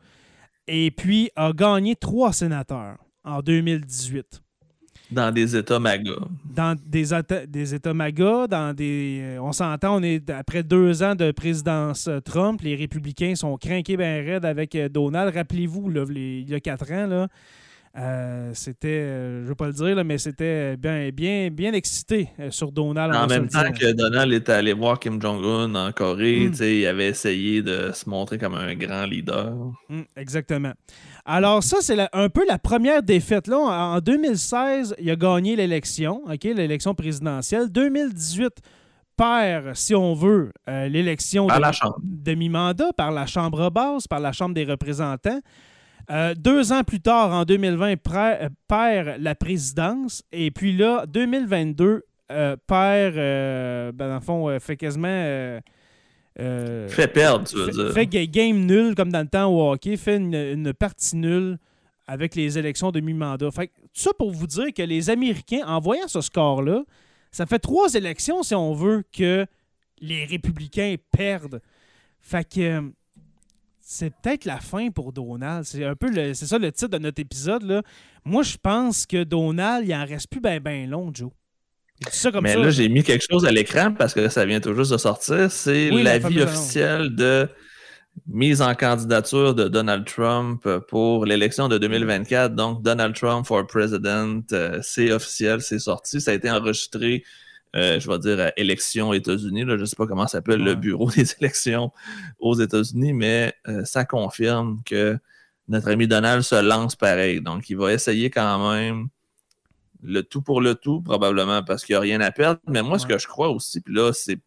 Et 0.67 0.91
puis 0.91 1.29
a 1.35 1.53
gagné 1.53 1.95
3 1.95 2.33
sénateurs 2.33 2.97
en 3.23 3.41
2018. 3.41 4.41
Dans 5.13 5.31
des 5.31 5.55
États 5.55 5.79
MAGA. 5.79 6.11
Dans 6.45 6.77
des, 6.85 7.75
États 7.75 7.93
MAGA, 7.93 8.47
dans 8.47 8.75
des. 8.75 9.19
Euh, 9.21 9.39
on 9.41 9.51
s'entend, 9.51 9.99
on 9.99 10.03
est 10.03 10.29
après 10.29 10.63
deux 10.63 11.01
ans 11.03 11.15
de 11.15 11.31
présidence 11.31 12.07
euh, 12.07 12.19
Trump, 12.19 12.61
les 12.61 12.75
républicains 12.75 13.35
sont 13.35 13.57
craqués 13.57 13.97
bien 13.97 14.23
raides 14.23 14.45
avec 14.45 14.75
euh, 14.75 14.89
Donald. 14.89 15.33
Rappelez-vous, 15.35 15.91
il 16.15 16.49
y 16.49 16.55
a 16.55 16.59
quatre 16.59 16.91
ans, 16.91 17.27
euh, 17.95 18.49
c'était, 18.55 18.87
euh, 18.87 19.37
je 19.37 19.43
ne 19.43 19.47
veux 19.49 19.55
pas 19.55 19.67
le 19.67 19.73
dire, 19.73 20.03
mais 20.03 20.17
c'était 20.17 20.75
bien, 20.77 21.09
bien, 21.13 21.51
bien 21.51 21.73
excité 21.73 22.29
euh, 22.39 22.49
sur 22.49 22.71
Donald. 22.71 23.13
En 23.13 23.27
même 23.27 23.47
temps 23.47 23.71
que 23.71 23.91
Donald 23.91 24.33
était 24.33 24.53
allé 24.53 24.73
voir 24.73 24.99
Kim 24.99 25.21
Jong-un 25.21 25.75
en 25.75 25.91
Corée, 25.91 26.47
hmm. 26.49 26.63
il 26.63 26.87
avait 26.87 27.09
essayé 27.09 27.61
de 27.61 27.91
se 27.93 28.09
montrer 28.09 28.39
comme 28.39 28.55
un 28.55 28.73
grand 28.73 29.05
leader. 29.05 29.53
Hmm, 29.89 30.01
exactement. 30.17 30.73
Alors, 31.23 31.61
ça, 31.61 31.77
c'est 31.81 31.95
un 32.11 32.29
peu 32.29 32.43
la 32.47 32.57
première 32.57 33.03
défaite. 33.03 33.47
Là, 33.47 33.57
en 33.57 33.99
2016, 33.99 34.95
il 34.99 35.11
a 35.11 35.15
gagné 35.15 35.55
l'élection, 35.55 36.23
ok, 36.25 36.45
l'élection 36.45 36.95
présidentielle. 36.95 37.69
2018, 37.69 38.53
perd, 39.15 39.75
si 39.75 39.93
on 39.93 40.15
veut, 40.15 40.51
l'élection 40.67 41.45
de, 41.45 41.53
de 42.01 42.33
mi-mandat 42.33 42.91
par 42.97 43.11
la 43.11 43.27
Chambre 43.27 43.69
basse, 43.69 44.07
par 44.07 44.19
la 44.19 44.31
Chambre 44.31 44.55
des 44.55 44.65
représentants. 44.65 45.39
Euh, 46.09 46.35
deux 46.35 46.71
ans 46.71 46.83
plus 46.83 46.99
tard, 46.99 47.31
en 47.31 47.45
2020, 47.45 47.95
euh, 48.15 48.49
perd 48.67 49.21
la 49.21 49.35
présidence. 49.35 50.23
Et 50.31 50.51
puis 50.51 50.75
là, 50.75 51.05
2022, 51.07 52.03
euh, 52.31 52.55
perd, 52.67 53.15
ben, 53.95 54.09
dans 54.09 54.15
le 54.15 54.21
fond, 54.21 54.59
fait 54.59 54.75
quasiment. 54.75 55.59
fait 56.37 57.07
perdre, 57.13 57.47
tu 57.47 57.55
veux 57.55 57.71
dire. 57.71 57.93
Fait 57.93 58.07
game 58.07 58.65
nul, 58.65 58.95
comme 58.95 59.11
dans 59.11 59.21
le 59.21 59.27
temps 59.27 59.47
au 59.47 59.71
hockey, 59.71 59.97
fait 59.97 60.17
une, 60.17 60.73
partie 60.73 61.15
nulle 61.15 61.57
avec 62.05 62.35
les 62.35 62.57
élections 62.57 62.91
de 62.91 62.99
mi-mandat. 62.99 63.49
Fait 63.51 63.67
tout 63.67 64.01
ça 64.01 64.11
pour 64.17 64.31
vous 64.31 64.47
dire 64.47 64.73
que 64.75 64.83
les 64.83 65.09
Américains, 65.09 65.61
en 65.65 65.79
voyant 65.79 66.07
ce 66.07 66.19
score-là, 66.19 66.83
ça 67.31 67.45
fait 67.45 67.59
trois 67.59 67.93
élections, 67.93 68.43
si 68.43 68.53
on 68.53 68.73
veut, 68.73 69.03
que 69.13 69.45
les 69.99 70.25
républicains 70.25 70.95
perdent. 71.11 71.61
Fait 72.19 72.47
que 72.47 72.91
c'est 73.85 74.11
peut-être 74.21 74.45
la 74.45 74.59
fin 74.59 74.89
pour 74.91 75.11
Donald. 75.11 75.65
C'est 75.65 75.83
un 75.83 75.95
peu 75.95 76.07
c'est 76.33 76.45
ça 76.45 76.57
le 76.57 76.71
titre 76.71 76.91
de 76.91 76.97
notre 76.99 77.21
épisode. 77.21 77.63
Là. 77.63 77.83
Moi, 78.23 78.41
je 78.41 78.55
pense 78.57 79.05
que 79.05 79.23
Donald, 79.23 79.85
il 79.85 79.93
en 79.93 80.05
reste 80.05 80.29
plus 80.29 80.39
bien 80.39 80.59
ben 80.61 80.89
long, 80.89 81.11
Joe. 81.13 81.31
Ça 82.09 82.31
comme 82.31 82.43
Mais 82.43 82.55
là, 82.55 82.69
j'ai 82.69 82.87
mis 82.89 83.03
quelque 83.03 83.25
chose 83.29 83.45
à 83.45 83.51
l'écran 83.51 83.93
parce 83.93 84.13
que 84.13 84.29
ça 84.29 84.45
vient 84.45 84.61
tout 84.61 84.73
juste 84.73 84.91
de 84.91 84.97
sortir. 84.97 85.51
C'est 85.51 85.89
l'avis 85.89 86.41
officiel 86.41 87.13
de 87.13 87.49
mise 88.27 88.61
en 88.61 88.73
candidature 88.73 89.53
de 89.53 89.67
Donald 89.67 90.05
Trump 90.05 90.65
pour 90.87 91.25
l'élection 91.25 91.67
de 91.67 91.77
2024. 91.77 92.55
Donc, 92.55 92.83
Donald 92.83 93.15
Trump 93.15 93.45
for 93.45 93.67
President, 93.67 94.43
euh, 94.53 94.79
c'est 94.81 95.11
officiel, 95.11 95.61
c'est 95.61 95.79
sorti. 95.79 96.21
Ça 96.21 96.31
a 96.31 96.33
été 96.33 96.49
enregistré 96.49 97.23
euh, 97.75 97.99
je 97.99 98.07
vais 98.07 98.19
dire, 98.19 98.51
élections 98.55 99.13
États-Unis. 99.13 99.63
Je 99.67 99.73
ne 99.73 99.85
sais 99.85 99.95
pas 99.95 100.05
comment 100.05 100.27
s'appelle 100.27 100.63
le 100.63 100.75
bureau 100.75 101.09
des 101.09 101.25
élections 101.39 101.91
aux 102.39 102.55
États-Unis, 102.55 103.13
mais 103.13 103.53
euh, 103.67 103.83
ça 103.83 104.05
confirme 104.05 104.81
que 104.85 105.17
notre 105.67 105.89
ami 105.89 106.07
Donald 106.07 106.43
se 106.43 106.61
lance 106.61 106.95
pareil. 106.95 107.41
Donc, 107.41 107.69
il 107.69 107.77
va 107.77 107.93
essayer 107.93 108.29
quand 108.29 108.71
même 108.71 109.07
le 110.03 110.21
tout 110.21 110.41
pour 110.41 110.61
le 110.61 110.75
tout, 110.75 111.01
probablement 111.01 111.63
parce 111.63 111.83
qu'il 111.83 111.93
n'y 111.93 111.97
a 111.97 112.01
rien 112.01 112.21
à 112.21 112.31
perdre. 112.31 112.59
Mais 112.67 112.83
moi, 112.83 112.99
ce 112.99 113.07
que 113.07 113.17
je 113.17 113.27
crois 113.27 113.49
aussi, 113.49 113.81
puis 113.81 113.93
là, 113.93 114.11
c'est. 114.13 114.39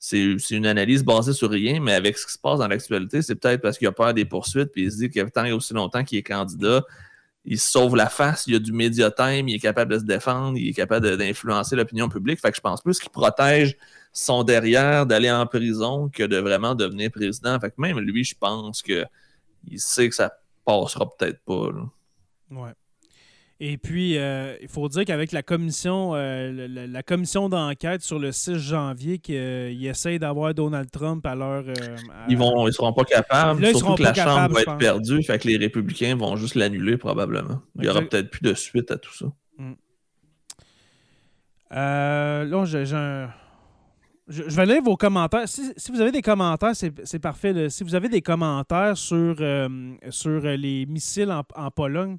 C'est 0.00 0.36
une 0.52 0.66
analyse 0.66 1.02
basée 1.02 1.32
sur 1.32 1.50
rien, 1.50 1.80
mais 1.80 1.92
avec 1.92 2.16
ce 2.18 2.24
qui 2.24 2.32
se 2.32 2.38
passe 2.38 2.60
dans 2.60 2.68
l'actualité, 2.68 3.20
c'est 3.20 3.34
peut-être 3.34 3.60
parce 3.60 3.78
qu'il 3.78 3.88
a 3.88 3.92
peur 3.92 4.14
des 4.14 4.24
poursuites, 4.24 4.70
puis 4.70 4.84
il 4.84 4.92
se 4.92 4.98
dit 4.98 5.10
qu'il 5.10 5.20
y 5.20 5.24
a 5.24 5.28
tant 5.28 5.44
et 5.44 5.50
aussi 5.50 5.74
longtemps 5.74 6.04
qu'il 6.04 6.18
est 6.18 6.22
candidat, 6.22 6.84
il 7.50 7.58
se 7.58 7.70
sauve 7.70 7.96
la 7.96 8.10
face, 8.10 8.46
il 8.46 8.56
a 8.56 8.58
du 8.58 8.72
time, 8.72 9.48
il 9.48 9.54
est 9.54 9.58
capable 9.58 9.94
de 9.94 9.98
se 9.98 10.04
défendre, 10.04 10.58
il 10.58 10.68
est 10.68 10.74
capable 10.74 11.16
d'influencer 11.16 11.76
l'opinion 11.76 12.10
publique. 12.10 12.40
Fait 12.40 12.50
que 12.50 12.56
je 12.56 12.60
pense 12.60 12.82
plus 12.82 12.98
qu'il 12.98 13.10
protège 13.10 13.74
son 14.12 14.44
derrière 14.44 15.06
d'aller 15.06 15.30
en 15.30 15.46
prison 15.46 16.10
que 16.10 16.24
de 16.24 16.36
vraiment 16.36 16.74
devenir 16.74 17.10
président. 17.10 17.58
Fait 17.58 17.70
que 17.70 17.80
même 17.80 17.98
lui, 18.00 18.22
je 18.22 18.34
pense 18.38 18.82
que 18.82 19.06
il 19.66 19.80
sait 19.80 20.10
que 20.10 20.14
ça 20.14 20.30
passera 20.62 21.08
peut-être 21.16 21.40
pas. 21.46 21.70
Ouais. 22.50 22.74
Et 23.60 23.76
puis, 23.76 24.16
euh, 24.16 24.56
il 24.62 24.68
faut 24.68 24.88
dire 24.88 25.04
qu'avec 25.04 25.32
la 25.32 25.42
commission, 25.42 26.12
euh, 26.14 26.68
la, 26.68 27.02
commission 27.02 27.48
d'enquête 27.48 28.02
sur 28.02 28.20
le 28.20 28.30
6 28.30 28.54
janvier, 28.54 29.18
qu'ils 29.18 29.34
euh, 29.36 29.90
essayent 29.90 30.20
d'avoir 30.20 30.54
Donald 30.54 30.88
Trump 30.92 31.26
à 31.26 31.34
leur. 31.34 31.64
ils 32.28 32.38
ne 32.38 32.68
ils 32.68 32.72
seront 32.72 32.92
pas 32.92 33.02
capables. 33.02 33.66
surtout 33.66 33.94
que 33.96 34.02
la 34.04 34.14
Chambre 34.14 34.54
va 34.54 34.60
être 34.60 34.78
perdue. 34.78 35.24
Fait 35.24 35.40
que 35.40 35.48
les 35.48 35.56
républicains 35.56 36.14
vont 36.14 36.36
juste 36.36 36.54
l'annuler 36.54 36.96
probablement. 36.96 37.60
Il 37.74 37.82
n'y 37.82 37.88
aura 37.88 38.02
peut-être 38.02 38.30
plus 38.30 38.42
de 38.42 38.54
suite 38.54 38.92
à 38.92 38.96
tout 38.96 39.12
ça. 39.12 39.26
Mm. 39.58 39.72
là, 41.70 42.64
j'ai 42.64 42.92
un. 42.94 43.28
Je, 44.28 44.42
vais 44.42 44.66
lire 44.66 44.82
vos 44.82 44.96
commentaires. 44.96 45.48
Si, 45.48 45.72
vous 45.90 46.00
avez 46.00 46.12
des 46.12 46.22
commentaires, 46.22 46.76
c'est 46.76 47.18
parfait. 47.18 47.70
Si 47.70 47.82
vous 47.82 47.96
avez 47.96 48.08
des 48.08 48.22
commentaires 48.22 48.96
sur, 48.96 49.36
sur 50.10 50.40
les 50.42 50.86
missiles 50.86 51.32
en 51.32 51.70
Pologne, 51.72 52.18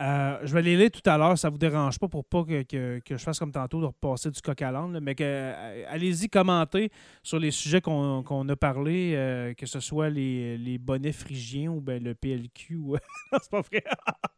euh, 0.00 0.38
je 0.42 0.52
vais 0.52 0.62
les 0.62 0.76
lire 0.76 0.90
tout 0.90 1.08
à 1.08 1.16
l'heure, 1.16 1.38
ça 1.38 1.48
ne 1.48 1.52
vous 1.52 1.58
dérange 1.58 2.00
pas 2.00 2.08
pour 2.08 2.24
pas 2.24 2.42
que, 2.44 3.00
je 3.08 3.16
fasse 3.16 3.38
comme 3.38 3.52
tantôt 3.52 3.80
de 3.80 3.86
repasser 3.86 4.30
du 4.30 4.40
coq 4.40 4.60
à 4.60 4.72
l'âne, 4.72 4.98
mais 5.00 5.14
que, 5.14 5.22
euh, 5.24 5.84
allez-y 5.88 6.28
commenter 6.28 6.90
sur 7.22 7.38
les 7.38 7.52
sujets 7.52 7.80
qu'on 7.80 8.48
a 8.48 8.56
parlé, 8.56 9.12
euh, 9.14 9.54
que 9.54 9.66
ce 9.66 9.78
soit 9.78 10.10
les, 10.10 10.78
bonnets 10.80 11.12
phrygiens 11.12 11.70
ou 11.70 11.80
ben, 11.80 12.02
le 12.02 12.14
PLQ. 12.14 12.74
non, 12.76 12.98
c'est 13.40 13.50
pas 13.50 13.60
vrai. 13.60 13.84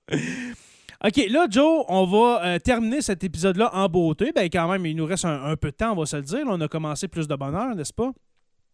OK, 1.05 1.17
là, 1.31 1.47
Joe, 1.51 1.85
on 1.89 2.05
va 2.05 2.59
terminer 2.61 3.01
cet 3.01 3.25
épisode-là 3.25 3.71
en 3.75 3.89
beauté. 3.89 4.33
Ben, 4.35 4.49
quand 4.51 4.71
même, 4.71 4.85
il 4.85 4.97
nous 4.97 5.07
reste 5.07 5.25
un, 5.25 5.57
peu 5.57 5.71
de 5.71 5.77
temps, 5.77 5.93
on 5.93 5.97
va 5.97 6.07
se 6.07 6.17
le 6.17 6.23
dire. 6.23 6.45
on 6.47 6.61
a 6.61 6.69
commencé 6.69 7.09
plus 7.09 7.29
de 7.29 7.35
bonheur, 7.35 7.75
n'est-ce 7.75 7.93
pas? 7.93 8.13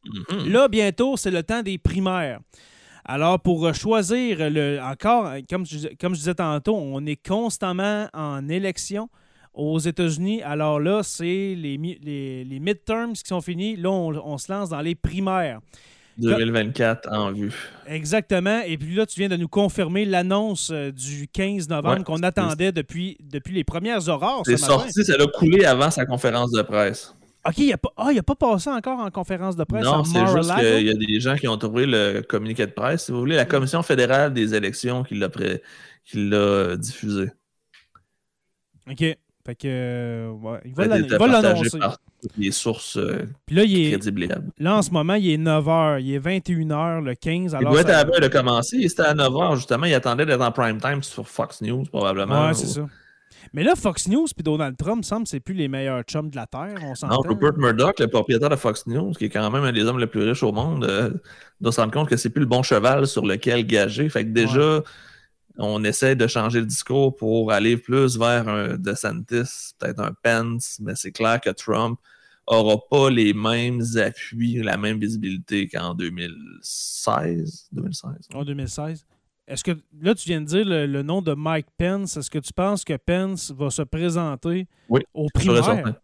Mm-hmm. 0.06 0.48
Là, 0.50 0.68
bientôt, 0.68 1.16
c'est 1.16 1.30
le 1.30 1.42
temps 1.42 1.62
des 1.62 1.78
primaires. 1.78 2.40
Alors, 3.04 3.40
pour 3.40 3.66
euh, 3.66 3.72
choisir 3.72 4.50
le. 4.50 4.80
Encore, 4.80 5.32
comme 5.50 5.66
je, 5.66 5.88
comme 6.00 6.14
je 6.14 6.20
disais 6.20 6.34
tantôt, 6.34 6.76
on 6.76 7.04
est 7.06 7.16
constamment 7.16 8.08
en 8.12 8.48
élection 8.48 9.08
aux 9.54 9.78
États-Unis. 9.78 10.42
Alors 10.42 10.80
là, 10.80 11.02
c'est 11.02 11.24
les, 11.24 11.76
les, 11.76 12.44
les, 12.44 12.60
midterms 12.60 13.12
qui 13.12 13.26
sont 13.26 13.40
finis. 13.40 13.76
Là, 13.76 13.90
on, 13.90 14.38
se 14.38 14.50
lance 14.50 14.70
dans 14.70 14.80
les 14.80 14.94
primaires. 14.94 15.60
2024 16.18 17.10
en 17.10 17.32
vue. 17.32 17.54
Exactement. 17.86 18.60
Et 18.66 18.76
puis 18.76 18.94
là, 18.94 19.06
tu 19.06 19.18
viens 19.18 19.30
de 19.30 19.36
nous 19.36 19.48
confirmer 19.48 20.04
l'annonce 20.04 20.70
euh, 20.70 20.92
du 20.92 21.26
15 21.26 21.68
novembre 21.68 22.04
qu'on 22.04 22.22
attendait 22.22 22.70
depuis, 22.70 23.16
depuis 23.20 23.54
les 23.54 23.64
premières 23.64 24.08
aurores. 24.08 24.42
C'est 24.44 24.58
sorti, 24.58 25.04
ça 25.04 25.14
a 25.14 25.26
coulé 25.26 25.64
avant 25.64 25.90
sa 25.90 26.04
conférence 26.04 26.50
de 26.52 26.62
presse. 26.62 27.14
OK, 27.44 27.58
il 27.58 27.70
n'a 27.70 27.76
pas, 27.76 27.92
ah, 27.96 28.10
pas 28.24 28.34
passé 28.36 28.70
encore 28.70 29.00
en 29.00 29.10
conférence 29.10 29.56
de 29.56 29.64
presse. 29.64 29.84
Non, 29.84 30.04
c'est 30.04 30.26
juste 30.26 30.54
qu'il 30.54 30.86
y 30.86 30.90
a 30.90 30.94
des 30.94 31.20
gens 31.20 31.36
qui 31.36 31.48
ont 31.48 31.58
trouvé 31.58 31.86
le 31.86 32.20
communiqué 32.22 32.66
de 32.66 32.72
presse, 32.72 33.06
si 33.06 33.12
vous 33.12 33.18
voulez, 33.18 33.34
la 33.36 33.44
Commission 33.44 33.82
fédérale 33.82 34.32
des 34.32 34.54
élections 34.54 35.02
qui 35.02 35.16
l'a 36.14 36.76
diffusé. 36.76 37.30
OK. 38.88 39.16
Fait 39.44 39.56
que, 39.56 39.66
euh, 39.66 40.58
il 40.64 40.72
va 40.72 40.86
l'annoncer. 40.86 41.78
par 41.78 41.98
les 42.38 42.52
sources 42.52 42.96
euh, 42.96 43.26
là, 43.48 43.64
Là, 44.58 44.76
en 44.76 44.82
ce 44.82 44.92
moment, 44.92 45.14
il 45.14 45.30
est 45.30 45.36
9h. 45.36 46.00
Il 46.00 46.14
est 46.14 46.20
21h 46.20 47.02
le 47.02 47.14
15. 47.16 47.56
Alors 47.56 47.72
il 47.72 47.82
doit 47.82 47.92
être 47.92 48.14
à 48.14 48.20
de 48.20 48.28
commencer. 48.28 48.76
Il 48.76 48.84
était 48.84 49.02
à 49.02 49.14
9h, 49.14 49.56
justement. 49.56 49.86
Il 49.86 49.94
attendait 49.94 50.26
d'être 50.26 50.42
en 50.42 50.52
prime 50.52 50.80
time 50.80 51.02
sur 51.02 51.26
Fox 51.26 51.60
News, 51.60 51.82
probablement. 51.86 52.46
Ouais, 52.46 52.54
c'est 52.54 52.68
ça. 52.68 52.86
Mais 53.54 53.64
là, 53.64 53.74
Fox 53.76 54.08
News 54.08 54.26
et 54.38 54.42
Donald 54.42 54.76
Trump 54.78 55.04
semble 55.04 55.26
c'est 55.26 55.40
plus 55.40 55.54
les 55.54 55.68
meilleurs 55.68 56.02
chums 56.04 56.30
de 56.30 56.36
la 56.36 56.46
Terre. 56.46 56.74
On 56.82 57.06
non, 57.06 57.20
Rupert 57.20 57.58
Murdoch, 57.58 58.00
le 58.00 58.08
propriétaire 58.08 58.48
de 58.48 58.56
Fox 58.56 58.86
News, 58.86 59.12
qui 59.12 59.26
est 59.26 59.28
quand 59.28 59.50
même 59.50 59.64
un 59.64 59.72
des 59.72 59.82
hommes 59.84 59.98
les 59.98 60.06
plus 60.06 60.22
riches 60.22 60.42
au 60.42 60.52
monde, 60.52 60.84
euh, 60.84 61.10
doit 61.60 61.72
se 61.72 61.80
rendre 61.80 61.92
compte 61.92 62.08
que 62.08 62.16
c'est 62.16 62.30
plus 62.30 62.40
le 62.40 62.46
bon 62.46 62.62
cheval 62.62 63.06
sur 63.06 63.26
lequel 63.26 63.66
gager. 63.66 64.08
Fait 64.08 64.24
que 64.24 64.30
déjà, 64.30 64.82
on 65.58 65.84
essaie 65.84 66.16
de 66.16 66.26
changer 66.26 66.60
le 66.60 66.66
discours 66.66 67.14
pour 67.14 67.52
aller 67.52 67.76
plus 67.76 68.18
vers 68.18 68.48
un 68.48 68.78
DeSantis, 68.78 69.74
peut-être 69.78 70.00
un 70.00 70.12
Pence, 70.22 70.78
mais 70.80 70.94
c'est 70.94 71.12
clair 71.12 71.38
que 71.40 71.50
Trump 71.50 72.00
n'aura 72.50 72.78
pas 72.90 73.10
les 73.10 73.34
mêmes 73.34 73.82
appuis, 73.96 74.62
la 74.62 74.78
même 74.78 74.98
visibilité 74.98 75.68
qu'en 75.68 75.94
2016. 75.94 77.68
2016 77.72 78.28
En 78.34 78.44
2016. 78.44 79.04
Est-ce 79.48 79.64
que 79.64 79.72
là, 80.00 80.14
tu 80.14 80.28
viens 80.28 80.40
de 80.40 80.46
dire 80.46 80.64
le, 80.64 81.02
nom 81.02 81.20
de 81.20 81.34
Mike 81.34 81.66
Pence. 81.76 82.16
Est-ce 82.16 82.30
que 82.30 82.38
tu 82.38 82.52
penses 82.52 82.84
que 82.84 82.96
Pence 82.96 83.50
va 83.50 83.70
se 83.70 83.82
présenter 83.82 84.66
au 84.88 85.26
primaire 85.34 85.94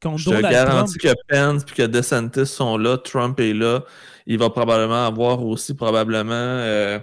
contre 0.00 0.18
Je 0.18 0.30
te 0.30 0.40
garantis 0.40 0.98
que 0.98 1.14
Pence 1.28 1.62
et 1.62 1.74
que 1.74 1.82
DeSantis 1.82 2.46
sont 2.46 2.78
là, 2.78 2.98
Trump 2.98 3.40
est 3.40 3.54
là. 3.54 3.84
Il 4.26 4.38
va 4.38 4.50
probablement 4.50 5.06
avoir 5.06 5.44
aussi 5.44 5.74
probablement 5.74 6.34
euh, 6.34 6.98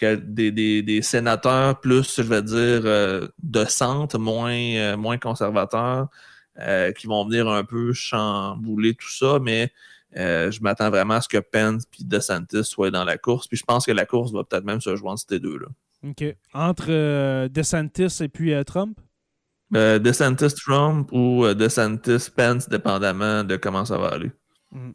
des, 0.00 1.00
sénateurs 1.02 1.80
plus, 1.80 2.16
je 2.16 2.22
vais 2.22 2.42
dire, 2.42 2.82
euh, 2.84 3.28
de 3.42 3.64
centre, 3.64 4.18
moins, 4.18 4.52
euh, 4.52 4.96
moins 4.96 5.18
conservateurs, 5.18 6.08
qui 6.98 7.06
vont 7.06 7.26
venir 7.26 7.48
un 7.48 7.64
peu 7.64 7.92
chambouler 7.92 8.94
tout 8.94 9.10
ça, 9.10 9.38
mais 9.42 9.70
euh, 10.16 10.50
je 10.50 10.60
m'attends 10.62 10.90
vraiment 10.90 11.14
à 11.14 11.20
ce 11.20 11.28
que 11.28 11.38
Pence 11.38 11.84
et 12.00 12.04
DeSantis 12.04 12.64
soient 12.64 12.90
dans 12.90 13.04
la 13.04 13.18
course. 13.18 13.46
Puis 13.48 13.56
je 13.56 13.64
pense 13.64 13.86
que 13.86 13.92
la 13.92 14.06
course 14.06 14.32
va 14.32 14.44
peut-être 14.44 14.64
même 14.64 14.80
se 14.80 14.94
jouer 14.96 15.10
entre 15.10 15.24
ces 15.28 15.38
deux-là. 15.38 15.66
OK. 16.04 16.24
Entre 16.54 16.86
euh, 16.90 17.48
DeSantis 17.48 18.22
et 18.22 18.28
puis 18.28 18.52
euh, 18.52 18.64
Trump? 18.64 18.98
DeSantis 19.72 20.54
Trump 20.54 21.10
ou 21.12 21.44
DeSantis 21.52 22.30
Pence, 22.34 22.68
dépendamment 22.68 23.42
de 23.42 23.56
comment 23.56 23.84
ça 23.84 23.98
va 23.98 24.08
aller. 24.08 24.30
Mm 24.70 24.92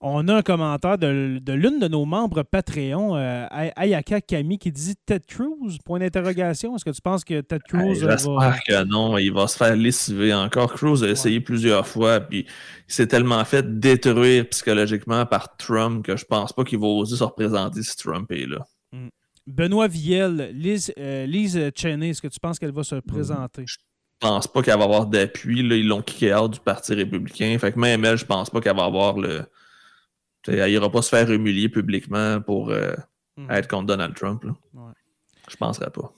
on 0.00 0.28
a 0.28 0.36
un 0.36 0.42
commentaire 0.42 0.98
de, 0.98 1.40
l'une 1.52 1.78
de 1.78 1.88
nos 1.88 2.04
membres 2.04 2.42
Patreon, 2.42 3.16
euh, 3.16 3.46
Ayaka 3.50 4.20
Kami, 4.20 4.58
qui 4.58 4.70
dit 4.70 4.94
Ted 5.06 5.24
Cruz 5.26 5.78
Point 5.84 6.00
d'interrogation. 6.00 6.76
Est-ce 6.76 6.84
que 6.84 6.90
tu 6.90 7.00
penses 7.00 7.24
que 7.24 7.40
Ted 7.40 7.62
Cruz 7.66 8.02
va. 8.02 8.16
J'espère 8.16 8.60
que 8.66 8.84
non. 8.84 9.16
Il 9.16 9.32
va 9.32 9.46
se 9.48 9.56
faire 9.56 9.74
lessiver 9.74 10.34
encore. 10.34 10.72
Cruz 10.74 11.02
a 11.02 11.08
essayé 11.08 11.40
plusieurs 11.40 11.86
fois, 11.86 12.20
puis 12.20 12.46
il 12.88 12.94
s'est 12.94 13.06
tellement 13.06 13.44
fait 13.44 13.78
détruire 13.80 14.48
psychologiquement 14.50 15.24
par 15.24 15.56
Trump 15.56 16.04
que 16.04 16.16
je 16.16 16.24
pense 16.24 16.52
pas 16.52 16.64
qu'il 16.64 16.78
va 16.78 16.86
oser 16.86 17.16
se 17.16 17.24
représenter 17.24 17.82
si 17.82 17.96
Trump 17.96 18.30
est 18.32 18.46
là. 18.46 18.66
Mm. 18.92 19.08
Benoît 19.46 19.88
Viel, 19.88 20.50
Lise, 20.52 20.92
euh, 20.98 21.70
Cheney, 21.74 22.10
est-ce 22.10 22.20
que 22.20 22.28
tu 22.28 22.40
penses 22.40 22.58
qu'elle 22.58 22.72
va 22.72 22.82
se 22.82 22.96
présenter? 22.96 23.64
Je 23.66 23.76
pense 24.18 24.46
pas 24.46 24.62
qu'elle 24.62 24.78
va 24.78 24.84
avoir 24.84 25.06
d'appui. 25.06 25.60
Ils 25.60 25.86
l'ont 25.86 26.02
kické 26.02 26.34
out 26.34 26.52
du 26.52 26.60
Parti 26.60 26.94
républicain. 26.94 27.56
Fait 27.58 27.72
que 27.72 27.78
même 27.78 28.04
elle, 28.04 28.16
je 28.18 28.24
pense 28.24 28.50
pas 28.50 28.60
qu'elle 28.60 28.76
va 28.76 28.84
avoir 28.84 29.18
le 29.18 29.46
elle 30.48 30.70
n'ira 30.70 30.90
pas 30.90 31.02
se 31.02 31.08
faire 31.08 31.30
humilier 31.30 31.68
publiquement 31.68 32.40
pour 32.40 32.70
euh, 32.70 32.92
hmm. 33.36 33.50
être 33.50 33.68
contre 33.68 33.86
Donald 33.86 34.14
Trump. 34.14 34.44
Là. 34.44 34.54
Ouais. 34.74 34.92
Je 35.50 35.56
penserais 35.56 35.90
pas. 35.90 36.12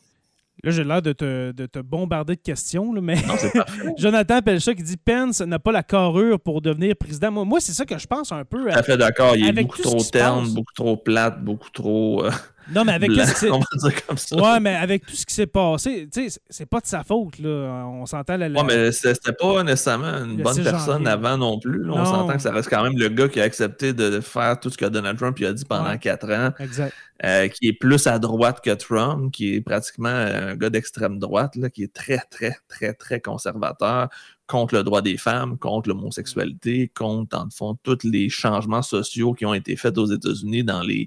Là, 0.64 0.72
j'ai 0.72 0.83
l'air 0.83 1.01
de 1.01 1.12
te, 1.12 1.79
bombarder 1.81 2.35
de 2.35 2.41
questions, 2.41 2.93
mais 3.01 3.16
Jonathan 3.97 4.43
Pelcha 4.43 4.74
qui 4.74 4.83
dit 4.83 4.97
Pence 4.97 5.41
n'a 5.41 5.61
pas 5.61 5.70
la 5.70 5.85
carrure 5.85 6.41
pour 6.41 6.61
devenir 6.61 6.97
président. 6.97 7.31
Moi, 7.31 7.45
moi 7.45 7.61
c'est 7.61 7.72
ça 7.72 7.85
que 7.85 7.97
je 7.97 8.07
pense 8.07 8.33
un 8.33 8.45
peu. 8.45 8.68
Tout 8.68 8.83
fait 8.83 8.97
d'accord. 8.97 9.37
Il 9.37 9.47
est 9.47 9.53
beaucoup 9.53 9.81
trop 9.81 10.03
terne, 10.03 10.53
beaucoup 10.53 10.72
trop 10.74 10.97
plate, 10.97 11.45
beaucoup 11.45 11.70
trop. 11.70 12.24
Euh, 12.24 12.31
non, 12.75 12.85
mais 12.85 12.93
avec 12.93 13.11
Ouais, 13.11 14.61
mais 14.61 14.75
avec 14.75 15.07
tout 15.07 15.14
ce 15.14 15.27
qui 15.27 15.35
s'est 15.35 15.47
passé, 15.47 16.09
tu 16.12 16.29
sais, 16.29 16.41
c'est 16.49 16.66
pas 16.66 16.81
de 16.81 16.87
sa 16.87 17.05
faute, 17.05 17.39
là. 17.39 17.85
On 17.87 18.07
s'entend 18.07 18.37
la. 18.37 18.49
Ouais, 18.49 18.64
mais 18.64 18.93
c'était 18.93 19.33
pas 19.33 19.62
nécessairement 19.62 20.25
une 20.25 20.43
bonne 20.43 20.62
personne 20.62 21.07
avant 21.07 21.37
non 21.37 21.59
plus. 21.59 21.91
On 21.91 22.05
s'entend 22.05 22.35
que 22.35 22.43
ça 22.43 22.53
reste 22.53 22.69
quand 22.69 22.83
même 22.83 22.99
le 22.99 23.09
gars 23.09 23.29
qui 23.29 23.41
a 23.41 23.45
accepté 23.45 23.93
de 23.93 24.21
faire 24.21 24.59
tout 24.61 24.71
ce 24.71 24.79
que 24.79 24.87
Donald 24.87 25.19
Trump 25.19 25.39
a 25.43 25.53
dit 25.53 25.64
pendant 25.64 25.97
quatre 25.99 26.31
ans. 26.33 26.53
Exact. 26.59 26.95
Euh, 27.25 27.49
qui 27.49 27.66
est 27.66 27.73
plus 27.73 28.07
à 28.07 28.21
droite 28.21 28.61
que 28.62 28.71
Trump, 28.71 29.33
qui 29.33 29.57
est 29.57 29.61
pratiquement 29.61 30.09
un 30.09 30.55
gars 30.55 30.71
d'extrême 30.71 31.19
droite, 31.19 31.57
là, 31.57 31.69
qui 31.69 31.83
est 31.83 31.93
très, 31.93 32.21
très, 32.31 32.57
très, 32.69 32.95
très 32.95 33.21
conservateur, 33.21 34.09
contre 34.49 34.75
le 34.75 34.83
droit 34.83 35.03
des 35.03 35.17
femmes, 35.17 35.59
contre 35.59 35.91
l'homosexualité, 35.91 36.89
contre, 36.89 37.39
en 37.39 37.49
fond, 37.51 37.79
tous 37.83 37.99
les 38.03 38.29
changements 38.29 38.83
sociaux 38.83 39.35
qui 39.35 39.47
ont 39.47 39.55
été 39.55 39.77
faits 39.77 39.97
aux 39.99 40.07
États-Unis 40.07 40.65
dans 40.65 40.83
les 40.83 41.07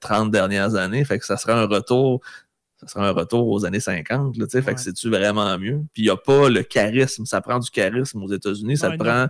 30 0.00 0.28
euh, 0.28 0.30
dernières 0.30 0.76
années. 0.76 1.04
Fait 1.04 1.18
que 1.18 1.26
ça 1.26 1.36
sera 1.36 1.60
un 1.60 1.66
retour 1.66 2.22
ça 2.80 2.86
sera 2.86 3.08
un 3.08 3.12
retour 3.12 3.46
aux 3.48 3.66
années 3.66 3.80
50, 3.80 4.38
là, 4.38 4.46
fait 4.48 4.74
que 4.74 4.80
c'est-tu 4.80 5.10
vraiment 5.10 5.58
mieux? 5.58 5.84
Puis 5.92 6.02
il 6.02 6.06
n'y 6.06 6.10
a 6.10 6.16
pas 6.16 6.48
le 6.48 6.62
charisme, 6.62 7.26
ça 7.26 7.42
prend 7.42 7.58
du 7.58 7.68
charisme 7.68 8.22
aux 8.22 8.32
États-Unis, 8.32 8.78
ça 8.78 8.90
prend 8.96 9.26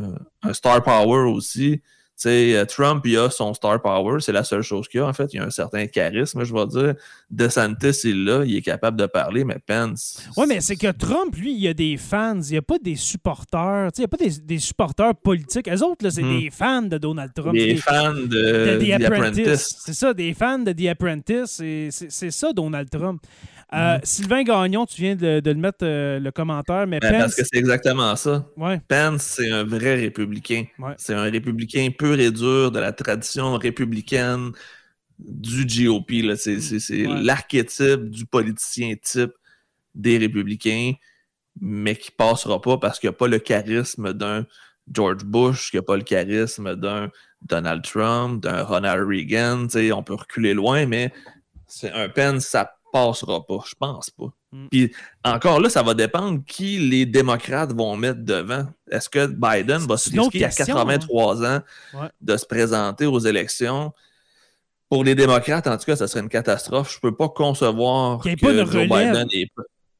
euh, 0.00 0.18
un 0.42 0.52
star 0.52 0.82
power 0.82 1.30
aussi 1.30 1.80
sais, 2.22 2.56
euh, 2.56 2.64
Trump, 2.64 3.04
il 3.06 3.16
a 3.16 3.30
son 3.30 3.54
star 3.54 3.80
power, 3.80 4.20
c'est 4.20 4.32
la 4.32 4.44
seule 4.44 4.62
chose 4.62 4.88
qu'il 4.88 5.00
a, 5.00 5.06
en 5.06 5.12
fait. 5.12 5.32
Il 5.32 5.40
a 5.40 5.44
un 5.44 5.50
certain 5.50 5.86
charisme, 5.86 6.44
je 6.44 6.52
vais 6.52 6.66
dire. 6.66 6.94
DeSantis, 7.30 8.00
il 8.04 8.10
est 8.10 8.30
là, 8.30 8.44
il 8.44 8.56
est 8.56 8.62
capable 8.62 8.96
de 8.96 9.06
parler, 9.06 9.44
mais 9.44 9.58
Pence. 9.64 10.22
Oui, 10.36 10.46
mais 10.48 10.60
c'est 10.60 10.76
que 10.76 10.90
Trump, 10.90 11.36
lui, 11.36 11.54
il 11.54 11.68
a 11.68 11.74
des 11.74 11.96
fans, 11.96 12.40
il 12.40 12.52
n'y 12.52 12.56
a 12.56 12.62
pas 12.62 12.78
des 12.78 12.96
supporters. 12.96 13.90
Il 13.96 14.00
n'y 14.00 14.04
a 14.04 14.08
pas 14.08 14.16
des, 14.16 14.58
supporters 14.58 15.14
politiques. 15.14 15.68
Eux 15.68 15.82
autres, 15.84 16.08
c'est 16.10 16.22
hmm. 16.22 16.40
des 16.40 16.50
fans 16.50 16.82
de 16.82 16.98
Donald 16.98 17.32
Trump. 17.34 17.54
Des, 17.54 17.76
fans 17.76 18.14
de, 18.14 18.78
The, 18.78 19.02
Apprentice. 19.02 19.76
C'est 19.84 19.94
ça, 19.94 20.14
des 20.14 20.34
fans 20.34 20.58
de 20.58 20.72
The 20.72 20.88
Apprentice. 20.88 21.62
C'est 21.90 22.30
ça, 22.30 22.52
Donald 22.52 22.90
Trump. 22.90 23.22
Euh, 23.74 23.96
mhm. 23.96 24.00
Sylvain 24.02 24.42
Gagnon, 24.44 24.86
tu 24.86 25.02
viens 25.02 25.14
de, 25.14 25.42
le 25.44 25.54
mettre 25.54 25.78
euh, 25.82 26.18
le 26.18 26.30
commentaire, 26.30 26.86
mais 26.86 27.00
ben, 27.00 27.12
Pence... 27.12 27.20
Parce 27.20 27.34
que 27.34 27.42
c'est 27.44 27.58
exactement 27.58 28.16
ça. 28.16 28.46
Pence, 28.88 29.22
c'est 29.22 29.50
un 29.50 29.64
vrai 29.64 29.96
républicain. 29.96 30.64
C'est 30.96 31.14
un 31.14 31.30
républicain 31.30 31.90
pur 31.96 32.18
et 32.18 32.30
dur 32.30 32.70
de 32.70 32.78
la 32.78 32.92
tradition 32.92 33.54
républicaine 33.54 34.52
du 35.18 35.66
GOP. 35.66 36.12
C'est 36.36 37.06
Ouais. 37.06 37.22
l'archétype 37.22 38.08
du 38.08 38.24
politicien 38.24 38.94
type 39.02 39.32
des 39.94 40.16
républicains, 40.16 40.92
mais 41.60 41.96
qui 41.96 42.10
passera 42.10 42.60
pas 42.62 42.78
parce 42.78 42.98
qu'il 42.98 43.10
n'y 43.10 43.14
a 43.14 43.18
pas 43.18 43.28
le 43.28 43.38
charisme 43.38 44.14
d'un 44.14 44.46
George 44.90 45.24
Bush, 45.24 45.70
qu'il 45.70 45.78
n'y 45.78 45.84
a 45.84 45.86
pas 45.86 45.96
le 45.96 46.04
charisme 46.04 46.74
d'un 46.74 47.10
Donald 47.42 47.82
Trump, 47.82 48.42
d'un 48.42 48.62
Ronald 48.62 49.06
Reagan. 49.06 49.66
On 49.92 50.02
peut 50.02 50.14
reculer 50.14 50.54
loin, 50.54 50.86
mais 50.86 51.12
c'est 51.66 51.92
un 51.92 52.08
pen, 52.08 52.40
ça 52.40 52.77
passera 53.06 53.46
pas. 53.46 53.58
Je 53.66 53.74
pense 53.78 54.10
pas. 54.10 54.26
Mm. 54.52 54.66
Puis 54.70 54.92
encore 55.24 55.60
là, 55.60 55.68
ça 55.70 55.82
va 55.82 55.94
dépendre 55.94 56.40
qui 56.46 56.78
les 56.78 57.06
démocrates 57.06 57.72
vont 57.72 57.96
mettre 57.96 58.20
devant. 58.24 58.66
Est-ce 58.90 59.08
que 59.08 59.26
Biden 59.26 59.78
va 59.86 59.96
se 59.96 60.10
risquer 60.10 60.44
à 60.44 60.48
question, 60.48 60.74
83 60.74 61.44
ans 61.46 61.60
Ouais. 61.94 62.08
de 62.20 62.36
se 62.36 62.46
présenter 62.46 63.06
aux 63.06 63.18
élections? 63.18 63.92
Pour 64.90 65.04
les 65.04 65.14
démocrates, 65.14 65.66
en 65.66 65.76
tout 65.76 65.84
cas, 65.84 65.96
ça 65.96 66.08
serait 66.08 66.20
une 66.20 66.30
catastrophe. 66.30 66.94
Je 66.94 66.98
peux 67.00 67.14
pas 67.14 67.28
concevoir 67.28 68.20
que 68.20 68.34
pas 68.40 68.64
Joe. 68.64 68.84
Biden 68.88 69.26
est- 69.32 69.50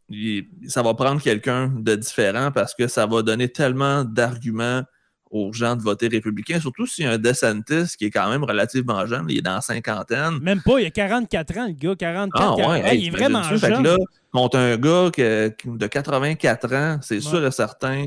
il- 0.09 0.47
ça 0.67 0.83
va 0.83 0.95
prendre 0.95 1.21
quelqu'un 1.21 1.69
de 1.77 1.95
différent 1.95 2.51
parce 2.53 2.75
que 2.75 2.89
ça 2.89 3.05
va 3.05 3.21
donner 3.23 3.51
tellement 3.51 4.03
d'arguments 4.05 4.83
aux 5.31 5.53
gens 5.53 5.77
de 5.77 5.83
voter 5.83 6.09
républicain, 6.09 6.61
surtout 6.61 6.87
s'il 6.87 7.05
y 7.05 7.09
a 7.09 7.13
un 7.13 7.19
DeSantis 7.19 7.97
qui 7.99 8.07
est 8.07 8.11
quand 8.11 8.29
même 8.31 8.45
relativement 8.45 9.05
jeune, 9.07 9.27
il 9.29 9.39
est 9.39 9.43
dans 9.43 9.55
la 9.55 9.61
cinquantaine. 9.61 10.39
Même 10.41 10.63
pas, 10.63 10.81
il 10.81 10.87
a 10.87 10.91
44 10.91 11.59
ans, 11.59 11.67
le 11.67 11.73
gars. 11.73 11.95
44 11.97 12.43
Ah 12.43 12.51
ouais, 12.57 12.63
40 12.81 12.85
hey, 12.93 13.01
il 13.01 13.07
est 13.07 13.11
vraiment 13.11 13.41
t'imagines-tu? 13.43 13.59
Fait 13.61 13.69
que 13.69 13.75
jeune. 13.77 13.85
là, 13.85 13.97
contre 14.33 14.59
un 14.59 14.77
gars 14.77 15.11
que- 15.13 15.53
de 15.77 15.87
84 15.87 16.75
ans, 16.75 16.99
c'est 17.03 17.17
Ouais. 17.17 17.21
sûr 17.21 17.45
et 17.47 17.51
certain 17.51 18.07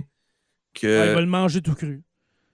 que. 0.74 0.88
Ouais, 0.88 1.07
il 1.09 1.13
va 1.15 1.22
le 1.22 1.28
manger 1.28 1.61
tout 1.61 1.76
cru. 1.76 2.01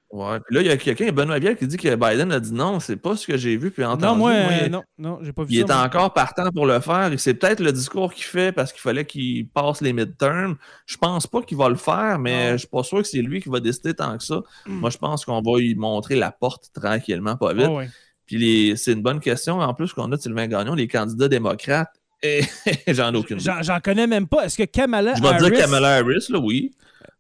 Ouais. 0.09 0.39
Puis 0.39 0.55
là, 0.55 0.61
il 0.61 0.67
y 0.67 0.69
a 0.69 0.77
quelqu'un, 0.77 1.11
Benoît 1.11 1.37
Biel, 1.39 1.57
qui 1.57 1.67
dit 1.67 1.75
que 1.75 1.93
Biden 1.95 2.31
a 2.31 2.39
dit 2.39 2.53
non, 2.53 2.79
c'est 2.79 2.95
pas 2.95 3.17
ce 3.17 3.27
que 3.27 3.35
j'ai 3.35 3.57
vu 3.57 3.71
puis 3.71 3.83
entendu. 3.83 4.05
Non, 4.05 4.15
moi, 4.15 4.31
Moi, 4.31 4.51
il- 4.65 4.71
non, 4.71 4.83
non, 4.97 5.19
j'ai 5.21 5.33
pas 5.33 5.43
vu 5.43 5.49
il 5.51 5.57
ça. 5.57 5.63
est 5.63 5.67
moi. 5.75 5.85
encore 5.85 6.13
partant 6.13 6.49
pour 6.51 6.65
le 6.65 6.79
faire. 6.79 7.11
C'est 7.17 7.33
peut-être 7.33 7.59
le 7.59 7.73
discours 7.73 8.13
qu'il 8.13 8.23
fait 8.23 8.53
parce 8.53 8.71
qu'il 8.71 8.79
fallait 8.81 9.03
qu'il 9.03 9.49
passe 9.49 9.81
les 9.81 9.91
midterms. 9.91 10.55
Je 10.85 10.95
pense 10.95 11.27
pas 11.27 11.41
qu'il 11.41 11.57
va 11.57 11.67
le 11.67 11.75
faire, 11.75 12.19
mais 12.19 12.45
Non. 12.47 12.51
je 12.53 12.57
suis 12.59 12.67
pas 12.69 12.83
sûr 12.83 12.99
que 12.99 13.07
c'est 13.07 13.21
lui 13.21 13.41
qui 13.41 13.49
va 13.49 13.59
décider 13.59 13.93
tant 13.93 14.17
que 14.17 14.23
ça. 14.23 14.41
Mm. 14.65 14.75
Moi, 14.79 14.89
je 14.91 14.97
pense 14.97 15.25
qu'on 15.25 15.41
va 15.41 15.59
lui 15.59 15.75
montrer 15.75 16.15
la 16.15 16.31
porte 16.31 16.69
tranquillement, 16.73 17.35
pas 17.35 17.53
vite. 17.53 17.67
Ouais. 17.67 17.89
Puis 18.25 18.73
c'est 18.77 18.93
une 18.93 19.01
bonne 19.01 19.19
question. 19.19 19.59
En 19.59 19.73
plus, 19.73 19.91
qu'on 19.93 20.11
a 20.11 20.15
de 20.15 20.21
Sylvain 20.21 20.47
Gagnon, 20.47 20.73
les 20.73 20.87
candidats 20.87 21.27
démocrates, 21.27 21.91
et 22.23 22.41
j'en 22.87 23.13
ai 23.13 23.17
aucune. 23.17 23.39
J'en 23.39 23.61
j'en 23.61 23.79
connais 23.79 24.07
même 24.07 24.27
pas. 24.27 24.45
Est-ce 24.45 24.57
que 24.57 24.63
Kamala 24.63 25.13
Je 25.15 25.21
vais 25.21 25.27
Harris... 25.27 25.51
dire 25.51 25.59
Kamala 25.59 25.95
Harris, 25.97 26.25
là, 26.29 26.39
oui. 26.39 26.71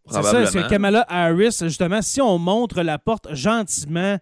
C'est 0.09 0.21
ça, 0.23 0.41
est-ce 0.43 0.51
que 0.53 0.69
Kamala 0.69 1.05
Harris, 1.09 1.57
justement, 1.61 2.01
si 2.01 2.21
on 2.21 2.37
montre 2.37 2.81
la 2.81 2.97
porte 2.99 3.33
gentiment 3.33 4.17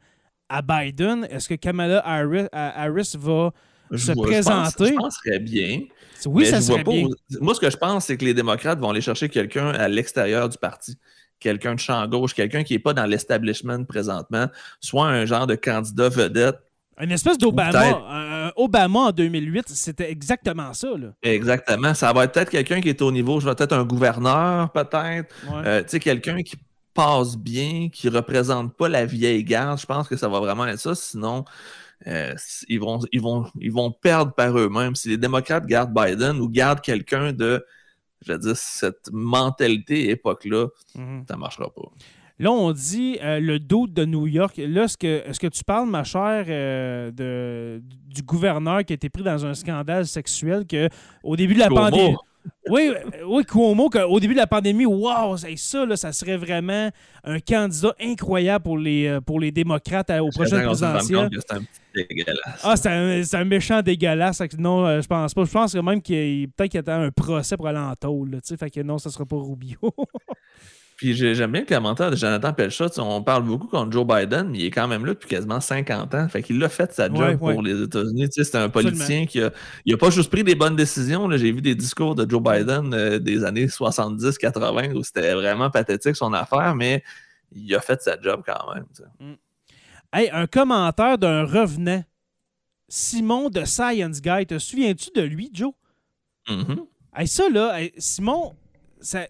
à 0.50 0.62
Biden, 0.62 1.28
est-ce 1.30 1.50
que 1.50 1.56
Kamala 1.56 2.00
Harris, 2.06 2.48
Harris 2.52 3.14
va... 3.18 3.52
Je 3.92 3.98
se 3.98 4.12
vois- 4.14 4.26
je 4.26 4.32
présenter? 4.32 4.78
pense- 4.78 4.88
Je 4.90 4.94
pense 4.96 5.18
que 5.20 5.24
ce 5.24 5.30
serait 5.30 5.40
bien. 5.40 5.82
Oui, 6.26 6.46
ça 6.48 6.60
serait 6.62 6.84
pas 6.84 6.92
bien. 6.92 7.08
Moi, 7.40 7.54
ce 7.54 7.60
que 7.60 7.70
je 7.70 7.78
pense, 7.78 8.06
c'est 8.06 8.18
que 8.18 8.26
les 8.26 8.34
démocrates 8.34 8.80
vont 8.80 8.90
aller 8.90 9.02
chercher 9.02 9.30
quelqu'un 9.30 9.70
à 9.70 9.88
l'extérieur 9.88 10.50
du 10.50 10.58
parti. 10.58 10.98
Quelqu'un 11.40 11.76
de 11.76 11.80
champ 11.80 12.08
gauche, 12.08 12.34
quelqu'un 12.34 12.64
qui 12.64 12.74
n'est 12.74 12.80
pas 12.80 12.94
dans 12.94 13.06
l'establishment 13.06 13.84
présentement, 13.84 14.48
soit 14.80 15.06
un 15.08 15.26
genre 15.26 15.46
de 15.46 15.54
candidat 15.56 16.10
vedette. 16.10 16.58
Une 17.00 17.12
espèce 17.12 17.38
d'Obama. 17.38 18.02
Un 18.10 18.52
Obama 18.56 19.00
en 19.00 19.12
2008, 19.12 19.70
c'était 19.70 20.10
exactement 20.10 20.74
ça. 20.74 20.90
Là. 20.98 21.08
Exactement. 21.24 21.94
Ça 21.94 22.14
va 22.14 22.24
être 22.24 22.32
peut-être 22.34 22.50
quelqu'un 22.50 22.80
qui 22.82 22.90
est 22.90 23.02
au 23.02 23.12
niveau, 23.12 23.40
je 23.40 23.48
vais 23.48 23.56
peut-être 23.56 23.74
un 23.74 23.84
gouverneur, 23.84 24.72
peut-être. 24.72 25.36
Ouais. 25.50 25.62
Euh, 25.66 25.82
tu 25.84 25.90
sais, 25.90 26.00
quelqu'un 26.00 26.42
qui 26.42 26.56
passe 26.94 27.36
bien, 27.38 27.90
qui 27.90 28.08
représente 28.08 28.74
pas 28.78 28.88
la 28.88 29.06
vieille 29.06 29.44
garde. 29.44 29.80
Je 29.80 29.86
pense 29.86 30.08
que 30.08 30.16
ça 30.16 30.30
va 30.30 30.40
vraiment 30.40 30.66
être 30.68 30.80
ça. 30.80 30.96
Sinon, 30.96 31.44
euh, 32.08 32.34
ils, 32.70 32.80
vont, 32.80 33.00
ils, 33.12 33.22
vont, 33.22 33.46
ils 33.60 33.72
vont 33.72 33.92
perdre 33.92 34.34
par 34.34 34.58
eux-mêmes. 34.58 34.96
Si 34.96 35.10
les 35.10 35.18
démocrates 35.18 35.66
gardent 35.66 35.94
Biden 35.94 36.38
ou 36.40 36.48
gardent 36.48 36.80
quelqu'un 36.82 37.34
de, 37.34 37.66
je 38.26 38.32
veux 38.32 38.40
dire, 38.40 38.56
cette 38.56 39.10
mentalité 39.12 40.10
époque-là, 40.12 40.68
Mhm. 40.96 41.26
ça 41.28 41.36
marchera 41.36 41.70
pas. 41.70 41.90
Là, 42.38 42.52
on 42.52 42.72
dit 42.74 43.18
euh, 43.24 43.40
le 43.40 43.60
doute 43.60 43.94
de 43.94 44.04
New 44.06 44.28
York. 44.28 44.56
Là, 44.58 44.84
est-ce 44.84 44.98
que, 44.98 45.28
est-ce 45.28 45.40
que 45.40 45.48
tu 45.48 45.64
parles, 45.64 45.90
ma 45.90 46.04
chère, 46.04 46.46
euh, 46.50 47.12
de, 47.12 47.82
du 48.14 48.22
gouverneur 48.24 48.84
qui 48.84 48.94
a 48.94 48.96
été 48.96 49.10
pris 49.10 49.24
dans 49.24 49.46
un 49.46 49.54
scandale 49.54 50.06
sexuel 50.06 50.66
que 50.68 50.90
au 51.24 51.36
début 51.36 51.54
de 51.54 51.60
la 51.60 51.70
pandémie. 51.70 52.16
Oui, 52.70 52.92
oui, 53.26 53.44
Cuomo, 53.44 53.90
au 54.08 54.20
début 54.20 54.34
de 54.34 54.40
la 54.40 54.48
pandémie, 54.48 54.86
wow, 54.86 55.36
c'est 55.38 55.56
ça, 55.56 55.86
là, 55.86 55.96
ça 55.96 56.12
serait 56.12 56.38
vraiment 56.38 56.90
un 57.24 57.40
candidat 57.40 57.96
incroyable 58.00 58.64
pour 58.64 58.78
les, 58.78 59.08
euh, 59.08 59.22
pour 59.22 59.40
les 59.40 59.52
démocrates 59.52 60.10
à- 60.10 60.24
aux 60.24 60.30
prochaines 60.30 60.64
présidentielles. 60.66 61.30
Ah, 62.64 62.76
c'est 62.76 63.36
un, 63.38 63.46
méchant 63.46 63.82
dégueulasse. 63.82 64.42
Non, 64.58 64.86
euh, 64.86 65.02
je 65.02 65.08
pense 65.08 65.34
pas. 65.34 65.44
Je 65.46 65.52
pense 65.52 65.74
que 65.74 65.80
même 65.80 66.02
qu'il 66.02 66.50
peut-être 66.50 66.72
qu'il 66.72 66.80
attend 66.80 67.02
un 67.02 67.12
procès 67.12 67.56
pour 67.56 67.68
aller 67.68 67.80
en 67.80 67.96
tôle. 67.96 68.32
là. 68.32 68.38
Fait 68.58 68.70
que 68.70 68.82
non, 68.82 68.98
ça 68.98 69.10
sera 69.10 69.26
pas 69.26 69.38
Rubio. 69.38 69.80
Puis 70.96 71.14
j'ai- 71.14 71.36
j'aime 71.36 71.52
bien 71.52 71.62
le 71.62 71.68
commentaire 71.68 72.10
de 72.10 72.16
Jonathan 72.16 72.54
Pelchat. 72.54 72.88
On 73.00 73.22
parle 73.22 73.44
beaucoup 73.44 73.68
contre 73.68 73.92
Joe 73.92 74.08
Biden, 74.08 74.48
mais 74.50 74.60
il 74.60 74.66
est 74.66 74.72
quand 74.72 74.88
même 74.88 75.06
là 75.06 75.14
depuis 75.14 75.28
quasiment 75.28 75.60
50 75.60 76.16
ans. 76.16 76.30
Fait 76.30 76.42
qu'il 76.42 76.64
a 76.64 76.70
fait 76.70 76.92
sa 76.94 77.08
job 77.08 77.18
Ouais, 77.18 77.36
pour 77.38 77.48
ouais. 77.48 77.58
les 77.64 77.82
États-Unis. 77.84 78.30
Tu 78.30 78.44
sais, 78.44 78.50
C'est 78.50 78.58
un 78.58 78.70
politicien 78.70 79.26
qui 79.26 79.42
a, 79.42 79.52
il 79.86 79.94
a 79.94 79.98
pas 79.98 80.10
juste 80.10 80.32
pris 80.32 80.44
des 80.46 80.56
bonnes 80.56 80.78
décisions. 80.78 81.30
J'ai 81.36 81.52
vu 81.52 81.62
des 81.62 81.76
discours 81.76 82.16
de 82.16 82.30
Joe 82.30 82.42
Biden 82.42 82.94
euh, 82.94 83.20
des 83.20 83.44
années 83.44 83.68
70-80 83.68 84.94
où 84.94 85.04
c'était 85.04 85.34
vraiment 85.34 85.70
pathétique 85.70 86.16
son 86.16 86.32
affaire, 86.32 86.76
mais 86.76 87.04
il 87.54 87.76
a 87.76 87.82
fait 87.82 88.02
sa 88.02 88.20
job 88.22 88.42
quand 88.46 88.74
même. 88.74 88.86
tu 88.96 89.04
sais. 89.04 89.38
hey, 90.14 90.30
un 90.32 90.48
commentaire 90.48 91.18
d'un 91.18 91.44
revenant. 91.44 92.04
Simon 92.88 93.50
de 93.50 93.66
Science 93.66 94.22
Guy. 94.22 94.46
Te 94.46 94.60
souviens-tu 94.60 95.10
de 95.16 95.22
lui, 95.24 95.50
Joe? 95.52 95.74
Mhm. 96.48 96.86
Hey, 97.16 97.28
ça, 97.28 97.50
là, 97.50 97.82
hey, 97.82 97.92
Simon, 97.98 98.54
ça- 99.02 99.28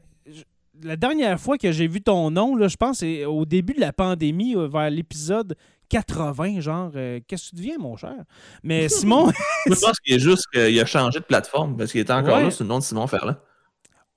la 0.84 0.96
dernière 0.96 1.40
fois 1.40 1.58
que 1.58 1.72
j'ai 1.72 1.88
vu 1.88 2.02
ton 2.02 2.30
nom, 2.32 2.56
là, 2.56 2.68
je 2.68 2.76
pense 2.78 3.00
c'est 3.00 3.26
au 3.26 3.46
début 3.46 3.74
de 3.74 3.80
la 3.82 3.94
pandémie, 3.94 4.56
euh, 4.56 4.68
vers 4.68 4.90
l'épisode 4.90 5.56
80, 5.90 6.60
genre, 6.62 6.92
euh, 6.96 7.20
qu'est-ce 7.28 7.46
que 7.46 7.50
tu 7.52 7.56
deviens, 7.58 7.78
mon 7.78 7.96
cher? 7.96 8.16
Mais 8.64 8.90
Simon, 8.90 9.32
Je 9.68 9.74
pense 9.82 10.00
qu'il 10.00 10.16
est 10.16 10.20
juste 10.20 10.46
qu'il 10.54 10.80
a 10.80 10.86
changé 10.86 11.20
de 11.20 11.26
plateforme 11.26 11.78
parce 11.78 11.92
qu'il 11.92 12.02
était 12.02 12.14
encore 12.14 12.38
Ouais. 12.38 12.44
là 12.44 12.52
sous 12.52 12.64
le 12.64 12.70
nom 12.70 12.80
de 12.80 12.84
Simon 12.84 13.08
Ferland. 13.08 13.36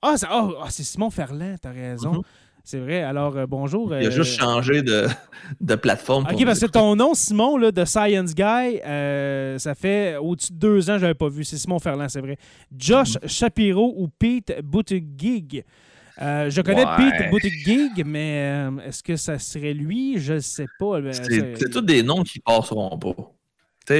ah, 0.01 0.17
ça- 0.17 0.29
c'est 0.69 0.83
Simon 0.83 1.09
Ferland, 1.09 1.55
t'as 1.61 1.71
raison. 1.71 2.13
Mhm. 2.15 2.21
C'est 2.65 2.79
vrai, 2.79 3.01
alors 3.01 3.35
euh, 3.35 3.47
bonjour. 3.47 3.95
Il 3.95 4.05
a 4.05 4.09
juste 4.11 4.39
changé 4.39 4.83
de, 4.83 5.07
de 5.61 5.75
plateforme. 5.75 6.27
Ok, 6.31 6.43
parce 6.45 6.59
que 6.59 6.67
ton 6.67 6.95
nom, 6.95 7.13
Simon, 7.15 7.57
là, 7.57 7.71
de 7.71 7.83
Science 7.85 8.35
Guy, 8.35 8.79
euh, 8.85 9.57
ça 9.57 9.73
fait 9.73 10.17
au-dessus 10.17 10.53
de 10.53 10.57
deux 10.59 10.89
ans 10.89 10.93
que 10.93 10.99
je 10.99 11.03
l'avais 11.03 11.13
pas 11.15 11.29
vu. 11.29 11.43
C'est 11.43 11.57
Simon 11.57 11.79
Ferland, 11.79 12.09
c'est 12.09 12.21
vrai. 12.21 12.37
Josh 12.77 13.15
Mhm. 13.23 13.27
Shapiro 13.29 13.93
ou 13.97 14.07
Pete 14.07 14.61
Buttigieg? 14.63 15.63
Euh, 16.21 16.49
je 16.49 16.61
connais 16.61 16.85
Ouais. 16.85 17.11
Pete 17.17 17.31
Buttigieg, 17.31 18.03
mais 18.05 18.51
euh, 18.67 18.77
est-ce 18.85 19.01
que 19.01 19.15
ça 19.15 19.39
serait 19.39 19.73
lui? 19.73 20.19
Je 20.19 20.33
ne 20.33 20.39
sais 20.39 20.65
pas. 20.77 20.99
C'est 21.13 21.69
tous 21.71 21.81
des 21.81 22.03
noms 22.03 22.23
qui 22.23 22.39
passeront 22.39 22.97
pas. 22.97 23.15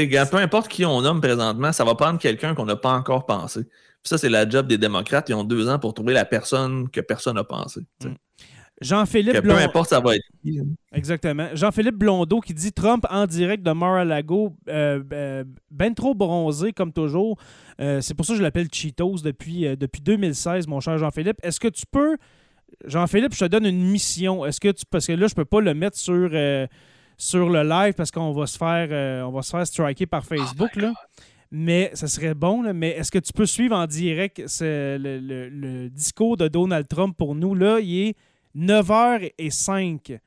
Gars, 0.06 0.26
peu 0.28 0.38
importe 0.38 0.68
qui 0.68 0.86
on 0.86 1.02
nomme 1.02 1.20
présentement, 1.22 1.72
ça 1.72 1.84
va 1.84 1.96
prendre 1.96 2.20
quelqu'un 2.20 2.54
qu'on 2.54 2.66
n'a 2.66 2.76
pas 2.76 2.92
encore 2.94 3.26
pensé. 3.26 3.64
Puis 3.64 4.10
ça, 4.10 4.18
c'est 4.20 4.30
la 4.30 4.48
job 4.48 4.68
des 4.68 4.78
démocrates. 4.78 5.30
Ils 5.30 5.34
ont 5.34 5.44
deux 5.44 5.68
ans 5.68 5.80
pour 5.80 5.94
trouver 5.94 6.14
la 6.14 6.26
personne 6.26 6.90
que 6.90 7.02
personne 7.02 7.36
n'a 7.36 7.44
pensé. 7.44 7.82
sais. 8.02 8.10
Jean-Philippe 8.82 9.34
Que 9.34 9.40
peu 9.40 9.48
Blondeau. 9.50 9.62
importe 9.62 9.90
ça 9.90 10.00
va 10.00 10.16
être 10.16 10.24
qui. 10.42 10.58
hein. 10.60 10.64
Exactement. 10.94 11.50
Jean-Philippe 11.54 11.96
Blondeau 11.98 12.40
qui 12.40 12.54
dit 12.54 12.72
Trump 12.72 13.06
en 13.10 13.26
direct 13.26 13.62
de 13.62 13.72
Mar-a-Lago, 13.72 14.56
euh, 14.70 15.04
euh, 15.12 15.44
ben 15.70 15.94
trop 15.94 16.16
bronzé 16.16 16.72
comme 16.72 16.94
toujours. 16.94 17.38
Euh, 17.80 18.02
c'est 18.02 18.14
pour 18.14 18.26
ça 18.26 18.34
que 18.34 18.38
je 18.38 18.44
l'appelle 18.44 18.68
Cheetos 18.72 19.18
depuis, 19.24 19.66
euh, 19.66 19.76
depuis 19.76 20.02
2016, 20.02 20.68
mon 20.68 20.80
cher 20.82 20.98
Jean-Philippe. 20.98 21.38
Est-ce 21.44 21.60
que 21.60 21.68
tu 21.70 21.86
peux, 21.90 22.18
Jean-Philippe, 22.86 23.34
je 23.34 23.40
te 23.40 23.46
donne 23.46 23.66
une 23.66 23.84
mission. 23.90 24.46
Est-ce 24.46 24.60
que 24.60 24.70
tu, 24.70 24.84
parce 24.90 25.08
que 25.08 25.14
là, 25.14 25.28
je 25.28 25.34
peux 25.36 25.46
pas 25.46 25.62
le 25.62 25.74
mettre 25.74 25.98
sur, 25.98 26.30
euh, 26.34 26.68
sur 27.18 27.50
le 27.50 27.64
live 27.64 27.94
parce 27.94 28.12
qu'on 28.12 28.32
va 28.34 28.48
se 28.48 28.58
faire, 28.58 28.88
euh, 28.92 29.22
on 29.24 29.32
va 29.32 29.42
se 29.42 29.52
faire 29.52 29.66
striker 29.66 30.06
par 30.06 30.26
Facebook 30.26 30.76
là. 30.76 30.94
Mais 31.52 31.90
ça 31.96 32.08
serait 32.08 32.36
bon, 32.36 32.62
là. 32.62 32.74
mais 32.74 32.90
est-ce 32.90 33.12
que 33.12 33.18
tu 33.20 33.34
peux 33.34 33.46
suivre 33.48 33.76
en 33.76 33.88
direct 33.88 34.48
ce- 34.48 34.98
le, 34.98 35.20
le- 35.20 35.50
le 35.50 35.90
discours 35.90 36.38
de 36.38 36.48
Donald 36.48 36.88
Trump 36.88 37.16
pour 37.18 37.34
nous? 37.34 37.56
Là, 37.56 37.80
il 37.80 38.10
est 38.10 38.16
9h05 38.56 40.20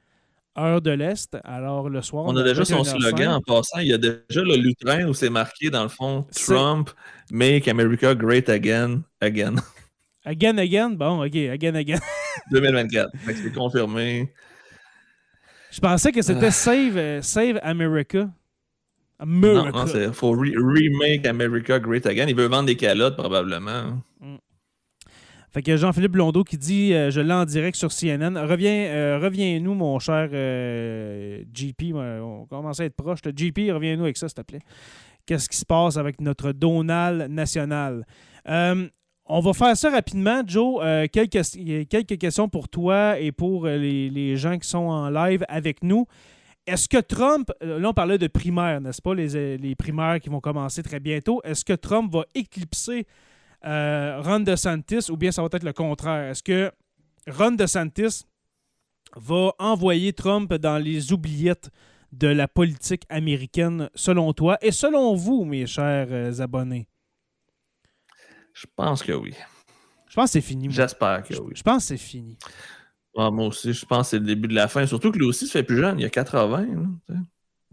heure 0.59 0.81
de 0.83 0.91
l'Est. 0.91 1.37
Alors, 1.45 1.89
le 1.89 2.03
soir, 2.03 2.25
On 2.27 2.37
a 2.37 2.43
déjà 2.43 2.65
son 2.65 2.83
21h05. 2.83 3.01
slogan 3.01 3.29
en 3.33 3.41
passant. 3.41 3.79
Il 3.81 3.89
y 3.89 3.93
a 3.93 3.99
déjà 3.99 4.21
le 4.43 4.57
lutrin 4.57 5.07
où 5.07 5.15
c'est 5.15 5.31
marqué 5.31 5.71
dans 5.71 5.83
le 5.83 5.89
fond 5.89 6.27
Trump, 6.47 6.91
Make 7.31 7.69
America 7.69 8.15
Great 8.15 8.49
Again, 8.49 9.03
Again, 9.21 9.57
Again, 10.25 10.59
again? 10.59 10.91
Bon, 10.91 11.25
OK, 11.25 11.35
again, 11.35 11.75
again. 11.75 11.99
2024. 12.53 13.11
Fait 13.25 13.33
que 13.35 13.39
c'est 13.41 13.53
confirmé. 13.53 14.33
Je 15.71 15.81
pensais 15.81 16.13
que 16.13 16.21
Ah. 16.21 16.23
c'était 16.23 16.51
Save, 16.51 16.97
euh, 16.97 17.23
Save 17.23 17.59
America. 17.63 18.29
Non, 19.25 19.59
America. 19.59 19.71
non, 19.79 19.87
c'est 19.87 20.13
faut 20.13 20.35
re- 20.37 20.55
remake 20.57 21.27
America 21.27 21.79
Great 21.79 22.07
Again. 22.07 22.27
Il 22.29 22.35
veut 22.37 22.47
vendre 22.47 22.67
des 22.67 22.77
calottes 22.77 23.17
probablement. 23.17 24.03
Fait 25.53 25.63
que 25.63 25.77
Jean-Philippe 25.77 26.13
Blondeau 26.13 26.45
qui 26.45 26.57
dit 26.57 26.95
euh, 26.95 27.11
Je 27.11 27.21
l'ai 27.21 27.33
en 27.35 27.45
direct 27.45 27.77
sur 27.77 27.91
CNN. 27.93 28.39
Reviens, 28.39 28.87
euh, 28.87 29.19
reviens-nous, 29.23 29.75
mon 29.75 29.99
cher 29.99 30.31
euh, 30.33 31.43
GP. 31.53 31.93
Ouais, 31.95 32.19
On 32.23 32.47
commence 32.47 32.81
à 32.81 32.87
être 32.87 32.97
proche. 32.97 33.21
GP, 33.23 33.71
reviens-nous 33.73 34.05
avec 34.05 34.17
ça, 34.17 34.29
s'il 34.29 34.37
te 34.37 34.43
plaît. 34.43 34.63
qu'est-ce 35.27 35.49
qui 35.49 35.59
se 35.59 35.67
passe 35.67 35.97
avec 35.99 36.21
notre 36.21 36.53
Donald 36.53 37.31
national? 37.31 38.07
Euh, 38.49 38.89
on 39.27 39.41
va 39.41 39.53
faire 39.53 39.77
ça 39.77 39.91
rapidement. 39.91 40.43
Joe, 40.47 40.81
euh, 40.83 41.07
quelques, 41.13 41.43
quelques 41.89 42.19
questions 42.19 42.49
pour 42.49 42.69
toi 42.69 43.19
et 43.19 43.31
pour 43.31 43.67
euh, 43.67 43.77
les, 43.77 44.11
les 44.11 44.37
gens 44.37 44.59
qui 44.59 44.69
sont 44.69 44.79
en 44.79 45.11
live 45.11 45.45
avec 45.49 45.83
nous. 45.85 46.07
Est-ce 46.67 46.89
que 46.89 46.99
Trump, 46.99 47.51
euh, 47.63 47.79
là 47.81 47.89
on 47.89 47.93
parlait 47.93 48.19
de 48.19 48.29
primaires, 48.29 48.81
n'est-ce 48.81 49.03
pas, 49.03 49.15
les, 49.15 49.37
euh, 49.37 49.57
les 49.57 49.75
primaires 49.75 50.21
qui 50.21 50.29
vont 50.29 50.41
commencer 50.41 50.83
très 50.83 51.01
bientôt, 51.01 51.41
est-ce 51.45 51.65
que 51.65 51.73
Trump 51.73 52.13
va 52.13 52.25
éclipser 52.37 53.01
euh, 53.01 53.32
Ron 53.65 54.41
DeSantis 54.41 55.11
ou 55.11 55.17
bien 55.17 55.33
ça 55.33 55.43
va 55.43 55.49
être 55.53 55.65
le 55.65 55.73
contraire? 55.73 56.31
Est-ce 56.31 56.43
que 56.43 56.73
Ron 57.29 57.53
DeSantis 57.53 58.25
va 59.17 59.53
envoyer 59.59 60.13
Trump 60.13 60.53
dans 60.55 60.79
les 60.79 61.13
oubliettes 61.13 61.71
de 62.13 62.29
la 62.29 62.49
politique 62.49 63.05
américaine 63.09 63.89
selon 63.95 64.33
toi 64.33 64.59
et 64.61 64.71
selon 64.73 65.15
vous, 65.15 65.45
mes 65.45 65.67
chers 65.67 66.09
euh, 66.11 66.41
abonnés? 66.41 66.89
Je 68.53 68.67
pense 68.77 69.03
que 69.03 69.13
oui. 69.13 69.35
Je 70.09 70.15
pense 70.15 70.27
que 70.27 70.33
c'est 70.33 70.41
fini. 70.43 70.71
J'espère 70.71 71.23
que 71.23 71.35
oui. 71.35 71.53
je 71.55 71.63
pense 71.63 71.85
que 71.85 71.89
c'est 71.89 71.97
fini. 71.97 72.37
Ah, 73.17 73.31
moi 73.31 73.47
aussi, 73.47 73.73
je 73.73 73.87
pense 73.87 74.07
que 74.07 74.11
c'est 74.11 74.19
le 74.19 74.27
début 74.27 74.49
de 74.49 74.55
la 74.55 74.69
fin. 74.69 74.87
Surtout 74.87 75.11
que 75.11 75.19
lui 75.19 75.27
aussi 75.27 75.47
se 75.47 75.53
fait 75.53 75.63
plus 75.63 75.79
jeune. 75.79 75.99
Il 75.99 76.05
a 76.05 76.11
80. 76.11 76.67
là. 77.09 77.17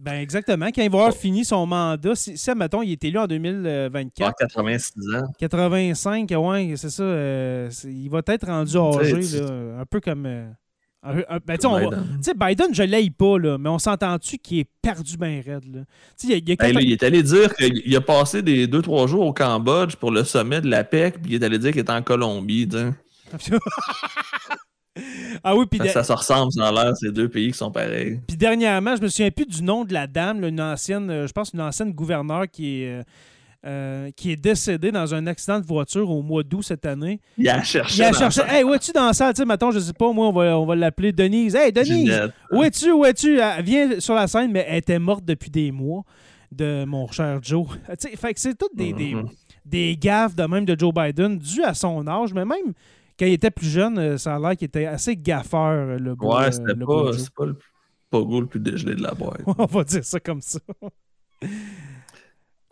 Ben 0.02 0.14
exactement. 0.22 0.68
Quand 0.68 0.82
il 0.82 0.90
va 0.90 0.98
avoir 1.00 1.14
fini 1.14 1.44
son 1.44 1.66
mandat, 1.66 2.16
si, 2.16 2.38
si 2.38 2.50
admettons, 2.50 2.82
il 2.82 2.94
est 2.94 3.04
élu 3.04 3.18
en 3.18 3.26
Il 3.26 3.28
2024, 3.42 4.30
a 4.30 4.34
86 4.34 4.94
ans. 5.14 5.24
85, 5.38 6.30
ouais, 6.38 6.74
c'est 6.78 6.90
ça. 6.90 7.04
euh, 7.04 7.70
il 7.84 8.10
va 8.10 8.22
être 8.28 8.46
rendu 8.48 8.78
âgé, 8.78 9.40
là, 9.42 9.82
un 9.82 9.86
peu 9.86 10.00
comme. 10.00 10.26
euh, 10.26 10.48
un- 11.04 11.18
un- 11.30 11.40
ben, 11.46 11.58
on 11.66 11.80
Biden. 11.80 12.06
Biden, 12.38 12.74
je 12.74 12.84
l'aille 12.84 13.10
pas, 13.10 13.38
là, 13.40 13.58
mais 13.58 13.68
on 13.70 13.78
s'entend-tu 13.80 14.38
qu'il 14.38 14.60
est 14.60 14.70
perdu 14.82 15.18
bien 15.18 15.42
raide. 15.46 15.66
Là? 15.76 15.82
Y 16.24 16.34
a- 16.34 16.36
il 16.38 16.48
y 16.48 16.52
a 16.52 16.54
Hey, 16.54 16.58
quatre- 16.58 16.74
là, 16.76 16.82
il 16.82 16.92
est 16.94 17.04
allé 17.04 17.22
dire 17.24 17.54
qu'il 17.56 17.96
a 17.96 18.02
passé 18.02 18.42
des 18.42 18.68
2-3 18.68 19.08
jours 19.08 19.26
au 19.26 19.34
Cambodge 19.34 19.96
pour 19.98 20.12
le 20.12 20.24
sommet 20.24 20.62
de 20.62 20.70
la 20.70 20.84
PEC, 20.86 21.22
puis 21.22 21.34
il 21.34 21.42
est 21.42 21.46
allé 21.46 21.58
dire 21.60 21.72
qu'il 21.72 21.82
était 21.82 21.92
en 21.92 22.02
Colombie. 22.04 22.68
ah 25.44 25.56
oui, 25.56 25.66
puis 25.70 25.80
de- 25.80 25.88
Ça 25.88 26.04
se 26.04 26.12
ressemble, 26.14 26.52
ça 26.52 26.68
a 26.68 26.72
l'air, 26.72 26.96
ces 26.98 27.12
deux 27.12 27.30
pays 27.30 27.52
qui 27.52 27.58
sont 27.58 27.72
pareils. 27.72 28.20
Puis 28.28 28.38
dernièrement, 28.38 28.96
je 28.96 29.02
me 29.02 29.08
souviens 29.08 29.32
plus 29.32 29.46
du 29.46 29.64
nom 29.64 29.86
de 29.86 29.94
la 29.94 30.08
dame, 30.08 30.42
là, 30.42 30.48
une 30.48 30.62
ancienne, 30.62 31.10
euh, 31.10 31.28
je 31.28 31.32
pense 31.34 31.52
une 31.54 31.62
ancienne 31.62 31.92
gouverneure 31.92 32.46
qui 32.52 32.82
est, 32.84 32.88
euh, 32.88 33.04
euh, 33.66 34.10
qui 34.16 34.32
est 34.32 34.36
décédée 34.38 34.92
dans 34.92 35.14
un 35.14 35.28
accident 35.28 35.60
de 35.60 35.66
voiture 35.66 36.10
au 36.10 36.22
mois 36.22 36.44
d'août 36.44 36.64
cette 36.64 36.86
année. 36.86 37.20
Il 37.38 37.50
a 37.50 37.62
cherché. 37.62 37.98
Il 37.98 38.04
a 38.06 38.12
dans 38.12 38.18
cherché, 38.18 38.42
hey, 38.50 38.64
où 38.64 38.74
es-tu 38.74 38.92
dans 38.94 39.08
la 39.08 39.14
salle? 39.14 39.34
Tu 39.34 39.42
sais, 39.42 39.46
mettons, 39.46 39.72
je 39.72 39.80
sais 39.80 39.92
pas, 39.94 40.12
moi, 40.14 40.28
on 40.28 40.32
va, 40.32 40.58
on 40.58 40.66
va 40.66 40.76
l'appeler 40.76 41.12
Denise. 41.12 41.56
Hey, 41.56 41.72
Denise, 41.74 41.88
Ginette. 42.12 42.32
où 42.52 42.64
es-tu? 42.64 42.92
Où 42.92 43.04
es-tu? 43.06 43.38
Elle 43.40 43.64
vient 43.66 44.00
sur 44.00 44.16
la 44.16 44.28
scène, 44.28 44.52
mais 44.52 44.66
elle 44.68 44.78
était 44.78 44.98
morte 45.00 45.26
depuis 45.26 45.50
des 45.50 45.72
mois 45.72 46.04
de 46.52 46.86
mon 46.86 47.12
cher 47.12 47.40
Joe. 47.42 47.68
Tu 48.00 48.10
sais, 48.10 48.16
fait 48.16 48.34
que 48.34 48.40
c'est 48.40 48.58
toutes 48.58 48.76
des, 48.76 48.94
des, 48.94 49.14
Mhm. 49.14 49.28
des 49.66 49.98
gaffes 49.98 50.36
de 50.36 50.44
même 50.46 50.64
de 50.66 50.76
Joe 50.80 50.94
Biden, 50.94 51.38
dues 51.38 51.64
à 51.64 51.74
son 51.74 52.08
âge, 52.08 52.34
mais 52.34 52.46
même 52.46 52.74
quand 53.20 53.26
il 53.26 53.34
était 53.34 53.52
plus 53.52 53.68
jeune, 53.68 54.00
euh, 54.00 54.18
ça 54.18 54.36
a 54.36 54.40
l'air 54.40 54.56
qu'il 54.56 54.68
était 54.68 54.86
assez 54.86 55.18
gaffeur, 55.18 55.90
euh, 55.90 56.00
le 56.00 56.16
beau, 56.16 56.34
Ouais, 56.34 56.46
euh, 56.46 56.52
c'était 56.52 56.74
pas, 56.74 57.12
pas 57.36 57.46
le 57.46 57.56
pogo 58.10 58.42
le 58.42 58.48
plus 58.48 58.62
dégelé 58.62 58.96
de 58.96 59.04
la 59.04 59.12
boîte. 59.12 59.42
On 59.58 59.66
va 59.66 59.84
dire 59.84 60.06
ça 60.06 60.20
comme 60.20 60.42
ça. 60.42 60.60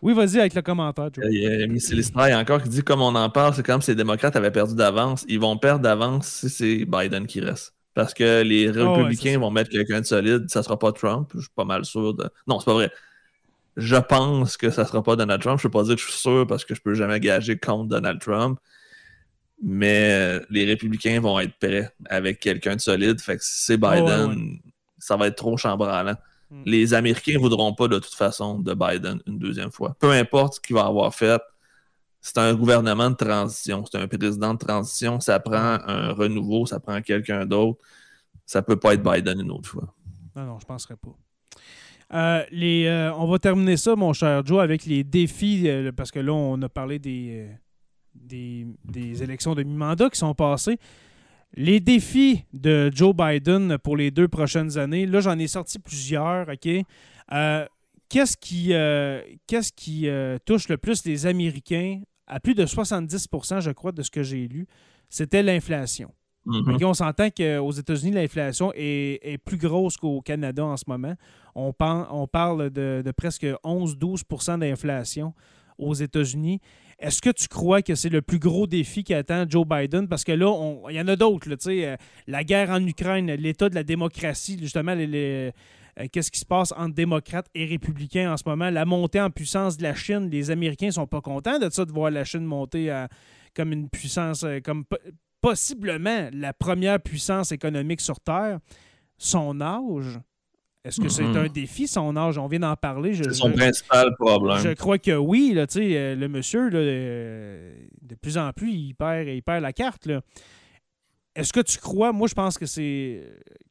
Oui, 0.02 0.14
vas-y 0.14 0.40
avec 0.40 0.54
le 0.54 0.62
commentaire, 0.62 1.10
Joe. 1.14 1.26
Il 1.30 1.42
y 1.42 2.32
a 2.32 2.40
encore 2.40 2.64
qui 2.64 2.70
dit 2.70 2.84
comme 2.84 3.02
on 3.02 3.16
en 3.16 3.30
parle, 3.30 3.56
c'est 3.56 3.66
comme 3.66 3.82
si 3.82 3.92
les 3.92 3.96
démocrates 3.96 4.36
avaient 4.36 4.52
perdu 4.52 4.76
d'avance. 4.76 5.26
Ils 5.28 5.40
vont 5.40 5.58
perdre 5.58 5.82
d'avance 5.82 6.28
si 6.28 6.50
c'est 6.50 6.86
Biden 6.86 7.26
qui 7.26 7.42
reste. 7.42 7.74
Parce 7.96 8.14
que 8.14 8.44
les 8.44 8.70
ouais, 8.70 8.84
républicains 8.84 9.40
vont 9.40 9.50
mettre 9.50 9.72
quelqu'un 9.72 10.02
de 10.02 10.06
solide, 10.06 10.46
ça 10.50 10.62
sera 10.62 10.78
pas 10.78 10.92
Trump. 10.92 11.32
Je 11.34 11.42
suis 11.42 11.50
pas 11.56 11.66
mal 11.66 11.84
sûr 11.84 12.14
de. 12.14 12.30
Non, 12.46 12.60
c'est 12.60 12.66
pas 12.66 12.74
vrai. 12.76 12.92
Je 13.76 13.96
pense 13.96 14.56
que 14.56 14.70
ça 14.70 14.86
sera 14.86 15.02
pas 15.02 15.16
Donald 15.16 15.42
Trump. 15.42 15.58
Je 15.58 15.64
peux 15.64 15.72
pas 15.72 15.84
dire 15.84 15.96
que 15.96 16.02
je 16.02 16.08
suis 16.08 16.20
sûr 16.20 16.46
parce 16.46 16.64
que 16.64 16.76
je 16.76 16.82
peux 16.82 16.94
jamais 16.94 17.20
gager 17.20 17.58
contre 17.58 17.90
Donald 17.90 18.22
Trump. 18.22 18.60
Mais 19.62 20.12
euh, 20.12 20.40
les 20.50 20.66
républicains 20.66 21.20
vont 21.20 21.40
être 21.40 21.58
prêts 21.58 21.92
avec 22.10 22.40
quelqu'un 22.40 22.76
de 22.76 22.82
solide. 22.82 23.20
Fait 23.20 23.38
que 23.38 23.44
si 23.44 23.66
c'est 23.66 23.84
ouais, 23.84 24.02
Biden, 24.02 24.60
ça 24.98 25.18
va 25.18 25.28
être 25.28 25.36
trop 25.36 25.58
chambranlant. 25.58 26.16
Mm. 26.52 26.64
Les 26.66 26.94
Américains 26.94 27.40
voudront 27.40 27.74
pas 27.74 27.88
de 27.88 28.00
toute 28.00 28.14
façon 28.14 28.60
de 28.60 28.74
Biden 28.74 29.20
une 29.26 29.40
deuxième 29.40 29.72
fois. 29.72 29.96
Peu 30.00 30.12
importe 30.12 30.56
ce 30.56 30.60
qu'il 30.60 30.76
va 30.76 30.86
avoir 30.86 31.14
fait, 31.14 31.42
c'est 32.22 32.38
un 32.38 32.54
gouvernement 32.54 33.10
de 33.10 33.16
transition, 33.16 33.84
c'est 33.90 33.98
un 33.98 34.08
président 34.08 34.54
de 34.54 34.60
transition, 34.60 35.20
ça 35.20 35.40
prend 35.40 35.80
un 35.86 36.12
renouveau, 36.12 36.66
ça 36.66 36.80
prend 36.80 37.02
quelqu'un 37.02 37.46
d'autre. 37.46 37.80
Ça 38.46 38.62
peut 38.62 38.78
pas 38.78 38.94
être 38.94 39.04
Biden 39.04 39.42
une 39.42 39.52
autre 39.52 39.70
fois. 39.70 39.94
Non, 40.36 40.46
non, 40.46 40.60
je 40.60 40.66
ne 40.66 40.68
penserais 40.68 40.96
pas. 40.96 41.16
Euh, 42.14 42.46
les, 42.52 42.86
euh, 42.86 43.14
on 43.16 43.28
va 43.28 43.40
terminer 43.40 43.76
ça, 43.76 43.96
mon 43.96 44.14
cher 44.14 44.46
Joe, 44.46 44.62
avec 44.62 44.86
les 44.86 45.04
défis, 45.04 45.64
euh, 45.68 45.92
parce 45.92 46.12
que 46.12 46.20
là, 46.20 46.34
on 46.34 46.62
a 46.62 46.70
parlé 46.70 47.00
des, 47.00 47.50
des, 48.24 48.68
des 48.86 49.24
élections 49.24 49.56
de 49.56 49.64
mi-mandat 49.64 50.10
qui 50.10 50.18
sont 50.20 50.34
passées. 50.34 50.78
Les 51.56 51.80
défis 51.80 52.44
de 52.54 52.92
Joe 52.94 53.16
Biden 53.16 53.78
pour 53.78 53.96
les 53.98 54.12
deux 54.12 54.28
prochaines 54.28 54.78
années, 54.78 55.06
là, 55.06 55.22
j'en 55.22 55.38
ai 55.40 55.48
sorti 55.48 55.80
plusieurs, 55.80 56.48
OK? 56.50 56.68
Euh, 57.34 57.66
qu'est-ce 58.10 58.36
qui, 58.38 58.74
euh, 58.74 59.22
qu'est-ce 59.48 59.72
qui 59.72 60.08
euh, 60.10 60.38
touche 60.46 60.68
le 60.68 60.78
plus 60.78 61.06
les 61.06 61.26
Américains, 61.26 62.02
à 62.28 62.40
plus 62.40 62.54
de 62.54 62.66
70% 62.66 63.62
je 63.62 63.72
crois, 63.72 63.92
de 63.94 64.02
ce 64.02 64.12
que 64.12 64.24
j'ai 64.24 64.48
lu, 64.48 64.68
c'était 65.10 65.42
l'inflation. 65.42 66.12
Mhm. 66.46 66.76
OK, 66.76 66.82
on 66.84 66.94
s'entend 66.94 67.30
qu'aux 67.30 67.72
États-Unis, 67.72 68.12
l'inflation 68.12 68.72
est, 68.76 69.20
est 69.22 69.38
plus 69.38 69.58
grosse 69.58 69.98
qu'au 69.98 70.22
Canada 70.22 70.64
en 70.66 70.78
ce 70.78 70.84
moment. 70.88 71.14
On, 71.56 71.74
pen- 71.74 72.06
on 72.12 72.28
parle 72.28 72.70
de, 72.70 73.02
de 73.06 73.12
presque 73.12 73.46
11-12% 73.64 74.60
d'inflation 74.60 75.34
aux 75.78 75.94
États-Unis. 75.94 76.60
Est-ce 77.00 77.22
que 77.22 77.30
tu 77.30 77.48
crois 77.48 77.84
que 77.84 77.94
c'est 77.94 78.10
le 78.10 78.24
plus 78.24 78.40
gros 78.40 78.66
défi 78.66 79.04
qui 79.04 79.14
attend 79.14 79.46
Joe 79.48 79.68
Biden? 79.68 80.08
Parce 80.08 80.24
que 80.24 80.32
là, 80.32 80.52
il 80.90 80.96
y 80.96 81.00
en 81.02 81.08
a 81.08 81.16
d'autres. 81.16 81.48
euh, 81.68 81.96
la 82.26 82.44
guerre 82.44 82.72
en 82.72 82.84
Ukraine, 82.86 83.32
l'état 83.34 83.70
de 83.70 83.76
la 83.76 83.84
démocratie, 83.84 84.58
justement, 84.60 84.96
les- 84.96 85.52
euh, 86.00 86.08
qu'est-ce 86.12 86.32
qui 86.32 86.40
se 86.40 86.46
passe 86.46 86.72
entre 86.76 86.96
démocrates 86.96 87.48
et 87.54 87.66
républicains 87.66 88.34
en 88.34 88.38
ce 88.38 88.44
moment? 88.48 88.72
La 88.72 88.86
montée 88.86 89.22
en 89.22 89.30
puissance 89.30 89.78
de 89.78 89.84
la 89.84 89.94
Chine, 89.94 90.30
les 90.32 90.50
Américains 90.50 90.90
sont 90.90 91.06
pas 91.08 91.22
contents 91.22 91.60
de 91.60 91.70
ça, 91.70 91.86
de 91.86 91.92
voir 91.92 92.10
la 92.10 92.24
Chine 92.24 92.46
monter 92.46 92.90
à- 92.90 93.10
comme 93.56 93.74
une 93.74 93.90
puissance, 93.90 94.44
euh, 94.44 94.60
comme 94.60 94.84
po- 94.86 94.98
possiblement 95.40 96.30
la 96.34 96.52
première 96.54 97.00
puissance 97.00 97.52
économique 97.52 98.02
sur 98.02 98.20
Terre. 98.20 98.58
Son 99.20 99.62
âge, 99.62 100.20
est-ce 100.84 101.02
que 101.02 101.10
c'est 101.10 101.24
Mhm. 101.24 101.36
un 101.38 101.48
défi, 101.48 101.88
son 101.88 102.16
âge? 102.16 102.38
On 102.38 102.48
vient 102.48 102.60
d'en 102.60 102.76
parler. 102.76 103.14
C'est 103.16 103.34
son 103.34 103.50
je- 103.50 103.56
principal 103.56 104.16
problème. 104.18 104.58
je 104.60 104.74
crois 104.74 104.98
que 104.98 105.12
oui, 105.16 105.52
là, 105.54 105.66
euh, 105.76 106.16
le 106.16 106.28
monsieur, 106.30 106.70
là, 106.70 106.80
euh, 106.80 107.74
de 108.02 108.16
plus 108.16 108.38
en 108.38 108.52
plus, 108.54 108.72
il 108.72 108.94
perd, 108.96 109.28
il 109.28 109.44
perd 109.44 109.62
la 109.64 109.74
carte. 109.74 110.08
Est-ce 111.36 111.54
que 111.54 111.60
tu 111.60 111.78
crois, 111.78 112.12
moi 112.14 112.28
je 112.28 112.34
pense 112.34 112.58
que 112.58 112.66
c'est 112.66 113.22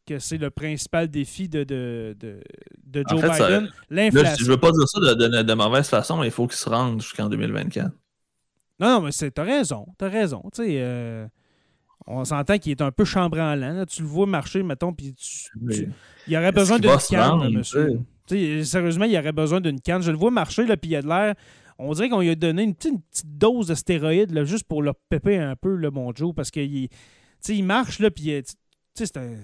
que 0.07 0.21
c'est 0.21 0.39
le 0.39 0.51
principal 0.51 1.09
défi 1.09 1.49
de, 1.49 1.65
de, 1.65 2.17
de, 2.21 2.41
de 2.85 3.03
En 3.07 3.17
Joe 3.17 3.21
fait, 3.23 3.43
Biden, 3.45 3.69
je, 3.91 3.95
l'inflation. 3.97 4.45
je 4.47 4.51
veux 4.53 4.57
pas 4.57 4.71
dire 4.71 4.87
ça 4.89 5.01
de, 5.01 5.43
de- 5.43 5.55
mauvaise 5.55 5.89
façon, 5.89 6.19
mais 6.19 6.27
il 6.27 6.31
faut 6.31 6.47
qu'il 6.47 6.57
se 6.57 6.69
rende 6.69 7.01
jusqu'en 7.03 7.29
2024. 7.29 7.91
Non, 8.79 8.89
non, 8.89 9.01
mais 9.01 9.31
t'as 9.31 9.43
raison, 9.43 9.87
t'as 9.99 10.09
raison. 10.09 10.43
Tu 10.55 10.63
sais, 10.63 10.77
euh, 10.79 11.27
on 12.07 12.25
s'entend 12.25 12.59
qu'il 12.59 12.73
est 12.73 12.83
un 12.83 12.93
peu 12.93 13.05
chambranlant. 13.05 13.73
là. 13.73 13.87
Tu 13.87 14.03
le 14.03 14.09
vois 14.09 14.27
marcher, 14.27 14.63
mettons, 14.63 14.93
puis 14.93 15.15
tu- 15.15 15.51
il 16.29 16.37
aurait 16.37 16.53
besoin 16.53 16.79
d'une 16.79 16.91
canne, 17.17 17.21
là, 17.41 17.51
monsieur. 17.59 18.01
Sérieusement, 18.65 19.05
il 19.05 19.17
aurait 19.19 19.33
besoin 19.33 19.61
d'une 19.61 19.81
canne. 19.81 20.03
Je 20.03 20.11
le 20.11 20.17
vois 20.17 20.31
marcher, 20.31 20.67
là, 20.67 20.77
puis 20.77 20.91
il 20.91 20.97
a 20.97 21.03
de 21.03 21.09
l'air. 21.09 21.35
On 21.79 21.93
dirait 21.93 22.09
qu'on 22.09 22.21
lui 22.21 22.31
a 22.31 22.35
donné 22.35 22.63
une 22.63 22.75
petite, 22.75 22.93
une 22.93 23.01
petite 23.03 23.39
dose 23.39 23.67
de 23.69 23.75
stéroïdes, 23.75 24.31
là, 24.33 24.45
juste 24.45 24.65
pour 24.65 24.83
le 24.83 24.93
pépé 25.11 25.37
un 25.37 25.57
peu, 25.57 25.75
le 25.77 25.91
mon 25.91 26.15
Joe, 26.15 26.35
parce 26.35 26.51
qu'il 26.51 26.89
il 27.49 27.65
marche, 27.65 27.99
là, 28.01 28.11
puis 28.11 28.33
euh, 28.33 28.41
c'est 28.95 29.17
un. 29.19 29.35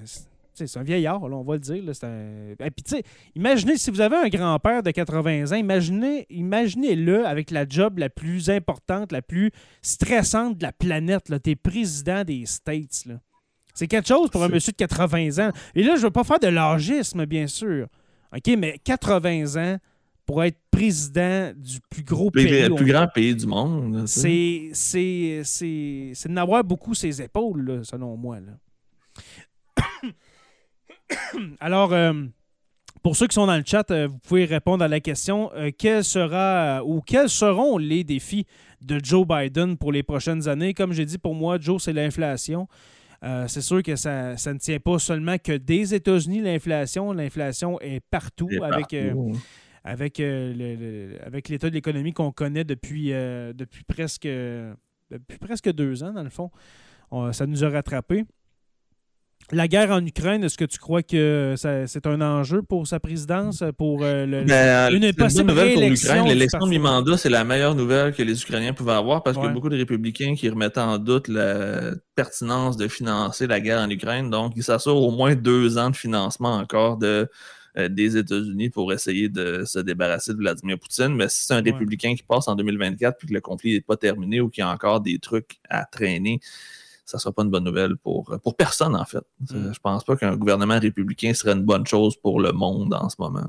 C'est- 0.66 0.78
un 0.78 0.82
vieillard, 0.82 1.28
là, 1.28 1.36
on 1.36 1.42
va 1.42 1.54
le 1.54 1.60
dire. 1.60 1.82
là, 1.84 1.94
c'est 1.94 2.06
un... 2.06 2.50
Et 2.64 2.70
puis, 2.70 2.82
tu 2.84 2.96
sais, 2.96 3.02
imaginez, 3.34 3.76
si 3.76 3.90
vous 3.90 4.00
avez 4.00 4.16
un 4.16 4.28
grand-père 4.28 4.82
de 4.82 4.90
80 4.90 5.52
ans, 5.52 5.56
imaginez, 5.56 6.26
imaginez-le 6.30 7.26
avec 7.26 7.50
la 7.50 7.66
job 7.68 7.98
la 7.98 8.08
plus 8.08 8.50
importante, 8.50 9.12
la 9.12 9.22
plus 9.22 9.50
stressante 9.82 10.58
de 10.58 10.62
la 10.62 10.72
planète. 10.72 11.32
T'es 11.42 11.56
président 11.56 12.24
des 12.24 12.46
States. 12.46 13.08
C'est 13.74 13.86
quelque 13.86 14.08
chose 14.08 14.28
pour 14.30 14.42
un 14.42 14.48
monsieur 14.48 14.72
de 14.72 14.76
80 14.76 15.48
ans. 15.48 15.50
Et 15.74 15.82
là, 15.82 15.96
je 15.96 16.02
veux 16.02 16.10
pas 16.10 16.24
faire 16.24 16.38
de 16.38 16.48
l'âgisme, 16.48 17.24
bien 17.26 17.46
sûr. 17.46 17.86
OK, 18.34 18.54
mais 18.58 18.78
80 18.84 19.56
ans 19.56 19.78
pour 20.24 20.44
être 20.44 20.58
président 20.70 21.52
du 21.56 21.78
plus 21.90 22.04
gros 22.04 22.30
pays. 22.30 22.44
le 22.68 22.74
plus 22.76 22.86
grand 22.86 23.08
pays 23.08 23.34
du 23.34 23.46
monde. 23.46 24.04
C'est, 24.06 24.70
de 24.72 26.28
n'avoir 26.28 26.62
beaucoup 26.64 26.94
ses 26.94 27.20
épaules, 27.20 27.62
là, 27.64 27.84
selon 27.84 28.16
moi. 28.16 28.40
là. 28.40 28.52
Alors, 31.60 31.92
euh, 31.92 32.12
pour 33.02 33.16
ceux 33.16 33.26
qui 33.26 33.34
sont 33.34 33.46
dans 33.46 33.56
le 33.56 33.64
chat, 33.66 33.90
euh, 33.90 34.08
vous 34.08 34.18
pouvez 34.18 34.44
répondre 34.44 34.84
à 34.84 34.88
la 34.88 35.00
question 35.00 35.50
euh, 35.54 35.70
quel 35.76 36.04
sera 36.04 36.82
ou 36.84 37.00
quels 37.00 37.28
seront 37.28 37.78
les 37.78 38.04
défis 38.04 38.46
de 38.80 39.00
Joe 39.02 39.26
Biden 39.26 39.76
pour 39.76 39.92
les 39.92 40.02
prochaines 40.02 40.48
années? 40.48 40.74
Comme 40.74 40.92
j'ai 40.92 41.04
dit, 41.04 41.18
pour 41.18 41.34
moi, 41.34 41.58
Joe, 41.60 41.82
c'est 41.82 41.92
l'inflation. 41.92 42.68
Euh, 43.24 43.46
c'est 43.46 43.60
sûr 43.60 43.82
que 43.82 43.94
ça, 43.96 44.36
ça 44.36 44.52
ne 44.52 44.58
tient 44.58 44.80
pas 44.80 44.98
seulement 44.98 45.38
que 45.38 45.52
des 45.56 45.94
États-Unis, 45.94 46.40
l'inflation. 46.40 47.12
L'inflation 47.12 47.80
est 47.80 48.00
partout 48.10 48.48
Et 48.50 48.56
avec, 48.62 48.88
partout. 48.90 49.32
avec, 49.84 50.18
le- 50.18 50.52
le- 50.54 51.18
avec 51.24 51.48
l'état 51.48 51.70
de 51.70 51.74
l'économie 51.74 52.12
qu'on 52.12 52.32
connaît 52.32 52.64
depuis, 52.64 53.10
depuis, 53.54 53.84
presque, 53.84 54.26
depuis 55.10 55.38
presque 55.40 55.72
deux 55.72 56.02
ans, 56.02 56.12
dans 56.12 56.24
le 56.24 56.30
fond. 56.30 56.50
On- 57.12 57.32
ça 57.32 57.46
nous 57.46 57.62
a 57.62 57.68
rattrapés. 57.68 58.24
La 59.50 59.68
guerre 59.68 59.90
en 59.90 60.04
Ukraine, 60.06 60.44
est-ce 60.44 60.56
que 60.56 60.64
tu 60.64 60.78
crois 60.78 61.02
que 61.02 61.54
c'est 61.56 62.06
un 62.06 62.20
enjeu 62.22 62.62
pour 62.62 62.86
sa 62.86 63.00
présidence, 63.00 63.62
pour 63.76 64.02
euh, 64.02 64.24
le, 64.24 64.44
Ben, 64.44 64.90
une 64.92 65.02
c'est 65.02 65.08
une 65.08 65.14
possible 65.14 65.46
bonne 65.48 65.56
nouvelle 65.56 65.72
pour 65.74 65.82
l'Ukraine. 65.82 66.24
L'élection 66.26 66.60
de 66.60 66.70
mi-mandat, 66.70 67.16
c'est 67.18 67.28
la 67.28 67.44
meilleure 67.44 67.74
nouvelle 67.74 68.14
que 68.14 68.22
les 68.22 68.40
Ukrainiens 68.40 68.72
pouvaient 68.72 68.92
avoir 68.92 69.22
parce 69.22 69.36
qu'il 69.36 69.44
y 69.46 69.48
a 69.48 69.52
beaucoup 69.52 69.68
de 69.68 69.76
républicains 69.76 70.34
qui 70.34 70.48
remettaient 70.48 70.80
en 70.80 70.96
doute 70.98 71.28
la 71.28 71.92
pertinence 72.14 72.76
de 72.76 72.88
financer 72.88 73.46
la 73.46 73.60
guerre 73.60 73.80
en 73.80 73.90
Ukraine. 73.90 74.30
Donc, 74.30 74.52
ils 74.56 74.62
s'assurent 74.62 74.96
au 74.96 75.10
moins 75.10 75.34
deux 75.34 75.76
ans 75.76 75.90
de 75.90 75.96
financement 75.96 76.54
encore 76.54 76.96
de, 76.96 77.28
euh, 77.78 77.88
des 77.88 78.16
États-Unis 78.16 78.70
pour 78.70 78.92
essayer 78.92 79.28
de 79.28 79.64
se 79.66 79.78
débarrasser 79.78 80.32
de 80.32 80.38
Vladimir 80.38 80.78
Poutine. 80.78 81.14
Mais 81.14 81.28
si 81.28 81.44
c'est 81.46 81.54
un 81.54 81.62
Ouais. 81.62 81.72
républicain 81.72 82.14
qui 82.14 82.22
passe 82.22 82.48
en 82.48 82.54
2024 82.54 83.18
puis 83.18 83.28
que 83.28 83.34
le 83.34 83.40
conflit 83.40 83.74
n'est 83.74 83.80
pas 83.80 83.96
terminé 83.96 84.40
ou 84.40 84.48
qu'il 84.48 84.62
y 84.62 84.64
a 84.66 84.70
encore 84.70 85.00
des 85.00 85.18
trucs 85.18 85.58
à 85.68 85.84
traîner, 85.84 86.40
ça 87.12 87.18
ne 87.18 87.20
sera 87.20 87.32
pas 87.32 87.42
une 87.44 87.50
bonne 87.50 87.64
nouvelle 87.64 87.96
pour, 87.96 88.36
pour 88.42 88.56
personne, 88.56 88.96
en 88.96 89.04
fait. 89.04 89.22
Mm. 89.50 89.72
Je 89.72 89.78
pense 89.80 90.02
pas 90.04 90.16
qu'un 90.16 90.36
gouvernement 90.36 90.78
républicain 90.78 91.32
serait 91.34 91.52
une 91.52 91.62
bonne 91.64 91.86
chose 91.86 92.16
pour 92.16 92.40
le 92.40 92.52
monde 92.52 92.92
en 92.94 93.08
ce 93.08 93.16
moment. 93.18 93.46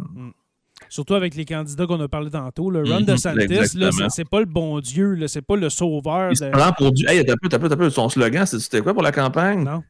Surtout 0.90 1.14
avec 1.16 1.34
les 1.36 1.46
candidats 1.46 1.88
qu'on 1.88 2.00
a 2.02 2.08
parlé 2.08 2.30
tantôt. 2.30 2.70
Le 2.70 2.80
Ron 2.84 3.00
Mhm, 3.00 3.06
DeSantis, 3.06 3.78
là, 3.78 3.90
c'est- 4.10 4.26
pas 4.30 4.40
le 4.42 4.46
bon 4.46 4.80
Dieu, 4.80 5.14
là, 5.14 5.28
c'est 5.28 5.42
pas 5.42 5.56
le 5.56 5.70
sauveur. 5.70 6.32
Il 6.32 6.38
se 6.38 6.44
de- 6.44 6.50
prend 6.52 6.72
pour 6.74 6.92
du. 6.92 7.06
Hey, 7.08 7.24
t'as 7.26 7.36
peu, 7.42 7.48
t'as 7.50 7.58
peu, 7.60 7.70
t'as 7.70 7.76
peu. 7.78 7.90
Son 7.90 8.10
slogan, 8.10 8.46
c'est- 8.46 8.60
c'était 8.60 8.82
quoi 8.82 8.94
pour 8.94 9.02
la 9.04 9.12
campagne? 9.12 9.64
Non. 9.64 9.82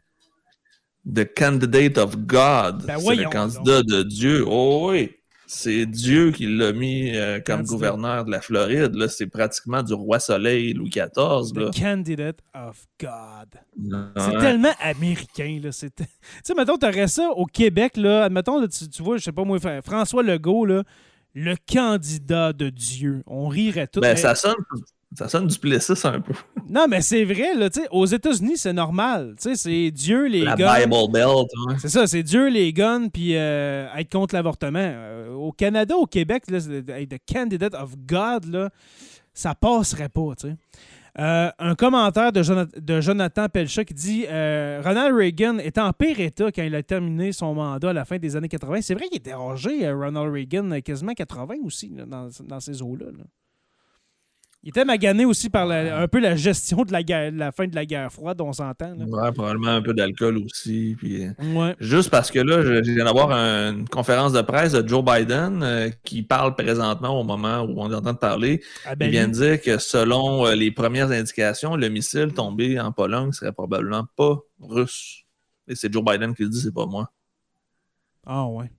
The 1.12 1.26
candidate 1.36 1.98
of 1.98 2.16
God. 2.18 2.86
Ben 2.86 2.98
c'est 3.00 3.16
le 3.16 3.30
candidat 3.30 3.82
de 3.84 4.04
Dieu. 4.04 4.46
Oh 4.48 4.90
oui. 4.92 5.12
C'est 5.46 5.86
Dieu 5.86 6.32
qui 6.32 6.46
l'a 6.48 6.72
mis 6.72 7.16
euh, 7.16 7.40
comme 7.40 7.62
gouverneur 7.64 8.26
de 8.26 8.32
la 8.32 8.42
Floride. 8.42 8.96
Là, 8.96 9.08
c'est 9.10 9.28
pratiquement 9.28 9.84
du 9.84 9.94
roi 9.94 10.20
soleil 10.20 10.74
Louis 10.74 10.90
XIV. 10.90 11.06
Là. 11.56 11.70
The 11.70 11.80
candidate 11.80 12.40
of 12.54 12.86
God. 13.00 13.60
C'est 14.18 14.40
tellement 14.40 14.72
américain. 14.80 15.60
Là. 15.62 15.72
c'est- 15.72 15.96
Tu 15.98 16.04
sais, 16.44 16.54
mettons, 16.56 16.78
t'aurais 16.78 17.08
ça 17.08 17.30
au 17.36 17.46
Québec. 17.46 17.98
Là. 17.98 18.24
Admettons, 18.24 18.60
là, 18.60 18.68
tu, 18.68 18.88
tu 18.90 19.04
vois, 19.04 19.18
je 19.18 19.24
sais 19.24 19.32
pas 19.32 19.44
moi, 19.44 19.60
Fra- 19.60 19.82
François 19.82 20.24
Legault, 20.24 20.66
là, 20.66 20.84
le 21.36 21.56
candidat 21.72 22.54
de 22.54 22.70
Dieu. 22.70 23.22
On 23.28 23.48
rirait 23.48 23.88
tout. 23.88 24.00
Ben, 24.00 24.14
mais- 24.14 24.16
ça 24.22 24.36
sonne, 24.36 24.56
ça 25.16 25.28
sonne 25.30 25.48
du 25.48 25.58
Plessis 25.60 25.94
un 26.06 26.20
peu. 26.20 26.34
Non, 26.70 26.88
mais 26.90 27.02
c'est 27.02 27.26
vrai. 27.26 27.54
Là, 27.56 27.70
tu 27.70 27.82
sais, 27.82 27.88
aux 27.92 28.06
États-Unis, 28.06 28.58
c'est 28.58 28.72
normal. 28.74 29.36
Tu 29.40 29.50
sais, 29.50 29.56
C'est 29.56 29.92
Dieu, 29.92 30.26
les 30.28 30.42
la 30.46 30.56
guns. 30.56 30.74
Bible 30.80 31.12
Belt. 31.12 31.48
ouais. 31.68 31.76
C'est 31.78 31.90
ça, 31.90 32.08
c'est 32.08 32.24
Dieu, 32.24 32.48
les 32.48 32.72
guns, 32.74 33.10
puis 33.10 33.36
euh, 33.36 33.88
être 33.98 34.12
contre 34.12 34.34
l'avortement. 34.34 34.80
Euh, 34.80 35.34
au 35.34 35.52
Canada, 35.52 35.96
au 35.98 36.06
Québec, 36.06 36.44
là, 36.50 36.60
the 36.62 37.18
candidate 37.32 37.76
of 37.76 37.96
God, 38.08 38.46
là, 38.46 38.70
ça 39.34 39.54
passerait 39.56 40.10
pas, 40.10 40.32
tu 40.40 40.48
sais. 40.50 40.56
Euh, 41.20 41.52
un 41.60 41.76
commentaire 41.76 42.32
de, 42.32 42.42
Jona- 42.42 42.66
de 42.76 43.00
Jonathan 43.02 43.48
Pelcha 43.48 43.84
qui 43.86 43.94
dit 43.94 44.26
euh, 44.30 44.82
Ronald 44.84 45.16
Reagan 45.16 45.60
était 45.60 45.80
en 45.82 45.94
pire 45.94 46.20
état 46.20 46.52
quand 46.52 46.64
il 46.64 46.74
a 46.74 46.82
terminé 46.82 47.32
son 47.34 47.54
mandat 47.54 47.92
à 47.92 47.94
la 47.94 48.04
fin 48.04 48.18
des 48.18 48.36
années 48.36 48.48
80. 48.50 48.82
C'est 48.82 48.96
vrai 48.96 49.10
qu'il 49.10 49.18
était 49.20 49.34
âgé, 49.34 49.86
euh, 49.86 49.96
Ronald 49.96 50.34
Reagan, 50.34 50.82
quasiment 50.82 51.14
80 51.14 51.56
aussi, 51.66 51.90
là, 51.96 52.06
dans, 52.08 52.30
dans 52.46 52.60
ces 52.60 52.82
eaux-là. 52.82 53.08
là. 53.16 53.24
Il 54.66 54.70
était 54.70 54.86
magané 54.86 55.26
aussi 55.26 55.50
par 55.50 55.66
la- 55.66 56.00
un 56.00 56.08
peu 56.08 56.20
la 56.22 56.38
gestion 56.38 56.84
de 56.84 56.94
la, 56.94 57.04
guerre, 57.04 57.34
la 57.34 57.52
fin 57.52 57.68
de 57.68 57.76
la 57.76 57.86
guerre 57.86 58.10
froide, 58.14 58.40
on 58.40 58.54
s'entend. 58.54 58.96
Ouais, 58.98 59.32
probablement 59.34 59.72
un 59.72 59.82
peu 59.82 59.94
d'alcool 59.94 60.38
aussi. 60.38 60.96
Puis... 60.98 61.26
euh, 61.26 61.32
Ouais. 61.54 61.76
Juste 61.82 62.10
parce 62.10 62.32
que 62.32 62.40
là, 62.40 62.62
je, 62.62 62.82
je 62.82 62.92
viens 62.94 63.04
d'avoir 63.04 63.32
un- 63.32 63.74
une 63.80 63.90
conférence 63.90 64.32
de 64.32 64.42
presse 64.42 64.72
de 64.72 64.88
Joe 64.88 65.04
Biden 65.04 65.62
euh, 65.64 65.90
qui 66.06 66.24
parle 66.24 66.56
présentement 66.56 67.20
au 67.20 67.26
moment 67.26 67.60
où 67.64 67.74
on 67.82 67.92
est 67.92 67.96
en 67.96 68.02
train 68.02 68.14
de 68.14 68.18
parler. 68.18 68.64
Ah, 68.86 68.92
Il 68.94 69.00
ben, 69.00 69.12
vient 69.12 69.26
lui- 69.28 69.34
de 69.34 69.38
dire 69.38 69.62
que 69.62 69.78
selon 69.80 70.46
euh, 70.48 70.56
les 70.56 70.72
premières 70.72 71.12
indications, 71.12 71.76
le 71.76 71.90
missile 71.90 72.32
tombé 72.34 72.80
en 72.80 72.94
Pologne 72.94 73.34
serait 73.34 73.52
probablement 73.52 74.06
pas 74.16 74.38
russe. 74.62 75.24
Et 75.68 75.76
c'est 75.76 75.92
Joe 75.92 76.06
Biden 76.06 76.34
qui 76.36 76.44
le 76.44 76.50
dit, 76.50 76.62
c'est 76.62 76.74
pas 76.74 76.86
moi. 76.86 77.12
Ah 78.26 78.46
ouais. 78.48 78.72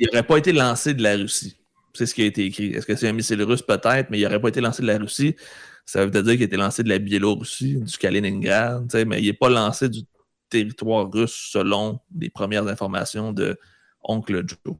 Il 0.00 0.06
n'aurait 0.06 0.26
pas 0.26 0.38
été 0.38 0.52
lancé 0.52 0.92
de 0.92 1.04
la 1.04 1.14
Russie. 1.14 1.56
C'est 1.98 2.06
ce 2.06 2.14
qui 2.14 2.22
a 2.22 2.26
été 2.26 2.44
écrit. 2.44 2.66
Est-ce 2.68 2.86
que 2.86 2.94
c'est 2.94 3.08
un 3.08 3.12
missile 3.12 3.42
russe? 3.42 3.60
Peut-être, 3.62 4.08
mais 4.08 4.20
il 4.20 4.22
n'aurait 4.22 4.40
pas 4.40 4.48
été 4.50 4.60
lancé 4.60 4.82
de 4.82 4.86
la 4.86 4.98
Russie. 4.98 5.34
Ça 5.84 6.06
veut 6.06 6.10
dire 6.22 6.32
qu'il 6.34 6.42
a 6.42 6.44
été 6.44 6.56
lancé 6.56 6.84
de 6.84 6.88
la 6.88 6.98
Biélorussie, 7.00 7.74
du 7.80 7.96
Kaliningrad, 7.98 8.88
mais 9.06 9.20
il 9.20 9.26
n'est 9.26 9.32
pas 9.32 9.48
lancé 9.48 9.88
du 9.88 10.02
territoire 10.48 11.10
russe 11.10 11.48
selon 11.50 11.98
les 12.16 12.30
premières 12.30 12.68
informations 12.68 13.32
de 13.32 13.58
Oncle 14.04 14.44
Joe. 14.46 14.76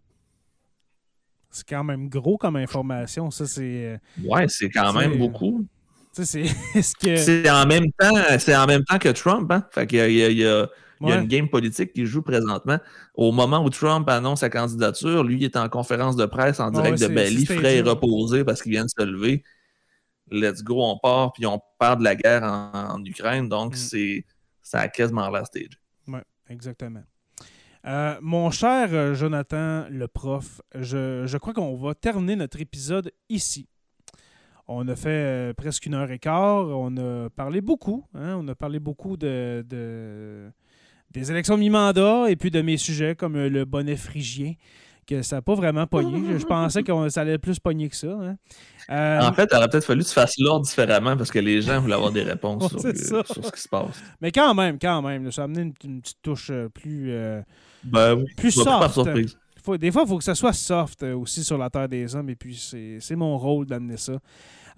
C'est 1.51 1.67
quand 1.69 1.83
même 1.83 2.09
gros 2.09 2.37
comme 2.39 2.57
information. 2.57 3.31
Ça, 3.33 3.47
c'est. 3.47 3.63
euh, 3.63 3.97
Ouais, 4.25 4.47
c'est 4.49 4.69
quand 4.71 4.93
même 4.93 5.19
beaucoup. 5.19 5.67
C'est. 6.13 6.43
Que. 7.01 7.51
En 7.51 7.67
même 7.67 7.91
temps, 7.99 8.15
c'est 8.39 8.55
en 8.57 8.67
même 8.67 8.85
temps 8.85 8.99
que 8.99 9.09
Trump, 9.09 9.51
hein? 9.51 9.67
Fait 9.73 9.87
qu'il 9.87 9.99
y 9.99 10.03
a, 10.23 10.29
il 10.29 10.39
y 10.39 10.47
a- 10.47 10.69
il 11.01 11.09
y 11.09 11.13
a- 11.13 11.17
une 11.21 11.27
game 11.29 11.49
politique 11.49 11.93
qui 11.93 12.07
joue 12.07 12.23
présentement. 12.23 12.79
Au 13.15 13.33
moment 13.33 13.65
où 13.65 13.71
Trump 13.71 14.09
annonce 14.09 14.41
sa 14.41 14.51
candidature, 14.51 15.23
lui 15.25 15.37
il 15.37 15.45
est 15.45 15.57
en 15.57 15.69
conférence 15.69 16.17
de 16.17 16.27
presse 16.27 16.61
en 16.61 16.71
direct 16.71 17.01
de 17.01 17.09
Bali, 17.09 17.47
c'est 17.47 17.57
frais 17.57 17.77
et 17.77 17.83
reposé 17.83 18.45
parce 18.45 18.63
qu'il 18.63 18.73
vient 18.73 18.85
de 18.85 18.91
se 18.91 19.05
lever. 19.05 19.43
Let's 20.31 20.63
go, 20.63 20.83
on 20.83 20.99
part, 20.99 21.33
puis 21.33 21.47
on 21.47 21.61
part 21.79 21.97
de 21.97 22.05
la 22.05 22.15
guerre 22.15 22.43
en, 22.43 22.97
en 22.97 23.05
Ukraine, 23.05 23.49
donc 23.49 23.73
Mm. 23.73 23.77
c'est 23.77 24.25
ça 24.63 24.81
a 24.81 24.89
quasiment 24.89 25.31
l'air 25.31 25.47
stage. 25.47 25.81
Oui, 26.07 26.19
exactement. 26.51 27.03
Euh, 27.87 28.17
mon 28.21 28.51
cher 28.51 28.89
euh, 28.93 29.15
Jonathan, 29.15 29.87
le 29.89 30.07
prof, 30.09 30.61
je, 30.75 31.25
je 31.27 31.39
crois 31.39 31.55
qu'on 31.55 31.77
va 31.77 31.95
terminer 31.95 32.37
notre 32.37 32.61
épisode 32.61 33.11
ici. 33.31 33.67
On 34.67 34.87
a 34.89 34.97
fait 34.97 35.09
euh, 35.09 35.55
presque 35.55 35.87
une 35.87 35.95
heure 35.95 36.11
et 36.11 36.19
quart. 36.19 36.67
On 36.69 36.95
a 36.99 37.31
parlé 37.31 37.63
beaucoup. 37.63 38.05
hein, 38.15 38.37
on 38.39 38.47
a 38.49 38.55
parlé 38.55 38.79
beaucoup 38.81 39.17
de, 39.17 39.65
de- 39.67 40.51
des 41.11 41.31
élections 41.31 41.57
mi-mandat 41.57 42.31
et 42.31 42.37
puis 42.37 42.51
de 42.51 42.61
mes 42.63 42.77
sujets 42.77 43.15
comme 43.15 43.37
euh, 43.37 43.49
le 43.49 43.65
bonnet 43.65 43.97
phrygien, 43.97 44.55
que 45.07 45.23
ça 45.23 45.37
n'a 45.37 45.43
pas 45.43 45.55
vraiment 45.55 45.87
pogné. 45.87 46.39
Je, 46.39 46.45
pensais 46.45 46.83
que 46.83 47.09
ça 47.09 47.23
allait 47.23 47.39
plus 47.39 47.59
pogner 47.59 47.89
que 47.89 47.97
ça. 47.97 48.09
hein. 48.09 48.37
Euh, 48.91 49.21
En 49.23 49.33
fait, 49.33 49.49
il 49.51 49.57
aurait 49.57 49.69
peut-être 49.69 49.85
fallu 49.87 50.03
que 50.03 50.09
tu 50.09 50.13
fasses 50.15 50.35
l'ordre 50.39 50.65
différemment 50.67 51.17
parce 51.17 51.31
que 51.31 51.39
les 51.39 51.63
gens 51.63 51.81
voulaient 51.81 51.95
avoir 51.95 52.13
des 52.13 52.23
réponses 52.23 52.69
sur, 52.71 52.81
ce 52.81 53.51
qui 53.51 53.61
se 53.63 53.69
passe. 53.69 54.03
mais 54.21 54.31
quand 54.33 54.55
même, 54.55 54.79
quand 54.79 55.01
même, 55.03 55.31
ça 55.33 55.43
a 55.43 55.45
amené 55.45 55.63
une, 55.63 55.73
une 55.85 56.01
petite 56.03 56.19
touche 56.23 56.49
euh, 56.51 56.69
plus, 56.69 57.11
euh, 57.11 57.41
Ben 57.85 58.15
oui, 58.15 58.25
plus 58.37 58.51
soft. 58.51 59.01
Faut- 59.65 59.77
des 59.77 59.91
fois, 59.91 60.03
il 60.05 60.09
faut 60.09 60.19
que 60.19 60.25
ça 60.25 60.35
soit 60.35 60.53
soft 60.53 61.03
aussi 61.03 61.43
sur 61.45 61.59
la 61.59 61.69
Terre 61.69 61.89
des 61.89 62.15
Hommes, 62.15 62.31
et 62.31 62.37
puis 62.37 62.55
c'est 62.57 62.99
c'est 63.01 63.17
mon 63.17 63.37
rôle 63.37 63.67
d'amener 63.67 63.97
ça. 63.99 64.15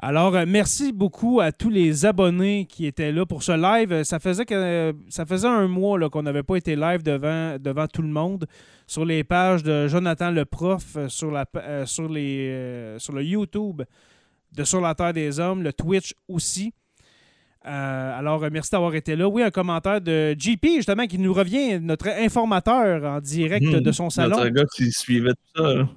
Alors, 0.02 0.34
euh, 0.34 0.44
merci 0.48 0.92
beaucoup 0.92 1.40
à 1.40 1.52
tous 1.52 1.68
les 1.68 2.06
abonnés 2.06 2.64
qui 2.64 2.86
étaient 2.86 3.12
là 3.12 3.26
pour 3.26 3.42
ce 3.42 3.52
live. 3.52 4.02
Ça 4.04 4.18
faisait, 4.18 4.46
que, 4.46 4.54
euh, 4.54 4.92
ça 5.10 5.26
faisait 5.26 5.46
un 5.46 5.68
mois 5.68 6.08
qu'on 6.08 6.22
n'avait 6.22 6.42
pas 6.42 6.56
été 6.56 6.74
live 6.74 7.02
devant, 7.02 7.56
devant 7.58 7.86
tout 7.86 8.00
le 8.00 8.08
monde 8.08 8.46
sur 8.86 9.04
les 9.04 9.24
pages 9.24 9.62
de 9.62 9.88
Jonathan 9.88 10.30
le 10.30 10.46
prof, 10.46 10.84
euh, 10.96 11.08
sur, 11.10 11.30
la, 11.30 11.44
euh, 11.56 11.84
sur, 11.84 12.08
les, 12.08 12.48
euh, 12.48 12.98
sur 12.98 13.12
le 13.12 13.22
YouTube 13.22 13.82
de 14.56 14.64
Sur 14.64 14.80
la 14.80 14.94
Terre 14.94 15.12
des 15.12 15.38
Hommes, 15.38 15.62
le 15.62 15.72
Twitch 15.72 16.14
aussi. 16.28 16.72
Euh, 17.66 18.18
alors, 18.18 18.40
merci 18.50 18.70
d'avoir 18.70 18.94
été 18.94 19.14
là. 19.16 19.28
Oui, 19.28 19.42
un 19.42 19.50
commentaire 19.50 20.00
de 20.00 20.34
JP, 20.36 20.64
justement, 20.76 21.06
qui 21.06 21.18
nous 21.18 21.34
revient, 21.34 21.78
notre 21.78 22.08
informateur 22.08 23.04
en 23.04 23.20
direct 23.20 23.66
Hmm, 23.66 23.80
de 23.80 23.92
son 23.92 24.08
salon. 24.08 24.38
Notre 24.38 24.48
gars 24.48 24.64
qui 24.74 24.90
suivait 24.90 25.34
tout 25.34 25.62
ça. 25.62 25.74
là. 25.74 25.88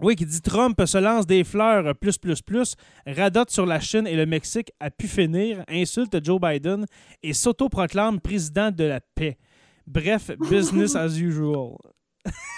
Oui, 0.00 0.16
qui 0.16 0.26
dit 0.26 0.40
Trump 0.42 0.80
se 0.84 0.98
lance 0.98 1.26
des 1.26 1.44
fleurs 1.44 1.94
plus 1.96 2.18
plus 2.18 2.42
plus, 2.42 2.74
radote 3.06 3.50
sur 3.50 3.64
la 3.66 3.78
Chine 3.80 4.06
et 4.06 4.16
le 4.16 4.26
Mexique 4.26 4.72
a 4.80 4.90
pu 4.90 5.06
finir, 5.06 5.64
insulte 5.68 6.22
Joe 6.24 6.40
Biden 6.40 6.84
et 7.22 7.32
s'autoproclame 7.32 8.20
président 8.20 8.70
de 8.70 8.84
la 8.84 9.00
paix. 9.00 9.38
Bref, 9.86 10.30
business 10.50 10.96
as 10.96 11.16
usual. 11.18 11.76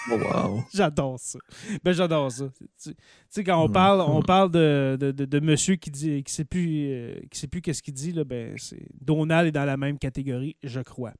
Oh, 0.09 0.15
wow. 0.15 0.63
J'adore 0.73 1.19
ça. 1.19 1.37
Ben, 1.83 1.91
j'adore 1.91 2.31
ça. 2.31 2.45
Tu 2.57 2.65
tu 2.91 2.95
sais, 3.29 3.43
quand 3.43 3.61
on 3.61 3.67
Mhm. 3.67 3.73
parle, 3.73 4.01
on 4.01 4.21
parle 4.21 4.49
de, 4.51 4.97
de, 4.99 5.11
de- 5.11 5.25
de 5.25 5.39
monsieur 5.41 5.75
qui 5.75 5.91
dit 5.91 6.23
qui 6.23 6.33
sait 6.33 6.45
plus 6.45 6.87
euh, 6.89 7.19
qui 7.29 7.37
sait 7.37 7.47
plus 7.47 7.61
qu'est-ce 7.61 7.83
qu'il 7.83 7.93
dit, 7.93 8.13
là, 8.13 8.23
ben, 8.23 8.53
c'est 8.57 8.81
Donald 9.01 9.45
est 9.47 9.51
dans 9.51 9.65
la 9.65 9.75
même 9.75 9.99
catégorie, 9.99 10.55
je 10.63 10.79
crois. 10.79 11.11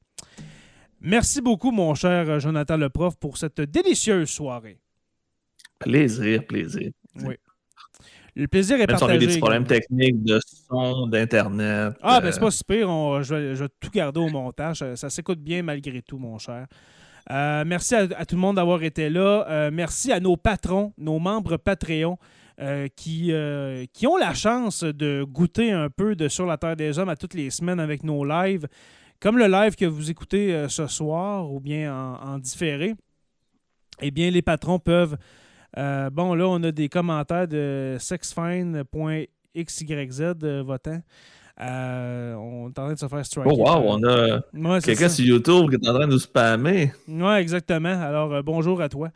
Merci 1.02 1.42
beaucoup, 1.42 1.72
mon 1.72 1.94
cher 1.94 2.30
euh, 2.30 2.40
Jonathan 2.40 2.78
le 2.78 2.90
prof, 2.90 3.18
pour 3.18 3.38
cette 3.38 3.60
délicieuse 3.62 4.30
soirée. 4.30 4.80
Plaisir, 5.80 6.46
plaisir. 6.46 6.92
Oui. 7.24 7.36
Le 8.36 8.48
plaisir 8.48 8.76
est 8.80 8.86
Même 8.88 8.98
si 8.98 9.04
on 9.04 9.08
a 9.08 9.10
eu 9.10 9.14
partagé. 9.14 9.20
des 9.20 9.28
petits 9.28 9.40
problèmes 9.40 9.66
techniques 9.66 10.24
de 10.24 10.40
son, 10.70 11.08
d'Internet. 11.08 11.94
Ah, 12.04 12.20
ben 12.22 12.28
euh, 12.28 12.32
c'est 12.32 12.40
pas 12.40 12.52
si 12.52 12.64
pire. 12.64 12.88
on- 12.90 13.22
je, 13.24 13.34
vais, 13.34 13.56
je 13.56 13.64
vais 13.64 13.70
tout 13.80 13.90
garder 13.90 14.20
au 14.20 14.28
montage. 14.30 14.78
Ça, 14.78 14.96
ça 14.96 15.10
s'écoute 15.10 15.40
bien 15.40 15.64
malgré 15.64 16.02
tout, 16.04 16.18
mon 16.20 16.38
cher. 16.38 16.68
Euh, 17.32 17.64
merci 17.66 17.96
à, 17.96 18.08
à 18.16 18.26
tout 18.26 18.36
le 18.36 18.42
monde 18.42 18.58
d'avoir 18.58 18.84
été 18.84 19.10
là. 19.10 19.46
Euh, 19.50 19.70
merci 19.74 20.12
à 20.12 20.20
nos 20.20 20.38
patrons, 20.38 20.94
nos 20.98 21.18
membres 21.20 21.58
Patreon. 21.58 22.18
euh, 22.60 22.88
qui, 22.96 23.32
euh, 23.34 23.86
qui 23.94 24.08
ont 24.08 24.18
la 24.18 24.34
chance 24.34 24.84
de 24.84 25.24
goûter 25.24 25.72
un 25.72 25.90
peu 25.92 26.16
de 26.16 26.28
Sur 26.28 26.48
la 26.48 26.58
Terre 26.58 26.76
des 26.76 26.98
Hommes 26.98 27.10
à 27.10 27.16
toutes 27.16 27.36
les 27.36 27.52
semaines 27.52 27.80
avec 27.80 28.04
nos 28.04 28.26
lives, 28.26 28.68
comme 29.20 29.38
le 29.38 29.46
live 29.46 29.76
que 29.76 29.86
vous 29.86 30.10
écoutez 30.10 30.54
euh, 30.56 30.68
ce 30.68 30.88
soir 30.88 31.52
ou 31.52 31.60
bien 31.60 31.94
en, 31.94 32.16
en 32.34 32.38
différé. 32.40 32.96
Eh 34.02 34.10
bien, 34.10 34.32
les 34.32 34.42
patrons 34.42 34.80
peuvent 34.80 35.18
Euh, 35.78 36.10
bon, 36.10 36.34
là, 36.34 36.48
on 36.48 36.62
a 36.64 36.72
des 36.72 36.90
commentaires 36.90 37.48
de 37.48 37.98
sexfine.xyz 38.00 38.86
euh, 40.44 40.64
votant. 40.66 41.02
Euh, 41.60 42.36
on 42.36 42.66
est 42.68 42.80
en 42.80 42.84
train 42.86 42.94
de 42.94 43.00
se 43.00 43.08
faire 43.08 43.26
striker. 43.26 43.50
Oh 43.52 43.58
wow, 43.58 43.84
on 43.88 44.04
a 44.04 44.42
Ouais, 44.54 44.80
quelqu'un 44.82 45.10
sur 45.10 45.26
YouTube 45.26 45.70
qui 45.70 45.76
est 45.76 45.90
en 45.90 45.94
train 45.94 46.06
de 46.08 46.12
nous 46.12 46.20
spammer. 46.20 46.92
Oui, 47.08 47.34
exactement. 47.34 48.00
Alors, 48.00 48.32
euh, 48.34 48.42
bonjour 48.44 48.80
à 48.82 48.90
toi. 48.90 49.10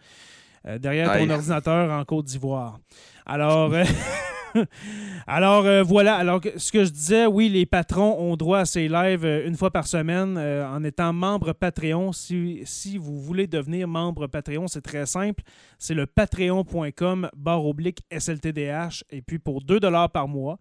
Euh, 0.67 0.77
derrière 0.79 1.11
ton 1.17 1.29
ordinateur 1.29 1.91
en 1.91 2.03
Côte 2.05 2.25
d'Ivoire. 2.25 2.79
Alors, 3.25 3.71
alors 5.28 5.65
euh, 5.65 5.84
voilà. 5.84 6.15
Alors, 6.15 6.41
ce 6.57 6.72
que 6.72 6.84
je 6.84 6.90
disais, 6.90 7.26
oui, 7.26 7.49
les 7.49 7.65
patrons 7.65 8.19
ont 8.19 8.36
droit 8.36 8.60
à 8.60 8.65
ces 8.65 8.88
lives 8.88 9.26
euh, 9.26 9.48
une 9.48 9.56
fois 9.56 9.72
par 9.72 9.88
semaine 9.88 10.38
euh, 10.38 10.68
en 10.68 10.84
étant 10.84 11.14
membre 11.14 11.53
Patreon. 11.53 12.11
Si, 12.14 12.98
vous 12.98 13.19
voulez 13.19 13.48
devenir 13.48 13.88
membre 13.88 14.28
Patreon, 14.28 14.68
c'est 14.68 14.82
très 14.82 15.06
simple. 15.06 15.44
C'est 15.78 15.94
le 15.94 16.06
patreon.com 16.06 17.30
barre 17.36 17.65
oblique 17.65 18.02
SLTDH. 18.11 19.03
Et 19.10 19.22
puis, 19.22 19.40
pour 19.40 19.61
2 19.61 19.80
par 20.14 20.28
mois, 20.28 20.57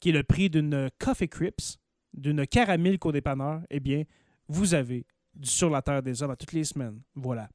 qui 0.00 0.10
est 0.10 0.12
le 0.12 0.22
prix 0.22 0.48
d'une 0.48 0.88
Coffee 0.98 1.28
Crips, 1.28 1.78
d'une 2.14 2.46
caramel 2.46 2.98
qu'au 2.98 3.12
dépanneur, 3.12 3.60
eh 3.70 3.80
bien, 3.80 4.04
vous 4.48 4.74
avez 4.74 5.06
du 5.34 5.48
Sur 5.48 5.70
la 5.70 5.80
Terre 5.80 6.02
des 6.02 6.22
Hommes 6.22 6.32
à 6.32 6.36
toutes 6.36 6.52
les 6.52 6.64
semaines. 6.64 7.00
Voilà. 7.14 7.48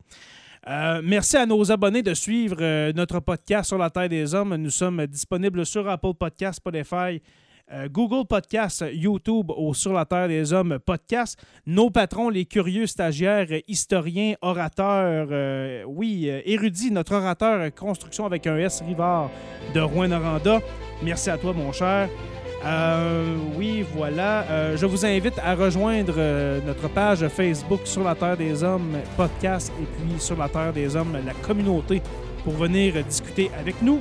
Euh, 0.68 1.02
merci 1.04 1.38
à 1.38 1.46
nos 1.46 1.72
abonnés 1.72 2.02
de 2.02 2.16
suivre 2.16 2.58
euh, 2.60 2.92
notre 2.94 3.20
podcast 3.20 3.68
Sur 3.68 3.78
la 3.78 3.92
Terre 3.92 4.10
des 4.10 4.34
Hommes. 4.34 4.56
Nous 4.56 4.72
sommes 4.72 5.06
disponibles 5.06 5.64
sur 5.64 5.88
Apple 5.88 6.16
Podcasts, 6.20 6.58
Spotify, 6.58 7.22
euh, 7.72 7.88
Google 7.88 8.26
Podcasts, 8.26 8.84
YouTube 8.92 9.52
au 9.52 9.76
Sur 9.76 9.94
la 9.94 10.06
Terre 10.06 10.28
des 10.28 10.54
Hommes 10.54 10.80
podcast. 10.84 11.40
Nos 11.68 11.92
patrons, 11.92 12.30
les 12.30 12.46
curieux 12.46 12.88
stagiaires, 12.88 13.48
historiens, 13.68 14.34
orateurs, 14.42 15.86
oui, 15.88 16.28
érudits, 16.46 16.90
notre 16.90 17.14
orateur 17.14 17.74
Construction 17.76 18.26
avec 18.26 18.48
un 18.48 18.58
S 18.58 18.82
Rivard 18.82 19.30
de 19.76 19.82
Rouen-Noranda. 19.82 20.62
Merci 21.04 21.30
à 21.30 21.38
toi, 21.38 21.54
mon 21.54 21.72
cher. 21.72 22.10
Euh, 22.66 23.38
oui, 23.56 23.86
voilà. 23.96 24.44
Euh, 24.50 24.78
je 24.78 24.86
vous 24.86 25.06
invite 25.06 25.40
à 25.44 25.54
rejoindre 25.54 26.16
euh, 26.18 26.60
notre 26.66 26.90
page 26.90 27.28
Facebook 27.28 27.82
Sur 27.84 28.04
la 28.04 28.16
Terre 28.16 28.38
des 28.38 28.64
Hommes 28.64 28.98
podcast 29.16 29.72
et 29.80 29.86
puis 29.86 30.20
Sur 30.20 30.38
la 30.38 30.50
Terre 30.50 30.74
des 30.74 30.96
Hommes, 30.96 31.16
la 31.26 31.34
communauté, 31.34 32.02
pour 32.44 32.54
venir 32.54 33.04
discuter 33.04 33.52
avec 33.60 33.82
nous. 33.82 34.00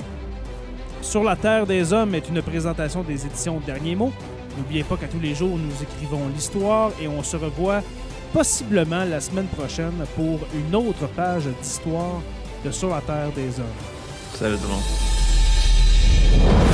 Sur 1.01 1.23
la 1.23 1.35
Terre 1.35 1.67
des 1.67 1.93
Hommes 1.93 2.15
est 2.15 2.27
une 2.27 2.41
présentation 2.41 3.03
des 3.03 3.25
éditions 3.25 3.61
Dernier 3.63 3.95
Mot. 3.95 4.11
N'oubliez 4.57 4.83
pas 4.83 4.97
qu'à 4.97 5.07
tous 5.07 5.19
les 5.19 5.35
jours, 5.35 5.57
nous 5.57 5.83
écrivons 5.83 6.27
l'histoire 6.33 6.91
et 6.99 7.07
on 7.07 7.21
se 7.21 7.37
revoit 7.37 7.83
possiblement 8.33 9.05
la 9.05 9.21
semaine 9.21 9.47
prochaine 9.47 10.05
pour 10.15 10.39
une 10.55 10.75
autre 10.75 11.07
page 11.15 11.43
d'histoire 11.61 12.21
de 12.65 12.71
Sur 12.71 12.89
la 12.89 13.01
Terre 13.01 13.31
des 13.35 13.59
Hommes. 13.59 13.65
Salut 14.33 14.57
tout 14.57 14.63
le 14.63 14.69
monde. 14.69 16.64